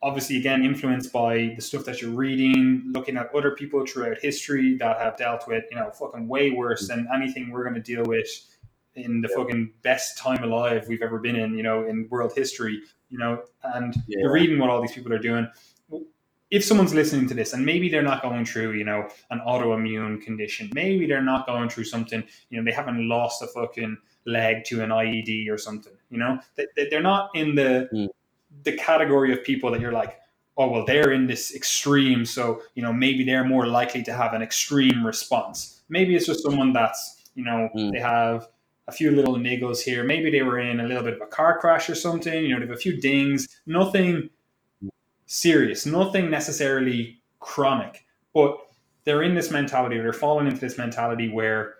Obviously, 0.04 0.36
again, 0.36 0.62
influenced 0.62 1.10
by 1.14 1.54
the 1.56 1.62
stuff 1.62 1.86
that 1.86 2.02
you're 2.02 2.10
reading, 2.10 2.82
looking 2.92 3.16
at 3.16 3.34
other 3.34 3.52
people 3.52 3.86
throughout 3.86 4.18
history 4.20 4.76
that 4.76 4.98
have 4.98 5.16
dealt 5.16 5.48
with, 5.48 5.64
you 5.70 5.78
know, 5.78 5.90
fucking 5.92 6.28
way 6.28 6.50
worse 6.50 6.88
than 6.88 7.08
anything 7.14 7.50
we're 7.50 7.62
going 7.62 7.74
to 7.74 7.80
deal 7.80 8.04
with 8.04 8.28
in 8.96 9.22
the 9.22 9.28
fucking 9.28 9.72
best 9.80 10.18
time 10.18 10.44
alive 10.44 10.86
we've 10.88 11.00
ever 11.00 11.18
been 11.18 11.36
in, 11.36 11.56
you 11.56 11.62
know, 11.62 11.86
in 11.86 12.06
world 12.10 12.34
history, 12.36 12.82
you 13.08 13.16
know, 13.16 13.42
and 13.62 13.94
yeah. 14.06 14.18
you're 14.20 14.32
reading 14.32 14.58
what 14.58 14.68
all 14.68 14.82
these 14.82 14.92
people 14.92 15.10
are 15.10 15.18
doing. 15.18 15.48
If 16.50 16.62
someone's 16.62 16.92
listening 16.92 17.26
to 17.28 17.34
this 17.34 17.54
and 17.54 17.64
maybe 17.64 17.88
they're 17.88 18.02
not 18.02 18.20
going 18.20 18.44
through, 18.44 18.72
you 18.72 18.84
know, 18.84 19.08
an 19.30 19.40
autoimmune 19.40 20.22
condition, 20.22 20.70
maybe 20.74 21.06
they're 21.06 21.22
not 21.22 21.46
going 21.46 21.70
through 21.70 21.84
something, 21.84 22.22
you 22.50 22.58
know, 22.58 22.64
they 22.70 22.76
haven't 22.76 23.08
lost 23.08 23.42
a 23.42 23.46
fucking 23.46 23.96
leg 24.26 24.64
to 24.66 24.82
an 24.82 24.90
IED 24.90 25.50
or 25.50 25.56
something, 25.56 25.94
you 26.10 26.18
know, 26.18 26.38
they're 26.76 27.02
not 27.02 27.30
in 27.34 27.54
the 27.54 27.88
mm. 27.90 28.08
The 28.62 28.72
category 28.72 29.32
of 29.32 29.42
people 29.42 29.70
that 29.72 29.80
you're 29.80 29.92
like, 29.92 30.18
oh 30.56 30.68
well, 30.68 30.84
they're 30.86 31.12
in 31.12 31.26
this 31.26 31.54
extreme, 31.54 32.24
so 32.24 32.62
you 32.74 32.82
know 32.82 32.92
maybe 32.92 33.24
they're 33.24 33.44
more 33.44 33.66
likely 33.66 34.02
to 34.04 34.12
have 34.12 34.34
an 34.34 34.42
extreme 34.42 35.04
response. 35.04 35.82
Maybe 35.88 36.14
it's 36.14 36.26
just 36.26 36.42
someone 36.42 36.72
that's 36.72 37.30
you 37.34 37.44
know 37.44 37.68
mm. 37.74 37.92
they 37.92 38.00
have 38.00 38.48
a 38.86 38.92
few 38.92 39.10
little 39.10 39.36
niggles 39.36 39.80
here. 39.80 40.04
Maybe 40.04 40.30
they 40.30 40.42
were 40.42 40.58
in 40.58 40.80
a 40.80 40.84
little 40.84 41.02
bit 41.02 41.14
of 41.14 41.20
a 41.22 41.26
car 41.26 41.58
crash 41.58 41.88
or 41.88 41.94
something. 41.94 42.44
You 42.44 42.50
know, 42.50 42.60
they 42.60 42.66
have 42.66 42.76
a 42.76 42.78
few 42.78 43.00
dings. 43.00 43.48
Nothing 43.66 44.30
serious. 45.26 45.86
Nothing 45.86 46.30
necessarily 46.30 47.22
chronic. 47.40 48.04
But 48.34 48.58
they're 49.04 49.22
in 49.22 49.34
this 49.34 49.50
mentality. 49.50 49.96
Or 49.96 50.02
they're 50.02 50.12
falling 50.12 50.46
into 50.46 50.60
this 50.60 50.76
mentality 50.76 51.30
where, 51.30 51.76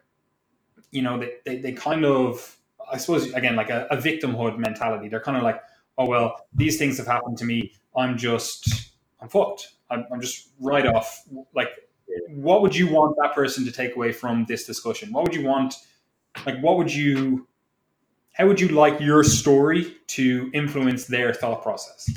you 0.93 1.03
know, 1.03 1.19
they, 1.19 1.33
they, 1.45 1.59
they 1.59 1.73
kind 1.73 2.07
of 2.07 2.57
I 2.91 2.97
suppose 2.99 3.33
again 3.33 3.57
like 3.57 3.71
a, 3.71 3.87
a 3.91 3.97
victimhood 3.97 4.59
mentality. 4.59 5.09
They're 5.09 5.21
kind 5.21 5.37
of 5.37 5.43
like, 5.43 5.61
oh 5.99 6.07
well, 6.07 6.47
these 6.55 6.79
things 6.79 6.99
have 6.99 7.07
happened 7.07 7.39
to 7.39 7.45
me. 7.45 7.73
I'm 7.97 8.17
just 8.17 8.93
I'm 9.21 9.29
fucked. 9.29 9.75
I'm, 9.91 10.07
I'm 10.13 10.21
just 10.21 10.51
right 10.61 10.87
off. 10.87 11.25
Like, 11.55 11.69
what 12.29 12.63
would 12.63 12.77
you 12.77 12.93
want 12.93 13.17
that 13.23 13.35
person 13.35 13.65
to 13.65 13.73
take 13.73 13.97
away 13.97 14.13
from 14.13 14.45
this 14.49 14.67
discussion? 14.67 15.13
What 15.13 15.25
would 15.25 15.35
you 15.35 15.47
want? 15.47 15.75
Like, 16.45 16.61
what 16.61 16.77
would 16.77 16.93
you? 16.93 17.47
How 18.33 18.47
would 18.47 18.61
you 18.61 18.69
like 18.69 19.01
your 19.01 19.23
story 19.23 19.97
to 20.09 20.51
influence 20.53 21.07
their 21.07 21.33
thought 21.33 21.63
process? 21.63 22.11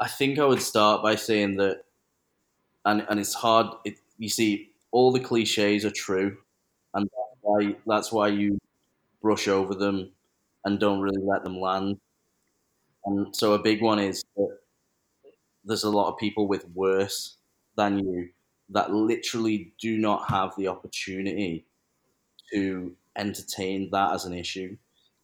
I 0.00 0.08
think 0.08 0.38
I 0.38 0.44
would 0.44 0.60
start 0.60 1.02
by 1.02 1.14
saying 1.14 1.56
that, 1.56 1.84
and 2.84 3.06
and 3.08 3.20
it's 3.20 3.34
hard. 3.34 3.66
It, 3.84 3.94
you 4.18 4.28
see, 4.28 4.70
all 4.90 5.12
the 5.12 5.20
cliches 5.20 5.84
are 5.84 5.90
true, 5.90 6.36
and 6.94 7.04
that's 7.04 7.38
why 7.40 7.76
that's 7.86 8.12
why 8.12 8.28
you 8.28 8.58
brush 9.22 9.48
over 9.48 9.74
them 9.74 10.10
and 10.64 10.80
don't 10.80 11.00
really 11.00 11.22
let 11.24 11.44
them 11.44 11.60
land. 11.60 11.98
And 13.04 13.34
so 13.36 13.52
a 13.54 13.58
big 13.62 13.82
one 13.82 13.98
is 13.98 14.24
that 14.36 14.58
there's 15.64 15.84
a 15.84 15.90
lot 15.90 16.10
of 16.12 16.18
people 16.18 16.46
with 16.46 16.68
worse 16.70 17.36
than 17.76 17.98
you 17.98 18.30
that 18.70 18.92
literally 18.92 19.72
do 19.80 19.98
not 19.98 20.28
have 20.30 20.54
the 20.56 20.68
opportunity 20.68 21.66
to 22.52 22.96
entertain 23.16 23.90
that 23.92 24.12
as 24.14 24.24
an 24.24 24.34
issue. 24.34 24.76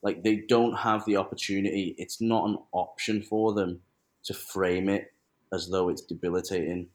Like 0.03 0.23
they 0.23 0.37
don't 0.37 0.75
have 0.77 1.05
the 1.07 1.17
opportunity. 1.17 1.95
It's 1.99 2.21
not 2.21 2.49
an 2.49 2.59
option 2.73 3.23
for 3.23 3.55
them 3.55 3.83
to 4.25 4.35
frame 4.35 4.89
it 4.89 5.13
as 5.53 5.69
though 5.69 5.89
it's 5.89 6.03
debilitating. 6.03 6.89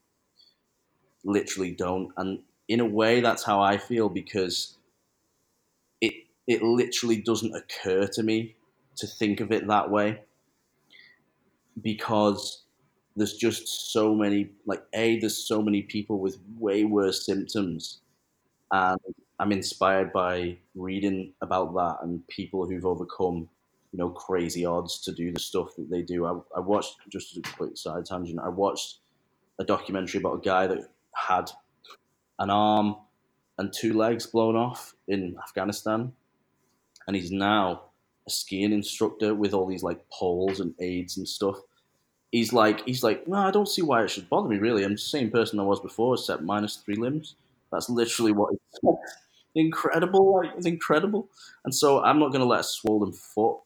Literally 1.23 1.71
don't. 1.71 2.11
And 2.17 2.39
in 2.67 2.79
a 2.79 2.85
way, 2.85 3.21
that's 3.21 3.43
how 3.43 3.61
I 3.61 3.77
feel 3.77 4.09
because 4.09 4.77
it 6.47 6.61
it 6.61 6.63
literally 6.63 7.21
doesn't 7.21 7.55
occur 7.55 8.07
to 8.07 8.23
me 8.23 8.55
to 8.97 9.07
think 9.07 9.39
of 9.39 9.51
it 9.51 9.67
that 9.67 9.89
way. 9.89 10.21
Because 11.81 12.63
there's 13.15 13.33
just 13.33 13.91
so 13.91 14.15
many 14.15 14.49
like 14.65 14.83
a 14.93 15.19
there's 15.19 15.37
so 15.47 15.61
many 15.61 15.81
people 15.83 16.19
with 16.19 16.37
way 16.57 16.85
worse 16.85 17.25
symptoms 17.25 17.99
and 18.71 18.99
i'm 19.39 19.51
inspired 19.51 20.13
by 20.13 20.57
reading 20.75 21.33
about 21.41 21.73
that 21.73 21.97
and 22.03 22.25
people 22.27 22.65
who've 22.65 22.85
overcome 22.85 23.49
you 23.91 23.99
know 23.99 24.09
crazy 24.09 24.65
odds 24.65 25.01
to 25.01 25.11
do 25.11 25.33
the 25.33 25.39
stuff 25.39 25.75
that 25.75 25.89
they 25.89 26.01
do. 26.01 26.25
I, 26.25 26.39
I 26.55 26.61
watched 26.61 26.95
just 27.09 27.35
a 27.37 27.41
quick 27.41 27.77
side 27.77 28.05
tangent 28.05 28.39
i 28.39 28.49
watched 28.49 28.99
a 29.59 29.63
documentary 29.63 30.19
about 30.19 30.35
a 30.35 30.41
guy 30.41 30.67
that 30.67 30.89
had 31.13 31.51
an 32.39 32.49
arm 32.49 32.95
and 33.57 33.73
two 33.73 33.93
legs 33.93 34.25
blown 34.25 34.55
off 34.55 34.95
in 35.07 35.35
afghanistan 35.43 36.13
and 37.07 37.15
he's 37.15 37.31
now 37.31 37.83
a 38.27 38.31
skiing 38.31 38.71
instructor 38.71 39.33
with 39.33 39.53
all 39.53 39.65
these 39.65 39.83
like 39.83 39.99
poles 40.09 40.59
and 40.59 40.73
aids 40.79 41.17
and 41.17 41.27
stuff. 41.27 41.57
He's 42.31 42.53
like 42.53 42.85
he's 42.85 43.03
like 43.03 43.27
no 43.27 43.37
i 43.37 43.51
don't 43.51 43.67
see 43.67 43.81
why 43.81 44.03
it 44.03 44.09
should 44.09 44.29
bother 44.29 44.47
me 44.47 44.57
really. 44.57 44.83
I'm 44.83 44.93
the 44.93 44.97
same 44.97 45.31
person 45.31 45.59
i 45.59 45.63
was 45.63 45.81
before 45.81 46.15
except 46.15 46.43
minus 46.43 46.77
three 46.77 46.95
limbs. 46.95 47.35
That's 47.71 47.89
literally 47.89 48.31
what 48.31 48.53
it's 48.53 48.79
incredible 49.55 50.35
like 50.37 50.51
it's 50.55 50.65
incredible. 50.65 51.29
And 51.65 51.75
so 51.75 52.01
i'm 52.03 52.19
not 52.19 52.29
to 52.41 52.45
let 52.45 52.61
a 52.61 52.63
swollen 52.63 53.11
foot 53.11 53.57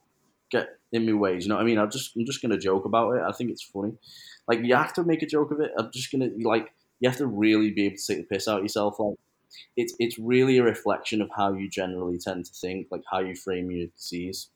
get 0.51 0.79
in 0.91 1.05
my 1.05 1.13
way 1.13 1.37
you 1.39 1.47
know 1.47 1.55
what 1.55 1.61
i 1.61 1.65
mean? 1.65 1.77
I'm 1.77 1.91
just 1.91 2.15
i'm 2.15 2.25
just 2.25 2.41
to 2.41 2.57
joke 2.57 2.85
about 2.85 3.11
it. 3.15 3.21
I 3.21 3.31
think 3.31 3.51
it's 3.51 3.63
funny. 3.63 3.93
Like 4.47 4.61
you 4.63 4.75
have 4.75 4.93
to 4.93 5.03
make 5.03 5.21
a 5.21 5.27
joke 5.27 5.51
of 5.51 5.59
it. 5.59 5.71
I'm 5.77 5.91
just 5.91 6.09
to 6.11 6.31
like 6.43 6.73
you 6.99 7.09
have 7.09 7.17
to 7.17 7.27
really 7.27 7.71
be 7.71 7.85
able 7.85 7.97
to 7.97 8.07
take 8.07 8.17
the 8.17 8.35
piss 8.35 8.47
out 8.47 8.59
of 8.59 8.63
yourself 8.63 8.99
like 8.99 9.15
it's 9.77 9.95
it's 9.99 10.17
really 10.19 10.57
a 10.57 10.63
reflection 10.63 11.21
of 11.21 11.29
how 11.35 11.53
you 11.53 11.69
generally 11.69 12.17
tend 12.17 12.45
to 12.45 12.53
think 12.53 12.87
like 12.91 13.03
how 13.11 13.19
you 13.19 13.35
frame 13.35 13.71
your 13.71 13.87
disease 13.87 14.49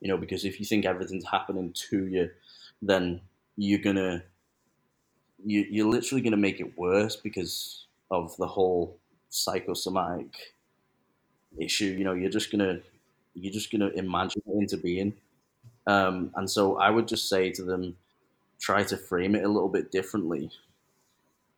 you 0.00 0.08
know 0.08 0.16
because 0.18 0.44
if 0.44 0.60
you 0.60 0.66
think 0.66 0.84
everything's 0.84 1.26
happening 1.28 1.72
to 1.74 2.06
you 2.06 2.30
then 2.82 3.20
you're 3.56 3.80
gonna 3.80 4.24
you, 5.44 5.66
you're 5.70 5.88
literally 5.88 6.22
gonna 6.22 6.36
make 6.36 6.60
it 6.60 6.76
worse 6.76 7.16
because 7.16 7.86
of 8.10 8.36
the 8.36 8.46
whole 8.46 8.98
psychosomatic 9.28 10.54
issue. 11.58 11.86
You 11.86 12.04
know, 12.04 12.14
you're 12.14 12.30
just 12.30 12.50
gonna 12.50 12.80
you're 13.34 13.52
just 13.52 13.70
gonna 13.70 13.88
imagine 13.88 14.42
it 14.46 14.52
into 14.58 14.76
being. 14.76 15.16
Um, 15.86 16.32
and 16.36 16.50
so 16.50 16.78
I 16.78 16.90
would 16.90 17.08
just 17.08 17.28
say 17.28 17.50
to 17.52 17.64
them, 17.64 17.98
try 18.60 18.84
to 18.84 18.96
frame 18.96 19.34
it 19.36 19.44
a 19.44 19.48
little 19.48 19.68
bit 19.70 19.92
differently, 19.92 20.50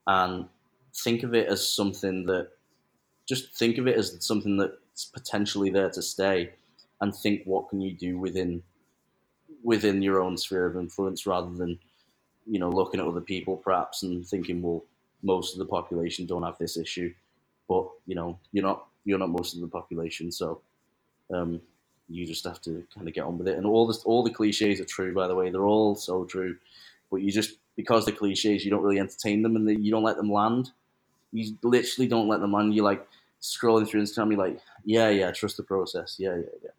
and 0.06 0.48
think 0.95 1.23
of 1.23 1.35
it 1.35 1.49
as 1.49 1.69
something 1.69 2.27
that 2.27 2.49
just 3.29 3.55
think 3.55 3.79
of 3.79 3.87
it 3.87 3.97
as 3.97 4.17
something 4.25 4.57
that's 4.57 5.05
potentially 5.05 5.71
there 5.71 5.91
to 5.91 6.03
stay, 6.03 6.51
and 7.01 7.15
think 7.15 7.43
what 7.45 7.69
can 7.69 7.81
you 7.81 7.93
do 7.93 8.19
within 8.19 8.62
within 9.62 10.03
your 10.03 10.23
own 10.23 10.37
sphere 10.37 10.67
of 10.67 10.77
influence 10.77 11.27
rather 11.27 11.51
than 11.51 11.79
you 12.47 12.59
know 12.59 12.71
looking 12.71 12.99
at 12.99 13.07
other 13.07 13.21
people 13.21 13.57
perhaps 13.57 14.03
and 14.03 14.27
thinking 14.27 14.62
well 14.62 14.83
most 15.23 15.53
of 15.53 15.59
the 15.59 15.67
population 15.67 16.25
don't 16.25 16.43
have 16.43 16.57
this 16.57 16.79
issue 16.79 17.12
but 17.69 17.87
you 18.07 18.15
know 18.15 18.39
you're 18.53 18.65
not 18.65 18.87
you're 19.05 19.19
not 19.19 19.31
most 19.31 19.55
of 19.55 19.61
the 19.61 19.69
population. 19.69 20.31
So 20.31 20.61
um, 21.33 21.61
you 22.09 22.27
just 22.27 22.45
have 22.45 22.61
to 22.62 22.85
kind 22.95 23.09
of 23.09 23.15
get 23.15 23.25
on 23.25 23.39
with 23.39 23.49
it. 23.49 23.57
And 23.57 23.67
all 23.67 23.87
this 23.87 24.03
all 24.05 24.23
the 24.23 24.31
cliches 24.31 24.81
are 24.81 24.85
true 24.85 25.15
by 25.15 25.27
the 25.27 25.35
way. 25.35 25.51
They're 25.51 25.67
all 25.67 25.95
so 25.95 26.25
true. 26.25 26.57
But 27.11 27.23
you 27.23 27.31
just 27.31 27.57
because 27.77 28.05
the 28.05 28.12
cliches 28.12 28.65
you 28.65 28.71
don't 28.71 28.83
really 28.83 29.01
entertain 29.01 29.43
them 29.43 29.57
and 29.57 29.67
the, 29.67 29.75
you 29.75 29.91
don't 29.91 30.03
let 30.03 30.17
them 30.17 30.31
land 30.33 30.71
you 31.32 31.57
literally 31.62 32.09
don't 32.09 32.28
let 32.28 32.40
them 32.40 32.52
land 32.52 32.74
You're 32.74 32.85
like 32.85 33.07
scrolling 33.40 33.89
through 33.89 34.02
instagram 34.02 34.31
you're 34.31 34.47
like 34.47 34.61
yeah 34.85 35.09
yeah 35.09 35.31
trust 35.31 35.57
the 35.57 35.62
process 35.62 36.16
yeah 36.19 36.35
yeah 36.35 36.59
yeah 36.62 36.70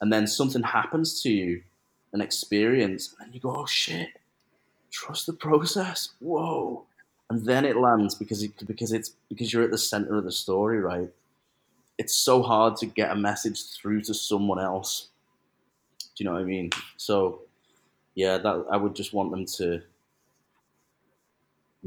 and 0.00 0.12
then 0.12 0.26
something 0.26 0.62
happens 0.62 1.22
to 1.22 1.30
you 1.30 1.62
an 2.12 2.20
experience, 2.20 3.14
and 3.20 3.34
you 3.34 3.40
go, 3.40 3.54
"Oh 3.54 3.66
shit, 3.66 4.08
trust 4.90 5.26
the 5.26 5.32
process." 5.32 6.10
Whoa, 6.18 6.84
and 7.30 7.44
then 7.44 7.64
it 7.64 7.76
lands 7.76 8.14
because 8.14 8.42
it, 8.42 8.52
because 8.66 8.92
it's 8.92 9.10
because 9.28 9.52
you're 9.52 9.62
at 9.62 9.70
the 9.70 9.78
center 9.78 10.16
of 10.16 10.24
the 10.24 10.32
story, 10.32 10.80
right? 10.80 11.10
It's 11.98 12.14
so 12.14 12.42
hard 12.42 12.76
to 12.76 12.86
get 12.86 13.10
a 13.10 13.16
message 13.16 13.64
through 13.74 14.02
to 14.02 14.14
someone 14.14 14.60
else. 14.60 15.08
Do 15.98 16.24
you 16.24 16.24
know 16.26 16.34
what 16.34 16.42
I 16.42 16.44
mean? 16.44 16.70
So, 16.96 17.40
yeah, 18.14 18.38
that 18.38 18.66
I 18.70 18.76
would 18.76 18.94
just 18.94 19.12
want 19.12 19.30
them 19.30 19.46
to 19.56 19.82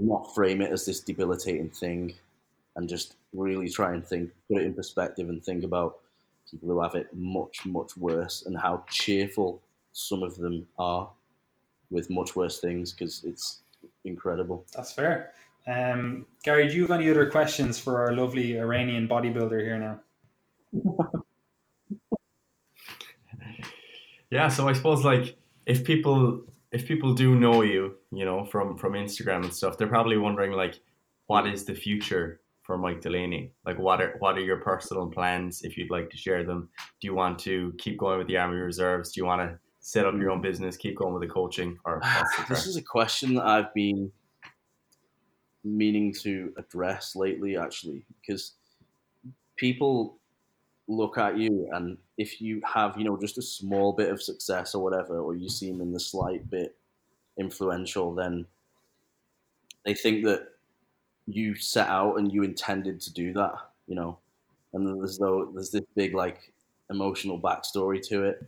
not 0.05 0.33
frame 0.33 0.61
it 0.61 0.71
as 0.71 0.85
this 0.85 0.99
debilitating 0.99 1.69
thing, 1.69 2.13
and 2.75 2.87
just 2.87 3.15
really 3.33 3.69
try 3.69 3.93
and 3.93 4.05
think, 4.05 4.31
put 4.49 4.61
it 4.61 4.65
in 4.65 4.73
perspective, 4.73 5.29
and 5.29 5.43
think 5.43 5.63
about 5.63 5.97
people 6.49 6.69
who 6.69 6.81
have 6.81 6.95
it 6.95 7.07
much, 7.13 7.65
much 7.65 7.95
worse, 7.97 8.45
and 8.45 8.57
how 8.57 8.83
cheerful 8.89 9.61
some 9.93 10.23
of 10.23 10.37
them 10.37 10.67
are 10.77 11.09
with 11.91 12.09
much 12.09 12.35
worse 12.35 12.59
things 12.59 12.91
because 12.91 13.23
it's 13.23 13.59
incredible. 14.05 14.65
That's 14.75 14.91
fair. 14.91 15.31
Um, 15.67 16.25
Gary, 16.43 16.67
do 16.67 16.75
you 16.75 16.81
have 16.83 16.91
any 16.91 17.09
other 17.09 17.29
questions 17.29 17.77
for 17.77 18.01
our 18.01 18.13
lovely 18.13 18.59
Iranian 18.59 19.07
bodybuilder 19.07 19.61
here 19.61 19.77
now? 19.77 19.99
yeah, 24.31 24.47
so 24.47 24.67
I 24.67 24.73
suppose 24.73 25.03
like 25.03 25.35
if 25.65 25.83
people 25.83 26.41
if 26.71 26.87
people 26.87 27.13
do 27.13 27.35
know 27.35 27.61
you, 27.61 27.95
you 28.11 28.25
know, 28.25 28.45
from 28.45 28.77
from 28.77 28.93
Instagram 28.93 29.43
and 29.43 29.53
stuff, 29.53 29.77
they're 29.77 29.87
probably 29.87 30.17
wondering 30.17 30.51
like, 30.51 30.79
what 31.27 31.47
is 31.47 31.65
the 31.65 31.75
future 31.75 32.41
for 32.61 32.77
Mike 32.77 33.01
Delaney? 33.01 33.51
Like, 33.65 33.79
what 33.79 34.01
are 34.01 34.15
what 34.19 34.37
are 34.37 34.41
your 34.41 34.57
personal 34.57 35.07
plans 35.07 35.63
if 35.63 35.77
you'd 35.77 35.89
like 35.89 36.09
to 36.11 36.17
share 36.17 36.43
them? 36.43 36.69
Do 37.01 37.07
you 37.07 37.15
want 37.15 37.39
to 37.39 37.73
keep 37.79 37.97
going 37.97 38.19
with 38.19 38.27
the 38.27 38.37
Army 38.37 38.57
Reserves? 38.57 39.11
Do 39.11 39.21
you 39.21 39.25
want 39.25 39.41
to 39.41 39.57
set 39.79 40.05
up 40.05 40.13
your 40.15 40.29
own 40.29 40.41
business, 40.41 40.77
keep 40.77 40.97
going 40.97 41.13
with 41.13 41.23
the 41.23 41.33
coaching? 41.33 41.77
Or 41.85 42.01
this 42.49 42.67
is 42.67 42.75
a 42.75 42.83
question 42.83 43.35
that 43.35 43.45
I've 43.45 43.73
been 43.73 44.11
meaning 45.63 46.13
to 46.21 46.53
address 46.57 47.15
lately, 47.15 47.57
actually, 47.57 48.05
because 48.21 48.53
people 49.55 50.18
look 50.89 51.19
at 51.19 51.37
you 51.37 51.69
and 51.71 51.97
if 52.17 52.41
you 52.41 52.61
have, 52.65 52.97
you 52.97 53.03
know, 53.03 53.15
just 53.15 53.37
a 53.37 53.41
small 53.41 53.93
bit 53.93 54.09
of 54.09 54.21
success 54.21 54.73
or 54.73 54.83
whatever, 54.83 55.19
or 55.19 55.35
you 55.35 55.47
seem 55.47 55.81
in 55.81 55.93
the 55.93 55.99
slight 55.99 56.49
bit 56.49 56.75
influential, 57.37 58.13
then 58.13 58.45
they 59.85 59.93
think 59.93 60.25
that 60.25 60.47
you 61.27 61.55
set 61.55 61.87
out 61.87 62.15
and 62.15 62.33
you 62.33 62.43
intended 62.43 62.99
to 63.01 63.13
do 63.13 63.31
that, 63.33 63.53
you 63.87 63.95
know, 63.95 64.17
and 64.73 64.85
there's 64.85 65.19
though 65.19 65.51
there's 65.53 65.69
this 65.69 65.85
big 65.95 66.15
like 66.15 66.51
emotional 66.89 67.39
backstory 67.39 68.01
to 68.07 68.23
it. 68.23 68.43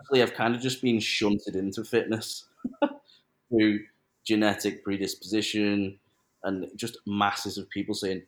Actually 0.00 0.22
I've 0.22 0.34
kind 0.34 0.54
of 0.54 0.60
just 0.60 0.82
been 0.82 1.00
shunted 1.00 1.56
into 1.56 1.84
fitness 1.84 2.44
through 3.48 3.80
genetic 4.24 4.84
predisposition 4.84 5.98
and 6.44 6.68
just 6.76 6.98
masses 7.06 7.56
of 7.56 7.68
people 7.70 7.94
saying, 7.94 8.22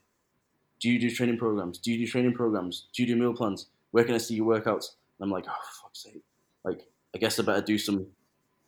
"Do 0.80 0.90
you 0.90 0.98
do 0.98 1.10
training 1.10 1.38
programs? 1.38 1.78
Do 1.78 1.92
you 1.92 1.98
do 1.98 2.06
training 2.10 2.34
programs? 2.34 2.88
Do 2.94 3.02
you 3.02 3.09
do 3.09 3.16
meal 3.16 3.34
plans? 3.34 3.66
Where 3.90 4.05
can 4.05 4.14
I 4.14 4.18
see 4.18 4.34
your 4.34 4.46
workouts?" 4.46 4.90
And 5.18 5.26
I'm 5.26 5.30
like, 5.30 5.44
"Oh 5.48 5.68
fuck's 5.82 6.02
sake! 6.02 6.22
Like, 6.64 6.88
I 7.14 7.18
guess 7.18 7.38
I 7.38 7.42
better 7.42 7.62
do 7.62 7.78
some, 7.78 8.06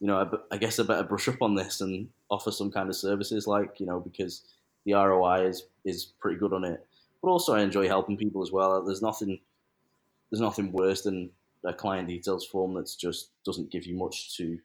you 0.00 0.06
know, 0.06 0.16
I, 0.50 0.54
I 0.54 0.58
guess 0.58 0.78
I 0.78 0.84
better 0.84 1.02
brush 1.04 1.28
up 1.28 1.42
on 1.42 1.54
this 1.54 1.80
and 1.80 2.08
offer 2.30 2.50
some 2.50 2.70
kind 2.70 2.88
of 2.88 2.96
services, 2.96 3.46
like 3.46 3.80
you 3.80 3.86
know, 3.86 4.00
because 4.00 4.42
the 4.84 4.94
ROI 4.94 5.46
is 5.46 5.64
is 5.84 6.06
pretty 6.20 6.38
good 6.38 6.52
on 6.52 6.64
it. 6.64 6.86
But 7.22 7.28
also, 7.28 7.54
I 7.54 7.60
enjoy 7.62 7.86
helping 7.86 8.16
people 8.16 8.42
as 8.42 8.50
well. 8.52 8.82
There's 8.84 9.02
nothing 9.02 9.40
there's 10.30 10.40
nothing 10.40 10.72
worse 10.72 11.02
than 11.02 11.30
a 11.64 11.72
client 11.72 12.08
details 12.08 12.46
form 12.46 12.74
that's 12.74 12.94
just 12.94 13.30
doesn't 13.44 13.70
give 13.70 13.86
you 13.86 13.96
much 13.96 14.36
to 14.36 14.58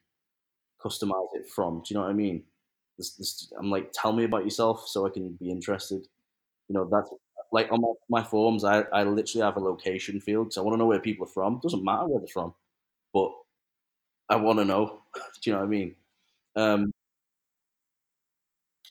customize 0.84 1.34
it 1.34 1.50
from. 1.50 1.80
Do 1.80 1.86
you 1.90 1.96
know 1.96 2.04
what 2.04 2.12
I 2.12 2.14
mean? 2.14 2.44
This, 2.98 3.12
this, 3.16 3.52
I'm 3.60 3.70
like, 3.70 3.92
tell 3.92 4.14
me 4.14 4.24
about 4.24 4.46
yourself 4.46 4.88
so 4.88 5.06
I 5.06 5.10
can 5.10 5.32
be 5.34 5.50
interested. 5.52 6.08
You 6.70 6.76
know, 6.76 6.88
that's 6.90 7.10
like 7.56 7.72
on 7.72 7.82
my, 7.82 7.94
my 8.22 8.24
forms, 8.24 8.66
I, 8.66 8.82
I 8.94 9.04
literally 9.04 9.46
have 9.46 9.58
a 9.58 9.62
location 9.62 10.22
field 10.22 10.48
because 10.48 10.58
I 10.60 10.62
want 10.62 10.76
to 10.76 10.80
know 10.80 10.88
where 10.88 11.00
people 11.02 11.26
are 11.28 11.32
from. 11.32 11.56
It 11.58 11.64
doesn't 11.64 11.86
matter 11.86 12.08
where 12.08 12.20
they're 12.20 12.28
from, 12.30 12.54
but 13.14 13.32
I 14.30 14.36
want 14.38 14.60
to 14.60 14.66
know. 14.66 15.02
Do 15.16 15.22
you 15.50 15.54
know 15.54 15.60
what 15.60 15.66
I 15.66 15.70
mean? 15.70 15.96
Um, 16.56 16.92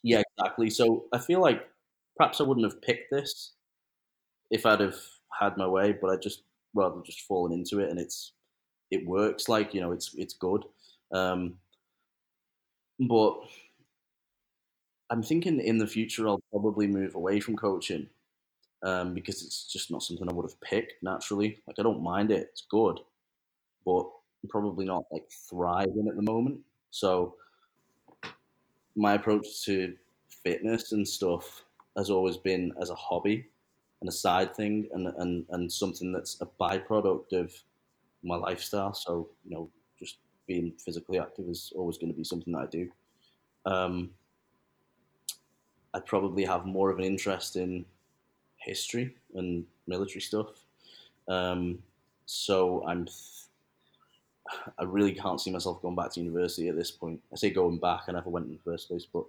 yeah, 0.03 0.23
exactly. 0.39 0.71
So 0.71 1.05
I 1.13 1.19
feel 1.19 1.41
like 1.41 1.67
perhaps 2.17 2.41
I 2.41 2.45
wouldn't 2.45 2.71
have 2.71 2.83
picked 2.83 3.11
this 3.11 3.53
if 4.51 4.67
I'd 4.67 4.81
have 4.81 4.97
had 5.41 5.57
my 5.57 5.67
way, 5.67 5.93
but 5.93 6.11
I 6.11 6.17
just 6.17 6.43
rather 6.75 7.01
just 7.05 7.23
fallen 7.23 7.53
into 7.53 7.81
it 7.81 7.91
and 7.91 7.99
it's 7.99 8.33
it 8.91 9.07
works. 9.07 9.49
Like 9.49 9.75
you 9.75 9.81
know, 9.81 9.93
it's 9.93 10.15
it's 10.17 10.35
good. 10.35 10.65
Um, 11.13 11.57
but 12.99 13.41
I'm 15.11 15.23
thinking 15.23 15.61
in 15.61 15.79
the 15.79 15.87
future 15.87 16.27
I'll 16.29 16.43
probably 16.51 16.87
move 16.87 17.15
away 17.15 17.41
from 17.41 17.57
coaching 17.57 18.09
um, 18.85 19.15
because 19.15 19.43
it's 19.43 19.73
just 19.73 19.91
not 19.91 20.03
something 20.03 20.29
I 20.29 20.33
would 20.33 20.49
have 20.49 20.61
picked 20.61 21.03
naturally. 21.03 21.61
Like 21.67 21.77
I 21.79 21.83
don't 21.83 22.03
mind 22.03 22.31
it; 22.31 22.49
it's 22.53 22.67
good, 22.71 23.01
but 23.85 24.03
I'm 24.43 24.49
probably 24.49 24.85
not 24.85 25.05
like 25.11 25.29
thriving 25.31 26.07
at 26.09 26.17
the 26.17 26.23
moment. 26.23 26.61
So 26.91 27.35
my 28.95 29.15
approach 29.15 29.65
to 29.65 29.95
fitness 30.29 30.93
and 30.93 31.07
stuff 31.07 31.65
has 31.97 32.11
always 32.11 32.37
been 32.37 32.73
as 32.81 32.91
a 32.91 32.95
hobby 32.95 33.47
and 34.01 34.09
a 34.09 34.13
side 34.13 34.55
thing 34.55 34.89
and, 34.93 35.09
and, 35.19 35.47
and 35.51 35.73
something 35.73 36.13
that's 36.13 36.41
a 36.41 36.47
byproduct 36.61 37.33
of 37.33 37.53
my 38.23 38.37
lifestyle. 38.37 38.93
So, 38.93 39.29
you 39.45 39.55
know, 39.55 39.71
just 39.99 40.19
being 40.47 40.73
physically 40.79 41.19
active 41.19 41.49
is 41.49 41.73
always 41.75 41.99
going 41.99 42.13
to 42.13 42.17
be 42.17 42.25
something 42.25 42.53
that 42.53 42.61
I 42.61 42.67
do. 42.67 42.91
Um, 43.67 44.11
I'd 45.95 46.07
probably 46.07 46.45
have 46.45 46.67
more 46.67 46.91
of 46.91 46.99
an 46.99 47.05
interest 47.05 47.57
in 47.57 47.85
history 48.65 49.15
and 49.35 49.65
military 49.87 50.21
stuff. 50.21 50.49
Um, 51.29 51.79
so 52.27 52.85
I'm 52.87 53.07
I 54.79 54.85
really 54.85 55.13
can't 55.13 55.41
see 55.41 55.51
myself 55.51 55.81
going 55.81 55.97
back 55.97 56.13
to 56.13 56.21
university 56.21 56.69
at 56.69 56.77
this 56.77 56.91
point. 56.91 57.21
I 57.33 57.37
say 57.37 57.51
going 57.51 57.79
back, 57.79 58.03
I 58.09 58.13
never 58.13 58.29
went 58.31 58.47
in 58.47 58.53
the 58.53 58.71
first 58.71 58.89
place, 58.89 59.07
but 59.11 59.25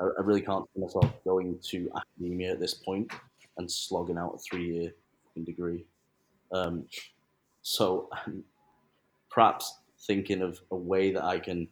I, 0.00 0.04
I 0.04 0.22
really 0.22 0.42
can't 0.42 0.66
see 0.74 0.80
myself 0.80 1.06
going 1.24 1.58
to 1.70 1.90
academia 1.96 2.52
at 2.52 2.60
this 2.60 2.74
point 2.74 3.10
and 3.56 3.70
slogging 3.70 4.18
out 4.18 4.34
a 4.34 4.38
three-year 4.38 4.92
degree. 5.44 5.84
Um, 6.52 6.84
so 7.62 8.08
I'm 8.12 8.44
perhaps 9.30 9.78
thinking 10.00 10.42
of 10.42 10.60
a 10.70 10.76
way 10.76 11.12
that 11.12 11.24
I 11.24 11.38
can 11.38 11.68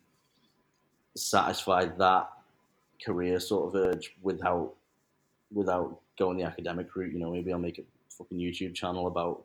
satisfy 1.16 1.86
that 1.86 2.28
career 3.04 3.40
sort 3.40 3.68
of 3.74 3.88
urge 3.88 4.14
without 4.22 4.74
without 5.52 6.00
going 6.18 6.38
the 6.38 6.44
academic 6.44 6.94
route. 6.94 7.12
You 7.12 7.18
know, 7.18 7.32
maybe 7.32 7.52
I'll 7.52 7.58
make 7.58 7.78
a 7.78 7.82
fucking 8.10 8.38
YouTube 8.38 8.74
channel 8.74 9.06
about 9.06 9.44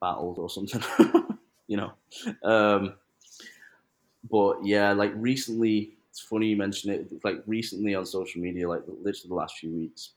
battles 0.00 0.38
or 0.38 0.48
something. 0.48 0.82
you 1.66 1.76
know. 1.76 1.92
Um, 2.42 2.94
but 4.28 4.64
yeah, 4.64 4.92
like 4.92 5.12
recently, 5.14 5.96
it's 6.10 6.20
funny 6.20 6.48
you 6.48 6.56
mention 6.56 6.90
it. 6.90 7.12
Like 7.24 7.42
recently 7.46 7.94
on 7.94 8.04
social 8.04 8.40
media, 8.40 8.68
like 8.68 8.82
literally 8.86 9.28
the 9.28 9.34
last 9.34 9.58
few 9.58 9.70
weeks, 9.70 10.10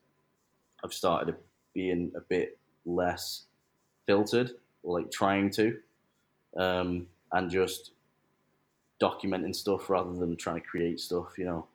I've 0.83 0.93
started 0.93 1.35
being 1.73 2.11
a 2.15 2.21
bit 2.21 2.57
less 2.85 3.43
filtered, 4.07 4.51
or 4.83 4.99
like 4.99 5.11
trying 5.11 5.51
to, 5.51 5.77
um, 6.57 7.07
and 7.31 7.49
just 7.49 7.91
documenting 9.01 9.55
stuff 9.55 9.89
rather 9.89 10.13
than 10.13 10.35
trying 10.35 10.61
to 10.61 10.67
create 10.67 10.99
stuff, 10.99 11.37
you 11.37 11.45
know, 11.45 11.67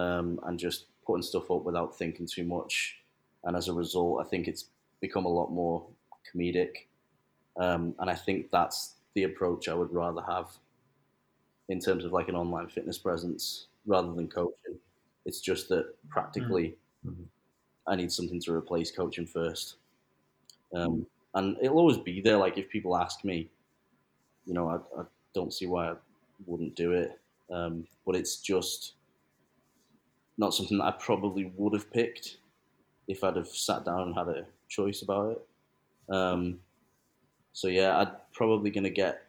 um, 0.00 0.40
and 0.44 0.58
just 0.58 0.86
putting 1.06 1.22
stuff 1.22 1.50
up 1.50 1.64
without 1.64 1.96
thinking 1.96 2.26
too 2.26 2.44
much. 2.44 3.01
And 3.44 3.56
as 3.56 3.68
a 3.68 3.72
result, 3.72 4.24
I 4.24 4.28
think 4.28 4.48
it's 4.48 4.66
become 5.00 5.24
a 5.24 5.28
lot 5.28 5.50
more 5.50 5.84
comedic 6.32 6.86
um, 7.56 7.94
and 7.98 8.08
I 8.08 8.14
think 8.14 8.50
that's 8.50 8.94
the 9.14 9.24
approach 9.24 9.68
I 9.68 9.74
would 9.74 9.92
rather 9.92 10.22
have 10.22 10.48
in 11.68 11.80
terms 11.80 12.04
of 12.04 12.12
like 12.12 12.28
an 12.28 12.34
online 12.34 12.68
fitness 12.68 12.98
presence 12.98 13.66
rather 13.86 14.12
than 14.12 14.28
coaching. 14.28 14.78
It's 15.26 15.40
just 15.40 15.68
that 15.68 15.94
practically 16.08 16.76
mm-hmm. 17.06 17.22
I 17.86 17.96
need 17.96 18.10
something 18.10 18.40
to 18.40 18.52
replace 18.52 18.90
coaching 18.90 19.26
first. 19.26 19.76
Um, 20.74 21.06
and 21.34 21.56
it'll 21.62 21.78
always 21.78 21.98
be 21.98 22.20
there. 22.20 22.36
Like 22.36 22.58
if 22.58 22.68
people 22.68 22.96
ask 22.96 23.24
me, 23.24 23.50
you 24.46 24.54
know, 24.54 24.68
I, 24.68 25.00
I 25.00 25.04
don't 25.34 25.52
see 25.52 25.66
why 25.66 25.90
I 25.90 25.94
wouldn't 26.46 26.74
do 26.74 26.92
it. 26.92 27.18
Um, 27.50 27.86
but 28.06 28.16
it's 28.16 28.38
just 28.38 28.94
not 30.38 30.54
something 30.54 30.78
that 30.78 30.84
I 30.84 30.90
probably 30.92 31.52
would 31.56 31.74
have 31.74 31.92
picked 31.92 32.38
if 33.12 33.22
I'd 33.24 33.36
have 33.36 33.48
sat 33.48 33.84
down 33.84 34.08
and 34.08 34.14
had 34.14 34.28
a 34.28 34.46
choice 34.68 35.02
about 35.02 35.32
it. 35.32 36.14
Um, 36.14 36.60
so 37.52 37.68
yeah, 37.68 37.98
I'd 37.98 38.32
probably 38.32 38.70
gonna 38.70 38.90
get 38.90 39.26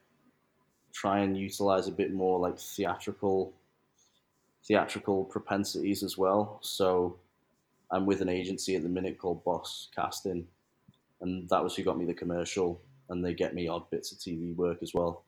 try 0.93 1.19
and 1.19 1.37
utilize 1.37 1.87
a 1.87 1.91
bit 1.91 2.13
more 2.13 2.39
like 2.39 2.59
theatrical 2.59 3.53
theatrical 4.65 5.25
propensities 5.25 6.03
as 6.03 6.17
well. 6.17 6.59
So 6.61 7.17
I'm 7.91 8.05
with 8.05 8.21
an 8.21 8.29
agency 8.29 8.75
at 8.75 8.83
the 8.83 8.89
minute 8.89 9.17
called 9.17 9.43
Boss 9.43 9.89
Casting, 9.95 10.47
and 11.21 11.49
that 11.49 11.63
was 11.63 11.75
who 11.75 11.83
got 11.83 11.97
me 11.97 12.05
the 12.05 12.13
commercial, 12.13 12.81
and 13.09 13.23
they 13.23 13.33
get 13.33 13.53
me 13.53 13.67
odd 13.67 13.89
bits 13.89 14.11
of 14.11 14.19
TV 14.19 14.55
work 14.55 14.79
as 14.81 14.93
well. 14.93 15.25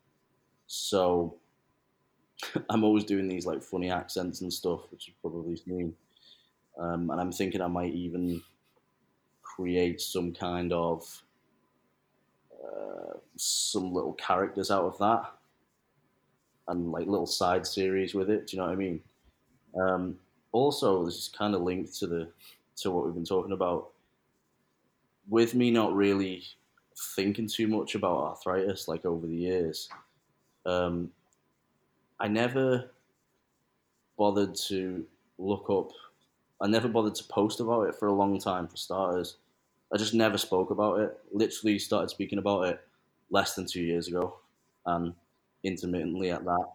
So 0.68 1.36
I'm 2.70 2.84
always 2.84 3.04
doing 3.04 3.28
these 3.28 3.46
like 3.46 3.62
funny 3.62 3.92
accents 3.92 4.42
and 4.42 4.52
stuff, 4.52 4.82
which 4.92 5.08
you've 5.08 5.22
probably 5.22 5.58
seen. 5.58 5.94
Um, 6.78 7.10
and 7.10 7.22
I'm 7.22 7.32
thinking 7.32 7.62
I 7.62 7.68
might 7.68 7.94
even 7.94 8.42
create 9.44 10.02
some 10.02 10.34
kind 10.34 10.74
of 10.74 11.24
some 13.38 13.94
little 13.94 14.14
characters 14.14 14.72
out 14.72 14.86
of 14.86 14.98
that 15.00 15.34
and 16.68 16.92
like 16.92 17.08
little 17.08 17.28
side 17.28 17.66
series 17.66 18.14
with 18.14 18.30
it. 18.30 18.48
Do 18.48 18.56
you 18.56 18.62
know 18.62 18.68
what 18.68 18.74
I 18.74 18.78
mean? 18.78 19.02
Um, 19.80 20.20
also, 20.52 21.06
this 21.06 21.16
is 21.16 21.28
kind 21.30 21.54
of 21.54 21.62
linked 21.62 21.94
to 22.00 22.08
the 22.08 22.30
to 22.78 22.92
what 22.92 23.06
we've 23.06 23.14
been 23.14 23.26
talking 23.26 23.52
about. 23.52 23.92
With 25.28 25.56
me 25.56 25.72
not 25.72 25.94
really 25.94 26.44
thinking 27.16 27.48
too 27.48 27.68
much 27.68 27.96
about 27.96 28.18
arthritis, 28.18 28.88
like 28.88 29.06
over 29.06 29.28
the 29.28 29.36
years, 29.36 29.90
um, 30.66 31.12
I 32.20 32.28
never 32.28 32.90
bothered 34.18 34.56
to 34.68 35.06
look 35.38 35.70
up. 35.70 35.92
I 36.62 36.68
never 36.68 36.88
bothered 36.88 37.16
to 37.16 37.24
post 37.26 37.60
about 37.60 37.88
it 37.88 37.96
for 37.96 38.08
a 38.08 38.14
long 38.14 38.40
time. 38.40 38.68
For 38.68 38.78
starters, 38.78 39.38
I 39.94 39.98
just 39.98 40.14
never 40.14 40.38
spoke 40.38 40.72
about 40.72 41.00
it. 41.00 41.18
Literally 41.32 41.80
started 41.80 42.10
speaking 42.10 42.40
about 42.40 42.66
it 42.66 42.82
less 43.30 43.56
than 43.56 43.66
two 43.66 43.82
years 43.82 44.08
ago, 44.08 44.38
and 44.86 45.14
intermittently 45.64 46.32
at 46.32 46.46
that. 46.46 46.68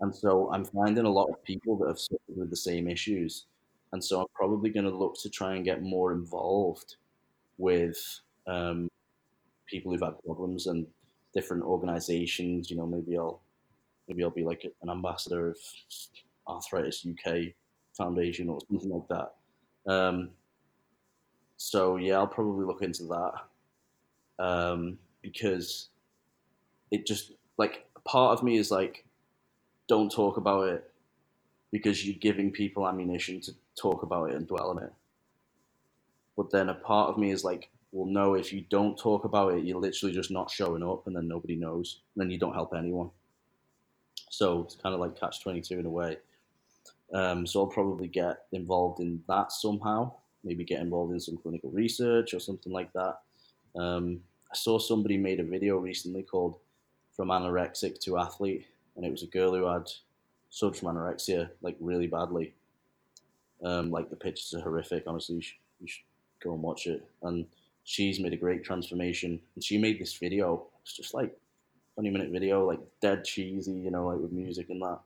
And 0.00 0.14
so 0.14 0.50
I'm 0.52 0.64
finding 0.64 1.04
a 1.04 1.10
lot 1.10 1.28
of 1.28 1.42
people 1.44 1.76
that 1.78 1.88
have 1.88 1.98
suffered 1.98 2.36
with 2.36 2.50
the 2.50 2.56
same 2.56 2.88
issues. 2.88 3.46
And 3.92 4.02
so 4.02 4.20
I'm 4.20 4.26
probably 4.34 4.70
going 4.70 4.86
to 4.86 4.96
look 4.96 5.16
to 5.22 5.28
try 5.28 5.54
and 5.54 5.64
get 5.64 5.82
more 5.82 6.12
involved 6.12 6.96
with 7.58 8.20
um, 8.46 8.88
people 9.66 9.92
who've 9.92 10.00
had 10.00 10.22
problems 10.24 10.66
and 10.66 10.86
different 11.34 11.64
organizations. 11.64 12.70
You 12.70 12.76
know, 12.76 12.86
maybe 12.86 13.16
I'll 13.18 13.40
maybe 14.08 14.22
I'll 14.22 14.30
be 14.30 14.44
like 14.44 14.64
an 14.82 14.90
ambassador 14.90 15.50
of 15.50 15.56
Arthritis 16.48 17.06
UK 17.06 17.52
Foundation 18.00 18.48
or 18.48 18.58
something 18.68 18.90
like 18.90 19.08
that. 19.08 19.92
Um, 19.92 20.30
so 21.56 21.96
yeah, 21.96 22.16
I'll 22.16 22.26
probably 22.26 22.64
look 22.64 22.82
into 22.82 23.04
that. 23.04 24.44
Um, 24.44 24.98
because 25.20 25.88
it 26.90 27.06
just 27.06 27.32
like 27.58 27.84
part 28.04 28.32
of 28.38 28.42
me 28.42 28.56
is 28.56 28.70
like, 28.70 29.04
don't 29.86 30.10
talk 30.10 30.38
about 30.38 30.68
it 30.68 30.90
because 31.72 32.06
you're 32.06 32.16
giving 32.18 32.50
people 32.50 32.88
ammunition 32.88 33.40
to 33.42 33.52
talk 33.78 34.02
about 34.02 34.30
it 34.30 34.36
and 34.36 34.48
dwell 34.48 34.70
on 34.70 34.82
it. 34.82 34.92
But 36.36 36.50
then 36.50 36.70
a 36.70 36.74
part 36.74 37.10
of 37.10 37.18
me 37.18 37.30
is 37.32 37.44
like, 37.44 37.68
well, 37.92 38.06
no, 38.06 38.34
if 38.34 38.52
you 38.52 38.64
don't 38.70 38.98
talk 38.98 39.24
about 39.24 39.54
it, 39.54 39.64
you're 39.64 39.80
literally 39.80 40.14
just 40.14 40.30
not 40.30 40.50
showing 40.50 40.82
up 40.82 41.06
and 41.06 41.14
then 41.14 41.28
nobody 41.28 41.56
knows. 41.56 42.00
And 42.14 42.22
then 42.22 42.30
you 42.30 42.38
don't 42.38 42.54
help 42.54 42.72
anyone. 42.74 43.10
So 44.30 44.62
it's 44.62 44.76
kind 44.76 44.94
of 44.94 45.00
like 45.00 45.18
catch 45.18 45.42
22 45.42 45.80
in 45.80 45.86
a 45.86 45.90
way. 45.90 46.16
Um, 47.12 47.46
so 47.46 47.60
I'll 47.60 47.66
probably 47.66 48.06
get 48.06 48.44
involved 48.52 49.00
in 49.00 49.22
that 49.28 49.52
somehow, 49.52 50.12
maybe 50.44 50.64
get 50.64 50.80
involved 50.80 51.12
in 51.12 51.20
some 51.20 51.36
clinical 51.36 51.70
research 51.70 52.34
or 52.34 52.40
something 52.40 52.72
like 52.72 52.92
that. 52.92 53.18
Um, 53.76 54.20
I 54.52 54.56
saw 54.56 54.78
somebody 54.78 55.16
made 55.16 55.40
a 55.40 55.44
video 55.44 55.78
recently 55.78 56.22
called 56.22 56.56
"From 57.16 57.28
Anorexic 57.28 58.00
to 58.00 58.18
Athlete," 58.18 58.66
and 58.96 59.04
it 59.04 59.10
was 59.10 59.22
a 59.22 59.26
girl 59.26 59.54
who 59.54 59.66
had 59.66 59.90
suffered 60.50 60.76
from 60.76 60.96
anorexia 60.96 61.50
like 61.62 61.76
really 61.80 62.06
badly. 62.06 62.54
Um, 63.62 63.90
like 63.90 64.10
the 64.10 64.16
pictures 64.16 64.54
are 64.54 64.62
horrific. 64.62 65.04
Honestly, 65.06 65.36
you 65.36 65.42
should, 65.42 65.58
you 65.80 65.86
should 65.86 66.04
go 66.42 66.52
and 66.52 66.62
watch 66.62 66.86
it. 66.86 67.04
And 67.22 67.46
she's 67.84 68.18
made 68.18 68.32
a 68.32 68.36
great 68.36 68.64
transformation, 68.64 69.40
and 69.54 69.64
she 69.64 69.78
made 69.78 70.00
this 70.00 70.14
video. 70.14 70.66
It's 70.82 70.96
just 70.96 71.14
like 71.14 71.36
twenty 71.94 72.10
minute 72.10 72.30
video, 72.30 72.66
like 72.66 72.80
dead 73.02 73.24
cheesy, 73.24 73.72
you 73.72 73.90
know, 73.90 74.06
like 74.08 74.18
with 74.18 74.32
music 74.32 74.70
and 74.70 74.80
that. 74.82 75.00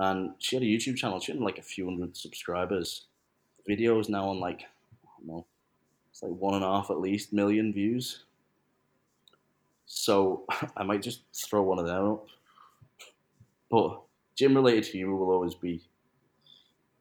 And 0.00 0.32
she 0.38 0.56
had 0.56 0.62
a 0.62 0.66
YouTube 0.66 0.96
channel. 0.96 1.20
She 1.20 1.30
had 1.30 1.40
like 1.42 1.58
a 1.58 1.62
few 1.62 1.84
hundred 1.84 2.16
subscribers. 2.16 3.04
Video 3.66 3.98
is 4.00 4.08
now 4.08 4.30
on 4.30 4.40
like 4.40 4.62
I 5.04 5.08
don't 5.18 5.28
know, 5.28 5.46
it's 6.10 6.22
like 6.22 6.32
one 6.32 6.54
and 6.54 6.64
a 6.64 6.66
half 6.66 6.90
at 6.90 7.00
least 7.00 7.34
million 7.34 7.70
views. 7.70 8.24
So 9.84 10.46
I 10.76 10.84
might 10.84 11.02
just 11.02 11.24
throw 11.34 11.62
one 11.62 11.78
of 11.78 11.86
them 11.86 12.12
up. 12.12 12.26
But 13.70 14.00
gym 14.36 14.54
related 14.54 14.86
humor 14.86 15.16
will 15.16 15.32
always 15.32 15.54
be 15.54 15.82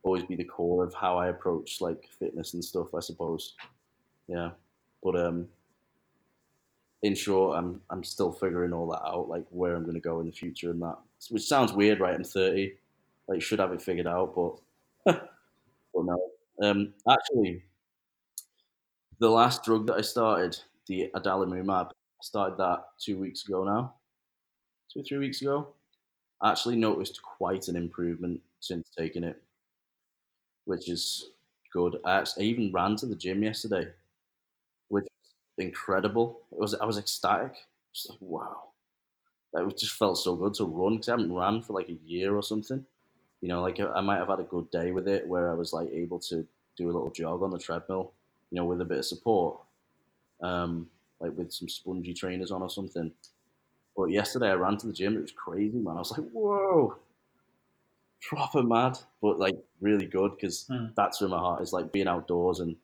always 0.04 0.24
be 0.24 0.36
the 0.36 0.44
core 0.44 0.84
of 0.84 0.94
how 0.94 1.18
I 1.18 1.30
approach 1.30 1.80
like 1.80 2.10
fitness 2.20 2.54
and 2.54 2.64
stuff, 2.64 2.94
I 2.94 3.00
suppose. 3.00 3.56
Yeah. 4.28 4.50
But 5.02 5.16
um 5.16 5.48
in 7.02 7.16
short, 7.16 7.58
I'm 7.58 7.80
I'm 7.90 8.04
still 8.04 8.34
figuring 8.34 8.74
all 8.74 8.88
that 8.88 9.06
out, 9.06 9.30
like 9.30 9.46
where 9.52 9.78
I'm 9.78 9.86
gonna 9.86 10.02
go 10.02 10.20
in 10.20 10.26
the 10.26 10.34
future 10.34 10.72
and 10.72 10.82
that. 10.82 10.98
Which 11.30 11.44
sounds 11.44 11.72
weird, 11.72 12.02
right? 12.02 12.14
I'm 12.14 12.26
thirty. 12.26 12.76
Like 13.30 13.42
should 13.44 13.60
have 13.60 13.74
it 13.74 13.82
figured 13.84 14.08
out, 14.08 14.36
but 14.36 14.60
but 15.94 16.06
no. 16.06 16.20
Um 16.64 16.94
actually 17.10 17.64
the 19.20 19.30
last 19.30 19.64
drug 19.64 19.88
that 19.88 19.96
I 19.98 20.02
started, 20.02 20.58
the 20.88 21.10
adalimumab, 21.16 21.88
I 21.90 21.94
started 22.22 22.58
that 22.58 22.84
two 23.00 23.18
weeks 23.20 23.46
ago 23.48 23.64
now. 23.64 23.96
Two 24.94 25.02
or 25.02 25.04
three 25.04 25.20
weeks 25.20 25.42
ago. 25.42 25.70
I 26.42 26.52
actually 26.52 26.78
noticed 26.78 27.22
quite 27.24 27.68
an 27.70 27.78
improvement 27.78 28.42
since 28.62 28.90
taking 28.98 29.24
it, 29.26 29.42
which 30.66 30.90
is 30.90 31.32
good. 31.74 31.98
I, 32.06 32.20
actually, 32.20 32.46
I 32.46 32.50
even 32.50 32.72
ran 32.72 32.96
to 32.98 33.06
the 33.06 33.16
gym 33.16 33.44
yesterday, 33.44 33.88
which 34.90 35.06
was 35.06 35.66
incredible. 35.66 36.42
It 36.52 36.60
was 36.60 36.76
I 36.76 36.86
was 36.86 36.98
ecstatic. 36.98 37.56
Just 37.94 38.10
like 38.10 38.20
wow, 38.22 38.64
that 39.54 39.78
just 39.78 39.94
felt 39.96 40.18
so 40.18 40.36
good 40.36 40.54
to 40.56 40.66
run 40.66 40.96
because 40.96 41.10
I 41.10 41.14
haven't 41.14 41.34
ran 41.34 41.62
for 41.62 41.74
like 41.74 41.90
a 41.90 42.00
year 42.06 42.36
or 42.36 42.44
something. 42.44 42.86
You 43.42 43.48
know, 43.48 43.62
like 43.62 43.80
I 43.80 44.02
might 44.02 44.18
have 44.18 44.28
had 44.28 44.40
a 44.40 44.44
good 44.44 44.70
day 44.72 44.92
with 44.92 45.08
it 45.08 45.28
where 45.28 45.50
I 45.52 45.54
was 45.54 45.72
like 45.74 45.90
able 45.92 46.20
to 46.22 46.46
do 46.76 46.86
a 46.86 46.92
little 46.92 47.12
jog 47.12 47.42
on 47.42 47.52
the 47.52 47.60
treadmill, 47.60 48.12
you 48.52 48.58
know, 48.58 48.66
with 48.66 48.82
a 48.82 48.86
bit 48.86 49.00
of 49.00 49.06
support, 49.06 49.60
um, 50.42 50.90
like 51.20 51.38
with 51.38 51.52
some 51.52 51.70
spongy 51.70 52.14
trainers 52.14 52.52
on 52.52 52.62
or 52.62 52.70
something. 52.70 53.12
But 53.96 54.06
yesterday 54.12 54.50
I 54.50 54.54
ran 54.54 54.78
to 54.78 54.88
the 54.88 54.94
gym. 54.94 55.18
It 55.18 55.22
was 55.22 55.32
crazy, 55.32 55.78
man. 55.78 55.96
I 55.96 56.00
was 56.00 56.12
like, 56.12 56.30
whoa, 56.32 56.96
proper 58.22 58.64
mad, 58.64 58.98
but 59.22 59.40
like 59.40 59.56
really 59.82 60.06
good 60.06 60.36
because 60.36 60.68
Mm. 60.70 60.94
that's 60.96 61.22
where 61.22 61.30
my 61.30 61.40
heart 61.40 61.62
is 61.62 61.74
like 61.74 61.92
being 61.92 62.08
outdoors 62.08 62.60
and 62.60 62.76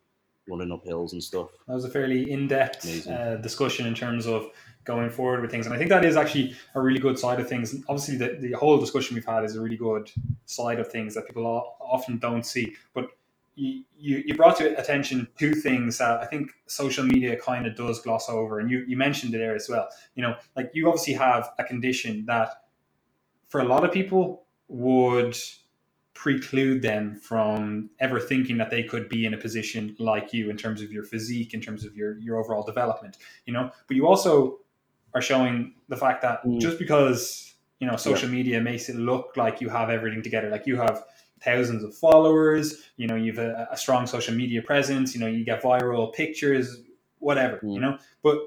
running 0.47 0.71
up 0.71 0.83
hills 0.85 1.13
and 1.13 1.23
stuff. 1.23 1.49
That 1.67 1.73
was 1.73 1.85
a 1.85 1.89
fairly 1.89 2.29
in-depth 2.31 3.07
uh, 3.07 3.37
discussion 3.37 3.87
in 3.87 3.95
terms 3.95 4.27
of 4.27 4.49
going 4.83 5.09
forward 5.09 5.41
with 5.41 5.49
things, 5.49 5.65
and 5.65 5.73
I 5.73 5.77
think 5.79 5.89
that 5.89 6.05
is 6.05 6.15
actually 6.15 6.55
a 6.75 6.81
really 6.81 6.99
good 6.99 7.17
side 7.17 7.39
of 7.39 7.49
things. 7.49 7.75
Obviously, 7.89 8.17
the, 8.17 8.37
the 8.39 8.51
whole 8.53 8.79
discussion 8.79 9.15
we've 9.15 9.25
had 9.25 9.43
is 9.43 9.55
a 9.55 9.61
really 9.61 9.77
good 9.77 10.11
side 10.45 10.79
of 10.79 10.91
things 10.91 11.15
that 11.15 11.25
people 11.25 11.75
often 11.79 12.19
don't 12.19 12.45
see. 12.45 12.75
But 12.93 13.09
you, 13.55 13.83
you, 13.97 14.23
you 14.27 14.35
brought 14.35 14.57
to 14.57 14.77
attention 14.77 15.27
two 15.39 15.53
things 15.53 15.97
that 15.97 16.21
I 16.21 16.25
think 16.25 16.51
social 16.67 17.03
media 17.03 17.35
kind 17.37 17.65
of 17.65 17.75
does 17.75 17.99
gloss 18.01 18.29
over, 18.29 18.59
and 18.59 18.69
you, 18.69 18.85
you 18.87 18.95
mentioned 18.97 19.33
it 19.33 19.39
there 19.39 19.55
as 19.55 19.67
well. 19.67 19.87
You 20.13 20.21
know, 20.23 20.35
like 20.55 20.69
you 20.73 20.87
obviously 20.87 21.13
have 21.13 21.49
a 21.57 21.63
condition 21.63 22.25
that 22.27 22.49
for 23.47 23.61
a 23.61 23.65
lot 23.65 23.83
of 23.83 23.91
people 23.91 24.45
would 24.67 25.35
preclude 26.15 26.81
them 26.81 27.15
from 27.17 27.89
ever 27.99 28.19
thinking 28.19 28.57
that 28.57 28.71
they 28.71 28.81
could 28.81 29.07
be 29.09 29.25
in 29.25 29.33
a 29.33 29.37
position 29.37 29.95
like 29.99 30.33
you 30.33 30.49
in 30.49 30.57
terms 30.57 30.81
of 30.81 30.91
your 30.91 31.03
physique, 31.03 31.53
in 31.53 31.61
terms 31.61 31.85
of 31.85 31.95
your 31.95 32.17
your 32.19 32.37
overall 32.37 32.63
development. 32.63 33.17
You 33.45 33.53
know, 33.53 33.69
but 33.87 33.95
you 33.95 34.07
also 34.07 34.59
are 35.13 35.21
showing 35.21 35.75
the 35.89 35.97
fact 35.97 36.21
that 36.23 36.43
Mm. 36.45 36.59
just 36.59 36.79
because 36.79 37.53
you 37.79 37.87
know 37.87 37.97
social 37.97 38.29
media 38.29 38.59
makes 38.61 38.89
it 38.89 38.95
look 38.95 39.33
like 39.35 39.61
you 39.61 39.69
have 39.69 39.89
everything 39.89 40.23
together, 40.23 40.49
like 40.49 40.65
you 40.65 40.77
have 40.77 41.03
thousands 41.41 41.83
of 41.83 41.95
followers, 41.95 42.81
you 42.95 43.07
know, 43.07 43.15
you've 43.15 43.37
a, 43.37 43.67
a 43.69 43.77
strong 43.77 44.07
social 44.07 44.33
media 44.33 44.61
presence, 44.61 45.13
you 45.13 45.19
know, 45.19 45.27
you 45.27 45.43
get 45.43 45.61
viral 45.61 46.11
pictures, 46.13 46.81
whatever, 47.19 47.59
you 47.61 47.79
Mm. 47.79 47.81
know, 47.81 47.97
but 48.23 48.37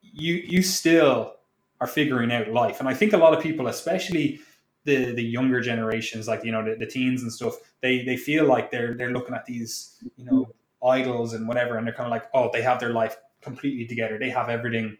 you 0.00 0.34
you 0.46 0.62
still 0.62 1.34
are 1.80 1.86
figuring 1.86 2.32
out 2.32 2.48
life, 2.48 2.80
and 2.80 2.88
I 2.88 2.94
think 2.94 3.12
a 3.12 3.18
lot 3.18 3.34
of 3.36 3.42
people, 3.42 3.66
especially 3.66 4.40
the 4.84 5.12
the 5.12 5.22
younger 5.22 5.60
generations, 5.60 6.28
like 6.28 6.44
you 6.44 6.52
know 6.52 6.64
the, 6.64 6.76
the 6.76 6.86
teens 6.86 7.22
and 7.22 7.32
stuff, 7.32 7.54
they 7.80 8.04
they 8.04 8.16
feel 8.16 8.46
like 8.46 8.70
they're 8.70 8.94
they're 8.94 9.12
looking 9.12 9.34
at 9.34 9.46
these 9.46 10.02
you 10.16 10.24
know 10.24 10.48
idols 10.84 11.32
and 11.34 11.48
whatever, 11.48 11.76
and 11.76 11.86
they're 11.86 11.94
kind 11.94 12.06
of 12.06 12.10
like, 12.10 12.28
oh, 12.34 12.50
they 12.52 12.62
have 12.62 12.80
their 12.80 12.90
life 12.90 13.16
completely 13.40 13.86
together, 13.86 14.18
they 14.18 14.30
have 14.30 14.48
everything 14.48 14.96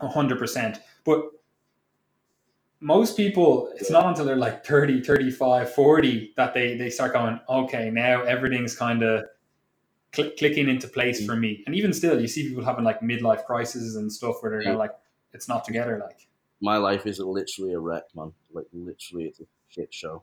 hundred 0.00 0.38
percent, 0.38 0.80
but 1.04 1.30
most 2.80 3.16
people 3.16 3.70
it's 3.76 3.90
not 3.90 4.06
until 4.06 4.24
they're 4.24 4.34
like 4.34 4.66
30 4.66 5.02
35 5.02 5.72
40 5.72 6.32
that 6.36 6.52
they 6.52 6.76
they 6.76 6.90
start 6.90 7.12
going 7.12 7.38
okay 7.48 7.90
now 7.90 8.22
everything's 8.22 8.74
kind 8.74 9.04
of 9.04 9.22
cl- 10.14 10.30
clicking 10.38 10.68
into 10.68 10.88
place 10.88 11.24
for 11.24 11.32
mm-hmm. 11.32 11.40
me. 11.40 11.62
And 11.66 11.74
even 11.74 11.92
still 11.92 12.20
you 12.20 12.28
see 12.28 12.48
people 12.48 12.64
having 12.64 12.84
like 12.84 13.00
midlife 13.00 13.44
crises 13.44 13.96
and 13.96 14.12
stuff 14.12 14.36
where 14.40 14.50
they're 14.50 14.72
of 14.72 14.78
like 14.78 14.92
it's 15.32 15.48
not 15.48 15.64
together 15.64 15.98
like 15.98 16.28
My 16.62 16.76
life 16.78 17.06
is 17.06 17.18
literally 17.18 17.74
a 17.74 17.78
wreck, 17.78 18.04
man. 18.14 18.32
Like 18.52 18.66
literally, 18.72 19.24
it's 19.26 19.40
a 19.40 19.44
shit 19.68 19.92
show. 19.92 20.22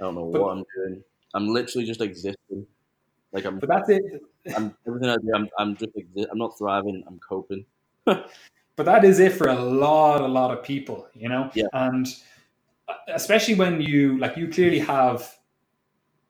I 0.00 0.04
don't 0.04 0.14
know 0.16 0.30
But- 0.32 0.42
what 0.42 0.56
I'm 0.56 0.64
doing. 0.74 1.04
I'm 1.34 1.48
literally 1.48 1.86
just 1.86 2.00
existing. 2.00 2.66
Like 3.32 3.44
I'm, 3.44 3.58
but 3.58 3.68
that's 3.68 3.88
it 3.90 4.02
I'm 4.56 4.74
everything 4.86 5.10
I 5.10 5.16
do. 5.16 5.32
I'm, 5.34 5.48
I'm 5.58 5.76
just 5.76 5.94
exi- 5.94 6.26
I'm 6.30 6.38
not 6.38 6.56
thriving. 6.56 7.04
I'm 7.06 7.18
coping. 7.18 7.66
but 8.06 8.84
that 8.84 9.04
is 9.04 9.18
it 9.18 9.32
for 9.32 9.48
a 9.48 9.54
lot 9.58 10.20
a 10.20 10.26
lot 10.28 10.56
of 10.56 10.62
people 10.62 11.08
you 11.14 11.28
know 11.28 11.50
Yeah. 11.54 11.64
and 11.72 12.06
uh, 12.88 12.94
especially 13.08 13.54
when 13.54 13.80
you 13.80 14.16
like 14.18 14.36
you 14.36 14.48
clearly 14.48 14.78
have 14.78 15.36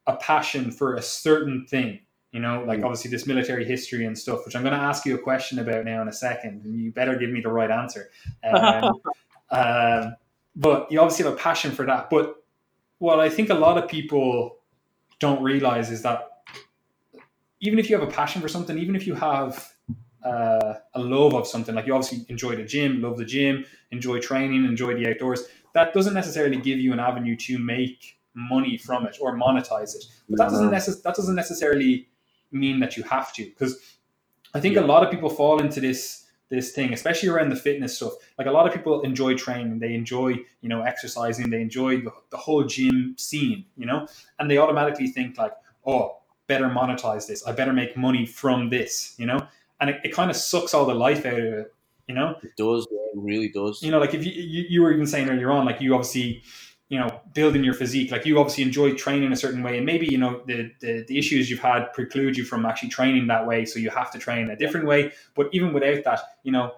a 0.06 0.16
passion 0.16 0.70
for 0.70 0.94
a 0.94 1.02
certain 1.02 1.66
thing 1.66 2.00
you 2.36 2.42
know 2.44 2.56
like 2.70 2.80
Mm. 2.80 2.84
obviously 2.86 3.10
this 3.10 3.26
military 3.32 3.64
history 3.74 4.04
and 4.08 4.16
stuff 4.24 4.38
which 4.44 4.54
i'm 4.54 4.64
going 4.66 4.78
to 4.80 4.86
ask 4.90 5.00
you 5.06 5.14
a 5.20 5.22
question 5.30 5.56
about 5.64 5.82
now 5.90 5.98
in 6.04 6.08
a 6.14 6.18
second 6.26 6.52
and 6.64 6.70
you 6.82 6.88
better 7.00 7.14
give 7.22 7.30
me 7.36 7.40
the 7.46 7.54
right 7.60 7.72
answer. 7.82 8.02
Um, 8.52 9.00
um, 9.58 10.02
but 10.66 10.90
you 10.90 10.96
obviously 11.00 11.24
have 11.26 11.34
a 11.34 11.42
passion 11.48 11.70
for 11.78 11.84
that. 11.90 12.02
But 12.14 12.24
what 13.04 13.18
i 13.26 13.28
think 13.36 13.46
a 13.58 13.58
lot 13.66 13.74
of 13.80 13.84
people 13.96 14.30
don't 15.24 15.42
realize 15.52 15.88
is 15.96 16.00
that 16.08 16.18
even 17.66 17.78
if 17.78 17.84
you 17.88 17.98
have 17.98 18.06
a 18.10 18.12
passion 18.20 18.38
for 18.42 18.50
something 18.56 18.76
even 18.84 18.94
if 19.00 19.04
you 19.08 19.14
have 19.14 19.52
uh, 20.30 20.74
a 20.94 21.02
love 21.14 21.32
of 21.40 21.44
something 21.54 21.74
like 21.76 21.86
you 21.86 21.94
obviously 21.94 22.18
enjoy 22.34 22.52
the 22.60 22.64
gym 22.74 22.90
love 23.06 23.16
the 23.22 23.28
gym 23.34 23.54
enjoy 23.96 24.18
training 24.30 24.64
enjoy 24.74 24.92
the 24.98 25.04
outdoors 25.10 25.40
that 25.76 25.92
doesn't 25.96 26.14
necessarily 26.22 26.58
give 26.68 26.78
you 26.84 26.90
an 26.96 27.00
avenue 27.10 27.36
to 27.36 27.58
make 27.58 28.00
money 28.36 28.76
from 28.76 29.06
it 29.06 29.16
or 29.20 29.34
monetize 29.34 29.92
it. 29.96 30.04
But 30.28 30.36
that 30.40 30.50
doesn't 30.50 30.70
necess- 30.70 31.02
that 31.02 31.14
doesn't 31.14 31.34
necessarily 31.34 32.08
mean 32.52 32.80
that 32.80 32.96
you 32.96 33.02
have 33.02 33.32
to 33.32 33.44
because 33.44 33.78
i 34.54 34.60
think 34.60 34.74
Yeah. 34.74 34.82
a 34.82 34.86
lot 34.86 35.02
of 35.04 35.10
people 35.10 35.28
fall 35.30 35.60
into 35.60 35.80
this 35.80 36.24
this 36.48 36.72
thing 36.72 36.92
especially 36.92 37.28
around 37.28 37.50
the 37.50 37.56
fitness 37.56 37.96
stuff 37.96 38.12
like 38.38 38.46
a 38.46 38.50
lot 38.52 38.66
of 38.66 38.72
people 38.72 39.00
enjoy 39.02 39.34
training 39.34 39.78
they 39.80 39.94
enjoy 39.94 40.30
you 40.60 40.68
know 40.68 40.82
exercising 40.82 41.50
they 41.50 41.60
enjoy 41.60 42.00
the, 42.00 42.10
the 42.30 42.36
whole 42.36 42.62
gym 42.64 43.14
scene 43.18 43.64
you 43.76 43.84
know 43.86 44.06
and 44.38 44.50
they 44.50 44.58
automatically 44.58 45.08
think 45.08 45.36
like 45.38 45.52
oh 45.86 46.18
better 46.46 46.68
monetize 46.68 47.26
this 47.26 47.44
i 47.46 47.52
better 47.52 47.72
make 47.72 47.96
money 47.96 48.24
from 48.24 48.68
this 48.70 49.14
you 49.18 49.26
know 49.26 49.40
and 49.80 49.90
it, 49.90 50.00
it 50.04 50.12
kind 50.12 50.30
of 50.30 50.36
sucks 50.36 50.72
all 50.72 50.86
the 50.86 50.94
life 50.94 51.26
out 51.26 51.34
of 51.38 51.44
it 51.44 51.74
you 52.06 52.14
know 52.14 52.36
It 52.44 52.52
does. 52.56 52.86
It 52.90 53.00
really 53.14 53.48
does. 53.48 53.82
you 53.82 53.90
know, 53.90 53.98
like 53.98 54.14
if 54.14 54.24
you, 54.24 54.30
you 54.30 54.64
you 54.68 54.82
were 54.82 54.92
even 54.92 55.06
saying 55.06 55.28
earlier 55.28 55.50
on, 55.50 55.64
like 55.64 55.80
you 55.80 55.94
obviously, 55.94 56.42
you 56.88 56.98
know, 56.98 57.20
building 57.34 57.64
your 57.64 57.74
physique, 57.74 58.12
like 58.12 58.24
you 58.24 58.38
obviously 58.38 58.62
enjoy 58.62 58.94
training 58.94 59.32
a 59.32 59.36
certain 59.36 59.62
way, 59.62 59.76
and 59.76 59.84
maybe 59.84 60.06
you 60.06 60.18
know 60.18 60.42
the, 60.46 60.70
the 60.80 61.04
the 61.08 61.18
issues 61.18 61.50
you've 61.50 61.58
had 61.58 61.92
preclude 61.92 62.36
you 62.36 62.44
from 62.44 62.64
actually 62.64 62.90
training 62.90 63.26
that 63.26 63.46
way, 63.46 63.64
so 63.64 63.78
you 63.78 63.90
have 63.90 64.10
to 64.12 64.18
train 64.18 64.50
a 64.50 64.56
different 64.56 64.86
way. 64.86 65.12
But 65.34 65.48
even 65.52 65.72
without 65.72 66.04
that, 66.04 66.20
you 66.44 66.52
know, 66.52 66.74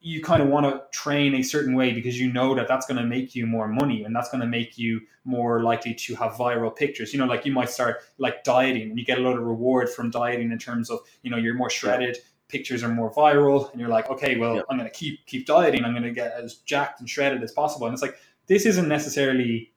you 0.00 0.22
kind 0.22 0.42
of 0.42 0.48
want 0.48 0.66
to 0.66 0.82
train 0.90 1.36
a 1.36 1.42
certain 1.42 1.74
way 1.74 1.92
because 1.92 2.18
you 2.18 2.32
know 2.32 2.54
that 2.56 2.66
that's 2.66 2.86
going 2.86 3.00
to 3.00 3.06
make 3.06 3.36
you 3.36 3.46
more 3.46 3.68
money 3.68 4.02
and 4.02 4.14
that's 4.14 4.28
going 4.28 4.40
to 4.40 4.46
make 4.46 4.76
you 4.76 5.00
more 5.24 5.62
likely 5.62 5.94
to 5.94 6.16
have 6.16 6.32
viral 6.32 6.74
pictures. 6.74 7.12
You 7.12 7.20
know, 7.20 7.26
like 7.26 7.46
you 7.46 7.52
might 7.52 7.70
start 7.70 7.98
like 8.18 8.42
dieting 8.42 8.90
and 8.90 8.98
you 8.98 9.04
get 9.04 9.18
a 9.18 9.22
lot 9.22 9.36
of 9.36 9.44
reward 9.44 9.88
from 9.88 10.10
dieting 10.10 10.50
in 10.50 10.58
terms 10.58 10.90
of 10.90 10.98
you 11.22 11.30
know 11.30 11.36
you're 11.36 11.54
more 11.54 11.70
shredded 11.70 12.18
pictures 12.48 12.82
are 12.82 12.88
more 12.88 13.12
viral 13.12 13.70
and 13.72 13.78
you're 13.80 13.90
like 13.90 14.08
okay 14.08 14.36
well 14.36 14.62
i'm 14.70 14.78
going 14.78 14.90
to 14.90 14.98
keep 14.98 15.24
keep 15.26 15.46
dieting. 15.46 15.84
I'm 15.84 15.92
going 15.92 16.02
to 16.02 16.10
get 16.10 16.32
as 16.32 16.54
jacked 16.64 17.00
and 17.00 17.08
shredded 17.08 17.42
as 17.42 17.52
possible. 17.52 17.86
And 17.86 17.92
it's 17.92 18.02
like 18.02 18.16
this 18.48 18.66
isn't 18.66 18.88
necessarily 18.88 19.72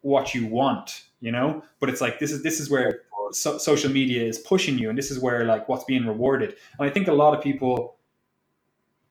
what 0.00 0.34
you 0.34 0.46
want 0.46 1.04
you 1.20 1.30
know 1.30 1.62
but 1.80 1.88
it's 1.88 2.00
like 2.00 2.18
this 2.18 2.32
is 2.32 2.42
this 2.42 2.60
is 2.60 2.70
where 2.70 3.02
so, 3.30 3.58
social 3.58 3.90
media 3.90 4.22
is 4.22 4.38
pushing 4.38 4.78
you 4.78 4.88
and 4.88 4.96
this 4.96 5.10
is 5.10 5.18
where 5.18 5.44
like 5.44 5.68
what's 5.68 5.84
being 5.84 6.06
rewarded 6.06 6.54
and 6.78 6.88
i 6.88 6.90
think 6.90 7.08
a 7.08 7.12
lot 7.12 7.36
of 7.36 7.42
people 7.42 7.96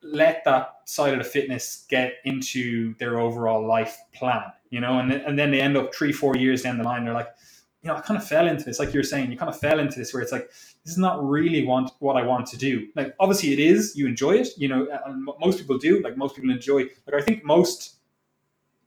let 0.01 0.43
that 0.45 0.75
side 0.85 1.13
of 1.13 1.19
the 1.19 1.29
fitness 1.29 1.85
get 1.89 2.15
into 2.23 2.95
their 2.97 3.19
overall 3.19 3.67
life 3.67 3.97
plan 4.13 4.43
you 4.69 4.79
know 4.79 4.99
and, 4.99 5.11
and 5.11 5.37
then 5.37 5.51
they 5.51 5.61
end 5.61 5.77
up 5.77 5.93
three 5.93 6.11
four 6.11 6.35
years 6.35 6.63
down 6.63 6.77
the 6.77 6.83
line 6.83 7.03
they're 7.03 7.13
like 7.13 7.29
you 7.83 7.93
know, 7.93 7.95
I 7.95 8.01
kind 8.01 8.19
of 8.19 8.27
fell 8.27 8.47
into 8.47 8.65
this, 8.65 8.79
like 8.79 8.93
you're 8.93 9.03
saying, 9.03 9.31
you 9.31 9.37
kind 9.37 9.49
of 9.49 9.59
fell 9.59 9.79
into 9.79 9.99
this 9.99 10.13
where 10.13 10.21
it's 10.21 10.31
like, 10.31 10.49
this 10.83 10.93
is 10.93 10.97
not 10.97 11.23
really 11.23 11.65
want 11.65 11.91
what 11.99 12.17
I 12.17 12.23
want 12.23 12.47
to 12.47 12.57
do. 12.57 12.87
Like, 12.95 13.15
obviously, 13.19 13.53
it 13.53 13.59
is. 13.59 13.95
You 13.95 14.07
enjoy 14.07 14.31
it, 14.31 14.49
you 14.57 14.67
know. 14.67 14.87
most 15.39 15.59
people 15.59 15.77
do. 15.77 16.01
Like, 16.01 16.17
most 16.17 16.35
people 16.35 16.49
enjoy. 16.49 16.85
Like, 17.05 17.13
I 17.13 17.21
think 17.21 17.43
most 17.45 17.96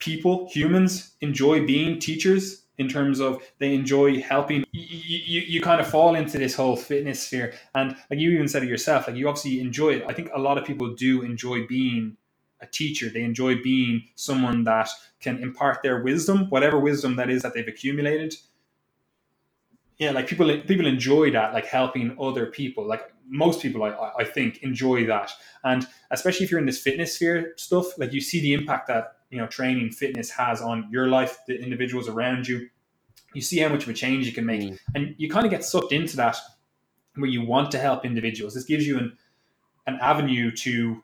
people, 0.01 0.49
humans, 0.51 1.13
enjoy 1.21 1.65
being 1.65 2.01
teachers 2.01 2.65
in 2.79 2.89
terms 2.89 3.21
of 3.21 3.43
they 3.59 3.75
enjoy 3.75 4.21
helping. 4.21 4.65
You, 4.73 5.19
you, 5.27 5.41
you 5.43 5.61
kind 5.61 5.81
of 5.81 5.87
fall 5.87 6.15
into 6.15 6.39
this 6.39 6.55
whole 6.55 6.77
fitness 6.77 7.23
sphere, 7.23 7.53
and 7.75 7.95
like 8.11 8.19
you 8.19 8.31
even 8.31 8.49
said 8.49 8.65
it 8.65 8.69
yourself, 8.69 9.07
like 9.07 9.17
you 9.17 9.29
obviously 9.29 9.61
enjoy 9.61 9.91
it. 9.91 10.05
I 10.09 10.15
think 10.15 10.31
a 10.35 10.41
lot 10.41 10.59
of 10.59 10.65
people 10.65 10.95
do 10.95 11.23
enjoy 11.23 11.67
being 11.67 12.17
a 12.61 12.67
teacher. 12.67 13.09
They 13.09 13.23
enjoy 13.23 13.63
being 13.63 14.05
someone 14.17 14.65
that 14.65 14.89
can 15.21 15.43
impart 15.43 15.83
their 15.83 16.03
wisdom, 16.03 16.49
whatever 16.49 16.79
wisdom 16.79 17.17
that 17.17 17.31
is 17.31 17.43
that 17.43 17.55
they've 17.55 17.69
accumulated. 17.69 18.35
Yeah, 19.99 20.13
like 20.13 20.27
people 20.27 20.47
people 20.63 20.87
enjoy 20.87 21.31
that, 21.33 21.53
like 21.53 21.67
helping 21.67 22.17
other 22.19 22.47
people. 22.47 22.89
Like 22.89 23.13
most 23.29 23.61
people, 23.61 23.83
I, 23.83 24.13
I 24.19 24.25
think, 24.25 24.63
enjoy 24.63 25.07
that, 25.07 25.31
and 25.63 25.87
especially 26.11 26.45
if 26.45 26.51
you're 26.51 26.61
in 26.61 26.67
this 26.67 26.81
fitness 26.81 27.17
sphere 27.17 27.53
stuff, 27.57 27.99
like 27.99 28.15
you 28.15 28.23
see 28.23 28.41
the 28.41 28.55
impact 28.55 28.89
that 28.89 29.17
you 29.31 29.39
know 29.39 29.47
training 29.47 29.91
fitness 29.91 30.31
has 30.31 30.61
on 30.61 30.89
your 30.91 31.09
life, 31.09 31.39
the 31.47 31.61
individuals 31.61 32.09
around 32.09 32.47
you. 32.47 32.69
You 33.35 33.41
see 33.41 33.59
how 33.59 33.69
much 33.69 33.85
of 33.85 33.89
a 33.89 33.95
change 33.95 34.27
you 34.27 34.33
can 34.33 34.45
make, 34.45 34.63
mm. 34.63 34.79
and 34.95 35.15
you 35.19 35.31
kind 35.31 35.45
of 35.45 35.51
get 35.51 35.65
sucked 35.65 35.93
into 35.93 36.17
that 36.17 36.37
where 37.15 37.31
you 37.31 37.45
want 37.45 37.71
to 37.73 37.79
help 37.79 38.05
individuals. 38.05 38.55
This 38.55 38.65
gives 38.65 38.87
you 38.87 38.99
an 38.99 39.17
an 39.87 39.99
avenue 40.01 40.51
to 40.51 41.03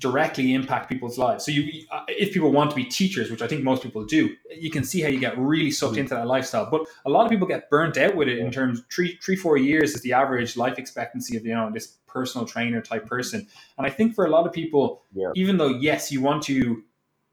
directly 0.00 0.54
impact 0.54 0.88
people's 0.88 1.18
lives. 1.18 1.44
So 1.44 1.52
you, 1.52 1.84
uh, 1.92 2.02
if 2.08 2.32
people 2.32 2.50
want 2.50 2.70
to 2.70 2.76
be 2.76 2.84
teachers, 2.84 3.30
which 3.30 3.42
I 3.42 3.46
think 3.46 3.62
most 3.62 3.82
people 3.82 4.04
do, 4.04 4.34
you 4.50 4.70
can 4.70 4.82
see 4.82 5.00
how 5.00 5.08
you 5.08 5.20
get 5.20 5.38
really 5.38 5.70
sucked 5.70 5.94
mm. 5.94 5.98
into 5.98 6.14
that 6.14 6.26
lifestyle. 6.26 6.68
But 6.68 6.86
a 7.06 7.10
lot 7.10 7.24
of 7.24 7.30
people 7.30 7.46
get 7.46 7.70
burnt 7.70 7.96
out 7.96 8.16
with 8.16 8.28
it 8.28 8.38
in 8.38 8.50
terms 8.50 8.82
three, 8.92 9.18
three, 9.22 9.36
four 9.36 9.56
years 9.56 9.94
is 9.94 10.00
the 10.02 10.12
average 10.12 10.56
life 10.56 10.78
expectancy 10.78 11.36
of 11.36 11.46
you 11.46 11.54
know 11.54 11.70
this 11.72 11.98
personal 12.06 12.46
trainer 12.46 12.80
type 12.80 13.06
person. 13.06 13.46
And 13.78 13.86
I 13.86 13.90
think 13.90 14.14
for 14.14 14.26
a 14.26 14.30
lot 14.30 14.46
of 14.46 14.52
people, 14.52 15.02
yeah. 15.14 15.30
even 15.34 15.58
though 15.58 15.68
yes, 15.68 16.10
you 16.10 16.20
want 16.20 16.42
to 16.44 16.82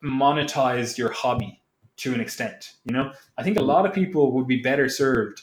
monetize 0.03 0.97
your 0.97 1.11
hobby 1.11 1.61
to 1.97 2.13
an 2.13 2.19
extent, 2.19 2.73
you 2.83 2.93
know, 2.93 3.11
I 3.37 3.43
think 3.43 3.57
a 3.57 3.61
lot 3.61 3.85
of 3.85 3.93
people 3.93 4.31
would 4.33 4.47
be 4.47 4.61
better 4.61 4.89
served 4.89 5.41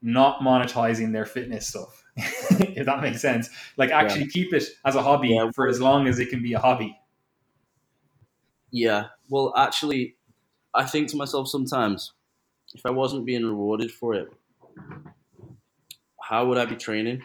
not 0.00 0.40
monetizing 0.40 1.12
their 1.12 1.26
fitness 1.26 1.66
stuff 1.66 2.04
if 2.16 2.86
that 2.86 3.02
makes 3.02 3.20
sense. 3.20 3.50
Like 3.76 3.90
actually 3.90 4.22
yeah. 4.22 4.30
keep 4.32 4.52
it 4.54 4.64
as 4.84 4.94
a 4.94 5.02
hobby 5.02 5.30
yeah. 5.30 5.50
for 5.54 5.68
as 5.68 5.80
long 5.80 6.06
as 6.06 6.18
it 6.18 6.30
can 6.30 6.42
be 6.42 6.52
a 6.54 6.58
hobby. 6.58 6.96
Yeah. 8.70 9.06
Well, 9.28 9.52
actually, 9.56 10.16
I 10.74 10.84
think 10.84 11.08
to 11.08 11.16
myself 11.16 11.48
sometimes, 11.48 12.12
if 12.74 12.84
I 12.84 12.90
wasn't 12.90 13.26
being 13.26 13.44
rewarded 13.44 13.90
for 13.90 14.14
it, 14.14 14.32
how 16.22 16.46
would 16.46 16.58
I 16.58 16.66
be 16.66 16.76
training? 16.76 17.22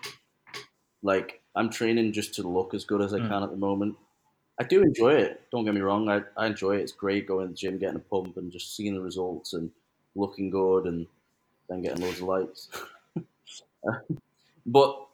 Like, 1.02 1.42
I'm 1.56 1.70
training 1.70 2.14
just 2.14 2.34
to 2.36 2.48
look 2.48 2.74
as 2.74 2.86
good 2.86 3.02
as 3.02 3.14
I 3.14 3.20
mm. 3.20 3.28
can 3.28 3.44
at 3.44 3.52
the 3.52 3.58
moment. 3.58 3.96
I 4.60 4.64
do 4.64 4.82
enjoy 4.82 5.14
it. 5.14 5.42
Don't 5.52 5.66
get 5.66 5.74
me 5.74 5.82
wrong. 5.82 6.10
I, 6.10 6.22
I 6.38 6.46
enjoy 6.46 6.78
it. 6.78 6.82
It's 6.82 6.92
great 6.92 7.28
going 7.28 7.48
to 7.48 7.52
the 7.52 7.58
gym, 7.58 7.80
getting 7.80 7.96
a 7.96 8.00
pump, 8.00 8.38
and 8.38 8.52
just 8.52 8.76
seeing 8.76 8.94
the 8.94 9.02
results 9.02 9.54
and 9.54 9.72
looking 10.16 10.50
good, 10.50 10.86
and 10.86 11.08
then 11.70 11.82
getting 11.82 12.04
loads 12.04 12.20
of 12.20 12.28
likes. 12.28 12.70
But 14.66 15.08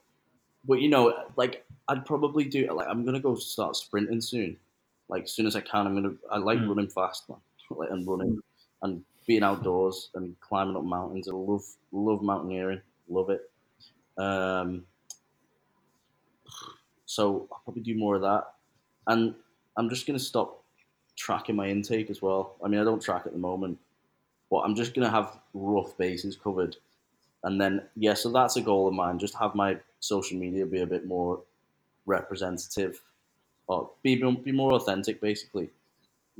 but 0.64 0.80
you 0.80 0.88
know, 0.88 1.24
like 1.36 1.64
I'd 1.88 2.06
probably 2.06 2.44
do 2.44 2.72
like 2.72 2.88
I'm 2.88 3.04
gonna 3.04 3.20
go 3.20 3.34
start 3.34 3.76
sprinting 3.76 4.20
soon. 4.20 4.56
Like 5.08 5.24
as 5.24 5.32
soon 5.32 5.46
as 5.46 5.56
I 5.56 5.60
can, 5.60 5.86
I'm 5.86 5.94
gonna. 5.94 6.14
I 6.30 6.38
like 6.38 6.58
mm. 6.58 6.68
running 6.68 6.88
fast, 6.88 7.28
man. 7.28 7.38
Like 7.72 7.90
and 7.90 8.04
running 8.04 8.34
mm. 8.34 8.40
and 8.82 9.04
being 9.28 9.44
outdoors 9.44 10.10
and 10.16 10.34
climbing 10.40 10.76
up 10.76 10.82
mountains. 10.82 11.28
I 11.28 11.32
love 11.32 11.64
love 11.92 12.20
mountaineering. 12.20 12.80
Love 13.08 13.30
it. 13.30 13.48
Um. 14.18 14.84
So 17.06 17.48
I'll 17.52 17.60
probably 17.64 17.82
do 17.82 17.96
more 17.96 18.16
of 18.16 18.22
that, 18.22 18.54
and 19.06 19.34
I'm 19.76 19.88
just 19.88 20.06
gonna 20.06 20.18
stop 20.18 20.62
tracking 21.16 21.56
my 21.56 21.68
intake 21.68 22.10
as 22.10 22.22
well. 22.22 22.56
I 22.64 22.68
mean, 22.68 22.80
I 22.80 22.84
don't 22.84 23.02
track 23.02 23.22
at 23.26 23.32
the 23.32 23.38
moment, 23.38 23.78
but 24.50 24.58
I'm 24.58 24.74
just 24.74 24.94
gonna 24.94 25.10
have 25.10 25.38
rough 25.54 25.96
bases 25.98 26.36
covered 26.36 26.76
and 27.44 27.60
then 27.60 27.82
yeah, 27.96 28.14
so 28.14 28.30
that's 28.30 28.56
a 28.56 28.60
goal 28.60 28.88
of 28.88 28.94
mine. 28.94 29.18
Just 29.18 29.34
have 29.36 29.54
my 29.54 29.78
social 30.00 30.38
media 30.38 30.66
be 30.66 30.80
a 30.80 30.86
bit 30.86 31.06
more 31.06 31.42
representative, 32.06 33.00
or 33.66 33.90
be 34.02 34.16
be 34.16 34.52
more 34.52 34.74
authentic, 34.74 35.20
basically, 35.20 35.70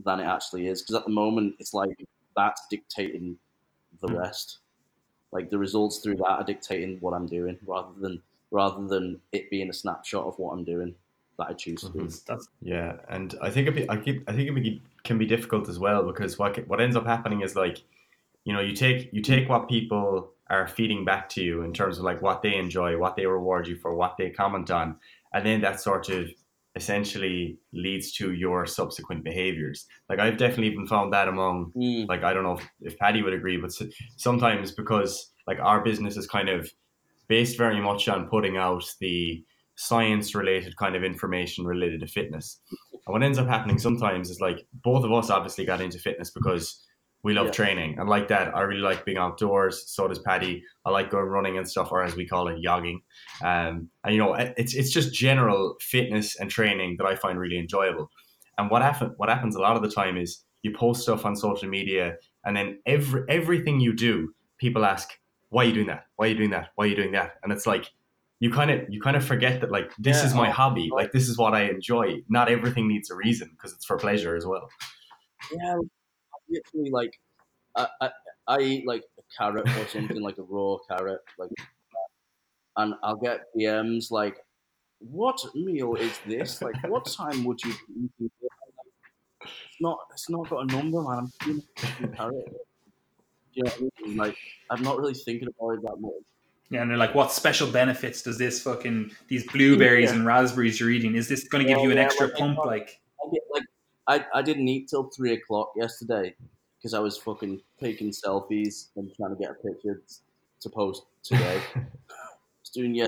than 0.04 0.20
it 0.20 0.24
actually 0.24 0.66
is. 0.66 0.82
Because 0.82 0.96
at 0.96 1.04
the 1.04 1.10
moment, 1.10 1.56
it's 1.58 1.72
like 1.72 2.04
that's 2.36 2.66
dictating 2.68 3.38
the 4.00 4.08
hmm. 4.08 4.16
rest. 4.16 4.58
Like 5.32 5.48
the 5.48 5.58
results 5.58 5.98
through 5.98 6.16
that 6.16 6.28
are 6.28 6.44
dictating 6.44 6.98
what 7.00 7.14
I'm 7.14 7.26
doing, 7.26 7.58
rather 7.66 7.98
than 7.98 8.22
rather 8.50 8.86
than 8.86 9.20
it 9.32 9.48
being 9.48 9.70
a 9.70 9.72
snapshot 9.74 10.26
of 10.26 10.38
what 10.38 10.52
I'm 10.52 10.64
doing 10.64 10.94
that 11.38 11.48
I 11.48 11.52
choose 11.54 11.82
to 11.82 11.90
do. 11.90 12.00
Mm-hmm. 12.00 12.36
yeah, 12.60 12.96
and 13.08 13.34
I 13.40 13.50
think 13.50 13.68
it 13.76 13.90
I 13.90 13.96
keep 13.96 14.28
I 14.28 14.32
think 14.32 14.56
it 14.56 14.80
can 15.04 15.18
be 15.18 15.26
difficult 15.26 15.68
as 15.68 15.78
well 15.78 16.04
because 16.04 16.38
what 16.38 16.66
what 16.68 16.80
ends 16.80 16.96
up 16.96 17.06
happening 17.06 17.42
is 17.42 17.56
like, 17.56 17.78
you 18.44 18.52
know, 18.52 18.60
you 18.60 18.74
take 18.74 19.10
you 19.12 19.22
take 19.22 19.48
what 19.48 19.68
people 19.68 20.32
are 20.48 20.66
feeding 20.66 21.04
back 21.04 21.28
to 21.30 21.42
you 21.42 21.62
in 21.62 21.72
terms 21.72 21.98
of 21.98 22.04
like 22.04 22.20
what 22.22 22.42
they 22.42 22.56
enjoy, 22.56 22.98
what 22.98 23.16
they 23.16 23.26
reward 23.26 23.68
you 23.68 23.76
for, 23.76 23.94
what 23.94 24.16
they 24.18 24.30
comment 24.30 24.70
on, 24.70 24.96
and 25.32 25.46
then 25.46 25.60
that 25.60 25.80
sort 25.80 26.08
of 26.08 26.28
essentially 26.76 27.58
leads 27.72 28.12
to 28.12 28.32
your 28.32 28.64
subsequent 28.64 29.24
behaviors. 29.24 29.86
Like 30.08 30.18
I've 30.18 30.36
definitely 30.36 30.68
even 30.68 30.86
found 30.86 31.12
that 31.12 31.28
among 31.28 31.72
mm. 31.76 32.08
like 32.08 32.22
I 32.22 32.32
don't 32.32 32.44
know 32.44 32.58
if, 32.58 32.68
if 32.80 32.98
Paddy 32.98 33.22
would 33.22 33.32
agree, 33.32 33.56
but 33.56 33.72
sometimes 34.16 34.72
because 34.72 35.32
like 35.46 35.58
our 35.60 35.82
business 35.82 36.16
is 36.16 36.26
kind 36.26 36.48
of 36.48 36.70
based 37.28 37.56
very 37.56 37.80
much 37.80 38.08
on 38.08 38.28
putting 38.28 38.56
out 38.56 38.84
the 39.00 39.44
science 39.80 40.34
related 40.34 40.76
kind 40.76 40.94
of 40.94 41.02
information 41.02 41.64
related 41.64 42.00
to 42.00 42.06
fitness. 42.06 42.60
And 42.92 43.14
what 43.14 43.22
ends 43.22 43.38
up 43.38 43.48
happening 43.48 43.78
sometimes 43.78 44.28
is 44.28 44.38
like 44.38 44.66
both 44.84 45.04
of 45.04 45.12
us 45.12 45.30
obviously 45.30 45.64
got 45.64 45.80
into 45.80 45.98
fitness 45.98 46.30
because 46.30 46.84
we 47.22 47.32
love 47.32 47.46
yeah. 47.46 47.52
training. 47.52 47.98
And 47.98 48.06
like 48.06 48.28
that 48.28 48.54
i 48.54 48.60
really 48.60 48.82
like 48.82 49.06
being 49.06 49.16
outdoors. 49.16 49.90
So 49.90 50.06
does 50.06 50.18
paddy. 50.18 50.62
I 50.84 50.90
like 50.90 51.10
going 51.10 51.24
running 51.24 51.56
and 51.56 51.66
stuff 51.66 51.92
or 51.92 52.04
as 52.04 52.14
we 52.14 52.26
call 52.26 52.48
it 52.48 52.62
yogging. 52.62 52.98
Um, 53.42 53.88
and 54.04 54.14
you 54.14 54.18
know 54.18 54.34
it's 54.34 54.74
it's 54.74 54.90
just 54.90 55.14
general 55.14 55.76
fitness 55.80 56.38
and 56.38 56.50
training 56.50 56.96
that 56.98 57.06
i 57.06 57.14
find 57.14 57.38
really 57.38 57.58
enjoyable. 57.58 58.10
And 58.58 58.70
what 58.70 58.82
happen, 58.82 59.14
what 59.16 59.30
happens 59.30 59.56
a 59.56 59.60
lot 59.60 59.76
of 59.76 59.82
the 59.82 59.90
time 59.90 60.18
is 60.18 60.44
you 60.62 60.72
post 60.74 61.02
stuff 61.02 61.24
on 61.24 61.36
social 61.36 61.70
media 61.70 62.16
and 62.44 62.54
then 62.54 62.78
every 62.84 63.24
everything 63.30 63.80
you 63.80 63.94
do 63.94 64.34
people 64.58 64.84
ask 64.84 65.08
why 65.50 65.64
are 65.64 65.66
you 65.66 65.74
doing 65.74 65.88
that? 65.88 66.04
Why 66.16 66.26
are 66.26 66.28
you 66.28 66.36
doing 66.36 66.50
that? 66.50 66.68
Why 66.76 66.84
are 66.84 66.88
you 66.88 66.96
doing 66.96 67.12
that? 67.12 67.32
And 67.42 67.52
it's 67.52 67.66
like 67.66 67.90
you 68.40 68.50
kind 68.50 68.70
of 68.70 68.80
you 68.88 69.00
kind 69.00 69.16
of 69.16 69.24
forget 69.24 69.60
that 69.60 69.70
like 69.70 69.92
this 69.98 70.18
yeah, 70.18 70.26
is 70.26 70.34
my 70.34 70.48
oh, 70.48 70.52
hobby 70.52 70.88
oh. 70.92 70.96
like 70.96 71.12
this 71.12 71.28
is 71.28 71.38
what 71.38 71.54
i 71.54 71.62
enjoy 71.64 72.20
not 72.28 72.50
everything 72.50 72.88
needs 72.88 73.10
a 73.10 73.14
reason 73.14 73.48
because 73.52 73.72
it's 73.72 73.84
for 73.84 73.96
pleasure 73.96 74.34
as 74.34 74.44
well 74.46 74.68
yeah 75.52 75.76
literally 76.48 76.90
like 76.90 77.12
I, 77.76 77.86
I, 78.00 78.10
I 78.46 78.60
eat 78.60 78.86
like 78.86 79.02
a 79.18 79.22
carrot 79.36 79.68
or 79.68 79.86
something 79.88 80.20
like 80.20 80.38
a 80.38 80.42
raw 80.42 80.76
carrot, 80.88 81.20
like, 81.38 81.50
and 82.76 82.94
I'll 83.02 83.16
get 83.16 83.46
DMs 83.56 84.10
like, 84.10 84.38
"What 84.98 85.40
meal 85.54 85.94
is 85.94 86.18
this? 86.26 86.62
Like, 86.62 86.74
what 86.88 87.04
time 87.16 87.44
would 87.44 87.62
you 87.62 87.72
be 87.72 88.10
eating?" 88.18 88.30
It's 89.42 89.80
not. 89.80 89.98
It's 90.12 90.28
not 90.28 90.48
got 90.50 90.70
a 90.70 90.74
number, 90.74 91.00
man. 91.02 91.30
I'm 91.42 91.62
eating 91.76 92.04
a 92.04 92.08
carrot. 92.08 92.56
You 93.52 93.64
know 93.64 93.72
I 93.76 94.06
mean? 94.06 94.16
Like, 94.16 94.36
I'm 94.70 94.80
not 94.84 94.96
really 94.98 95.12
thinking 95.12 95.48
about 95.48 95.70
it 95.70 95.82
that 95.82 95.96
much. 95.98 96.12
Yeah, 96.70 96.82
and 96.82 96.90
they're 96.90 96.98
like, 96.98 97.16
what 97.16 97.32
special 97.32 97.70
benefits 97.70 98.22
does 98.22 98.38
this 98.38 98.62
fucking 98.62 99.10
these 99.26 99.44
blueberries 99.50 100.10
yeah. 100.10 100.16
and 100.16 100.26
raspberries 100.26 100.78
you're 100.78 100.90
eating? 100.90 101.16
Is 101.16 101.28
this 101.28 101.48
going 101.48 101.64
to 101.64 101.68
give 101.68 101.78
yeah, 101.78 101.84
you 101.84 101.90
an 101.90 101.96
yeah, 101.96 102.04
extra 102.04 102.28
like, 102.28 102.36
pump? 102.36 102.58
Like, 102.58 103.00
I 103.24 103.30
get, 103.32 103.42
like 103.52 103.64
I, 104.06 104.24
I 104.32 104.42
didn't 104.42 104.68
eat 104.68 104.88
till 104.88 105.10
three 105.10 105.32
o'clock 105.32 105.72
yesterday 105.76 106.34
because 106.78 106.94
I 106.94 107.00
was 107.00 107.18
fucking 107.18 107.60
taking 107.80 108.10
selfies 108.10 108.88
and 108.96 109.12
trying 109.16 109.30
to 109.30 109.36
get 109.36 109.50
a 109.50 109.54
picture 109.54 110.00
to 110.60 110.68
post 110.70 111.02
today. 111.24 111.60
I 111.76 111.80
was 112.60 112.70
doing 112.72 112.94
yeah, 112.94 113.06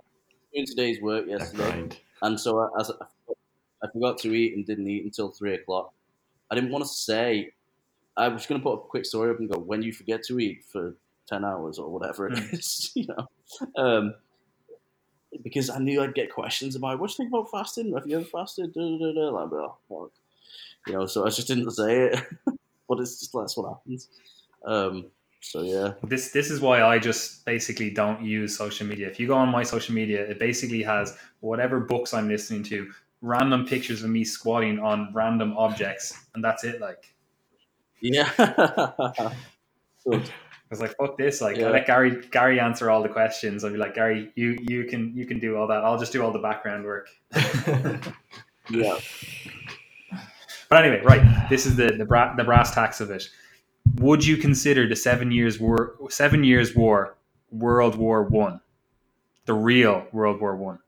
doing 0.53 0.67
today's 0.67 1.01
work 1.01 1.27
yesterday, 1.29 1.89
and 2.23 2.39
so 2.39 2.59
I, 2.59 2.81
as 2.81 2.91
I, 2.91 3.05
I 3.85 3.91
forgot 3.93 4.19
to 4.19 4.35
eat 4.35 4.57
and 4.57 4.67
didn't 4.67 4.89
eat 4.89 5.05
until 5.05 5.31
three 5.31 5.55
o'clock. 5.55 5.93
I 6.51 6.57
didn't 6.57 6.71
want 6.71 6.85
to 6.85 6.89
say. 6.91 7.53
I 8.15 8.29
was 8.29 8.45
going 8.45 8.61
to 8.61 8.63
put 8.63 8.75
a 8.75 8.79
quick 8.79 9.07
story 9.07 9.31
up 9.31 9.39
and 9.39 9.49
go 9.49 9.59
when 9.59 9.83
you 9.83 9.93
forget 9.93 10.23
to 10.25 10.39
eat 10.39 10.65
for 10.71 10.95
ten 11.27 11.45
hours 11.45 11.79
or 11.79 11.89
whatever 11.89 12.27
it 12.27 12.35
mm. 12.35 12.91
you 12.95 13.07
know. 13.07 13.27
Um, 13.77 14.15
because 15.43 15.71
I 15.71 15.79
knew 15.79 16.03
I'd 16.03 16.15
get 16.15 16.33
questions 16.33 16.77
about 16.77 16.99
what 16.99 17.09
do 17.09 17.13
you 17.13 17.17
think 17.17 17.31
about 17.31 17.51
fasting? 17.51 17.93
Have 17.95 18.07
you 18.07 18.17
ever 18.17 18.25
fasted? 18.25 18.75
Da, 18.75 18.99
da, 18.99 19.13
da, 19.13 19.29
Like, 19.31 19.51
oh, 19.91 20.11
you 20.87 20.93
know, 20.93 21.07
so 21.07 21.25
I 21.25 21.31
just 21.31 21.49
didn't 21.49 21.71
say 21.71 22.07
it, 22.07 22.21
but 22.89 23.01
it's 23.01 23.21
just 23.21 23.33
that's 23.33 23.57
what 23.57 23.69
happens. 23.71 24.09
Um, 24.65 25.07
so 25.41 25.63
yeah, 25.63 25.95
this 26.05 26.31
this 26.31 26.51
is 26.51 26.61
why 26.61 26.83
I 26.83 26.99
just 26.99 27.45
basically 27.45 27.91
don't 27.91 28.23
use 28.23 28.57
social 28.57 28.87
media. 28.87 29.09
If 29.09 29.19
you 29.19 29.27
go 29.27 29.35
on 29.35 29.49
my 29.49 29.63
social 29.63 29.95
media, 29.95 30.23
it 30.23 30.39
basically 30.39 30.83
has 30.83 31.17
whatever 31.41 31.81
books 31.81 32.15
I'm 32.15 32.29
listening 32.29 32.63
to, 32.65 32.91
random 33.23 33.67
pictures 33.67 34.03
of 34.03 34.11
me 34.11 34.25
squatting 34.25 34.79
on 34.79 35.11
random 35.13 35.57
objects, 35.57 36.17
and 36.35 36.45
that's 36.45 36.65
it. 36.65 36.81
Like, 36.81 37.15
yeah. 38.01 38.31
was 40.73 40.81
like, 40.81 40.97
"Fuck 40.97 41.17
this!" 41.19 41.41
Like, 41.41 41.57
Yeah. 41.57 41.69
I 41.69 41.71
let 41.71 41.87
Gary 41.87 42.23
Gary 42.31 42.59
answer 42.59 42.91
all 42.91 43.03
the 43.03 43.09
questions. 43.09 43.65
I'd 43.65 43.73
be 43.73 43.79
like, 43.79 43.95
"Gary, 43.95 44.33
you 44.35 44.59
you 44.69 44.85
can 44.85 45.17
you 45.17 45.27
can 45.27 45.39
do 45.39 45.57
all 45.57 45.67
that. 45.69 45.85
I'll 45.85 45.99
just 45.99 46.13
do 46.13 46.23
all 46.23 46.33
the 46.33 46.39
background 46.41 46.85
work." 46.85 47.09
Yeah. 48.71 48.97
But 50.69 50.85
anyway, 50.85 51.03
right. 51.05 51.49
This 51.51 51.67
is 51.67 51.77
the 51.77 51.89
the, 51.89 52.05
bra- 52.05 52.35
the 52.37 52.45
brass 52.45 52.73
tacks 52.75 53.01
of 53.01 53.11
it. 53.11 53.29
Would 53.97 54.25
you 54.25 54.37
consider 54.37 54.89
the 54.89 54.97
seven 54.97 55.31
years 55.33 55.59
war 55.61 55.97
seven 56.09 56.45
years 56.45 56.75
war 56.75 57.17
World 57.51 57.97
War 57.97 58.23
One, 58.23 58.61
the 59.47 59.55
real 59.55 60.07
World 60.13 60.41
War 60.41 60.57
One? 60.57 60.79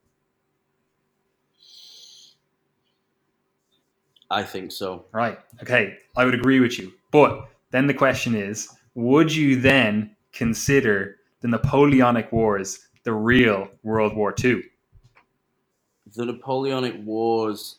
I 4.30 4.42
think 4.42 4.72
so. 4.72 5.04
Right. 5.12 5.38
Okay. 5.62 5.98
I 6.16 6.24
would 6.24 6.34
agree 6.34 6.60
with 6.60 6.78
you. 6.78 6.92
But 7.10 7.48
then 7.70 7.86
the 7.86 7.94
question 7.94 8.34
is 8.34 8.68
would 8.94 9.34
you 9.34 9.60
then 9.60 10.14
consider 10.32 11.16
the 11.40 11.48
Napoleonic 11.48 12.32
Wars 12.32 12.88
the 13.04 13.12
real 13.12 13.68
World 13.82 14.16
War 14.16 14.34
II? 14.42 14.62
The 16.16 16.26
Napoleonic 16.26 16.94
Wars, 17.04 17.76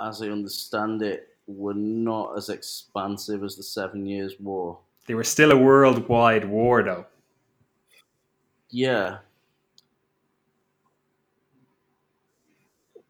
as 0.00 0.22
I 0.22 0.26
understand 0.26 1.02
it, 1.02 1.28
were 1.46 1.74
not 1.74 2.36
as 2.36 2.48
expansive 2.48 3.42
as 3.44 3.56
the 3.56 3.62
Seven 3.62 4.06
Years' 4.06 4.34
War. 4.40 4.78
They 5.06 5.14
were 5.14 5.24
still 5.24 5.52
a 5.52 5.56
worldwide 5.56 6.44
war, 6.44 6.82
though. 6.82 7.06
Yeah. 8.70 9.18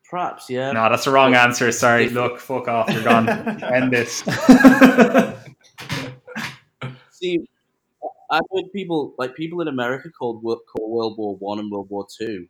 Perhaps, 0.08 0.48
yeah. 0.48 0.72
No, 0.72 0.88
that's 0.88 1.04
the 1.04 1.10
wrong 1.10 1.34
answer. 1.34 1.72
Sorry. 1.72 2.08
Look, 2.08 2.38
fuck 2.38 2.68
off. 2.68 2.88
You're 2.90 3.02
gone. 3.02 3.28
End 3.62 3.92
this. 3.92 4.22
See, 7.26 7.48
I've 8.30 8.42
heard 8.54 8.72
people 8.72 9.14
like 9.18 9.34
people 9.34 9.60
in 9.60 9.68
America 9.68 10.10
called 10.10 10.42
call 10.42 10.90
World 10.90 11.18
War 11.18 11.36
One 11.36 11.58
and 11.58 11.70
World 11.70 11.90
War 11.90 12.06
Two 12.18 12.46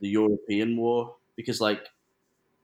the 0.00 0.08
European 0.08 0.76
War 0.76 1.16
because, 1.36 1.60
like, 1.60 1.88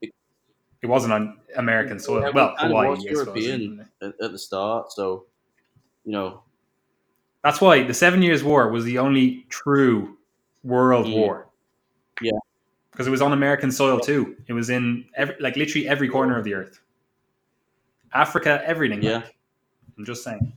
it 0.02 0.86
wasn't 0.86 1.12
on 1.12 1.38
American 1.56 1.98
soil. 1.98 2.22
Yeah, 2.22 2.30
well, 2.30 2.54
it 2.60 2.68
Hawaii, 2.68 2.90
was 2.90 3.00
I 3.00 3.14
suppose, 3.14 3.26
European. 3.26 3.88
at, 4.02 4.14
at 4.22 4.32
the 4.32 4.38
start, 4.38 4.92
so 4.92 5.26
you 6.04 6.12
know, 6.12 6.42
That's 7.42 7.60
why 7.60 7.82
the 7.84 7.94
Seven 7.94 8.22
Years' 8.22 8.44
War 8.44 8.70
was 8.70 8.84
the 8.84 8.98
only 8.98 9.46
true 9.48 10.18
world 10.62 11.06
Mm. 11.06 11.14
war. 11.14 11.48
Yeah. 12.20 12.32
Because 12.92 13.06
it 13.06 13.10
was 13.10 13.22
on 13.22 13.32
American 13.32 13.70
soil 13.72 14.00
too. 14.00 14.36
It 14.46 14.52
was 14.52 14.70
in 14.70 15.06
every, 15.16 15.36
like 15.40 15.56
literally 15.56 15.88
every 15.88 16.08
corner 16.08 16.38
of 16.38 16.44
the 16.44 16.54
earth. 16.54 16.80
Africa, 18.14 18.62
everything. 18.64 19.02
Yeah. 19.02 19.10
like. 19.12 19.30
I'm 19.98 20.04
just 20.04 20.24
saying. 20.24 20.52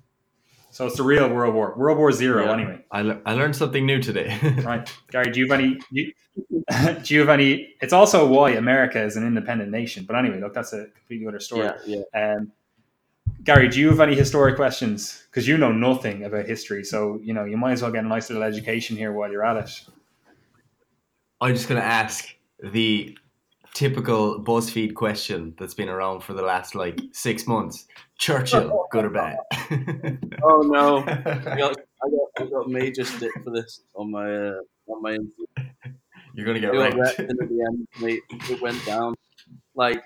So 0.77 0.85
it's 0.85 0.95
the 0.97 1.01
real 1.01 1.27
World 1.27 1.55
War. 1.55 1.73
World 1.75 1.97
War 1.97 2.11
Zero, 2.11 2.45
Yeah. 2.45 2.53
anyway. 2.53 2.85
I, 2.91 3.01
le- 3.01 3.19
I 3.25 3.33
learned 3.33 3.55
something 3.55 3.83
new 3.83 3.99
today. 3.99 4.37
Right. 4.63 4.87
Gary, 5.09 5.31
do 5.31 5.39
you 5.39 5.47
have 5.49 5.59
any 5.59 5.79
you, 5.89 6.13
do 7.03 7.15
you 7.15 7.19
have 7.21 7.29
any 7.29 7.73
it's 7.81 7.93
also 7.93 8.27
why 8.27 8.51
America 8.51 9.01
is 9.01 9.15
an 9.15 9.25
independent 9.25 9.71
nation. 9.71 10.05
But 10.07 10.17
anyway, 10.17 10.39
look, 10.39 10.53
that's 10.53 10.73
a 10.73 10.85
completely 10.95 11.25
other 11.25 11.39
story. 11.39 11.71
yeah, 11.87 12.03
yeah. 12.13 12.35
Um, 12.35 12.51
Gary, 13.43 13.69
do 13.69 13.79
you 13.79 13.89
have 13.89 13.99
any 14.01 14.13
historic 14.13 14.55
questions? 14.55 15.23
Because 15.31 15.47
you 15.47 15.57
know 15.57 15.71
nothing 15.71 16.25
about 16.25 16.45
history, 16.45 16.83
so 16.83 17.19
you 17.23 17.33
know 17.33 17.43
you 17.45 17.57
might 17.57 17.71
as 17.71 17.81
well 17.81 17.89
get 17.91 18.03
a 18.03 18.07
nice 18.07 18.29
little 18.29 18.43
education 18.43 18.95
here 18.95 19.11
while 19.13 19.31
you're 19.31 19.43
at 19.45 19.57
it. 19.57 19.71
I'm 21.41 21.55
just 21.55 21.67
going 21.67 21.81
to 21.81 21.87
ask 21.87 22.35
the 22.61 23.17
typical 23.73 24.43
BuzzFeed 24.43 24.93
question 24.93 25.55
that's 25.57 25.73
been 25.73 25.89
around 25.89 26.21
for 26.21 26.33
the 26.33 26.43
last 26.43 26.75
like 26.75 26.99
six 27.13 27.47
months. 27.47 27.87
Churchill, 28.17 28.87
good 28.91 29.05
or 29.05 29.09
bad? 29.09 29.37
Oh 30.43 30.61
no, 30.61 30.99
I 31.07 31.57
got, 31.57 31.77
I 31.77 32.09
got, 32.09 32.29
I 32.39 32.45
got 32.45 32.67
major 32.69 33.03
stick 33.05 33.31
for 33.43 33.51
this 33.51 33.81
on 33.95 34.11
my 34.11 34.35
uh, 34.35 34.59
on 34.87 35.01
my. 35.01 35.17
You're 36.33 36.45
going 36.45 36.55
to 36.55 36.61
get 36.61 36.71
got 36.73 36.79
wrecked. 36.79 36.97
wrecked 36.97 37.19
and 37.19 37.41
at 37.41 37.49
the 37.49 37.61
end, 37.67 37.87
mate, 37.99 38.21
it 38.49 38.61
went 38.61 38.83
down. 38.85 39.15
Like 39.75 40.03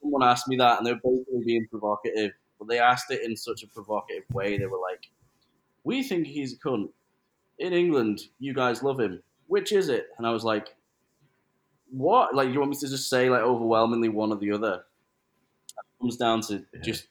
someone 0.00 0.22
asked 0.22 0.48
me 0.48 0.56
that, 0.56 0.78
and 0.78 0.86
they 0.86 0.92
were 0.92 1.00
basically 1.02 1.44
being 1.44 1.66
provocative, 1.70 2.32
but 2.58 2.68
they 2.68 2.78
asked 2.78 3.10
it 3.10 3.22
in 3.22 3.36
such 3.36 3.62
a 3.62 3.68
provocative 3.68 4.24
way. 4.32 4.56
They 4.58 4.66
were 4.66 4.78
like, 4.78 5.06
"We 5.84 6.02
think 6.02 6.26
he's 6.26 6.54
a 6.54 6.56
cunt. 6.58 6.90
In 7.58 7.72
England, 7.72 8.20
you 8.40 8.52
guys 8.52 8.82
love 8.82 8.98
him. 8.98 9.22
Which 9.46 9.70
is 9.72 9.88
it?" 9.88 10.08
And 10.18 10.26
I 10.26 10.30
was 10.30 10.44
like, 10.44 10.74
"What? 11.90 12.34
Like, 12.34 12.48
you 12.50 12.58
want 12.58 12.70
me 12.72 12.76
to 12.78 12.88
just 12.88 13.08
say 13.08 13.30
like 13.30 13.42
overwhelmingly 13.42 14.08
one 14.08 14.32
or 14.32 14.36
the 14.38 14.50
other?" 14.52 14.84
It 15.76 16.00
comes 16.00 16.16
down 16.16 16.40
to 16.42 16.64
Yeah. 16.74 16.80
just 16.82 17.06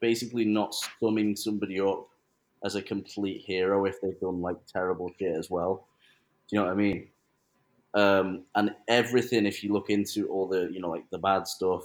basically 0.00 0.44
not 0.44 0.74
summing 1.00 1.36
somebody 1.36 1.80
up 1.80 2.08
as 2.64 2.74
a 2.74 2.82
complete 2.82 3.42
hero 3.46 3.84
if 3.84 4.00
they've 4.00 4.20
done 4.20 4.40
like 4.40 4.56
terrible 4.66 5.10
shit 5.18 5.34
as 5.36 5.48
well. 5.50 5.86
Do 6.48 6.56
you 6.56 6.60
know 6.60 6.66
what 6.66 6.72
I 6.72 6.76
mean? 6.76 7.08
Um, 7.94 8.44
and 8.54 8.74
everything, 8.88 9.46
if 9.46 9.62
you 9.62 9.72
look 9.72 9.90
into 9.90 10.26
all 10.28 10.46
the, 10.46 10.68
you 10.72 10.80
know, 10.80 10.90
like 10.90 11.08
the 11.10 11.18
bad 11.18 11.46
stuff 11.46 11.82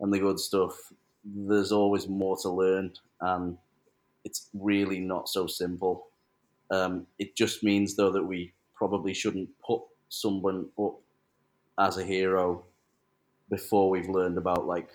and 0.00 0.12
the 0.12 0.18
good 0.18 0.38
stuff, 0.38 0.76
there's 1.24 1.72
always 1.72 2.08
more 2.08 2.36
to 2.42 2.50
learn, 2.50 2.92
and 3.20 3.56
it's 4.24 4.50
really 4.52 5.00
not 5.00 5.28
so 5.28 5.46
simple. 5.46 6.08
Um, 6.70 7.06
it 7.18 7.34
just 7.34 7.62
means, 7.62 7.96
though, 7.96 8.12
that 8.12 8.24
we 8.24 8.52
probably 8.74 9.14
shouldn't 9.14 9.48
put 9.66 9.80
someone 10.08 10.66
up 10.78 11.00
as 11.78 11.98
a 11.98 12.04
hero 12.04 12.64
before 13.50 13.90
we've 13.90 14.08
learned 14.08 14.38
about 14.38 14.66
like 14.66 14.88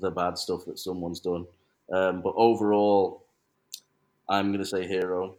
the 0.00 0.10
bad 0.10 0.38
stuff 0.38 0.64
that 0.66 0.78
someone's 0.78 1.20
done. 1.20 1.46
Um, 1.92 2.22
but 2.22 2.34
overall, 2.36 3.26
I'm 4.28 4.52
gonna 4.52 4.64
say 4.64 4.86
hero. 4.86 5.36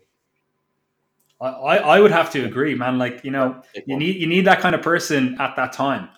I, 1.40 1.48
I, 1.48 1.76
I 1.76 2.00
would 2.00 2.12
have 2.12 2.32
to 2.32 2.46
agree, 2.46 2.76
man. 2.76 2.98
Like 2.98 3.24
you 3.24 3.32
know, 3.32 3.62
you 3.86 3.98
need 3.98 4.16
you 4.16 4.28
need 4.28 4.46
that 4.46 4.60
kind 4.60 4.76
of 4.76 4.82
person 4.82 5.36
at 5.40 5.56
that 5.56 5.74
time. 5.74 6.10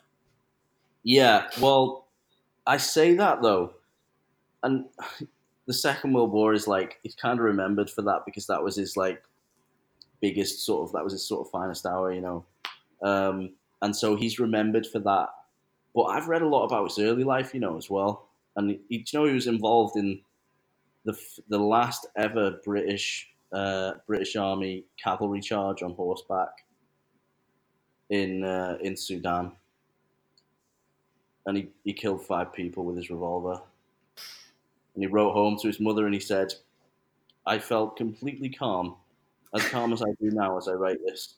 Yeah, 1.04 1.48
well, 1.60 2.08
I 2.68 2.78
say 2.78 3.16
that 3.16 3.42
though, 3.42 3.74
and 4.64 4.86
the 5.66 5.74
Second 5.74 6.14
World 6.14 6.32
War 6.32 6.54
is 6.54 6.68
like 6.68 7.00
he's 7.04 7.16
kind 7.16 7.40
of 7.40 7.46
remembered 7.46 7.90
for 7.90 8.02
that 8.04 8.22
because 8.26 8.48
that 8.48 8.64
was 8.64 8.76
his 8.76 8.96
like 8.96 9.22
biggest 10.22 10.66
sort 10.66 10.88
of 10.88 10.94
that 10.94 11.04
was 11.04 11.14
his 11.14 11.28
sort 11.28 11.46
of 11.46 11.52
finest 11.52 11.86
hour, 11.86 12.14
you 12.14 12.22
know, 12.22 12.46
um, 13.02 13.54
and 13.82 13.96
so 13.96 14.16
he's 14.16 14.40
remembered 14.40 14.86
for 14.88 15.00
that. 15.00 15.30
But 15.96 16.04
I've 16.04 16.28
read 16.28 16.44
a 16.44 16.48
lot 16.48 16.66
about 16.66 16.90
his 16.90 17.00
early 17.00 17.24
life, 17.24 17.54
you 17.54 17.60
know, 17.60 17.78
as 17.78 17.90
well, 17.90 18.29
and 18.60 18.80
he, 18.90 18.98
you 18.98 19.04
know 19.14 19.26
he 19.26 19.34
was 19.34 19.48
involved 19.48 19.96
in 19.98 20.22
the 21.06 21.18
the 21.48 21.60
last 21.60 22.08
ever 22.16 22.60
British 22.64 23.30
uh, 23.52 23.94
British 24.06 24.36
Army 24.36 24.86
cavalry 25.04 25.42
charge 25.42 25.82
on 25.82 25.94
horseback 25.94 26.66
in 28.10 28.44
uh, 28.44 28.78
in 28.82 28.96
Sudan 28.96 29.54
and 31.50 31.58
he, 31.58 31.70
he 31.84 31.94
killed 31.94 32.26
five 32.26 32.54
people 32.54 32.86
with 32.86 32.96
his 32.96 33.10
revolver. 33.10 33.60
And 34.94 35.04
he 35.04 35.08
wrote 35.08 35.34
home 35.34 35.58
to 35.62 35.68
his 35.68 35.80
mother 35.80 36.06
and 36.06 36.14
he 36.14 36.20
said, 36.20 36.54
I 37.46 37.60
felt 37.60 37.98
completely 37.98 38.50
calm, 38.50 38.96
as 39.56 39.68
calm 39.70 39.92
as 39.92 40.02
I 40.02 40.12
do 40.22 40.30
now 40.32 40.58
as 40.58 40.68
I 40.68 40.74
write 40.74 41.00
this. 41.06 41.36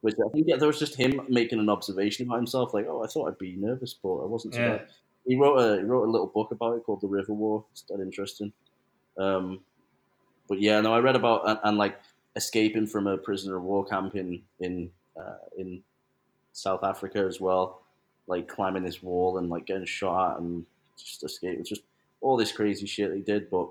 Which 0.00 0.14
I 0.14 0.28
think 0.30 0.46
yeah, 0.48 0.56
that 0.56 0.66
was 0.66 0.78
just 0.78 0.96
him 0.96 1.20
making 1.28 1.60
an 1.60 1.68
observation 1.68 2.26
about 2.26 2.38
himself, 2.38 2.72
like, 2.74 2.86
oh, 2.88 3.04
I 3.04 3.06
thought 3.06 3.28
I'd 3.28 3.38
be 3.38 3.54
nervous, 3.56 3.94
but 3.94 4.16
I 4.16 4.26
wasn't 4.26 4.54
so 4.54 4.60
Yeah. 4.60 4.78
He 5.26 5.36
wrote 5.36 5.56
a 5.58 5.78
he 5.78 5.84
wrote 5.84 6.08
a 6.08 6.10
little 6.10 6.26
book 6.26 6.50
about 6.52 6.76
it 6.76 6.84
called 6.84 7.00
The 7.00 7.08
River 7.08 7.32
War. 7.34 7.64
It's 7.72 7.82
that 7.82 8.00
interesting. 8.00 8.52
Um, 9.18 9.64
but 10.48 10.60
yeah, 10.60 10.80
no, 10.80 10.94
I 10.94 11.00
read 11.00 11.16
about 11.16 11.48
and, 11.48 11.58
and 11.64 11.78
like 11.78 12.00
escaping 12.36 12.86
from 12.86 13.06
a 13.06 13.18
prisoner 13.18 13.56
of 13.56 13.64
war 13.64 13.84
camp 13.84 14.16
in 14.16 14.42
in 14.60 14.90
uh, 15.16 15.38
in 15.58 15.82
South 16.52 16.84
Africa 16.84 17.20
as 17.20 17.40
well, 17.40 17.82
like 18.26 18.48
climbing 18.48 18.84
this 18.84 19.02
wall 19.02 19.38
and 19.38 19.50
like 19.50 19.66
getting 19.66 19.86
shot 19.86 20.40
and 20.40 20.66
just 20.96 21.24
escape. 21.24 21.58
It's 21.60 21.68
just 21.68 21.82
all 22.20 22.36
this 22.36 22.52
crazy 22.52 22.86
shit 22.86 23.14
he 23.14 23.20
did, 23.22 23.50
but 23.50 23.70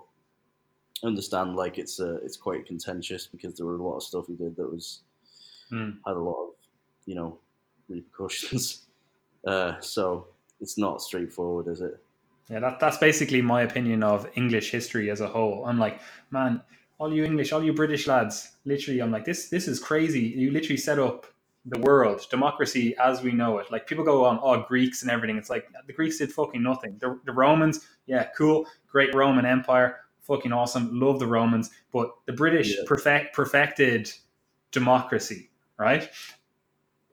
I 1.04 1.08
understand 1.08 1.56
like 1.56 1.78
it's 1.78 2.00
uh, 2.00 2.20
it's 2.24 2.38
quite 2.38 2.66
contentious 2.66 3.28
because 3.28 3.56
there 3.56 3.66
were 3.66 3.76
a 3.78 3.84
lot 3.84 3.98
of 3.98 4.04
stuff 4.04 4.28
he 4.28 4.36
did 4.36 4.56
that 4.58 4.72
was 4.72 5.02
Hmm. 5.70 5.92
had 6.06 6.16
a 6.18 6.20
lot 6.20 6.48
of 6.48 6.54
you 7.06 7.16
know 7.16 7.40
repercussions. 7.88 8.86
Uh, 9.48 9.80
so 9.80 10.28
it's 10.60 10.78
not 10.78 11.02
straightforward, 11.02 11.68
is 11.68 11.82
it? 11.82 12.02
Yeah, 12.50 12.60
that, 12.62 12.80
that's 12.80 12.98
basically 12.98 13.42
my 13.42 13.62
opinion 13.62 14.04
of 14.04 14.28
English 14.36 14.72
history 14.72 15.12
as 15.12 15.22
a 15.22 15.28
whole. 15.28 15.66
I'm 15.68 15.78
like, 15.78 16.00
man, 16.32 16.62
all 16.98 17.14
you 17.14 17.24
English, 17.24 17.52
all 17.54 17.64
you 17.64 17.74
British 17.74 18.08
lads, 18.08 18.54
literally, 18.66 19.02
I'm 19.02 19.12
like, 19.12 19.26
this 19.26 19.50
this 19.50 19.68
is 19.68 19.80
crazy. 19.80 20.22
You 20.22 20.52
literally 20.52 20.78
set 20.78 21.00
up 21.00 21.28
the 21.66 21.80
world, 21.80 22.26
democracy 22.32 22.96
as 22.98 23.22
we 23.22 23.32
know 23.32 23.60
it. 23.60 23.72
Like 23.72 23.86
people 23.86 24.04
go 24.04 24.26
on, 24.26 24.40
oh, 24.42 24.64
Greeks 24.68 25.02
and 25.04 25.12
everything. 25.12 25.38
It's 25.38 25.50
like 25.50 25.68
the 25.86 25.94
Greeks 25.94 26.18
did 26.18 26.32
fucking 26.32 26.64
nothing. 26.64 26.98
The, 27.00 27.20
the 27.26 27.32
Romans, 27.32 27.88
yeah, 28.08 28.28
cool, 28.36 28.66
great 28.88 29.14
Roman 29.14 29.46
Empire, 29.46 29.98
fucking 30.22 30.52
awesome, 30.52 31.00
love 31.00 31.20
the 31.20 31.28
Romans. 31.28 31.70
But 31.94 32.12
the 32.26 32.34
British 32.34 32.70
Yeah. 32.76 32.84
perfect 32.88 33.36
perfected 33.36 34.12
democracy, 34.72 35.52
right? 35.78 36.10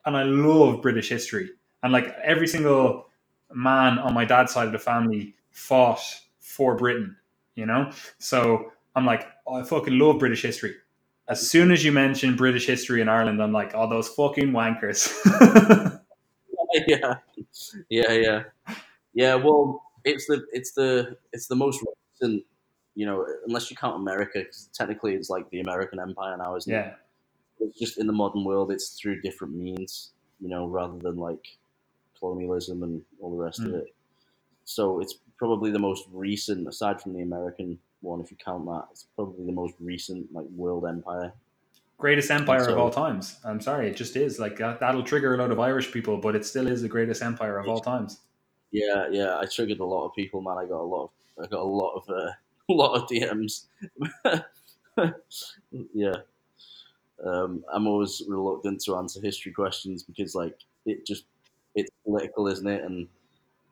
And 0.05 0.17
I 0.17 0.23
love 0.23 0.83
British 0.83 1.09
history. 1.09 1.51
And 1.83 1.93
like 1.93 2.09
every 2.23 2.47
single 2.47 3.09
man 3.57 3.99
on 3.99 4.15
my 4.15 4.25
dad's 4.25 4.53
side 4.53 4.67
of 4.67 4.73
the 4.73 4.79
family 4.79 5.35
fought 5.51 6.01
for 6.41 6.77
Britain, 6.77 7.17
you 7.55 7.67
know? 7.67 7.91
So 8.19 8.73
I'm 8.95 9.07
like, 9.07 9.27
oh, 9.47 9.57
I 9.57 9.63
fucking 9.65 9.99
love 9.99 10.19
British 10.19 10.43
history. 10.43 10.75
As 11.29 11.51
soon 11.51 11.73
as 11.73 11.85
you 11.85 11.91
mention 11.91 12.37
British 12.37 12.67
history 12.67 13.01
in 13.01 13.09
Ireland, 13.09 13.43
I'm 13.43 13.53
like, 13.53 13.73
oh, 13.75 13.89
those 13.89 14.09
fucking 14.09 14.53
wankers. 14.53 15.11
yeah, 16.87 17.15
yeah, 17.89 18.13
yeah, 18.13 18.43
yeah. 19.15 19.35
Well, 19.35 19.83
it's 20.05 20.27
the 20.27 20.45
it's 20.53 20.73
the 20.73 21.17
it's 21.33 21.49
the 21.49 21.57
most 21.57 21.83
recent, 22.21 22.45
you 22.95 23.07
know, 23.07 23.27
unless 23.47 23.71
you 23.71 23.77
count 23.77 23.97
America, 23.97 24.41
because 24.41 24.69
technically 24.73 25.15
it's 25.15 25.31
like 25.31 25.49
the 25.51 25.61
American 25.61 25.99
Empire 25.99 26.37
now, 26.37 26.55
isn't 26.57 26.73
it? 26.73 26.77
yeah, 26.77 26.93
It's 27.61 27.79
just 27.79 27.99
in 27.99 28.07
the 28.07 28.13
modern 28.13 28.45
world, 28.45 28.71
it's 28.71 28.91
through 28.91 29.21
different 29.23 29.55
means, 29.57 30.13
you 30.41 30.49
know, 30.49 30.67
rather 30.67 30.99
than 30.99 31.17
like 31.17 31.59
colonialism 32.19 32.83
and 32.83 33.03
all 33.21 33.31
the 33.31 33.43
rest 33.43 33.61
of 33.61 33.67
Mm. 33.69 33.81
it. 33.83 33.95
So 34.65 35.01
it's 35.01 35.15
probably 35.37 35.71
the 35.71 35.79
most 35.79 36.07
recent, 36.13 36.67
aside 36.69 37.01
from 37.01 37.13
the 37.15 37.23
American 37.23 37.79
one, 38.01 38.21
if 38.21 38.31
you 38.31 38.37
count 38.37 38.67
that, 38.67 38.87
it's 38.91 39.05
probably 39.17 39.47
the 39.47 39.53
most 39.53 39.75
recent 39.81 40.33
like 40.33 40.47
world 40.51 40.85
empire. 40.87 41.33
greatest 41.99 42.31
empire 42.31 42.69
of 42.69 42.77
all 42.79 42.91
times. 42.91 43.39
I'm 43.43 43.59
sorry, 43.61 43.89
it 43.89 43.97
just 43.97 44.17
is. 44.17 44.39
Like 44.39 44.57
that, 44.59 44.81
that'll 44.81 45.03
trigger 45.03 45.35
a 45.35 45.39
lot 45.39 45.51
of 45.51 45.59
Irish 45.59 45.91
people, 45.93 46.19
but 46.19 46.37
it 46.37 46.45
still 46.45 46.67
is 46.67 46.83
the 46.83 46.89
greatest 46.89 47.23
empire 47.23 47.59
of 47.59 47.69
all 47.69 47.81
times. 47.81 48.21
Yeah, 48.71 49.09
yeah, 49.11 49.39
I 49.39 49.47
triggered 49.47 49.81
a 49.81 49.85
lot 49.85 50.05
of 50.07 50.15
people, 50.15 50.43
man. 50.43 50.59
I 50.59 50.67
got 50.67 50.81
a 50.81 50.91
lot 50.95 51.05
of, 51.05 51.11
I 51.43 51.47
got 51.47 51.61
a 51.61 51.65
lot 51.65 51.95
of, 51.95 52.11
uh, 52.11 52.33
a 52.69 52.73
lot 52.73 52.95
of 53.03 53.09
DMs. 53.09 53.67
yeah, 55.95 56.17
um, 57.25 57.65
I'm 57.73 57.87
always 57.87 58.23
reluctant 58.29 58.81
to 58.85 58.97
answer 58.97 59.21
history 59.21 59.53
questions 59.53 60.03
because, 60.03 60.35
like, 60.35 60.59
it 60.85 61.07
just 61.07 61.25
it's 61.77 61.91
political, 62.05 62.49
isn't 62.49 62.67
it? 62.67 62.85
And 62.85 63.07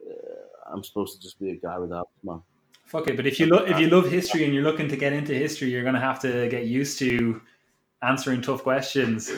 uh, 0.09 0.73
I'm 0.73 0.85
supposed 0.85 1.17
to 1.17 1.21
just 1.21 1.41
be 1.41 1.51
a 1.51 1.57
guy 1.57 1.79
with 1.79 1.91
that, 1.91 2.05
man. 2.23 2.41
Fuck 2.87 3.09
it, 3.09 3.17
but 3.17 3.27
if 3.27 3.41
you 3.41 3.47
look, 3.47 3.69
if 3.69 3.81
you 3.81 3.89
love 3.89 4.09
history 4.09 4.45
and 4.45 4.55
you're 4.55 4.63
looking 4.63 4.89
to 4.89 4.97
get 4.97 5.13
into 5.13 5.35
history, 5.35 5.71
you're 5.71 5.83
gonna 5.83 5.99
have 5.99 6.21
to 6.21 6.49
get 6.49 6.67
used 6.67 6.99
to 6.99 7.41
answering 8.03 8.43
tough 8.43 8.63
questions. 8.63 9.31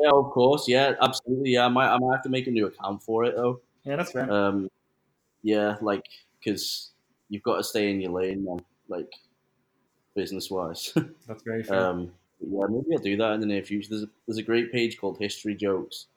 Yeah, 0.00 0.10
of 0.10 0.30
course. 0.30 0.66
Yeah, 0.66 0.94
absolutely. 1.00 1.50
Yeah, 1.50 1.66
I 1.66 1.68
might, 1.68 1.88
I 1.88 1.98
might 1.98 2.14
have 2.14 2.22
to 2.22 2.30
make 2.30 2.46
a 2.46 2.50
new 2.50 2.66
account 2.66 3.02
for 3.02 3.24
it 3.24 3.36
though. 3.36 3.60
Yeah, 3.84 3.96
that's 3.96 4.12
fair. 4.12 4.32
Um, 4.32 4.70
yeah, 5.42 5.76
like 5.82 6.06
because 6.38 6.92
you've 7.28 7.42
got 7.42 7.58
to 7.58 7.64
stay 7.64 7.90
in 7.90 8.00
your 8.00 8.12
lane, 8.12 8.44
man. 8.44 8.60
Like 8.88 9.12
business 10.14 10.50
wise. 10.50 10.92
That's 11.26 11.42
very 11.42 11.62
fair. 11.62 11.86
Um, 11.86 12.12
yeah, 12.40 12.66
maybe 12.68 12.96
I'll 12.96 13.02
do 13.02 13.16
that 13.16 13.32
in 13.32 13.40
the 13.40 13.46
near 13.46 13.62
future. 13.62 13.88
There's 13.90 14.02
a, 14.02 14.08
there's 14.26 14.38
a 14.38 14.42
great 14.42 14.72
page 14.72 14.98
called 14.98 15.18
History 15.18 15.54
Jokes. 15.54 16.08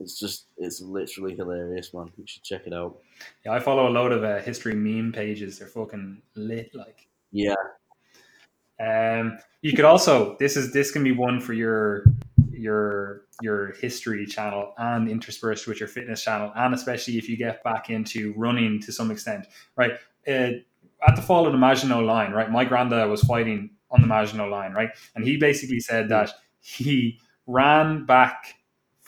It's 0.00 0.18
just, 0.18 0.46
it's 0.56 0.80
literally 0.80 1.36
hilarious, 1.36 1.92
man. 1.94 2.10
You 2.16 2.24
should 2.26 2.42
check 2.42 2.66
it 2.66 2.72
out. 2.72 2.98
yeah, 3.44 3.52
I 3.52 3.60
follow 3.60 3.88
a 3.88 3.90
load 3.90 4.12
of 4.12 4.24
uh, 4.24 4.40
history 4.40 4.74
meme 4.74 5.12
pages. 5.12 5.58
They're 5.58 5.68
fucking 5.68 6.22
lit. 6.34 6.74
Like, 6.74 7.06
Yeah, 7.30 7.54
um, 8.80 9.38
you 9.60 9.74
could 9.74 9.84
also 9.84 10.36
this 10.38 10.56
is 10.56 10.72
this 10.72 10.90
can 10.90 11.04
be 11.04 11.12
one 11.12 11.40
for 11.40 11.52
your 11.52 12.04
your 12.50 13.26
your 13.42 13.72
history 13.74 14.26
channel 14.26 14.72
and 14.78 15.08
interspersed 15.08 15.66
with 15.66 15.80
your 15.80 15.88
fitness 15.88 16.22
channel, 16.22 16.50
and 16.56 16.74
especially 16.74 17.18
if 17.18 17.28
you 17.28 17.36
get 17.36 17.62
back 17.62 17.90
into 17.90 18.32
running 18.36 18.80
to 18.80 18.92
some 18.92 19.10
extent, 19.10 19.46
right? 19.76 19.92
Uh, 20.26 20.52
at 21.06 21.16
the 21.16 21.22
fall 21.22 21.46
of 21.46 21.52
the 21.52 21.58
Maginot 21.58 22.04
Line, 22.04 22.32
right? 22.32 22.50
My 22.50 22.64
granddad 22.64 23.08
was 23.08 23.22
fighting 23.22 23.70
on 23.90 24.02
the 24.02 24.06
Maginot 24.06 24.50
Line, 24.50 24.72
right? 24.72 24.90
And 25.14 25.24
he 25.24 25.36
basically 25.38 25.80
said 25.80 26.08
that 26.10 26.30
he 26.60 27.18
ran 27.46 28.04
back 28.04 28.54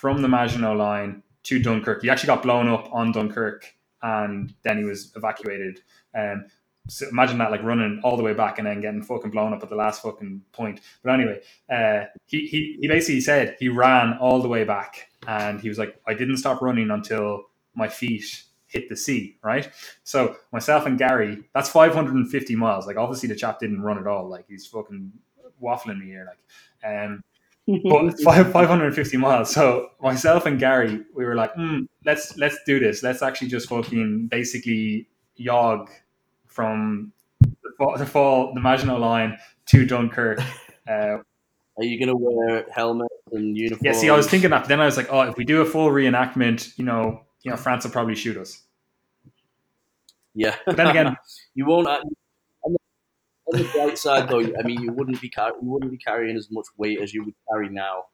from 0.02 0.20
the 0.20 0.26
Maginot 0.26 0.76
Line 0.76 1.22
to 1.44 1.62
Dunkirk. 1.62 2.02
He 2.02 2.10
actually 2.10 2.26
got 2.26 2.42
blown 2.42 2.66
up 2.66 2.92
on 2.92 3.12
Dunkirk, 3.12 3.72
and 4.02 4.52
then 4.64 4.76
he 4.76 4.82
was 4.82 5.12
evacuated. 5.14 5.78
Um, 6.12 6.46
so 6.88 7.08
imagine 7.08 7.38
that, 7.38 7.52
like 7.52 7.62
running 7.62 8.00
all 8.02 8.16
the 8.16 8.22
way 8.24 8.34
back 8.34 8.58
and 8.58 8.66
then 8.66 8.80
getting 8.80 9.00
fucking 9.00 9.30
blown 9.30 9.52
up 9.52 9.62
at 9.62 9.68
the 9.68 9.76
last 9.76 10.02
fucking 10.02 10.42
point. 10.50 10.80
But 11.04 11.12
anyway, 11.12 11.40
uh, 11.72 12.06
he, 12.26 12.48
he 12.48 12.78
he 12.80 12.88
basically 12.88 13.20
said 13.20 13.54
he 13.60 13.68
ran 13.68 14.18
all 14.18 14.42
the 14.42 14.48
way 14.48 14.64
back, 14.64 15.08
and 15.28 15.60
he 15.60 15.68
was 15.68 15.78
like, 15.78 15.94
I 16.04 16.14
didn't 16.14 16.38
stop 16.38 16.60
running 16.60 16.90
until 16.90 17.44
my 17.76 17.86
feet 17.86 18.42
hit 18.66 18.88
the 18.88 18.96
sea. 18.96 19.38
Right. 19.44 19.70
So 20.02 20.34
myself 20.52 20.84
and 20.84 20.98
Gary, 20.98 21.44
that's 21.54 21.68
550 21.68 22.56
miles. 22.56 22.88
Like 22.88 22.96
obviously 22.96 23.28
the 23.28 23.36
chap 23.36 23.60
didn't 23.60 23.82
run 23.82 23.98
at 23.98 24.08
all. 24.08 24.28
Like 24.28 24.46
he's 24.48 24.66
fucking 24.66 25.12
waffling 25.62 26.00
me 26.00 26.06
here. 26.06 26.26
Like, 26.28 26.92
um, 26.92 27.22
but 27.66 28.20
five, 28.24 28.52
550 28.52 29.16
miles. 29.16 29.52
So 29.52 29.88
myself 30.00 30.46
and 30.46 30.58
Gary, 30.58 31.04
we 31.14 31.24
were 31.24 31.34
like, 31.34 31.54
mm, 31.54 31.86
let's 32.04 32.36
let's 32.36 32.58
do 32.66 32.80
this. 32.80 33.02
Let's 33.02 33.22
actually 33.22 33.48
just 33.48 33.68
fucking 33.68 34.28
basically 34.28 35.08
jog 35.38 35.90
from 36.46 37.12
the 37.40 37.70
fall, 37.78 37.96
the, 37.96 38.06
fall, 38.06 38.54
the 38.54 38.60
Maginot 38.60 39.00
Line 39.00 39.38
to 39.66 39.86
Dunkirk. 39.86 40.40
Uh, 40.84 41.18
are 41.78 41.84
you 41.84 41.96
gonna 41.96 42.16
wear 42.16 42.66
helmets 42.74 43.14
and 43.30 43.56
uniforms? 43.56 43.84
yeah, 43.84 43.92
see, 43.92 44.10
I 44.10 44.16
was 44.16 44.28
thinking 44.28 44.50
that, 44.50 44.62
but 44.62 44.68
then 44.68 44.80
I 44.80 44.84
was 44.84 44.96
like, 44.96 45.06
oh, 45.12 45.20
if 45.20 45.36
we 45.36 45.44
do 45.44 45.60
a 45.60 45.64
full 45.64 45.90
reenactment, 45.90 46.76
you 46.76 46.84
know, 46.84 47.22
you 47.42 47.52
know, 47.52 47.56
France 47.56 47.84
will 47.84 47.92
probably 47.92 48.16
shoot 48.16 48.36
us. 48.36 48.64
Yeah. 50.34 50.56
But 50.66 50.76
then 50.76 50.88
again, 50.88 51.16
you 51.54 51.66
won't. 51.66 51.88
On 53.52 53.58
the, 53.58 53.64
bright 53.72 53.98
side, 53.98 54.28
though, 54.28 54.40
I 54.40 54.62
mean, 54.62 54.82
you 54.82 54.92
wouldn't 54.92 55.20
be 55.20 55.28
car- 55.28 55.54
you 55.60 55.68
wouldn't 55.68 55.90
be 55.90 55.98
carrying 55.98 56.36
as 56.36 56.48
much 56.50 56.66
weight 56.76 57.00
as 57.00 57.12
you 57.12 57.24
would 57.24 57.34
carry 57.50 57.68
now. 57.68 58.04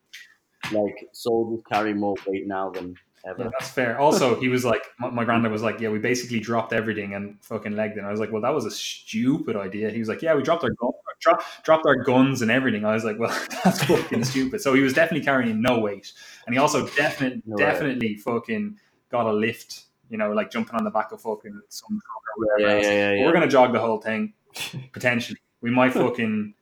Like 0.72 1.06
soldiers 1.12 1.62
carry 1.70 1.94
more 1.94 2.16
weight 2.26 2.46
now 2.46 2.70
than 2.70 2.94
ever. 3.26 3.44
Yeah, 3.44 3.50
that's 3.58 3.70
fair. 3.70 3.98
Also, 3.98 4.38
he 4.40 4.48
was 4.48 4.64
like, 4.64 4.82
my, 4.98 5.10
my 5.10 5.24
granddad 5.24 5.52
was 5.52 5.62
like, 5.62 5.80
yeah, 5.80 5.88
we 5.88 5.98
basically 5.98 6.40
dropped 6.40 6.72
everything 6.72 7.14
and 7.14 7.36
fucking 7.42 7.76
legged 7.76 7.96
it. 7.96 8.00
And 8.00 8.06
I 8.06 8.10
was 8.10 8.20
like, 8.20 8.32
well, 8.32 8.42
that 8.42 8.54
was 8.54 8.64
a 8.64 8.70
stupid 8.70 9.56
idea. 9.56 9.90
He 9.90 9.98
was 9.98 10.08
like, 10.08 10.22
yeah, 10.22 10.34
we 10.34 10.42
dropped 10.42 10.64
our 10.64 10.70
gun, 10.70 10.92
dro- 11.20 11.38
dropped 11.62 11.86
our 11.86 11.96
guns 11.96 12.42
and 12.42 12.50
everything. 12.50 12.84
I 12.84 12.94
was 12.94 13.04
like, 13.04 13.18
well, 13.18 13.30
that's 13.64 13.84
fucking 13.84 14.24
stupid. 14.24 14.60
So 14.60 14.74
he 14.74 14.80
was 14.80 14.94
definitely 14.94 15.24
carrying 15.24 15.60
no 15.60 15.78
weight, 15.78 16.12
and 16.46 16.54
he 16.54 16.58
also 16.58 16.86
definitely, 16.88 17.42
No 17.46 17.56
definitely 17.56 18.16
fucking 18.16 18.78
got 19.10 19.26
a 19.26 19.32
lift. 19.32 19.84
You 20.10 20.16
know, 20.16 20.32
like 20.32 20.50
jumping 20.50 20.74
on 20.74 20.84
the 20.84 20.90
back 20.90 21.12
of 21.12 21.20
fucking 21.20 21.60
some 21.68 22.00
truck 22.00 22.22
or 22.38 22.64
whatever. 22.64 22.80
Yeah, 22.80 22.82
yeah, 22.82 22.92
yeah, 22.92 23.12
yeah. 23.12 23.26
We're 23.26 23.32
gonna 23.32 23.46
jog 23.46 23.74
the 23.74 23.80
whole 23.80 24.00
thing 24.00 24.32
potentially. 24.92 25.38
We 25.60 25.70
might 25.70 25.92
fucking 25.92 26.54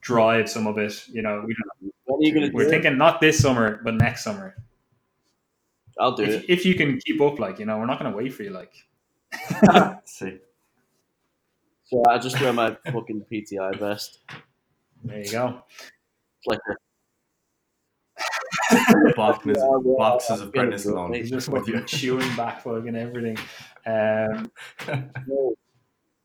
drive 0.00 0.48
some 0.50 0.66
of 0.66 0.78
it. 0.78 1.08
You 1.08 1.22
know, 1.22 1.42
we 1.46 1.54
don't, 1.54 1.92
When 2.04 2.20
are 2.20 2.22
you 2.28 2.34
gonna 2.34 2.50
we're 2.52 2.66
it? 2.66 2.70
thinking 2.70 2.98
not 2.98 3.20
this 3.20 3.38
summer, 3.40 3.80
but 3.84 3.94
next 3.94 4.24
summer 4.24 4.56
I'll 5.98 6.12
do 6.16 6.24
if, 6.24 6.30
it. 6.30 6.44
if 6.48 6.66
you 6.66 6.74
can 6.74 6.98
keep 6.98 7.20
up, 7.20 7.38
like 7.38 7.58
you 7.58 7.66
know, 7.66 7.78
we're 7.78 7.86
not 7.86 7.98
going 7.98 8.10
to 8.10 8.16
wait 8.16 8.32
for 8.34 8.42
you. 8.42 8.50
Like, 8.50 8.72
See, 10.04 10.38
So 11.84 12.02
I 12.08 12.18
just 12.18 12.40
wear 12.40 12.52
my 12.52 12.76
fucking 12.86 13.24
PTI 13.30 13.78
vest. 13.78 14.20
there 15.04 15.20
you 15.20 15.30
go. 15.30 15.62
It's 16.38 16.46
like 16.46 16.58
a 16.70 16.74
boxes, 19.16 19.56
Yeah, 19.58 19.78
yeah, 19.84 19.94
boxes 19.98 20.40
of 20.40 20.52
gonna 20.52 20.68
Brennus 20.70 20.86
alone. 20.90 21.12
He's 21.14 21.30
just 21.30 21.50
fucking 21.50 21.84
chewing 21.86 22.36
back 22.36 22.62
fucking 22.62 22.96
everything. 22.96 23.36
Um, 23.86 24.50
No. 25.26 25.54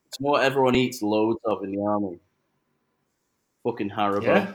It's 0.08 0.18
what 0.20 0.42
everyone 0.42 0.74
eats 0.74 1.02
loads 1.02 1.38
of 1.44 1.62
in 1.64 1.72
the 1.72 1.82
army. 1.82 2.18
Fucking 3.64 3.90
Haribo. 3.90 4.22
yeah, 4.24 4.54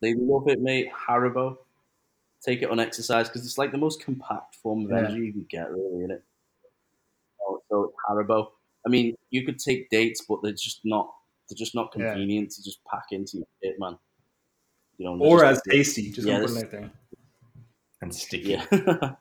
They 0.00 0.14
love 0.14 0.48
it, 0.48 0.60
mate. 0.60 0.88
Haribo. 0.92 1.58
Take 2.42 2.62
it 2.62 2.70
on 2.70 2.78
exercise 2.80 3.28
because 3.28 3.46
it's 3.46 3.56
like 3.56 3.72
the 3.72 3.78
most 3.78 4.02
compact 4.02 4.56
form 4.56 4.84
of 4.84 4.90
Yeah. 4.90 4.98
energy 4.98 5.26
you 5.26 5.32
can 5.32 5.46
get, 5.48 5.70
really, 5.70 5.98
isn't 5.98 6.10
it? 6.10 6.24
Oh, 7.40 7.62
so 7.68 7.84
it's 7.84 7.94
Haribo. 8.08 8.48
I 8.86 8.90
mean, 8.90 9.16
you 9.30 9.46
could 9.46 9.58
take 9.58 9.88
dates, 9.88 10.24
but 10.28 10.42
they're 10.42 10.52
just 10.52 10.80
not. 10.84 11.14
They're 11.48 11.56
just 11.56 11.74
not 11.74 11.92
Yeah. 11.96 12.10
convenient 12.12 12.50
to 12.52 12.62
just 12.62 12.84
pack 12.84 13.04
into 13.12 13.38
your 13.38 13.46
kit, 13.62 13.78
man. 13.78 13.96
You 14.98 15.06
know, 15.06 15.18
they're 15.18 15.28
or 15.28 15.40
just- 15.40 15.66
as 15.66 15.72
tasty. 15.72 16.10
Just 16.10 16.26
Yeah, 16.26 16.40
gonna 16.40 16.52
put 16.52 16.62
it 16.64 16.70
there. 16.70 16.90
and 18.02 18.14
sticky. 18.14 18.50
Yeah. 18.50 19.14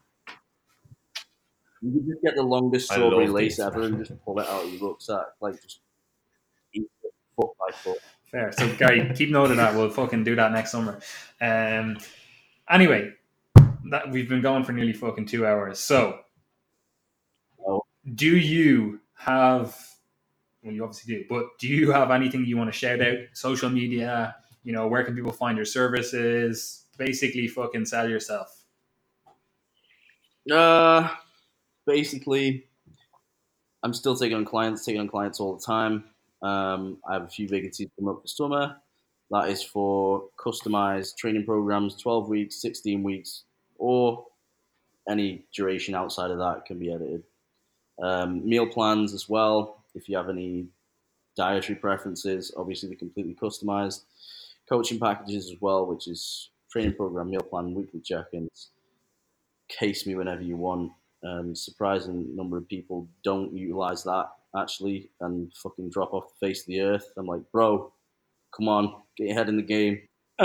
You 1.84 1.91
could 1.91 2.07
just 2.07 2.23
get 2.23 2.35
the 2.35 2.43
longest 2.43 2.89
strawberry 2.91 3.27
lace 3.27 3.60
ever 3.60 3.81
and 3.84 4.05
just 4.05 4.19
pull 4.26 4.39
it 4.39 4.47
out 4.47 4.64
of 4.64 4.73
your 4.73 4.89
rucksack, 4.89 5.26
like 5.41 5.61
just 5.61 5.80
eat 6.73 6.88
it 7.03 7.14
foot 7.35 7.49
by 7.60 7.76
foot. 7.76 7.97
Fair. 8.31 8.51
So 8.51 8.73
Gary, 8.77 9.11
keep 9.15 9.30
note 9.30 9.51
of 9.51 9.57
that. 9.57 9.76
We'll 9.76 9.89
fucking 9.89 10.23
do 10.23 10.35
that 10.35 10.51
next 10.51 10.72
summer. 10.72 10.99
Um. 11.41 11.97
Anyway, 12.69 13.11
that 13.91 14.10
we've 14.10 14.30
been 14.30 14.41
going 14.41 14.64
for 14.64 14.72
nearly 14.72 14.93
fucking 14.93 15.26
two 15.26 15.45
hours. 15.45 15.80
So, 15.80 16.19
Oh. 17.68 17.84
do 18.15 18.38
you 18.38 19.01
have? 19.15 19.77
Well, 20.64 20.73
you 20.73 20.84
obviously 20.84 21.15
do. 21.15 21.26
But 21.30 21.60
do 21.60 21.68
you 21.68 21.91
have 21.91 22.10
anything 22.10 22.45
you 22.45 22.57
want 22.57 22.72
to 22.72 22.77
shout 22.77 23.01
out? 23.01 23.18
Social 23.34 23.69
media. 23.69 24.35
You 24.64 24.72
know, 24.72 24.88
where 24.88 25.03
can 25.03 25.14
people 25.14 25.34
find 25.34 25.57
your 25.57 25.65
services? 25.65 26.85
Basically, 26.97 27.47
fucking 27.47 27.85
sell 27.85 28.10
yourself. 28.10 28.64
Uh, 30.51 31.10
basically, 31.85 32.68
I'm 33.84 33.93
still 33.93 34.15
taking 34.15 34.38
on 34.38 34.45
clients, 34.45 34.85
taking 34.85 35.01
on 35.01 35.07
clients 35.07 35.39
all 35.39 35.55
the 35.55 35.64
time. 35.64 36.05
Um, 36.41 36.97
I 37.07 37.14
have 37.14 37.23
a 37.23 37.30
few 37.30 37.47
vacancies 37.47 37.89
coming 37.97 38.15
up 38.15 38.22
for 38.22 38.27
summer. 38.27 38.76
That 39.31 39.49
is 39.49 39.64
for 39.64 40.26
customized 40.38 41.18
training 41.18 41.45
programs, 41.45 41.95
12 42.01 42.30
weeks, 42.30 42.61
16 42.61 43.01
weeks, 43.03 43.43
or 43.77 44.26
any 45.10 45.45
duration 45.53 45.95
outside 45.95 46.31
of 46.31 46.38
that 46.39 46.65
can 46.65 46.77
be 46.77 46.91
edited. 46.91 47.23
Um, 48.01 48.47
meal 48.47 48.68
plans 48.68 49.14
as 49.14 49.30
well. 49.30 49.84
If 49.95 50.10
you 50.10 50.18
have 50.18 50.30
any 50.30 50.68
dietary 51.35 51.76
preferences. 51.76 52.53
Obviously, 52.55 52.89
they're 52.89 52.97
completely 52.97 53.35
customized. 53.35 54.01
Coaching 54.68 54.99
packages 54.99 55.49
as 55.49 55.57
well, 55.61 55.85
which 55.85 56.07
is 56.07 56.49
training 56.72 56.95
program, 56.95 57.30
meal 57.30 57.41
plan, 57.41 57.73
weekly 57.73 57.99
check-ins. 57.99 58.69
Case 59.69 60.05
me 60.05 60.15
whenever 60.15 60.41
you 60.41 60.57
want. 60.57 60.91
Um, 61.25 61.55
surprising 61.55 62.35
number 62.35 62.57
of 62.57 62.67
people 62.67 63.07
don't 63.23 63.55
utilize 63.55 64.03
that 64.03 64.29
actually 64.55 65.09
and 65.21 65.51
fucking 65.55 65.89
drop 65.89 66.13
off 66.13 66.29
the 66.29 66.47
face 66.47 66.61
of 66.61 66.67
the 66.67 66.81
earth. 66.81 67.11
I'm 67.17 67.25
like, 67.25 67.41
bro, 67.51 67.91
come 68.55 68.67
on, 68.67 69.01
get 69.17 69.27
your 69.27 69.35
head 69.35 69.49
in 69.49 69.57
the 69.57 69.63
game. 69.63 70.01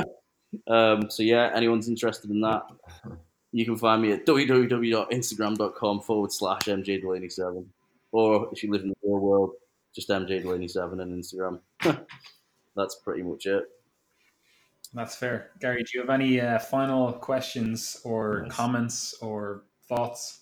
um, 0.67 1.11
so 1.11 1.23
yeah, 1.23 1.51
anyone's 1.55 1.89
interested 1.89 2.31
in 2.31 2.41
that, 2.41 2.63
you 3.53 3.65
can 3.65 3.77
find 3.77 4.03
me 4.03 4.13
at 4.13 4.27
www.instagram.com 4.27 6.01
forward 6.01 6.33
slash 6.33 6.63
MJ 6.63 7.03
Delaney7. 7.03 7.65
Or 8.13 8.49
if 8.53 8.63
you 8.63 8.71
live 8.71 8.83
in 8.83 8.89
the 8.89 8.97
real 9.03 9.21
world, 9.21 9.51
just 9.95 10.09
MJ 10.09 10.43
Delaney7 10.43 11.01
on 11.01 11.23
Instagram. 11.23 11.61
That's 12.77 12.95
pretty 12.97 13.23
much 13.23 13.47
it. 13.47 13.65
That's 14.95 15.17
fair. 15.17 15.51
Gary, 15.61 15.83
do 15.83 15.91
you 15.95 16.01
have 16.01 16.11
any 16.11 16.41
uh, 16.41 16.59
final 16.59 17.13
questions 17.13 18.01
or 18.05 18.47
comments 18.49 19.15
or 19.21 19.65
thoughts? 19.89 20.41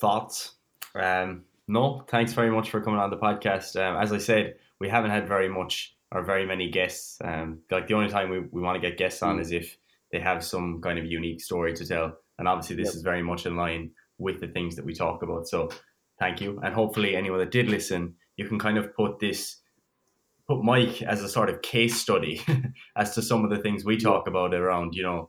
Thoughts? 0.00 0.54
Um, 0.94 1.44
no, 1.68 2.04
thanks 2.08 2.32
very 2.32 2.50
much 2.50 2.70
for 2.70 2.80
coming 2.80 2.98
on 2.98 3.10
the 3.10 3.16
podcast. 3.16 3.76
Um, 3.76 4.02
as 4.02 4.12
I 4.12 4.18
said, 4.18 4.56
we 4.80 4.88
haven't 4.88 5.10
had 5.10 5.28
very 5.28 5.48
much 5.48 5.94
or 6.12 6.24
very 6.24 6.46
many 6.46 6.70
guests. 6.70 7.18
Um, 7.22 7.60
like 7.70 7.86
the 7.86 7.94
only 7.94 8.08
time 8.08 8.30
we, 8.30 8.40
we 8.40 8.62
want 8.62 8.80
to 8.80 8.88
get 8.88 8.98
guests 8.98 9.22
on 9.22 9.38
mm. 9.38 9.42
is 9.42 9.52
if 9.52 9.76
they 10.10 10.18
have 10.18 10.44
some 10.44 10.80
kind 10.80 10.98
of 10.98 11.04
unique 11.04 11.40
story 11.40 11.74
to 11.74 11.86
tell. 11.86 12.16
And 12.38 12.48
obviously, 12.48 12.76
this 12.76 12.86
yep. 12.86 12.94
is 12.96 13.02
very 13.02 13.22
much 13.22 13.46
in 13.46 13.56
line 13.56 13.90
with 14.18 14.40
the 14.40 14.48
things 14.48 14.74
that 14.76 14.84
we 14.84 14.94
talk 14.94 15.22
about. 15.22 15.46
So, 15.46 15.70
thank 16.18 16.40
you. 16.40 16.58
And 16.64 16.74
hopefully, 16.74 17.14
anyone 17.14 17.38
that 17.38 17.50
did 17.50 17.68
listen, 17.68 18.14
you 18.36 18.48
can 18.48 18.58
kind 18.58 18.78
of 18.78 18.94
put 18.94 19.20
this, 19.20 19.58
put 20.48 20.64
Mike 20.64 21.02
as 21.02 21.22
a 21.22 21.28
sort 21.28 21.50
of 21.50 21.62
case 21.62 22.00
study 22.00 22.40
as 22.96 23.14
to 23.14 23.22
some 23.22 23.44
of 23.44 23.50
the 23.50 23.58
things 23.58 23.84
we 23.84 23.98
talk 23.98 24.26
about 24.26 24.54
around, 24.54 24.94
you 24.94 25.02
know, 25.02 25.28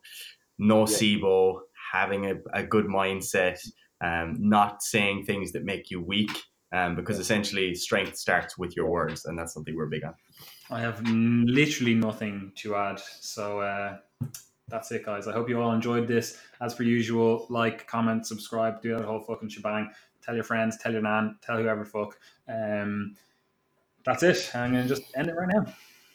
no 0.58 0.86
SIBO, 0.86 1.60
having 1.92 2.26
a, 2.26 2.36
a 2.54 2.64
good 2.64 2.86
mindset, 2.86 3.60
um, 4.02 4.36
not 4.40 4.84
saying 4.84 5.26
things 5.26 5.52
that 5.54 5.64
make 5.64 5.90
you 5.92 6.02
weak. 6.02 6.32
Um, 6.74 6.96
because 6.96 7.20
essentially 7.20 7.76
strength 7.76 8.16
starts 8.16 8.58
with 8.58 8.78
your 8.78 8.90
words, 8.90 9.26
and 9.26 9.38
that's 9.38 9.54
something 9.54 9.76
we're 9.76 9.88
big 9.88 10.06
on. 10.06 10.14
I 10.70 10.80
have 10.80 11.06
literally 11.06 11.94
nothing 11.94 12.54
to 12.60 12.78
add. 12.78 13.02
So 13.20 13.60
uh, 13.60 13.98
that's 14.70 14.90
it, 14.94 15.06
guys. 15.06 15.28
I 15.28 15.34
hope 15.34 15.50
you 15.50 15.62
all 15.62 15.74
enjoyed 15.74 16.08
this. 16.08 16.38
As 16.62 16.74
per 16.74 16.84
usual, 16.84 17.46
like, 17.50 17.88
comment, 17.88 18.26
subscribe, 18.26 18.82
do 18.82 18.96
that 18.96 19.04
whole 19.04 19.20
fucking 19.20 19.50
shebang. 19.50 19.92
Tell 20.24 20.34
your 20.34 20.46
friends, 20.46 20.78
tell 20.78 20.94
your 20.94 21.02
nan, 21.02 21.38
tell 21.42 21.58
whoever 21.58 21.84
fuck. 21.84 22.18
Um, 22.48 23.16
that's 24.06 24.24
it. 24.24 24.50
I'm 24.56 24.72
gonna 24.72 24.88
just 24.88 25.04
end 25.16 25.28
it 25.28 25.36
right 25.36 25.50
now. 25.54 25.66